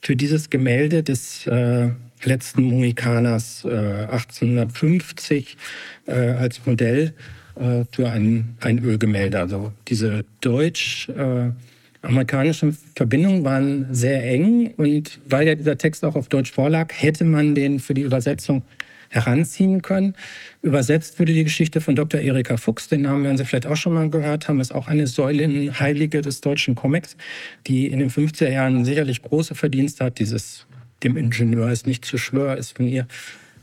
für 0.02 0.16
dieses 0.16 0.50
Gemälde 0.50 1.02
des 1.02 1.46
äh, 1.46 1.88
letzten 2.22 2.62
Mohikaners 2.62 3.64
äh, 3.64 4.06
1850 4.10 5.56
äh, 6.06 6.12
als 6.12 6.64
Modell 6.66 7.14
äh, 7.56 7.84
für 7.90 8.10
ein, 8.10 8.56
ein 8.60 8.84
Ölgemälde. 8.84 9.40
Also 9.40 9.72
diese 9.88 10.24
deutsch 10.40 11.08
äh, 11.08 11.50
amerikanischen 12.04 12.76
Verbindungen 12.94 13.44
waren 13.44 13.86
sehr 13.92 14.22
eng 14.24 14.74
und 14.76 15.20
weil 15.26 15.46
ja 15.46 15.54
dieser 15.54 15.78
Text 15.78 16.04
auch 16.04 16.16
auf 16.16 16.28
Deutsch 16.28 16.52
vorlag, 16.52 16.92
hätte 16.94 17.24
man 17.24 17.54
den 17.54 17.80
für 17.80 17.94
die 17.94 18.02
Übersetzung 18.02 18.62
heranziehen 19.08 19.82
können. 19.82 20.14
Übersetzt 20.62 21.20
wurde 21.20 21.32
die 21.32 21.44
Geschichte 21.44 21.80
von 21.80 21.94
Dr. 21.94 22.20
Erika 22.20 22.56
Fuchs, 22.56 22.88
den 22.88 23.02
Namen 23.02 23.24
werden 23.24 23.36
Sie 23.36 23.44
vielleicht 23.44 23.66
auch 23.66 23.76
schon 23.76 23.94
mal 23.94 24.10
gehört 24.10 24.48
haben, 24.48 24.60
ist 24.60 24.74
auch 24.74 24.88
eine 24.88 25.06
Säulenheilige 25.06 26.20
des 26.20 26.40
deutschen 26.40 26.74
Comics, 26.74 27.16
die 27.66 27.86
in 27.86 28.00
den 28.00 28.10
50er 28.10 28.50
Jahren 28.50 28.84
sicherlich 28.84 29.22
große 29.22 29.54
Verdienste 29.54 30.04
hat. 30.04 30.18
Dieses 30.18 30.66
dem 31.02 31.16
Ingenieur 31.16 31.70
ist 31.70 31.86
nicht 31.86 32.04
zu 32.04 32.18
schwör, 32.18 32.56
ist 32.56 32.76
von 32.76 32.88
ihr. 32.88 33.06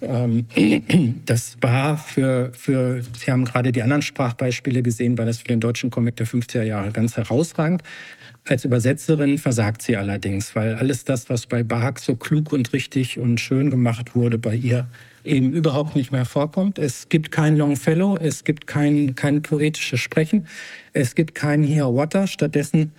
Ähm, 0.02 0.46
das 1.26 1.58
war 1.62 1.98
für, 1.98 2.52
für, 2.54 3.02
Sie 3.18 3.32
haben 3.32 3.46
gerade 3.46 3.72
die 3.72 3.84
anderen 3.84 4.02
Sprachbeispiele 4.02 4.82
gesehen, 4.82 5.18
war 5.18 5.26
das 5.26 5.40
für 5.40 5.48
den 5.48 5.60
deutschen 5.60 5.90
Comic 5.90 6.16
der 6.16 6.28
50er 6.28 6.64
Jahre 6.64 6.92
ganz 6.92 7.18
herausragend. 7.18 7.84
Als 8.48 8.66
Übersetzerin 8.66 9.38
versagt 9.38 9.84
sie 9.84 9.96
allerdings, 9.96 10.56
weil 10.56 10.74
alles 10.76 11.04
das, 11.06 11.30
was 11.30 11.46
bei 11.46 11.62
Bach 11.62 11.98
so 12.00 12.16
klug 12.16 12.52
und 12.52 12.74
richtig 12.74 13.20
und 13.20 13.40
schön 13.40 13.70
gemacht 13.70 14.16
wurde, 14.16 14.40
bei 14.40 14.56
ihr 14.56 14.88
eben 15.24 15.54
überhaupt 15.54 15.96
nicht 15.96 16.12
mehr 16.12 16.26
vorkommt. 16.26 16.80
Es 16.80 17.08
gibt 17.10 17.32
kein 17.32 17.56
Longfellow, 17.56 18.18
es 18.18 18.44
gibt 18.44 18.66
kein, 18.66 19.14
kein 19.14 19.44
poetisches 19.44 20.00
Sprechen, 20.00 20.48
es 20.94 21.14
gibt 21.14 21.36
kein 21.36 21.62
Hiawatha. 21.62 22.26
Stattdessen 22.26 22.94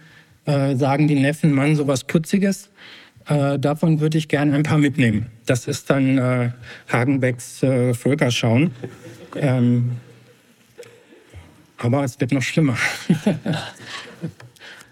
äh, 0.44 0.76
sagen 0.76 1.08
die 1.08 1.16
Neffen, 1.16 1.52
Mann, 1.52 1.74
sowas 1.74 2.04
Putziges. 2.04 2.70
Äh, 3.26 3.58
davon 3.58 4.00
würde 4.00 4.18
ich 4.18 4.28
gerne 4.28 4.54
ein 4.54 4.62
paar 4.62 4.78
mitnehmen. 4.78 5.26
Das 5.46 5.66
ist 5.66 5.90
dann 5.90 6.18
äh, 6.18 6.50
Hagenbecks 6.88 7.64
äh, 7.64 7.94
Völkerschauen. 7.94 8.70
Ähm, 9.34 9.92
aber 11.78 12.04
es 12.04 12.20
wird 12.20 12.30
noch 12.30 12.42
schlimmer. 12.42 12.76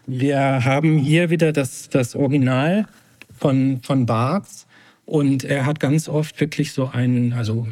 Wir 0.06 0.64
haben 0.64 0.98
hier 0.98 1.30
wieder 1.30 1.52
das, 1.52 1.88
das 1.88 2.14
Original 2.14 2.86
von, 3.36 3.80
von 3.82 4.06
Barks 4.06 4.66
und 5.06 5.44
er 5.44 5.66
hat 5.66 5.80
ganz 5.80 6.08
oft 6.08 6.40
wirklich 6.40 6.72
so 6.72 6.88
einen, 6.88 7.32
also 7.32 7.66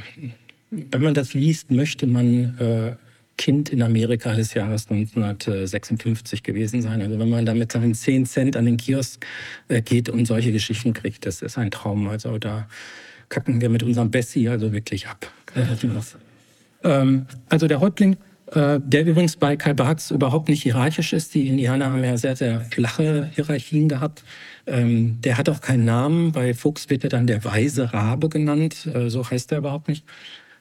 wenn 0.70 1.02
man 1.02 1.14
das 1.14 1.34
liest, 1.34 1.70
möchte 1.70 2.06
man 2.06 2.58
äh, 2.58 2.96
Kind 3.38 3.70
in 3.70 3.82
Amerika 3.82 4.34
des 4.34 4.52
Jahres 4.52 4.90
1956 4.90 6.42
gewesen 6.42 6.82
sein. 6.82 7.00
Also 7.00 7.18
wenn 7.18 7.30
man 7.30 7.46
da 7.46 7.54
mit 7.54 7.72
seinen 7.72 7.94
10 7.94 8.26
Cent 8.26 8.56
an 8.56 8.66
den 8.66 8.76
Kiosk 8.76 9.24
äh, 9.68 9.80
geht 9.80 10.08
und 10.08 10.26
solche 10.26 10.52
Geschichten 10.52 10.92
kriegt, 10.92 11.24
das 11.24 11.40
ist 11.40 11.56
ein 11.56 11.70
Traum. 11.70 12.08
Also 12.08 12.38
da 12.38 12.68
kacken 13.28 13.60
wir 13.60 13.70
mit 13.70 13.82
unserem 13.82 14.10
Bessie 14.10 14.48
also 14.48 14.72
wirklich 14.72 15.06
ab. 15.06 15.30
ähm, 16.84 17.26
also 17.48 17.66
der 17.68 17.80
Häuptling 17.80 18.16
der 18.54 19.04
übrigens 19.04 19.36
bei 19.36 19.56
Karl 19.56 19.74
Barks 19.74 20.10
überhaupt 20.10 20.48
nicht 20.48 20.62
hierarchisch 20.62 21.12
ist. 21.12 21.34
Die 21.34 21.48
Indianer 21.48 21.92
haben 21.92 22.02
ja 22.02 22.16
sehr, 22.16 22.34
sehr 22.34 22.62
flache 22.62 23.30
Hierarchien 23.34 23.88
gehabt. 23.88 24.24
Ähm, 24.66 25.20
der 25.22 25.38
hat 25.38 25.48
auch 25.48 25.60
keinen 25.60 25.84
Namen. 25.84 26.32
Bei 26.32 26.54
Fuchs 26.54 26.90
wird 26.90 27.04
er 27.04 27.10
dann 27.10 27.26
der 27.26 27.44
weise 27.44 27.92
Rabe 27.92 28.28
genannt. 28.28 28.88
Äh, 28.92 29.08
so 29.10 29.28
heißt 29.28 29.52
er 29.52 29.58
überhaupt 29.58 29.88
nicht. 29.88 30.04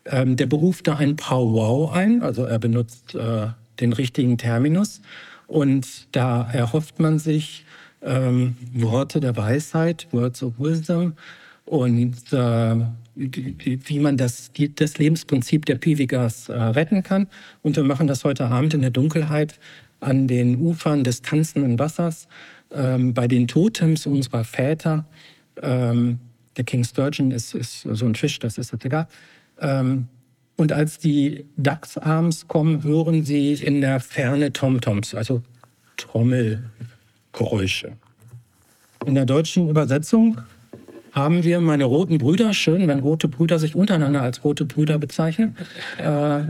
Ähm, 0.06 0.38
der 0.38 0.46
beruft 0.46 0.88
da 0.88 0.96
ein 0.96 1.16
Powwow 1.18 1.92
ein, 1.92 2.22
also 2.22 2.46
er 2.46 2.60
benutzt 2.60 3.16
äh, 3.16 3.48
den 3.80 3.94
richtigen 3.94 4.38
Terminus. 4.38 5.02
Und 5.48 6.08
da 6.16 6.50
erhofft 6.52 7.00
man 7.00 7.20
sich 7.20 7.66
ähm, 8.02 8.56
Worte 8.74 9.20
der 9.20 9.36
Weisheit, 9.36 10.08
Words 10.12 10.44
of 10.44 10.54
Wisdom. 10.58 11.14
Und 11.66 12.32
äh, 12.32 12.76
wie 13.18 14.00
man 14.00 14.18
das, 14.18 14.52
das 14.76 14.98
Lebensprinzip 14.98 15.66
der 15.66 15.76
Piwigas 15.76 16.50
äh, 16.50 16.54
retten 16.54 17.04
kann. 17.04 17.28
Und 17.64 17.76
wir 17.76 17.84
machen 17.84 18.08
das 18.08 18.24
heute 18.24 18.46
Abend 18.46 18.74
in 18.74 18.82
der 18.82 18.92
Dunkelheit 18.92 19.60
an 20.00 20.28
den 20.28 20.60
Ufern 20.60 21.04
des 21.04 21.24
tanzenden 21.24 21.80
Wassers, 21.80 22.28
ähm, 22.72 23.14
bei 23.14 23.28
den 23.28 23.48
Totems 23.48 24.06
unserer 24.06 24.44
Väter. 24.44 25.06
Ähm, 25.62 26.20
der 26.56 26.66
King 26.66 26.84
Sturgeon 26.84 27.32
ist, 27.32 27.56
ist, 27.56 27.82
so 27.82 28.06
ein 28.06 28.14
Fisch, 28.16 28.38
das 28.40 28.58
ist 28.58 28.74
egal. 28.86 29.08
Ähm, 29.60 30.08
und 30.56 30.72
als 30.72 30.98
die 30.98 31.46
Dachsarms 31.58 32.48
kommen, 32.48 32.84
hören 32.84 33.24
sie 33.24 33.54
in 33.54 33.82
der 33.82 34.00
Ferne 34.00 34.52
Tomtoms, 34.54 35.14
also 35.14 35.42
Trommelgeräusche. 35.98 37.94
In 39.06 39.16
der 39.16 39.26
deutschen 39.26 39.70
Übersetzung 39.70 40.40
haben 41.18 41.44
wir 41.44 41.60
meine 41.62 41.86
roten 41.86 42.20
Brüder, 42.20 42.54
schön, 42.54 42.88
wenn 42.88 43.00
rote 43.00 43.28
Brüder 43.28 43.58
sich 43.60 43.76
untereinander 43.76 44.22
als 44.22 44.44
rote 44.44 44.66
Brüder 44.66 45.00
bezeichnen, 45.00 45.58
äh, 45.98 46.42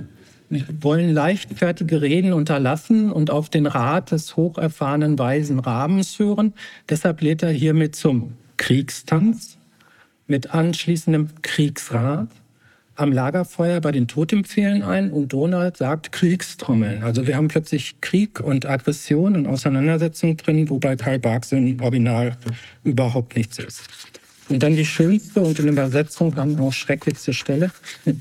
wollen 0.81 1.14
leichtfertige 1.14 2.02
Reden 2.02 2.34
unterlassen 2.34 3.11
und 3.11 3.31
auf 3.31 3.49
den 3.49 3.65
Rat 3.65 4.11
des 4.11 4.35
hocherfahrenen 4.35 5.18
weisen 5.18 5.60
Rabens 5.60 6.19
hören. 6.19 6.53
Deshalb 6.89 7.22
lädt 7.22 7.44
er 7.44 7.49
hiermit 7.49 7.95
zum 7.95 8.34
Kriegstanz 8.57 9.57
mit 10.27 10.53
anschließendem 10.53 11.30
Kriegsrat 11.41 12.27
am 12.95 13.11
Lagerfeuer 13.11 13.80
bei 13.80 13.91
den 13.91 14.07
Totempfehlen 14.07 14.81
ein 14.81 15.11
und 15.11 15.31
Donald 15.31 15.77
sagt 15.77 16.11
Kriegstrommeln. 16.11 17.03
Also 17.03 17.27
wir 17.27 17.38
haben 17.38 17.48
plötzlich 17.48 18.02
Krieg 18.02 18.39
und 18.39 18.65
Aggression 18.65 19.35
und 19.35 19.48
Auseinandersetzung 19.48 20.35
drin, 20.35 20.69
wobei 20.69 20.95
Karl 20.95 21.19
Barks 21.19 21.52
im 21.52 21.80
Original 21.80 22.35
überhaupt 22.84 23.35
nichts 23.35 23.60
ist. 23.60 23.84
Und 24.49 24.64
dann 24.64 24.76
die 24.76 24.86
schönste 24.86 25.41
und 25.41 25.60
in 25.60 25.68
Übersetzung 25.68 26.34
dann 26.34 26.60
auch 26.60 26.72
schrecklichste 26.72 27.34
Stelle 27.34 27.72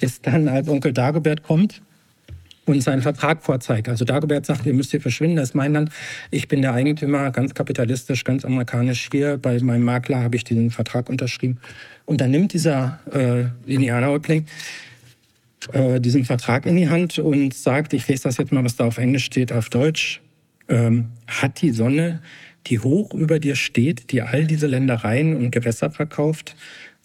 ist 0.00 0.26
dann, 0.26 0.48
als 0.48 0.68
Onkel 0.68 0.92
Dagobert 0.92 1.42
kommt 1.42 1.82
und 2.66 2.82
seinen 2.82 3.02
Vertrag 3.02 3.42
vorzeigt. 3.42 3.88
Also 3.88 4.04
Dagobert 4.04 4.46
sagt, 4.46 4.66
ihr 4.66 4.74
müsst 4.74 4.90
hier 4.92 5.00
verschwinden, 5.00 5.36
das 5.36 5.50
ist 5.50 5.54
mein 5.54 5.72
Land. 5.72 5.90
Ich 6.30 6.48
bin 6.48 6.62
der 6.62 6.72
Eigentümer, 6.72 7.30
ganz 7.30 7.54
kapitalistisch, 7.54 8.24
ganz 8.24 8.44
amerikanisch 8.44 9.08
hier. 9.10 9.36
Bei 9.36 9.58
meinem 9.60 9.84
Makler 9.84 10.22
habe 10.22 10.36
ich 10.36 10.44
diesen 10.44 10.70
Vertrag 10.70 11.08
unterschrieben. 11.08 11.58
Und 12.06 12.20
dann 12.20 12.30
nimmt 12.30 12.52
dieser 12.52 13.00
äh, 13.12 13.70
Indianerhäuptling 13.70 14.46
äh, 15.72 16.00
diesen 16.00 16.24
Vertrag 16.24 16.66
in 16.66 16.76
die 16.76 16.88
Hand 16.88 17.18
und 17.18 17.54
sagt, 17.54 17.92
ich 17.92 18.06
lese 18.08 18.24
das 18.24 18.36
jetzt 18.38 18.52
mal, 18.52 18.64
was 18.64 18.76
da 18.76 18.84
auf 18.84 18.98
Englisch 18.98 19.24
steht, 19.24 19.52
auf 19.52 19.68
Deutsch. 19.68 20.20
Ähm, 20.68 21.10
hat 21.26 21.62
die 21.62 21.70
Sonne, 21.70 22.20
die 22.66 22.78
hoch 22.78 23.12
über 23.12 23.38
dir 23.38 23.56
steht, 23.56 24.10
die 24.12 24.22
all 24.22 24.46
diese 24.46 24.66
Ländereien 24.66 25.36
und 25.36 25.50
Gewässer 25.50 25.90
verkauft, 25.90 26.56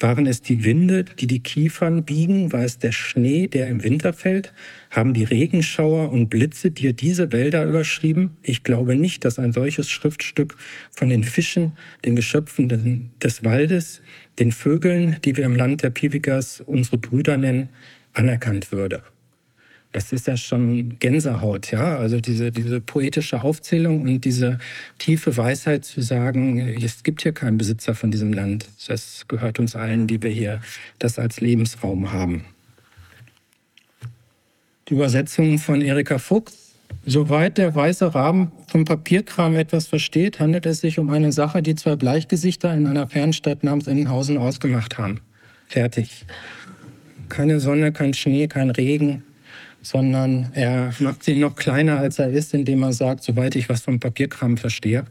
waren 0.02 0.28
es 0.28 0.42
die 0.42 0.64
Winde, 0.64 1.04
die 1.04 1.28
die 1.28 1.42
Kiefern 1.42 2.06
biegen? 2.06 2.54
War 2.54 2.64
es 2.64 2.78
der 2.78 2.94
Schnee, 2.94 3.48
der 3.48 3.68
im 3.68 3.84
Winter 3.84 4.14
fällt? 4.14 4.54
Haben 4.92 5.14
die 5.14 5.26
Regenschauer 5.26 6.12
und 6.12 6.30
Blitze 6.30 6.72
dir 6.72 6.94
diese 6.94 7.34
Wälder 7.34 7.66
überschrieben? 7.66 8.38
Ich 8.42 8.64
glaube 8.64 8.96
nicht, 8.96 9.26
dass 9.26 9.40
ein 9.40 9.52
solches 9.52 9.90
Schriftstück 9.90 10.56
von 10.90 11.10
den 11.10 11.26
Fischen, 11.26 11.74
den 12.06 12.16
Geschöpfen 12.16 13.12
des 13.22 13.44
Waldes, 13.44 14.02
den 14.40 14.54
Vögeln, 14.54 15.18
die 15.26 15.36
wir 15.36 15.46
im 15.46 15.58
Land 15.58 15.84
der 15.84 15.90
Piwikas 15.90 16.62
unsere 16.62 16.98
Brüder 16.98 17.36
nennen, 17.36 17.68
anerkannt 18.14 18.72
würde. 18.72 19.04
Das 19.92 20.12
ist 20.12 20.28
ja 20.28 20.38
schon 20.38 21.00
Gänsehaut, 21.00 21.72
ja. 21.72 21.98
Also 21.98 22.20
diese, 22.20 22.52
diese 22.52 22.80
poetische 22.80 23.42
Aufzählung 23.42 24.04
und 24.04 24.24
diese 24.24 24.60
tiefe 25.00 25.36
Weisheit 25.36 25.84
zu 25.84 26.02
sagen, 26.02 26.60
es 26.60 27.02
gibt 27.02 27.24
hier 27.24 27.32
keinen 27.32 27.58
Besitzer 27.58 27.96
von 27.96 28.12
diesem 28.12 28.32
Land. 28.32 28.68
Das 28.88 29.26
gehört 29.28 29.58
uns 29.60 29.76
allen, 29.76 30.06
die 30.06 30.22
wir 30.22 30.30
hier 30.30 30.62
das 31.00 31.18
als 31.18 31.42
Lebensraum 31.42 32.14
haben. 32.14 32.46
Die 34.90 34.94
Übersetzung 34.94 35.58
von 35.58 35.82
Erika 35.82 36.20
Fuchs. 36.20 36.76
Soweit 37.06 37.58
der 37.58 37.74
weiße 37.74 38.14
Rahmen 38.14 38.52
vom 38.68 38.86
Papierkram 38.86 39.56
etwas 39.56 39.88
versteht, 39.88 40.40
handelt 40.40 40.66
es 40.66 40.82
sich 40.82 41.00
um 41.00 41.10
eine 41.10 41.32
Sache, 41.32 41.64
die 41.64 41.76
zwei 41.76 41.96
Bleichgesichter 41.96 42.74
in 42.74 42.86
einer 42.86 43.08
Fernstadt 43.08 43.64
namens 43.64 43.88
Innenhausen 43.88 44.38
ausgemacht 44.38 44.98
haben. 44.98 45.22
Fertig. 45.68 46.26
Keine 47.30 47.60
Sonne, 47.60 47.92
kein 47.92 48.14
Schnee, 48.14 48.48
kein 48.48 48.72
Regen, 48.72 49.24
sondern 49.90 50.52
er 50.54 50.94
macht 51.00 51.24
sich 51.24 51.40
noch 51.40 51.56
kleiner, 51.56 51.98
als 51.98 52.20
er 52.20 52.30
ist, 52.30 52.54
indem 52.54 52.84
er 52.84 52.94
sagt, 52.94 53.24
soweit 53.24 53.56
ich 53.56 53.70
was 53.70 53.82
vom 53.82 54.00
Papierkram 54.00 54.56
verstehe. 54.56 55.04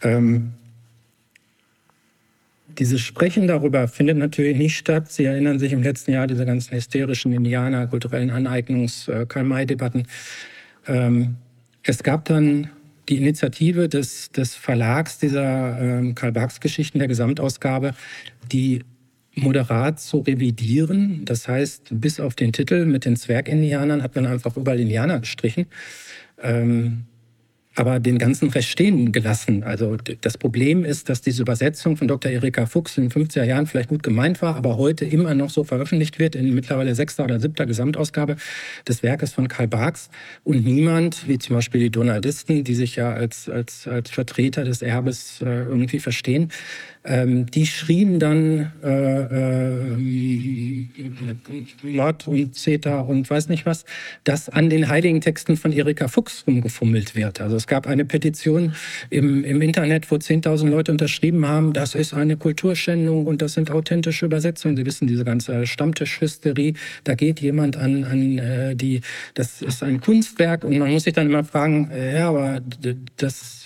Ähm, 0.00 0.52
dieses 2.78 3.02
Sprechen 3.02 3.46
darüber 3.46 3.88
findet 3.88 4.16
natürlich 4.16 4.56
nicht 4.56 4.78
statt. 4.78 5.12
Sie 5.12 5.26
erinnern 5.26 5.58
sich 5.58 5.74
im 5.74 5.82
letzten 5.82 6.12
Jahr 6.12 6.26
diese 6.26 6.46
ganzen 6.46 6.74
hysterischen 6.74 7.34
Indianer, 7.34 7.88
kulturellen 7.88 8.30
Aneignungs-Karl-May-Debatten. 8.30 10.06
Äh, 10.86 11.06
ähm, 11.06 11.36
es 11.82 12.02
gab 12.02 12.24
dann 12.24 12.70
die 13.10 13.18
Initiative 13.18 13.90
des, 13.90 14.32
des 14.32 14.54
Verlags 14.54 15.18
dieser 15.18 15.78
ähm, 15.78 16.14
Karl-Barks-Geschichten, 16.14 17.00
der 17.00 17.08
Gesamtausgabe, 17.08 17.92
die 18.50 18.82
moderat 19.42 20.00
zu 20.00 20.18
revidieren. 20.18 21.24
Das 21.24 21.48
heißt, 21.48 21.88
bis 21.90 22.20
auf 22.20 22.34
den 22.34 22.52
Titel 22.52 22.86
mit 22.86 23.04
den 23.04 23.16
Zwergindianern 23.16 24.02
hat 24.02 24.14
man 24.14 24.26
einfach 24.26 24.56
überall 24.56 24.80
Indianer 24.80 25.20
gestrichen. 25.20 25.66
Ähm, 26.42 27.04
aber 27.76 28.00
den 28.00 28.18
ganzen 28.18 28.50
Rest 28.50 28.68
stehen 28.68 29.12
gelassen. 29.12 29.62
Also 29.62 29.96
das 30.20 30.36
Problem 30.36 30.84
ist, 30.84 31.08
dass 31.08 31.20
diese 31.20 31.42
Übersetzung 31.42 31.96
von 31.96 32.08
Dr. 32.08 32.30
Erika 32.30 32.66
Fuchs 32.66 32.98
in 32.98 33.08
den 33.08 33.26
50er 33.26 33.44
Jahren 33.44 33.66
vielleicht 33.66 33.88
gut 33.88 34.02
gemeint 34.02 34.42
war, 34.42 34.56
aber 34.56 34.76
heute 34.76 35.04
immer 35.04 35.34
noch 35.34 35.50
so 35.50 35.62
veröffentlicht 35.62 36.18
wird 36.18 36.34
in 36.34 36.52
mittlerweile 36.54 36.94
sechster 36.94 37.24
oder 37.24 37.38
siebter 37.38 37.66
Gesamtausgabe 37.66 38.36
des 38.88 39.02
Werkes 39.02 39.32
von 39.32 39.46
Karl 39.46 39.68
Barks 39.68 40.10
und 40.42 40.64
niemand, 40.64 41.28
wie 41.28 41.38
zum 41.38 41.56
Beispiel 41.56 41.80
die 41.80 41.90
Donaldisten, 41.90 42.64
die 42.64 42.74
sich 42.74 42.96
ja 42.96 43.12
als, 43.12 43.48
als, 43.48 43.86
als 43.86 44.10
Vertreter 44.10 44.64
des 44.64 44.82
Erbes 44.82 45.40
äh, 45.40 45.62
irgendwie 45.62 46.00
verstehen, 46.00 46.50
ähm, 47.04 47.46
die 47.46 47.66
schrien 47.66 48.18
dann 48.18 48.72
äh, 48.82 49.22
äh, 49.22 49.96
Mord 51.82 52.28
und 52.28 52.54
Zeta 52.54 53.00
und 53.00 53.28
weiß 53.28 53.48
nicht 53.48 53.64
was, 53.64 53.84
dass 54.24 54.48
an 54.50 54.68
den 54.68 54.88
heiligen 54.88 55.20
Texten 55.20 55.56
von 55.56 55.72
Erika 55.72 56.08
Fuchs 56.08 56.44
rumgefummelt 56.46 57.16
wird. 57.16 57.40
Also 57.40 57.56
es 57.56 57.66
gab 57.66 57.86
eine 57.86 58.04
Petition 58.04 58.74
im, 59.08 59.44
im 59.44 59.62
Internet, 59.62 60.10
wo 60.10 60.16
10.000 60.16 60.68
Leute 60.68 60.92
unterschrieben 60.92 61.46
haben, 61.46 61.72
das 61.72 61.94
ist 61.94 62.12
eine 62.12 62.36
Kulturschändung 62.36 63.26
und 63.26 63.40
das 63.40 63.54
sind 63.54 63.70
authentische 63.70 64.26
Übersetzungen. 64.26 64.76
Sie 64.76 64.84
wissen, 64.84 65.06
diese 65.06 65.24
ganze 65.24 65.66
Stammtischhysterie, 65.66 66.74
da 67.04 67.14
geht 67.14 67.40
jemand 67.40 67.78
an, 67.78 68.04
an 68.04 68.38
äh, 68.38 68.76
die, 68.76 69.00
das 69.34 69.62
ist 69.62 69.82
ein 69.82 70.00
Kunstwerk 70.00 70.64
und 70.64 70.78
man 70.78 70.90
muss 70.90 71.04
sich 71.04 71.14
dann 71.14 71.28
immer 71.28 71.44
fragen, 71.44 71.90
äh, 71.90 72.18
ja, 72.18 72.28
aber 72.28 72.60
das 73.16 73.59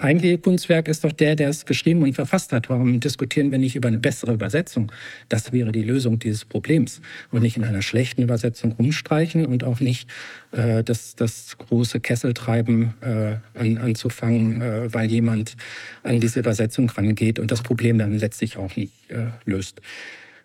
eigentliche 0.00 0.38
Kunstwerk 0.38 0.88
ist 0.88 1.04
doch 1.04 1.12
der, 1.12 1.36
der 1.36 1.48
es 1.48 1.66
geschrieben 1.66 2.02
und 2.02 2.14
verfasst 2.14 2.52
hat. 2.52 2.68
Warum 2.68 3.00
diskutieren 3.00 3.50
wir 3.50 3.58
nicht 3.58 3.76
über 3.76 3.88
eine 3.88 3.98
bessere 3.98 4.32
Übersetzung? 4.32 4.90
Das 5.28 5.52
wäre 5.52 5.72
die 5.72 5.82
Lösung 5.82 6.18
dieses 6.18 6.44
Problems. 6.44 7.00
Und 7.30 7.42
nicht 7.42 7.56
in 7.56 7.64
einer 7.64 7.82
schlechten 7.82 8.22
Übersetzung 8.22 8.72
rumstreichen 8.72 9.46
und 9.46 9.64
auch 9.64 9.80
nicht 9.80 10.08
äh, 10.52 10.82
das, 10.82 11.16
das 11.16 11.56
große 11.58 12.00
Kesseltreiben 12.00 12.94
äh, 13.00 13.36
an, 13.58 13.78
anzufangen, 13.78 14.62
äh, 14.62 14.92
weil 14.92 15.10
jemand 15.10 15.56
an 16.02 16.20
diese 16.20 16.40
Übersetzung 16.40 16.88
rangeht 16.90 17.38
und 17.38 17.50
das 17.50 17.62
Problem 17.62 17.98
dann 17.98 18.18
letztlich 18.18 18.56
auch 18.56 18.76
nicht 18.76 18.92
äh, 19.08 19.26
löst. 19.44 19.80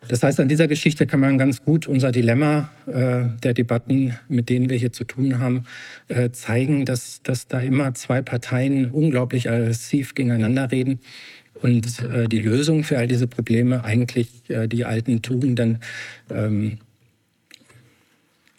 Das 0.07 0.23
heißt, 0.23 0.39
an 0.39 0.47
dieser 0.47 0.67
Geschichte 0.67 1.05
kann 1.05 1.19
man 1.19 1.37
ganz 1.37 1.63
gut 1.63 1.87
unser 1.87 2.11
Dilemma 2.11 2.69
äh, 2.87 3.25
der 3.43 3.53
Debatten, 3.53 4.15
mit 4.29 4.49
denen 4.49 4.69
wir 4.69 4.77
hier 4.77 4.91
zu 4.91 5.03
tun 5.03 5.39
haben, 5.39 5.65
äh, 6.07 6.29
zeigen, 6.31 6.85
dass, 6.85 7.21
dass 7.23 7.47
da 7.47 7.59
immer 7.59 7.93
zwei 7.93 8.21
Parteien 8.21 8.91
unglaublich 8.91 9.49
aggressiv 9.49 10.15
gegeneinander 10.15 10.71
reden 10.71 10.99
und 11.61 12.03
äh, 12.03 12.27
die 12.27 12.39
Lösung 12.39 12.83
für 12.83 12.97
all 12.97 13.07
diese 13.07 13.27
Probleme 13.27 13.83
eigentlich 13.83 14.29
äh, 14.49 14.67
die 14.67 14.85
alten 14.85 15.21
Tugenden 15.21 15.79
ähm, 16.29 16.77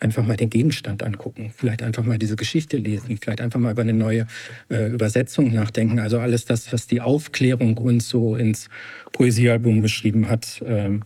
einfach 0.01 0.25
mal 0.25 0.37
den 0.37 0.51
Gegenstand 0.51 1.03
angucken, 1.03 1.53
vielleicht 1.57 1.83
einfach 1.83 2.05
mal 2.05 2.19
diese 2.19 2.37
Geschichte 2.37 2.77
lesen, 2.77 3.19
vielleicht 3.20 3.41
einfach 3.41 3.59
mal 3.59 3.73
über 3.73 3.83
eine 3.83 3.93
neue 3.93 4.27
äh, 4.70 4.91
Übersetzung 4.91 5.53
nachdenken. 5.53 5.99
Also 5.99 6.20
alles 6.20 6.45
das, 6.45 6.73
was 6.73 6.87
die 6.87 7.01
Aufklärung 7.01 7.77
uns 7.79 8.09
so 8.09 8.37
ins 8.37 8.69
Poesiealbum 9.12 9.83
geschrieben 9.83 10.29
hat, 10.29 10.62
ähm, 10.65 11.03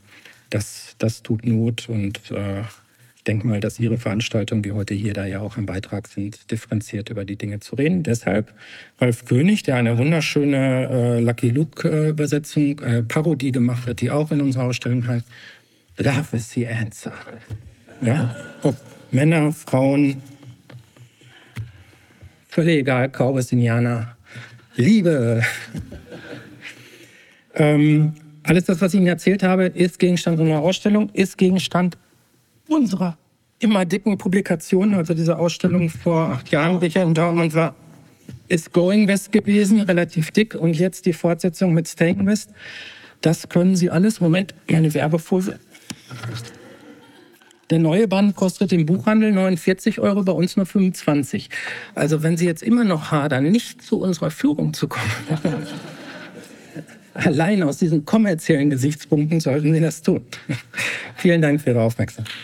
das, 0.53 0.97
das 0.99 1.23
tut 1.23 1.47
Not 1.47 1.89
und 1.89 2.31
äh, 2.31 2.63
ich 3.23 3.25
denke 3.25 3.47
mal, 3.47 3.61
dass 3.61 3.79
Ihre 3.79 3.99
Veranstaltungen 3.99 4.65
wie 4.65 4.73
heute 4.73 4.95
hier 4.95 5.13
da 5.13 5.25
ja 5.25 5.41
auch 5.41 5.57
ein 5.57 5.65
Beitrag 5.65 6.09
sind, 6.09 6.51
differenziert 6.51 7.09
über 7.09 7.25
die 7.25 7.37
Dinge 7.37 7.61
zu 7.61 7.77
reden. 7.77 8.03
Deshalb 8.03 8.53
Ralf 9.01 9.25
König, 9.25 9.63
der 9.63 9.77
eine 9.77 9.97
wunderschöne 9.97 10.89
äh, 10.91 11.21
Lucky 11.21 11.51
Luke-Übersetzung, 11.51 12.81
äh, 12.81 13.03
Parodie 13.05 13.53
gemacht 13.53 13.87
hat, 13.87 14.01
die 14.01 14.11
auch 14.11 14.33
in 14.33 14.41
unserer 14.41 14.65
Ausstellung 14.65 15.07
heißt 15.07 15.27
Love 15.99 16.37
is 16.37 16.51
the 16.51 16.67
answer. 16.67 17.13
Ja? 18.01 18.35
Ob 18.63 18.77
Männer, 19.13 19.53
Frauen, 19.53 20.21
völlig 22.49 22.81
egal, 22.81 23.09
Kaubes, 23.11 23.53
Indianer, 23.53 24.17
Liebe. 24.75 25.45
ähm, 27.55 28.15
alles 28.45 28.65
das, 28.65 28.81
was 28.81 28.95
ich 28.95 28.99
Ihnen 28.99 29.09
erzählt 29.09 29.43
habe, 29.43 29.67
ist 29.67 29.99
Gegenstand 29.99 30.41
unserer 30.41 30.61
Ausstellung, 30.61 31.11
ist 31.13 31.39
Gegenstand 31.39 31.97
unserer 32.69 33.17
immer 33.63 33.85
dicken 33.85 34.19
Publikation. 34.19 34.95
Also 34.95 35.15
diese 35.15 35.39
Ausstellung 35.39 35.89
vor 35.89 36.31
acht 36.31 36.51
Jahren, 36.51 36.77
Richard 36.77 37.17
Daumann 37.17 37.53
war, 37.55 37.75
ist 38.49 38.73
Going 38.73 39.09
West 39.09 39.33
gewesen, 39.33 39.81
relativ 39.81 40.31
dick. 40.31 40.55
Und 40.55 40.75
jetzt 40.79 41.07
die 41.07 41.13
Fortsetzung 41.13 41.73
mit 41.73 41.89
Staying 41.89 42.27
West. 42.27 42.51
Das 43.21 43.49
können 43.49 43.77
Sie 43.77 43.91
alles. 43.91 44.21
Moment, 44.21 44.55
meine 44.69 44.93
Werbefolie. 44.93 45.59
Der 47.71 47.79
neue 47.79 48.09
Band 48.09 48.37
kostet 48.37 48.73
im 48.73 48.85
Buchhandel 48.85 49.33
49 49.33 50.01
Euro, 50.01 50.25
bei 50.25 50.33
uns 50.33 50.57
nur 50.57 50.67
25. 50.67 51.49
Also 51.95 52.23
wenn 52.23 52.37
Sie 52.37 52.45
jetzt 52.45 52.63
immer 52.63 52.85
noch 52.85 53.13
hadern, 53.13 53.45
nicht 53.45 53.81
zu 53.81 54.01
unserer 54.01 54.31
Führung 54.31 54.75
zu 54.75 54.89
kommen, 54.89 55.11
Allein 57.15 57.63
aus 57.63 57.77
diesen 57.77 58.05
kommerziellen 58.07 58.71
Gesichtspunkten 58.71 59.41
sollten 59.41 59.75
Sie 59.75 59.81
das 59.81 60.03
tun. 60.03 60.25
Vielen 61.17 61.43
Dank 61.43 61.61
für 61.61 61.71
Ihre 61.71 61.83
Aufmerksamkeit. 61.83 62.35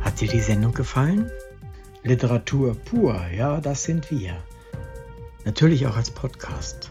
Hat 0.00 0.20
dir 0.20 0.28
die 0.28 0.40
Sendung 0.40 0.72
gefallen? 0.72 1.30
Literatur 2.02 2.74
pur, 2.74 3.20
ja, 3.36 3.60
das 3.60 3.84
sind 3.84 4.10
wir. 4.10 4.36
Natürlich 5.44 5.86
auch 5.86 5.96
als 5.96 6.10
Podcast. 6.10 6.90